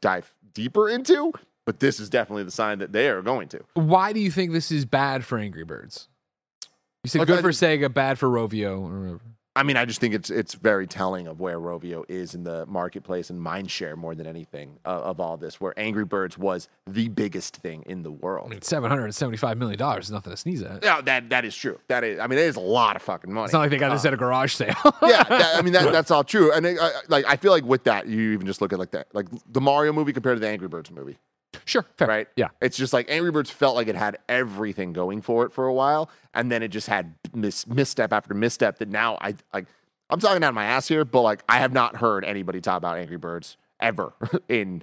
dive 0.00 0.34
deeper 0.54 0.88
into. 0.88 1.32
but 1.66 1.80
this 1.80 2.00
is 2.00 2.08
definitely 2.08 2.44
the 2.44 2.50
sign 2.50 2.78
that 2.78 2.92
they 2.92 3.10
are 3.10 3.20
going 3.20 3.46
to. 3.48 3.60
Why 3.74 4.14
do 4.14 4.20
you 4.20 4.30
think 4.30 4.52
this 4.52 4.70
is 4.72 4.86
bad 4.86 5.22
for 5.26 5.36
Angry 5.36 5.64
Birds? 5.64 6.08
You 7.04 7.10
said 7.10 7.26
good 7.26 7.38
I 7.38 7.42
for 7.42 7.50
Sega, 7.50 7.92
bad 7.92 8.18
for 8.18 8.28
Rovio. 8.28 8.80
or 8.80 9.00
whatever. 9.00 9.20
I 9.58 9.64
mean, 9.64 9.76
I 9.76 9.86
just 9.86 10.00
think 10.00 10.14
it's 10.14 10.30
it's 10.30 10.54
very 10.54 10.86
telling 10.86 11.26
of 11.26 11.40
where 11.40 11.58
Rovio 11.58 12.04
is 12.08 12.36
in 12.36 12.44
the 12.44 12.64
marketplace 12.66 13.28
and 13.28 13.44
mindshare 13.44 13.96
more 13.96 14.14
than 14.14 14.24
anything 14.24 14.78
uh, 14.84 14.90
of 14.90 15.18
all 15.18 15.36
this. 15.36 15.60
Where 15.60 15.74
Angry 15.76 16.04
Birds 16.04 16.38
was 16.38 16.68
the 16.86 17.08
biggest 17.08 17.56
thing 17.56 17.82
in 17.86 18.04
the 18.04 18.10
world. 18.12 18.46
I 18.46 18.50
mean, 18.50 18.62
seven 18.62 18.88
hundred 18.88 19.06
and 19.06 19.14
seventy-five 19.16 19.58
million 19.58 19.76
dollars 19.76 20.04
is 20.04 20.10
nothing 20.12 20.30
to 20.30 20.36
sneeze 20.36 20.62
at. 20.62 20.84
Yeah, 20.84 21.00
that 21.00 21.30
that 21.30 21.44
is 21.44 21.56
true. 21.56 21.80
That 21.88 22.04
is. 22.04 22.20
I 22.20 22.28
mean, 22.28 22.38
it 22.38 22.44
is 22.44 22.54
a 22.54 22.60
lot 22.60 22.94
of 22.94 23.02
fucking 23.02 23.32
money. 23.32 23.46
It's 23.46 23.52
not 23.52 23.58
like 23.58 23.70
they 23.70 23.78
got 23.78 23.92
this 23.92 24.04
at 24.04 24.14
a 24.14 24.16
garage 24.16 24.54
sale. 24.54 24.76
yeah, 25.02 25.24
that, 25.24 25.56
I 25.56 25.62
mean 25.62 25.72
that, 25.72 25.90
that's 25.92 26.12
all 26.12 26.22
true. 26.22 26.52
And 26.52 26.64
it, 26.64 26.78
I, 26.80 26.92
like 27.08 27.24
I 27.26 27.34
feel 27.34 27.50
like 27.50 27.64
with 27.64 27.82
that, 27.84 28.06
you 28.06 28.34
even 28.34 28.46
just 28.46 28.60
look 28.60 28.72
at 28.72 28.78
like 28.78 28.92
that, 28.92 29.08
like 29.12 29.26
the 29.50 29.60
Mario 29.60 29.92
movie 29.92 30.12
compared 30.12 30.36
to 30.36 30.40
the 30.40 30.48
Angry 30.48 30.68
Birds 30.68 30.92
movie, 30.92 31.18
sure, 31.68 31.84
fair. 31.96 32.08
right? 32.08 32.28
Yeah. 32.36 32.48
it's 32.60 32.76
just 32.76 32.92
like 32.92 33.10
Angry 33.10 33.30
Birds 33.30 33.50
felt 33.50 33.76
like 33.76 33.86
it 33.88 33.94
had 33.96 34.18
everything 34.28 34.92
going 34.92 35.22
for 35.22 35.44
it 35.44 35.52
for 35.52 35.66
a 35.66 35.72
while, 35.74 36.10
and 36.34 36.50
then 36.50 36.62
it 36.62 36.68
just 36.68 36.86
had 36.88 37.14
mis- 37.34 37.66
misstep 37.66 38.12
after 38.12 38.34
misstep. 38.34 38.78
That 38.78 38.88
now 38.88 39.18
I 39.20 39.34
like 39.52 39.66
I'm 40.10 40.20
talking 40.20 40.42
out 40.42 40.48
of 40.50 40.54
my 40.54 40.64
ass 40.64 40.88
here, 40.88 41.04
but 41.04 41.22
like 41.22 41.42
I 41.48 41.58
have 41.58 41.72
not 41.72 41.96
heard 41.96 42.24
anybody 42.24 42.60
talk 42.60 42.78
about 42.78 42.98
Angry 42.98 43.18
Birds 43.18 43.56
ever 43.80 44.12
in. 44.48 44.82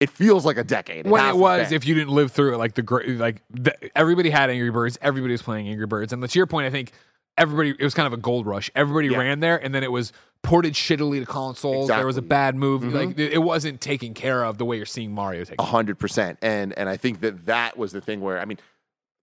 It 0.00 0.10
feels 0.10 0.46
like 0.46 0.56
a 0.58 0.62
decade. 0.64 1.08
when 1.08 1.26
it 1.26 1.36
was, 1.36 1.68
been. 1.68 1.74
if 1.74 1.84
you 1.84 1.94
didn't 1.94 2.10
live 2.14 2.30
through 2.30 2.54
it, 2.54 2.58
like 2.58 2.74
the 2.74 2.82
great, 2.82 3.08
like 3.18 3.42
the, 3.50 3.74
everybody 3.98 4.30
had 4.30 4.48
Angry 4.48 4.70
Birds, 4.70 4.96
everybody 5.02 5.32
was 5.32 5.42
playing 5.42 5.68
Angry 5.68 5.86
Birds, 5.86 6.12
and 6.12 6.22
to 6.22 6.38
your 6.38 6.46
point, 6.46 6.66
I 6.66 6.70
think 6.70 6.92
everybody 7.38 7.70
it 7.70 7.84
was 7.84 7.94
kind 7.94 8.06
of 8.06 8.12
a 8.12 8.18
gold 8.18 8.46
rush. 8.46 8.70
Everybody 8.74 9.08
Yeah. 9.08 9.18
ran 9.18 9.40
there, 9.40 9.56
and 9.56 9.74
then 9.74 9.82
it 9.82 9.92
was 9.92 10.12
ported 10.42 10.74
shittily 10.74 11.20
to 11.20 11.26
consoles. 11.26 11.88
There 11.88 12.06
was 12.06 12.16
a 12.16 12.22
bad 12.22 12.54
move, 12.54 12.82
Mhm. 12.82 12.92
like 12.92 13.18
it 13.18 13.42
wasn't 13.42 13.80
taken 13.80 14.14
care 14.14 14.44
of 14.44 14.58
the 14.58 14.64
way 14.64 14.76
you're 14.76 14.86
seeing 14.86 15.12
Mario 15.12 15.44
take. 15.44 15.60
A 15.60 15.64
hundred 15.64 15.98
percent, 15.98 16.38
and 16.42 16.76
and 16.78 16.88
I 16.88 16.96
think 16.96 17.20
that 17.20 17.46
that 17.46 17.76
was 17.78 17.92
the 17.92 18.00
thing 18.00 18.20
where 18.20 18.38
I 18.40 18.44
mean, 18.44 18.58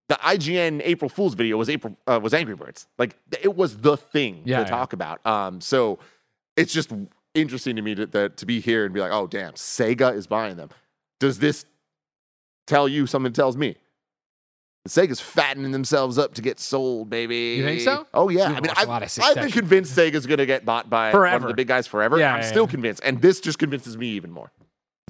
the 0.09 0.16
IGN 0.24 0.82
April 0.84 1.09
Fool's 1.09 1.34
video 1.36 1.57
was 1.57 1.70
April 1.70 1.95
uh, 2.07 2.20
was 2.22 2.34
Angry 2.34 2.55
Birds, 2.55 2.88
like 2.97 3.16
it 3.41 3.55
was 3.55 3.78
the 3.78 3.95
thing 3.97 4.41
Yeah, 4.45 4.57
to 4.57 4.63
yeah. 4.63 4.70
talk 4.70 4.93
about. 4.93 5.26
Um, 5.26 5.61
so 5.61 5.99
it's 6.57 6.74
just 6.74 6.91
interesting 7.34 7.76
to 7.76 7.82
me 7.82 7.95
to, 7.95 8.05
that 8.07 8.38
to 8.38 8.45
be 8.45 8.59
here 8.59 8.86
and 8.86 8.93
be 8.93 8.99
like, 8.99 9.11
oh 9.11 9.28
damn, 9.28 9.53
Sega 9.53 10.16
is 10.16 10.28
buying 10.28 10.57
them. 10.57 10.70
Does 11.20 11.39
this 11.39 11.66
tell 12.68 12.88
you 12.88 13.07
something? 13.07 13.32
Tells 13.34 13.55
me. 13.57 13.76
Sega's 14.88 15.20
fattening 15.20 15.72
themselves 15.72 16.18
up 16.18 16.36
to 16.36 16.42
get 16.42 16.60
sold, 16.60 17.10
baby. 17.10 17.56
You 17.58 17.66
think 17.66 17.82
so? 17.82 18.06
Oh 18.14 18.30
yeah. 18.30 18.50
You 18.50 18.56
I 18.56 18.60
mean, 18.62 18.72
a 18.72 18.80
I've, 18.80 18.88
lot 18.88 19.04
of 19.04 19.20
I've 19.22 19.36
been 19.36 19.52
convinced 19.52 19.98
Sega's 19.98 20.28
gonna 20.28 20.46
get 20.46 20.64
bought 20.66 20.90
by 20.90 21.12
one 21.14 21.34
of 21.34 21.48
the 21.48 21.54
big 21.54 21.68
guys 21.68 21.88
forever. 21.88 22.20
Yeah, 22.20 22.34
I'm 22.34 22.42
yeah, 22.42 22.48
still 22.48 22.66
yeah. 22.66 22.72
convinced, 22.72 23.02
and 23.04 23.22
this 23.22 23.40
just 23.40 23.58
convinces 23.60 23.98
me 23.98 24.10
even 24.10 24.32
more. 24.32 24.52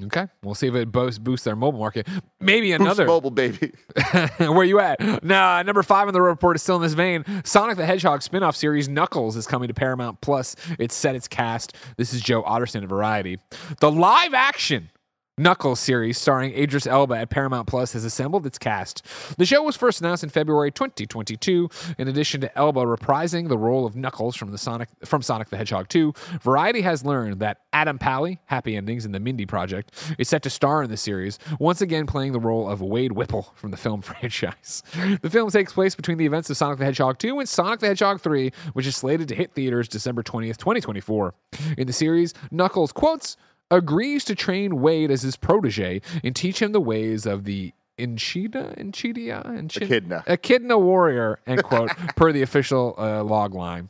Okay, 0.04 0.28
we'll 0.44 0.56
see 0.56 0.68
if 0.68 0.76
it 0.76 0.92
boosts 0.92 1.20
boosts 1.20 1.46
their 1.46 1.56
mobile 1.56 1.80
market. 1.80 2.06
Maybe 2.42 2.72
Boost 2.72 2.82
another. 2.82 3.06
mobile, 3.06 3.32
baby. 3.32 3.72
Where 4.40 4.66
you 4.66 4.80
at? 4.80 5.24
Now, 5.24 5.62
number 5.62 5.84
five 5.84 6.08
on 6.08 6.14
the 6.14 6.22
report 6.22 6.58
is 6.58 6.64
still 6.64 6.76
in 6.76 6.82
this 6.82 6.94
vein. 6.94 7.24
Sonic 7.46 7.78
the 7.78 7.86
Hedgehog 7.86 8.22
spin-off 8.22 8.58
series 8.58 8.90
Knuckles 8.90 9.38
is 9.38 9.48
coming 9.48 9.70
to 9.70 9.74
Paramount 9.74 10.20
Plus. 10.20 10.58
It's 10.80 10.94
set 10.94 11.16
its 11.16 11.30
cast. 11.30 11.76
This 11.96 12.14
is 12.14 12.20
Joe 12.20 12.44
Otterson 12.44 12.84
of 12.84 12.90
Variety. 12.90 13.40
The 13.80 13.90
live 13.90 14.34
action 14.34 14.90
Knuckles 15.38 15.82
series 15.82 16.18
starring 16.18 16.54
Idris 16.54 16.88
Elba 16.88 17.16
at 17.16 17.30
Paramount 17.30 17.68
Plus 17.68 17.92
has 17.92 18.06
assembled 18.06 18.46
its 18.46 18.58
cast. 18.58 19.06
The 19.38 19.46
show 19.46 19.64
was 19.64 19.76
first 19.76 20.00
announced 20.00 20.24
in 20.24 20.30
February 20.30 20.72
2022. 20.72 21.70
In 21.98 22.08
addition 22.08 22.40
to 22.40 22.58
Elba 22.58 22.80
reprising 22.86 23.50
the 23.50 23.58
role 23.58 23.86
of 23.86 23.98
Knuckles 23.98 24.38
from 24.38 24.52
the 24.52 24.58
Sonic 24.58 24.88
from 25.04 25.22
Sonic 25.22 25.50
the 25.50 25.58
Hedgehog 25.58 25.90
2, 25.90 26.14
Variety 26.42 26.84
has 26.84 27.04
learned 27.04 27.42
that 27.42 27.60
Adam 27.74 28.00
Pally, 28.00 28.40
Happy 28.46 28.78
Endings 28.78 29.04
and 29.04 29.14
the 29.14 29.20
Mindy 29.20 29.46
Project, 29.46 29.92
is 30.18 30.30
set 30.30 30.42
to 30.44 30.50
star 30.50 30.82
in 30.82 30.90
the 30.90 30.96
series, 30.96 31.38
once 31.60 31.82
again 31.82 32.06
playing 32.06 32.32
the 32.32 32.40
role 32.40 32.70
of 32.70 32.80
Wade 32.80 33.12
Whipple 33.12 33.52
from 33.56 33.72
the 33.72 33.78
film 33.78 34.02
franchise. 34.04 34.84
The 35.22 35.30
film 35.30 35.50
takes 35.50 35.74
place 35.74 35.96
between 35.96 36.18
the 36.18 36.26
events 36.26 36.50
of 36.50 36.56
Sonic 36.56 36.80
the 36.80 36.86
Hedgehog 36.86 37.18
2 37.18 37.40
and 37.40 37.50
Sonic 37.50 37.82
the 37.82 37.88
Hedgehog 37.88 38.22
3, 38.22 38.54
which 38.72 38.88
is 38.88 38.96
slated 38.96 39.28
to 39.28 39.36
hit 39.36 39.54
theaters 39.54 39.90
December 39.90 40.24
20th, 40.24 40.56
2024. 40.56 41.34
In 41.78 41.88
the 41.88 41.94
series, 41.94 42.34
Knuckles 42.52 42.94
quotes 42.94 43.36
agrees 43.72 44.24
to 44.26 44.36
train 44.36 44.80
Wade 44.82 45.12
as 45.12 45.22
his 45.22 45.36
protege 45.36 46.02
and 46.24 46.36
teach 46.36 46.62
him 46.62 46.72
the 46.72 46.82
ways 46.82 47.26
of 47.26 47.46
the 47.46 47.74
Enchida, 47.98 48.78
Enchidia, 48.78 49.44
Enchid- 49.46 49.84
Echidna. 49.84 50.24
Echidna 50.28 50.78
warrior, 50.78 51.40
end 51.48 51.64
quote, 51.64 51.90
per 52.16 52.32
the 52.32 52.42
official 52.42 52.96
uh, 52.98 53.24
log 53.24 53.54
line. 53.54 53.90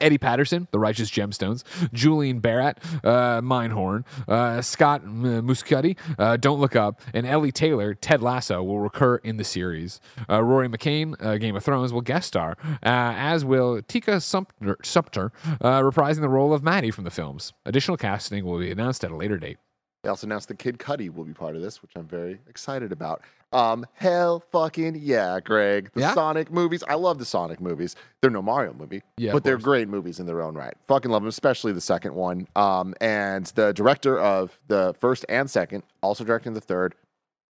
Edi 0.00 0.18
Patterson, 0.18 0.68
The 0.70 0.78
Righteous 0.78 1.10
Gemstones, 1.10 1.64
Julian 1.92 2.40
Barratt, 2.40 2.76
uh, 3.04 3.40
Mindhorn, 3.40 4.04
uh, 4.28 4.62
Scott 4.62 5.02
M- 5.04 5.46
Mescudi, 5.46 5.96
uh, 6.18 6.36
Don't 6.36 6.60
Look 6.60 6.76
Up, 6.76 7.00
and 7.14 7.26
Ellie 7.26 7.52
Taylor, 7.52 7.94
Ted 7.94 8.22
Lasso, 8.22 8.62
will 8.62 8.80
recur 8.80 9.16
in 9.16 9.36
the 9.36 9.44
series. 9.44 10.00
Uh, 10.28 10.42
Rory 10.42 10.68
McCann, 10.68 11.14
uh, 11.24 11.38
Game 11.38 11.56
of 11.56 11.64
Thrones, 11.64 11.92
will 11.92 12.00
guest 12.00 12.28
star, 12.28 12.56
uh, 12.64 12.76
as 12.82 13.44
will 13.44 13.80
Tika 13.82 14.20
Sumpter, 14.20 14.76
Sumpter 14.82 15.32
uh, 15.60 15.80
reprising 15.80 16.20
the 16.20 16.28
role 16.28 16.52
of 16.52 16.62
Maddie 16.62 16.90
from 16.90 17.04
the 17.04 17.10
films. 17.10 17.52
Additional 17.64 17.96
casting 17.96 18.44
will 18.44 18.58
be 18.58 18.70
announced 18.70 19.04
at 19.04 19.10
a 19.10 19.16
later 19.16 19.38
date. 19.38 19.58
They 20.04 20.10
also 20.10 20.26
announced 20.28 20.48
that 20.48 20.58
Kid 20.58 20.78
Cudi 20.78 21.12
will 21.12 21.24
be 21.24 21.32
part 21.32 21.56
of 21.56 21.62
this, 21.62 21.82
which 21.82 21.90
I'm 21.96 22.06
very 22.06 22.38
excited 22.48 22.92
about. 22.92 23.20
Um, 23.52 23.86
hell 23.94 24.40
fucking 24.52 24.98
yeah, 25.00 25.40
Greg. 25.40 25.90
The 25.94 26.00
Yeah? 26.02 26.14
Sonic 26.14 26.50
movies. 26.52 26.84
I 26.86 26.94
love 26.94 27.18
the 27.18 27.24
Sonic 27.24 27.60
movies. 27.60 27.96
They're 28.20 28.30
no 28.30 28.42
Mario 28.42 28.74
movie, 28.74 29.02
Yeah, 29.16 29.32
but 29.32 29.42
they're 29.44 29.56
great 29.56 29.88
movies 29.88 30.20
in 30.20 30.26
their 30.26 30.42
own 30.42 30.54
right. 30.54 30.74
Fucking 30.86 31.10
love 31.10 31.22
them, 31.22 31.28
especially 31.28 31.72
the 31.72 31.80
second 31.80 32.14
one. 32.14 32.46
Um, 32.56 32.94
and 33.00 33.46
the 33.54 33.72
director 33.72 34.18
of 34.18 34.58
the 34.68 34.94
first 35.00 35.24
and 35.30 35.48
second, 35.50 35.82
also 36.02 36.24
directing 36.24 36.52
the 36.52 36.60
third, 36.60 36.94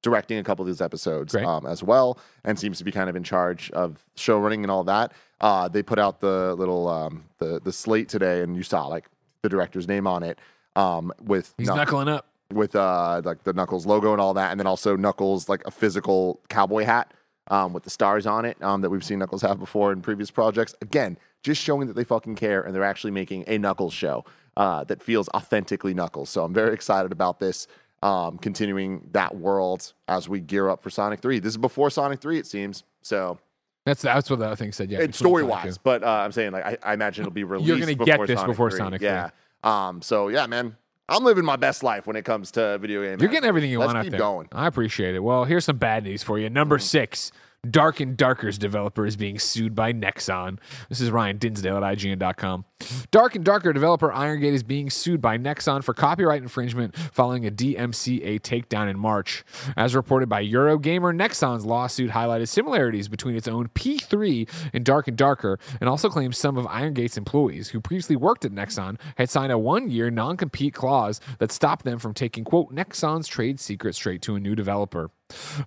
directing 0.04 0.38
a 0.38 0.44
couple 0.44 0.62
of 0.64 0.68
these 0.68 0.82
episodes 0.82 1.34
um, 1.36 1.66
as 1.66 1.82
well, 1.82 2.20
and 2.46 2.60
seems 2.60 2.78
to 2.78 2.84
be 2.84 2.92
kind 2.92 3.10
of 3.10 3.16
in 3.16 3.24
charge 3.24 3.72
of 3.72 4.06
show 4.16 4.38
running 4.38 4.64
and 4.64 4.70
all 4.72 4.84
that. 4.84 5.12
Uh, 5.42 5.68
they 5.68 5.82
put 5.82 5.98
out 5.98 6.20
the 6.20 6.54
little 6.56 6.88
um, 6.88 7.26
the 7.40 7.60
the 7.64 7.72
slate 7.72 8.10
today, 8.10 8.42
and 8.42 8.56
you 8.56 8.62
saw 8.64 8.86
like 8.88 9.10
the 9.42 9.50
director's 9.50 9.88
name 9.88 10.06
on 10.06 10.22
it. 10.22 10.38
Um, 10.76 11.12
with 11.24 11.54
He's 11.58 11.68
Knuck- 11.70 11.76
knuckling 11.78 12.08
up. 12.10 12.28
With 12.54 12.76
uh 12.76 13.22
like 13.24 13.44
the 13.44 13.54
Knuckles 13.54 13.86
logo 13.86 14.12
and 14.12 14.22
all 14.22 14.34
that, 14.34 14.52
and 14.52 14.60
then 14.60 14.68
also 14.68 14.96
Knuckles 14.96 15.50
like 15.50 15.62
a 15.66 15.72
physical 15.72 16.40
cowboy 16.50 16.84
hat 16.86 17.14
um 17.48 17.74
with 17.74 17.84
the 17.84 17.90
stars 17.90 18.26
on 18.28 18.46
it 18.46 18.62
um 18.64 18.82
that 18.82 18.90
we've 18.90 19.04
seen 19.04 19.20
Knuckles 19.20 19.42
have 19.42 19.60
before 19.60 19.92
in 19.92 20.02
previous 20.02 20.32
projects. 20.32 20.76
Again, 20.82 21.18
just 21.44 21.62
showing 21.62 21.88
that 21.88 21.96
they 21.96 22.04
fucking 22.04 22.36
care 22.36 22.62
and 22.62 22.74
they're 22.74 22.84
actually 22.84 23.12
making 23.12 23.44
a 23.48 23.58
Knuckles 23.58 23.94
show 23.94 24.26
uh 24.58 24.84
that 24.86 25.02
feels 25.02 25.30
authentically 25.30 25.94
Knuckles. 25.94 26.30
So 26.30 26.44
I'm 26.44 26.54
very 26.54 26.74
excited 26.74 27.12
about 27.12 27.40
this. 27.40 27.68
Um, 28.02 28.38
continuing 28.38 29.10
that 29.12 29.36
world 29.36 29.92
as 30.08 30.30
we 30.30 30.40
gear 30.40 30.70
up 30.70 30.82
for 30.82 30.90
Sonic 30.90 31.20
3. 31.20 31.40
This 31.40 31.52
is 31.52 31.58
before 31.58 31.90
Sonic 31.90 32.22
3, 32.22 32.40
it 32.40 32.48
seems. 32.48 32.86
So 33.02 33.38
That's 33.84 34.02
that's 34.02 34.30
what 34.30 34.40
the 34.40 34.46
other 34.46 34.56
thing 34.56 34.72
said. 34.72 34.90
Yeah, 34.90 35.00
it's 35.00 35.18
story 35.18 35.44
wise, 35.44 35.78
but 35.78 36.02
uh, 36.02 36.08
I'm 36.08 36.32
saying 36.32 36.54
like 36.54 36.64
I, 36.64 36.78
I 36.82 36.94
imagine 36.94 37.24
it'll 37.24 37.34
be 37.34 37.44
released. 37.44 37.68
You're 37.68 37.78
gonna 37.78 37.96
get 37.96 38.26
this 38.26 38.40
Sonic 38.40 38.52
before 38.54 38.70
3. 38.72 38.78
Sonic 38.78 39.00
3. 39.02 39.08
Yeah. 39.10 39.32
Um. 39.66 40.02
So 40.02 40.30
yeah, 40.30 40.48
man, 40.48 40.78
I'm 41.10 41.24
living 41.24 41.46
my 41.46 41.56
best 41.56 41.84
life 41.84 42.08
when 42.08 42.16
it 42.16 42.24
comes 42.26 42.52
to 42.52 42.78
video 42.78 43.04
games. 43.04 43.22
You're 43.22 43.32
getting 43.32 43.48
everything 43.48 43.70
you 43.72 43.80
Let's 43.80 43.88
want 43.88 43.98
out 43.98 44.04
keep 44.04 44.12
there. 44.12 44.20
going. 44.20 44.48
I 44.52 44.68
appreciate 44.68 45.16
it. 45.16 45.20
Well, 45.24 45.46
here's 45.46 45.66
some 45.66 45.78
bad 45.78 46.04
news 46.04 46.24
for 46.24 46.38
you. 46.40 46.50
Number 46.50 46.78
Mm. 46.78 46.82
six. 46.82 47.32
Dark 47.70 48.00
and 48.00 48.16
Darker's 48.16 48.58
developer 48.58 49.06
is 49.06 49.18
being 49.18 49.38
sued 49.38 49.76
by 49.76 49.92
Nexon. 49.92 50.60
This 50.88 51.02
is 51.02 51.12
Ryan 51.12 51.38
Dinsdale 51.38 51.76
at 51.76 51.84
IGN.com. 51.84 52.64
Dark 53.12 53.36
and 53.36 53.44
Darker 53.44 53.74
developer 53.74 54.14
Ironmace 54.14 54.54
is 54.54 54.64
being 54.64 54.90
sued 54.90 55.22
by 55.22 55.38
Nexon 55.38 55.84
for 55.84 55.94
copyright 55.94 56.42
infringement 56.42 56.96
following 56.96 57.46
a 57.46 57.52
DMCA 57.52 58.40
takedown 58.40 58.90
in 58.90 58.98
March. 58.98 59.44
As 59.76 59.94
reported 59.94 60.30
by 60.30 60.42
Eurogamer, 60.42 61.14
Nexon's 61.14 61.66
lawsuit 61.66 62.12
highlighted 62.12 62.48
similarities 62.48 63.10
between 63.10 63.36
its 63.36 63.48
own 63.48 63.68
P3 63.70 64.50
and 64.72 64.86
Dark 64.86 65.10
and 65.10 65.18
Darker 65.18 65.60
and 65.82 65.90
also 65.90 66.08
claims 66.08 66.38
some 66.38 66.58
of 66.58 66.66
Ironmace's 66.68 67.18
employees 67.18 67.70
who 67.70 67.82
previously 67.82 68.16
worked 68.16 68.46
at 68.46 68.54
Nexon 68.54 68.98
had 69.18 69.30
signed 69.30 69.52
a 69.52 69.58
one 69.58 69.90
year 69.90 70.10
non 70.10 70.38
compete 70.38 70.74
clause 70.74 71.20
that 71.40 71.52
stopped 71.52 71.84
them 71.84 72.00
from 72.00 72.14
taking, 72.14 72.46
quote, 72.46 72.74
Nexon's 72.74 73.28
trade 73.28 73.60
secret 73.60 73.96
straight 73.96 74.22
to 74.22 74.36
a 74.36 74.40
new 74.40 74.56
developer. 74.56 75.12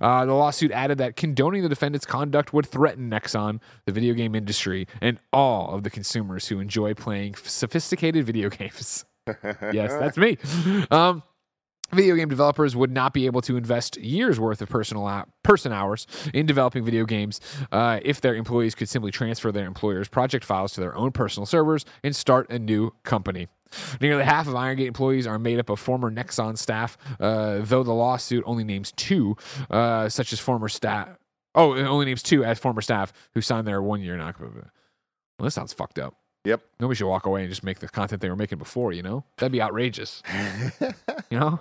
Uh, 0.01 0.25
the 0.25 0.35
lawsuit 0.35 0.71
added 0.73 0.99
that 0.99 1.17
condoning 1.17 1.63
the 1.63 1.69
defendant's 1.69 2.07
conduct 2.07 2.53
would 2.53 2.67
threaten 2.67 3.11
Nexon, 3.11 3.61
the 3.87 3.93
video 3.93 4.15
game 4.15 4.35
industry, 4.35 4.87
and 5.01 5.19
all 5.33 5.75
of 5.75 5.83
the 5.83 5.91
consumers 5.91 6.49
who 6.49 6.61
enjoy 6.61 6.95
playing 6.95 7.35
sophisticated 7.35 8.25
video 8.25 8.49
games. 8.51 9.05
yes, 9.73 9.93
that's 9.93 10.17
me. 10.17 10.37
Um, 10.91 11.23
Video 11.93 12.17
game 12.17 12.31
developers 12.31 12.75
would 12.75 12.91
not 12.91 13.13
be 13.13 13.27
able 13.27 13.43
to 13.43 13.59
invest 13.59 13.99
years 13.99 14.41
worth 14.41 14.63
of 14.63 14.69
personal 14.71 15.27
person 15.43 15.73
hours 15.73 16.07
in 16.33 16.47
developing 16.47 16.83
video 16.87 17.05
games 17.05 17.39
uh, 17.71 18.01
if 18.03 18.19
their 18.19 18.35
employees 18.35 18.75
could 18.75 18.89
simply 18.89 19.11
transfer 19.11 19.53
their 19.53 19.67
employer's 19.67 20.09
project 20.09 20.43
files 20.43 20.73
to 20.73 20.81
their 20.81 20.97
own 20.97 21.13
personal 21.13 21.45
servers 21.45 21.85
and 22.03 22.17
start 22.17 22.49
a 22.51 22.59
new 22.59 22.95
company. 23.03 23.47
Nearly 24.01 24.25
half 24.25 24.47
of 24.47 24.55
Ironmace 24.55 24.87
employees 24.87 25.27
are 25.27 25.39
made 25.39 25.59
up 25.59 25.71
of 25.71 25.81
former 25.81 26.11
Nexon 26.11 26.57
staff, 26.57 26.97
uh, 27.21 27.61
though 27.61 27.83
the 27.83 27.93
lawsuit 27.93 28.45
only 28.47 28.65
names 28.65 28.93
two, 28.97 29.37
uh, 29.71 30.09
such 30.09 30.33
as 30.33 30.41
former 30.41 30.69
staff. 30.69 31.09
Oh, 31.55 31.75
it 31.75 31.83
only 31.83 32.07
names 32.07 32.23
two 32.23 32.45
as 32.45 32.59
former 32.59 32.81
staff 32.81 33.13
who 33.35 33.41
signed 33.41 33.67
their 33.67 33.83
one 33.83 34.01
year 34.01 34.17
non 34.17 34.35
Well, 34.39 35.45
this 35.45 35.55
sounds 35.55 35.73
fucked 35.73 35.99
up. 35.99 36.15
Yep. 36.45 36.61
Nobody 36.81 36.97
should 36.97 37.07
walk 37.09 37.25
away 37.27 37.43
and 37.43 37.49
just 37.51 37.63
make 37.63 37.79
the 37.79 37.89
content 37.89 38.21
they 38.21 38.29
were 38.29 38.35
making 38.37 38.59
before. 38.59 38.93
You 38.93 39.03
know, 39.03 39.25
that'd 39.37 39.53
be 39.53 39.63
outrageous. 39.63 40.23
you 41.31 41.39
know, 41.39 41.61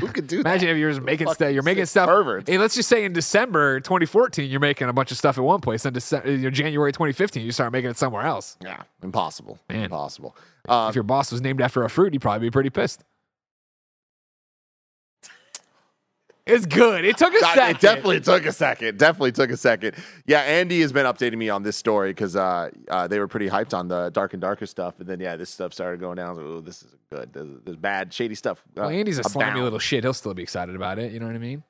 Who 0.00 0.06
could 0.08 0.28
do 0.28 0.40
imagine 0.40 0.68
that? 0.68 0.72
if 0.74 0.78
you're 0.78 0.90
just 0.92 1.02
making 1.02 1.26
Fucking 1.26 1.34
stuff. 1.34 1.52
You're 1.52 1.62
making 1.64 1.86
stuff. 1.86 2.06
perverts. 2.08 2.48
Hey, 2.48 2.56
let's 2.58 2.74
just 2.76 2.88
say 2.88 3.04
in 3.04 3.12
December 3.12 3.80
2014, 3.80 4.48
you're 4.48 4.60
making 4.60 4.88
a 4.88 4.92
bunch 4.92 5.10
of 5.10 5.18
stuff 5.18 5.38
at 5.38 5.44
one 5.44 5.60
place. 5.60 5.82
Then 5.82 5.94
Dece- 5.94 6.24
you 6.24 6.38
know, 6.38 6.50
January 6.50 6.92
2015, 6.92 7.44
you 7.44 7.50
start 7.50 7.72
making 7.72 7.90
it 7.90 7.96
somewhere 7.96 8.22
else. 8.22 8.56
Yeah, 8.62 8.82
impossible. 9.02 9.58
Man. 9.68 9.84
Impossible. 9.84 10.36
Uh, 10.68 10.86
if 10.88 10.94
your 10.94 11.02
boss 11.04 11.32
was 11.32 11.40
named 11.40 11.60
after 11.60 11.82
a 11.82 11.90
fruit, 11.90 12.12
you'd 12.12 12.22
probably 12.22 12.46
be 12.46 12.50
pretty 12.52 12.70
pissed. 12.70 13.02
It's 16.44 16.66
good. 16.66 17.04
It 17.04 17.16
took 17.16 17.32
a 17.32 17.40
God, 17.40 17.54
second. 17.54 17.76
It 17.76 17.80
definitely 17.80 18.20
took 18.20 18.44
a 18.46 18.52
second. 18.52 18.98
Definitely 18.98 19.30
took 19.32 19.50
a 19.50 19.56
second. 19.56 19.94
Yeah, 20.26 20.40
Andy 20.40 20.80
has 20.80 20.92
been 20.92 21.06
updating 21.06 21.36
me 21.36 21.48
on 21.48 21.62
this 21.62 21.76
story 21.76 22.10
because 22.10 22.34
uh, 22.34 22.70
uh, 22.88 23.06
they 23.06 23.20
were 23.20 23.28
pretty 23.28 23.48
hyped 23.48 23.72
on 23.74 23.86
the 23.86 24.10
Dark 24.10 24.32
and 24.32 24.42
Darker 24.42 24.66
stuff, 24.66 24.98
and 24.98 25.08
then 25.08 25.20
yeah, 25.20 25.36
this 25.36 25.50
stuff 25.50 25.72
started 25.72 26.00
going 26.00 26.16
down. 26.16 26.36
Like, 26.36 26.44
oh, 26.44 26.60
this 26.60 26.82
is 26.82 26.96
good. 27.10 27.32
There's, 27.32 27.48
there's 27.64 27.76
bad, 27.76 28.12
shady 28.12 28.34
stuff. 28.34 28.60
Uh, 28.76 28.82
Well, 28.82 28.90
Andy's 28.90 29.18
a 29.20 29.24
slimy 29.24 29.60
little 29.60 29.78
shit. 29.78 30.02
He'll 30.02 30.14
still 30.14 30.34
be 30.34 30.42
excited 30.42 30.74
about 30.74 30.98
it. 30.98 31.12
You 31.12 31.20
know 31.20 31.26
what 31.26 31.36
I 31.36 31.38
mean? 31.38 31.62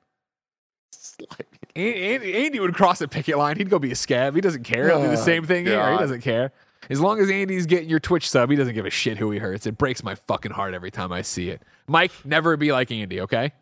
Andy, 1.75 2.45
Andy 2.45 2.59
would 2.59 2.73
cross 2.73 3.01
a 3.01 3.07
picket 3.07 3.37
line. 3.37 3.57
He'd 3.57 3.69
go 3.69 3.77
be 3.77 3.91
a 3.91 3.95
scab. 3.95 4.33
He 4.35 4.41
doesn't 4.41 4.63
care. 4.63 4.87
He'll 4.87 5.01
do 5.01 5.09
the 5.09 5.17
same 5.17 5.45
thing 5.45 5.65
here. 5.65 5.91
He 5.91 5.97
doesn't 5.97 6.21
care. 6.21 6.51
As 6.89 6.99
long 6.99 7.19
as 7.19 7.29
Andy's 7.29 7.65
getting 7.65 7.89
your 7.89 7.99
Twitch 7.99 8.29
sub, 8.29 8.49
he 8.49 8.55
doesn't 8.55 8.73
give 8.73 8.85
a 8.85 8.89
shit 8.89 9.17
who 9.17 9.31
he 9.31 9.39
hurts. 9.39 9.65
It 9.65 9.77
breaks 9.77 10.03
my 10.03 10.15
fucking 10.15 10.51
heart 10.51 10.73
every 10.73 10.91
time 10.91 11.11
I 11.11 11.21
see 11.21 11.49
it. 11.49 11.61
Mike, 11.87 12.11
never 12.25 12.57
be 12.57 12.71
like 12.71 12.91
Andy, 12.91 13.21
okay? 13.21 13.53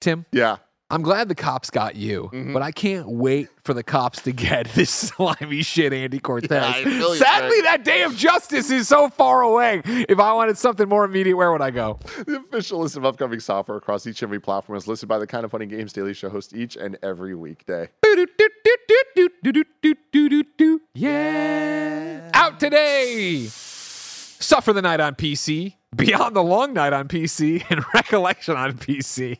Tim, 0.00 0.26
Yeah. 0.32 0.56
I'm 0.90 1.02
glad 1.02 1.28
the 1.28 1.34
cops 1.34 1.68
got 1.68 1.96
you, 1.96 2.30
Mhm. 2.32 2.54
but 2.54 2.62
I 2.62 2.70
can't 2.72 3.06
wait 3.10 3.48
for 3.62 3.74
the 3.74 3.82
cops 3.82 4.22
to 4.22 4.32
get 4.32 4.68
this 4.74 4.88
slimy 4.88 5.60
shit, 5.62 5.92
Andy 5.92 6.18
Cortez. 6.18 6.50
Yeah, 6.50 6.66
I 6.66 6.82
feel 6.84 7.10
you, 7.12 7.16
Sadly, 7.16 7.48
Greg. 7.60 7.64
that 7.64 7.84
day 7.84 8.04
of 8.04 8.16
justice 8.16 8.70
is 8.70 8.88
so 8.88 9.10
far 9.10 9.42
away. 9.42 9.82
If 9.84 10.18
I 10.18 10.32
wanted 10.32 10.56
something 10.56 10.88
more 10.88 11.04
immediate, 11.04 11.36
where 11.36 11.52
would 11.52 11.60
I 11.60 11.70
go? 11.72 11.98
The 12.26 12.36
official 12.38 12.80
list 12.80 12.96
of 12.96 13.04
upcoming 13.04 13.38
software 13.40 13.76
across 13.76 14.06
each 14.06 14.22
and 14.22 14.28
every 14.28 14.40
platform 14.40 14.78
is 14.78 14.88
listed 14.88 15.10
by 15.10 15.18
the 15.18 15.26
Kind 15.26 15.44
of 15.44 15.50
Funny 15.50 15.66
Games 15.66 15.92
Daily 15.92 16.14
Show 16.14 16.30
host 16.30 16.54
each 16.54 16.74
and 16.76 16.96
every 17.02 17.34
weekday. 17.34 17.90
Yeah. 20.94 22.30
Out 22.34 22.58
today. 22.60 23.46
Suffer 23.50 24.72
the 24.72 24.82
Night 24.82 25.00
on 25.00 25.14
PC, 25.14 25.74
Beyond 25.94 26.34
the 26.34 26.42
Long 26.42 26.72
Night 26.72 26.92
on 26.92 27.08
PC, 27.08 27.64
and 27.70 27.84
Recollection 27.94 28.56
on 28.56 28.72
PC. 28.74 29.38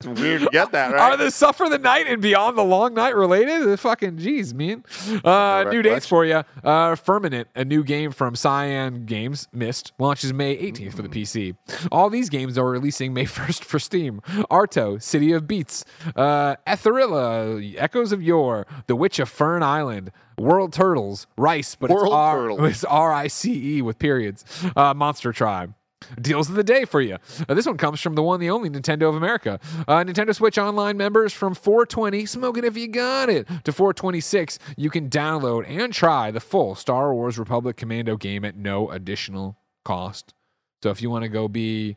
It's 0.00 0.20
weird 0.20 0.42
to 0.42 0.48
get 0.52 0.72
that, 0.72 0.92
right? 0.92 1.12
Are 1.12 1.16
the 1.16 1.30
Suffer 1.30 1.70
the 1.70 1.78
Night 1.78 2.06
and 2.06 2.20
Beyond 2.20 2.58
the 2.58 2.62
Long 2.62 2.92
Night 2.92 3.16
related? 3.16 3.66
The 3.66 3.78
fucking 3.78 4.18
jeez, 4.18 4.52
man. 4.52 4.84
Uh, 5.24 5.64
new 5.70 5.80
dates 5.80 6.06
for 6.06 6.26
you. 6.26 6.44
Uh, 6.62 6.96
Firmament, 6.96 7.48
a 7.54 7.64
new 7.64 7.82
game 7.82 8.12
from 8.12 8.36
Cyan 8.36 9.06
Games, 9.06 9.48
Myst, 9.54 9.92
launches 9.98 10.34
May 10.34 10.54
18th 10.54 10.92
for 10.92 11.00
the 11.02 11.08
PC. 11.08 11.56
All 11.90 12.10
these 12.10 12.28
games 12.28 12.58
are 12.58 12.68
releasing 12.68 13.14
May 13.14 13.24
1st 13.24 13.64
for 13.64 13.78
Steam. 13.78 14.20
Arto, 14.50 15.00
City 15.00 15.32
of 15.32 15.48
Beats, 15.48 15.82
uh, 16.14 16.56
Etherilla, 16.66 17.74
Echoes 17.78 18.12
of 18.12 18.22
Yore, 18.22 18.66
The 18.88 18.96
Witch 18.96 19.18
of 19.18 19.30
Fern 19.30 19.62
Island, 19.62 20.10
World 20.36 20.74
Turtles, 20.74 21.26
Rice, 21.38 21.74
but 21.74 21.88
World 21.88 22.08
it's 22.08 22.12
R, 22.12 22.66
it's 22.68 22.84
R 22.84 23.12
I 23.14 23.28
C 23.28 23.78
E 23.78 23.82
with 23.82 23.98
periods. 23.98 24.44
Uh, 24.76 24.92
Monster 24.92 25.32
Tribe. 25.32 25.72
Deals 26.20 26.48
of 26.50 26.54
the 26.56 26.62
day 26.64 26.84
for 26.84 27.00
you. 27.00 27.16
Uh, 27.48 27.54
this 27.54 27.66
one 27.66 27.78
comes 27.78 28.00
from 28.00 28.14
the 28.14 28.22
one, 28.22 28.38
the 28.38 28.50
only 28.50 28.68
Nintendo 28.68 29.08
of 29.08 29.16
America. 29.16 29.58
Uh, 29.88 30.04
Nintendo 30.04 30.34
Switch 30.34 30.58
Online 30.58 30.96
members 30.96 31.32
from 31.32 31.54
420, 31.54 32.26
smoking 32.26 32.64
if 32.64 32.76
you 32.76 32.86
got 32.86 33.28
it, 33.30 33.46
to 33.64 33.72
426, 33.72 34.58
you 34.76 34.90
can 34.90 35.08
download 35.08 35.64
and 35.66 35.92
try 35.92 36.30
the 36.30 36.38
full 36.40 36.74
Star 36.74 37.14
Wars 37.14 37.38
Republic 37.38 37.76
Commando 37.76 38.16
game 38.16 38.44
at 38.44 38.56
no 38.56 38.90
additional 38.90 39.56
cost. 39.84 40.34
So 40.82 40.90
if 40.90 41.00
you 41.00 41.08
want 41.10 41.22
to 41.24 41.28
go 41.28 41.48
be 41.48 41.96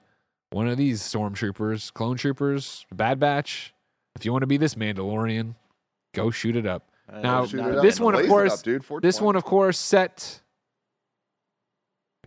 one 0.51 0.67
of 0.67 0.77
these 0.77 1.01
stormtroopers, 1.01 1.93
clone 1.93 2.15
troopers, 2.17 2.85
Bad 2.93 3.19
Batch, 3.19 3.73
if 4.15 4.23
you 4.25 4.31
want 4.31 4.43
to 4.43 4.47
be 4.47 4.57
this 4.57 4.75
Mandalorian, 4.75 5.55
go 6.15 6.31
shoot 6.31 6.55
it 6.55 6.65
up. 6.65 6.89
Uh, 7.11 7.19
Now, 7.19 7.45
Shoot 7.45 7.59
it 7.65 7.75
up. 7.75 7.83
this 7.83 7.99
one, 7.99 8.15
of 8.15 8.25
course, 8.27 8.65
up, 8.65 9.01
this 9.01 9.19
one, 9.19 9.35
of 9.35 9.43
course, 9.43 9.77
set 9.77 10.41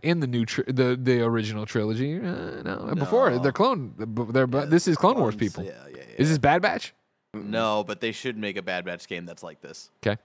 in 0.03 0.19
the 0.19 0.27
new 0.27 0.45
tri- 0.45 0.65
the 0.67 0.97
the 1.01 1.21
original 1.21 1.65
trilogy. 1.65 2.17
Uh, 2.19 2.61
no, 2.63 2.93
before 2.95 3.31
No. 3.31 3.39
they're 3.39 3.51
clone. 3.51 3.93
They're 3.97 4.45
but 4.47 4.69
this 4.69 4.87
is 4.87 4.97
Clone 4.97 5.17
Wars 5.17 5.35
people. 5.35 5.63
Yeah, 5.63 5.71
yeah, 5.89 5.95
yeah. 5.97 6.03
Is 6.17 6.29
this 6.29 6.37
Bad 6.37 6.61
Batch? 6.61 6.93
No, 7.33 7.83
but 7.83 7.99
they 8.01 8.11
should 8.11 8.37
make 8.37 8.57
a 8.57 8.61
Bad 8.61 8.85
Batch 8.85 9.07
game 9.07 9.25
that's 9.25 9.41
like 9.41 9.61
this. 9.61 9.89
Okay. 10.05 10.21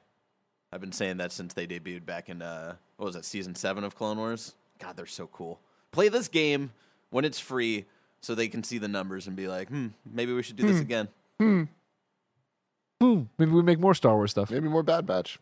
I've 0.70 0.82
been 0.82 0.92
saying 0.92 1.16
that 1.16 1.32
since 1.32 1.54
they 1.54 1.66
debuted 1.66 2.04
back 2.04 2.28
in 2.28 2.42
uh, 2.42 2.74
what 2.98 3.06
was 3.06 3.16
it, 3.16 3.24
season 3.24 3.54
seven 3.54 3.84
of 3.84 3.94
Clone 3.94 4.18
Wars? 4.18 4.54
God, 4.78 4.96
they're 4.96 5.06
so 5.06 5.26
cool. 5.28 5.58
Play 5.92 6.08
this 6.10 6.28
game 6.28 6.72
when 7.08 7.24
it's 7.24 7.38
free, 7.38 7.86
so 8.20 8.34
they 8.34 8.48
can 8.48 8.62
see 8.62 8.76
the 8.76 8.88
numbers 8.88 9.26
and 9.26 9.34
be 9.34 9.48
like, 9.48 9.68
hmm, 9.68 9.86
maybe 10.04 10.34
we 10.34 10.42
should 10.42 10.56
do 10.56 10.66
this 10.66 10.80
again. 10.80 11.08
Boom. 11.38 13.30
Maybe 13.38 13.52
we 13.52 13.62
make 13.62 13.78
more 13.78 13.94
Star 13.94 14.14
Wars 14.16 14.32
stuff. 14.32 14.50
Maybe 14.50 14.68
more 14.68 14.82
Bad 14.82 15.06
Batch. 15.06 15.38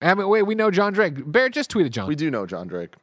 I 0.00 0.14
mean, 0.14 0.28
wait, 0.28 0.42
we 0.42 0.54
know 0.54 0.70
John 0.70 0.92
Drake. 0.92 1.14
Bear 1.30 1.48
just 1.48 1.70
tweeted 1.70 1.90
John. 1.90 2.08
We 2.08 2.14
do 2.16 2.30
know 2.30 2.46
John 2.46 2.66
Drake. 2.68 2.94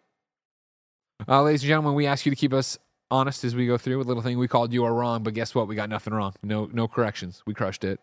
Uh, 1.27 1.41
ladies 1.43 1.61
and 1.63 1.67
gentlemen, 1.67 1.93
we 1.95 2.05
ask 2.07 2.25
you 2.25 2.29
to 2.31 2.35
keep 2.35 2.53
us 2.53 2.77
honest 3.11 3.43
as 3.43 3.55
we 3.55 3.67
go 3.67 3.77
through 3.77 3.97
with 3.97 4.07
a 4.07 4.09
little 4.09 4.23
thing 4.23 4.37
we 4.37 4.47
called 4.47 4.71
"You 4.71 4.85
Are 4.85 4.93
Wrong," 4.93 5.23
but 5.23 5.33
guess 5.33 5.53
what? 5.53 5.67
We 5.67 5.75
got 5.75 5.89
nothing 5.89 6.13
wrong. 6.13 6.33
No, 6.43 6.69
no 6.71 6.87
corrections. 6.87 7.43
We 7.45 7.53
crushed 7.53 7.83
it. 7.83 7.99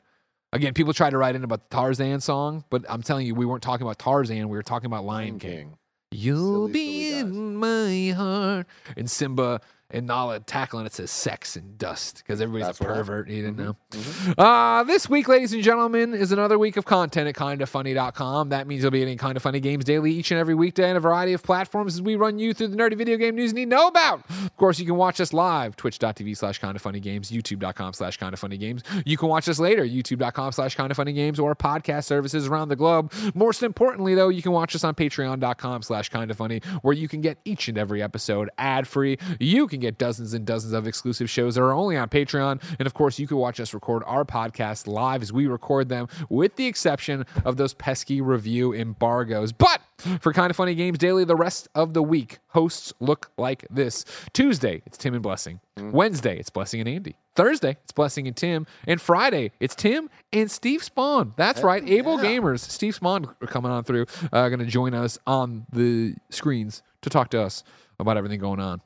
Again, 0.53 0.75
people 0.75 0.93
tried 0.93 1.11
to 1.11 1.19
write 1.19 1.35
in 1.35 1.43
about 1.45 1.69
the 1.71 1.77
Tarzan 1.77 2.21
song, 2.21 2.65
but 2.71 2.85
I'm 2.89 3.03
telling 3.03 3.27
you, 3.27 3.35
we 3.35 3.47
weren't 3.47 3.63
talking 3.63 3.87
about 3.87 3.99
Tarzan. 3.99 4.49
We 4.49 4.57
were 4.57 4.63
talking 4.63 4.87
about 4.87 5.05
Lion 5.05 5.39
King. 5.39 5.77
You'll 6.13 6.69
Silly, 6.69 6.73
be 6.73 7.11
silly 7.11 7.23
guys. 7.23 7.31
in 7.37 7.57
my 7.57 8.11
heart. 8.17 8.67
And 8.97 9.11
Simba 9.11 9.61
and 9.91 10.07
Nala 10.07 10.41
tackling 10.41 10.85
it 10.87 10.93
says 10.93 11.11
sex 11.11 11.57
and 11.57 11.79
dust 11.79 12.19
because 12.19 12.41
everybody's 12.41 12.67
That's 12.67 12.81
a 12.81 12.85
pervert. 12.85 13.29
You 13.29 13.43
didn't 13.43 13.57
know. 13.59 13.77
Mhm. 13.91 14.35
Uh, 14.37 14.83
this 14.85 15.09
week, 15.09 15.29
ladies 15.29 15.53
and 15.53 15.63
gentlemen, 15.63 16.13
is 16.15 16.33
another 16.33 16.59
week 16.59 16.77
of 16.77 16.85
content 16.85 17.29
at 17.29 17.35
kindafunny.com. 17.37 18.49
That 18.49 18.67
means 18.67 18.83
you'll 18.83 18.91
be 18.91 18.99
getting 18.99 19.19
Kinda 19.19 19.41
Funny 19.41 19.61
Games 19.61 19.85
daily 19.85 20.13
each 20.13 20.31
and 20.31 20.41
every 20.41 20.55
weekday 20.55 20.91
on 20.91 20.97
a 20.97 21.01
variety 21.01 21.33
of 21.33 21.43
platforms 21.43 21.95
as 21.95 22.03
we 22.03 22.17
run 22.17 22.39
you 22.39 22.53
through 22.53 22.69
the 22.69 22.77
nerdy 22.77 22.97
video 22.97 23.17
game 23.17 23.37
news 23.37 23.51
you 23.51 23.55
need 23.55 23.71
to 23.71 23.77
know 23.77 23.87
about. 23.89 24.21
Of 24.31 24.57
course, 24.57 24.79
you 24.79 24.87
can 24.87 24.97
watch 24.97 25.21
us 25.21 25.33
live, 25.33 25.77
twitch.tv 25.77 26.37
slash 26.37 26.61
kindafunnygames, 26.61 27.31
youtube.com 27.31 27.93
slash 27.93 28.19
kindafunnygames. 28.19 28.83
You 29.05 29.17
can 29.17 29.29
watch 29.29 29.49
us 29.49 29.59
later, 29.59 29.85
youtube.com 29.85 30.53
slash 30.53 30.77
kindafunnygames, 30.77 31.39
or 31.39 31.55
podcast 31.55 32.05
services 32.05 32.47
around 32.49 32.69
the 32.69 32.77
globe. 32.77 33.13
Most 33.35 33.63
importantly, 33.63 34.15
though, 34.15 34.29
you 34.29 34.43
can 34.43 34.53
watch 34.53 34.75
us 34.75 34.85
on 34.85 34.95
patreon.com 34.95 35.83
slash 35.83 36.11
kindafunny, 36.11 36.65
where 36.83 36.95
you 36.95 37.09
can 37.09 37.21
get 37.21 37.39
each 37.45 37.69
and 37.69 37.79
every 37.79 38.03
episode 38.03 38.51
ad 38.59 38.89
free. 38.89 39.19
You 39.39 39.67
can 39.67 39.76
get 39.81 39.99
dozens 39.99 40.35
and 40.35 40.45
dozens 40.45 40.73
of 40.73 40.87
exclusive 40.87 41.29
shows 41.31 41.55
that 41.55 41.63
are 41.63 41.73
only 41.73 41.97
on 41.97 42.09
Patreon. 42.09 42.63
And 42.79 42.87
of 42.87 42.95
course, 42.95 43.19
you 43.19 43.27
can 43.27 43.37
watch 43.37 43.61
us 43.61 43.75
record 43.75 44.03
our 44.07 44.25
podcast 44.25 44.87
live 44.87 45.23
as 45.23 45.33
we 45.33 45.47
record 45.47 45.89
them, 45.89 46.09
with 46.29 46.57
the 46.57 46.67
exception 46.67 47.25
of 47.45 47.57
those 47.57 47.75
pesky 47.75 48.21
review 48.21 48.73
embargoes. 48.75 49.53
But 49.53 49.81
for 50.21 50.33
Kinda 50.33 50.55
Funny 50.55 50.75
Games 50.75 50.99
Daily, 50.99 51.25
the 51.25 51.37
rest 51.37 51.69
of 51.75 51.95
the 51.95 52.03
week, 52.03 52.39
hosts 52.49 52.93
look 53.01 53.31
like 53.37 53.67
this 53.71 54.05
Tuesday, 54.33 54.83
it's 54.87 54.99
Tim 54.99 55.15
and 55.15 55.23
Blessing. 55.23 55.61
Wednesday, 55.79 56.39
it's 56.39 56.51
Blessing 56.51 56.81
and 56.81 56.89
Andy. 56.89 57.17
Thursday, 57.35 57.77
it's 57.85 57.93
Blessing 57.93 58.27
and 58.27 58.35
Tim. 58.35 58.67
And 58.87 59.01
Friday, 59.01 59.53
it's 59.61 59.75
Tim 59.75 60.09
and 60.33 60.51
Steve 60.51 60.81
Spohn. 60.81 61.33
That's 61.37 61.63
right, 61.63 61.85
AbleGamers. 61.85 62.61
Steve 62.61 62.99
Spohn 62.99 63.35
are 63.43 63.47
coming 63.47 63.71
on 63.71 63.85
through, 63.85 64.07
uh, 64.33 64.49
going 64.49 64.61
to 64.61 64.67
join 64.67 64.95
us 64.95 65.19
on 65.27 65.67
the 65.71 66.15
screens 66.31 66.83
to 67.03 67.11
talk 67.11 67.29
to 67.31 67.41
us 67.43 67.63
about 67.99 68.17
everything 68.17 68.41
going 68.41 68.61
on. 68.61 68.81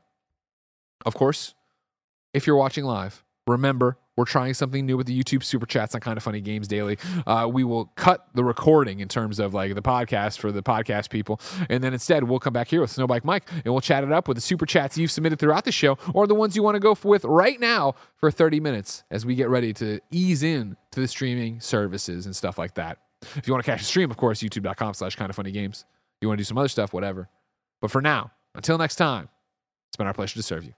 Of 1.05 1.15
course, 1.15 1.55
if 2.35 2.47
you're 2.47 2.57
watching 2.57 2.85
live, 2.85 3.25
remember 3.47 3.99
we're 4.17 4.25
trying 4.27 4.53
something 4.53 4.85
new 4.85 4.99
with 4.99 5.07
the 5.07 5.19
YouTube 5.19 5.43
super 5.43 5.65
chats 5.65 5.95
on 5.95 6.03
Kinda 6.03 6.21
Funny 6.21 6.43
Games 6.43 6.69
Daily. 6.69 6.99
Uh, 7.27 7.49
we 7.51 7.65
will 7.65 7.87
cut 7.97 8.27
the 8.35 8.45
recording 8.45 9.01
in 9.01 9.09
terms 9.09 9.39
of 9.39 9.55
like 9.55 9.75
the 9.75 9.81
podcast 9.81 10.39
for 10.39 10.53
the 10.53 10.63
podcast 10.63 11.09
people, 11.09 11.41
and 11.71 11.83
then 11.83 11.95
instead 11.95 12.25
we'll 12.25 12.39
come 12.39 12.53
back 12.53 12.69
here 12.69 12.83
with 12.83 12.95
Snowbike 12.95 13.25
Mike 13.25 13.49
and 13.51 13.73
we'll 13.73 13.81
chat 13.81 14.05
it 14.05 14.13
up 14.13 14.29
with 14.29 14.37
the 14.37 14.43
super 14.43 14.67
chats 14.67 14.99
you've 14.99 15.11
submitted 15.11 15.39
throughout 15.39 15.65
the 15.65 15.73
show 15.73 15.97
or 16.13 16.27
the 16.27 16.35
ones 16.35 16.55
you 16.55 16.63
want 16.63 16.75
to 16.75 16.81
go 16.81 16.97
with 17.03 17.25
right 17.25 17.59
now 17.61 17.95
for 18.17 18.31
30 18.31 18.61
minutes 18.61 19.05
as 19.11 19.25
we 19.25 19.35
get 19.35 19.49
ready 19.49 19.73
to 19.73 20.01
ease 20.11 20.43
in 20.43 20.77
to 20.91 21.01
the 21.01 21.09
streaming 21.09 21.59
services 21.61 22.27
and 22.27 22.37
stuff 22.37 22.59
like 22.59 22.75
that. 22.75 22.99
If 23.37 23.47
you 23.47 23.55
want 23.55 23.65
to 23.65 23.71
catch 23.71 23.81
the 23.81 23.87
stream, 23.87 24.11
of 24.11 24.17
course, 24.17 24.43
youtube.com 24.43 24.95
slash 24.95 25.17
kindafunnygames. 25.17 25.85
You 26.21 26.29
want 26.29 26.39
to 26.39 26.41
do 26.43 26.47
some 26.47 26.59
other 26.59 26.69
stuff, 26.69 26.93
whatever. 26.93 27.29
But 27.81 27.91
for 27.91 28.03
now, 28.03 28.33
until 28.55 28.77
next 28.77 28.97
time, 28.97 29.29
it's 29.89 29.97
been 29.97 30.07
our 30.07 30.15
pleasure 30.15 30.35
to 30.35 30.43
serve 30.43 30.65
you. 30.65 30.75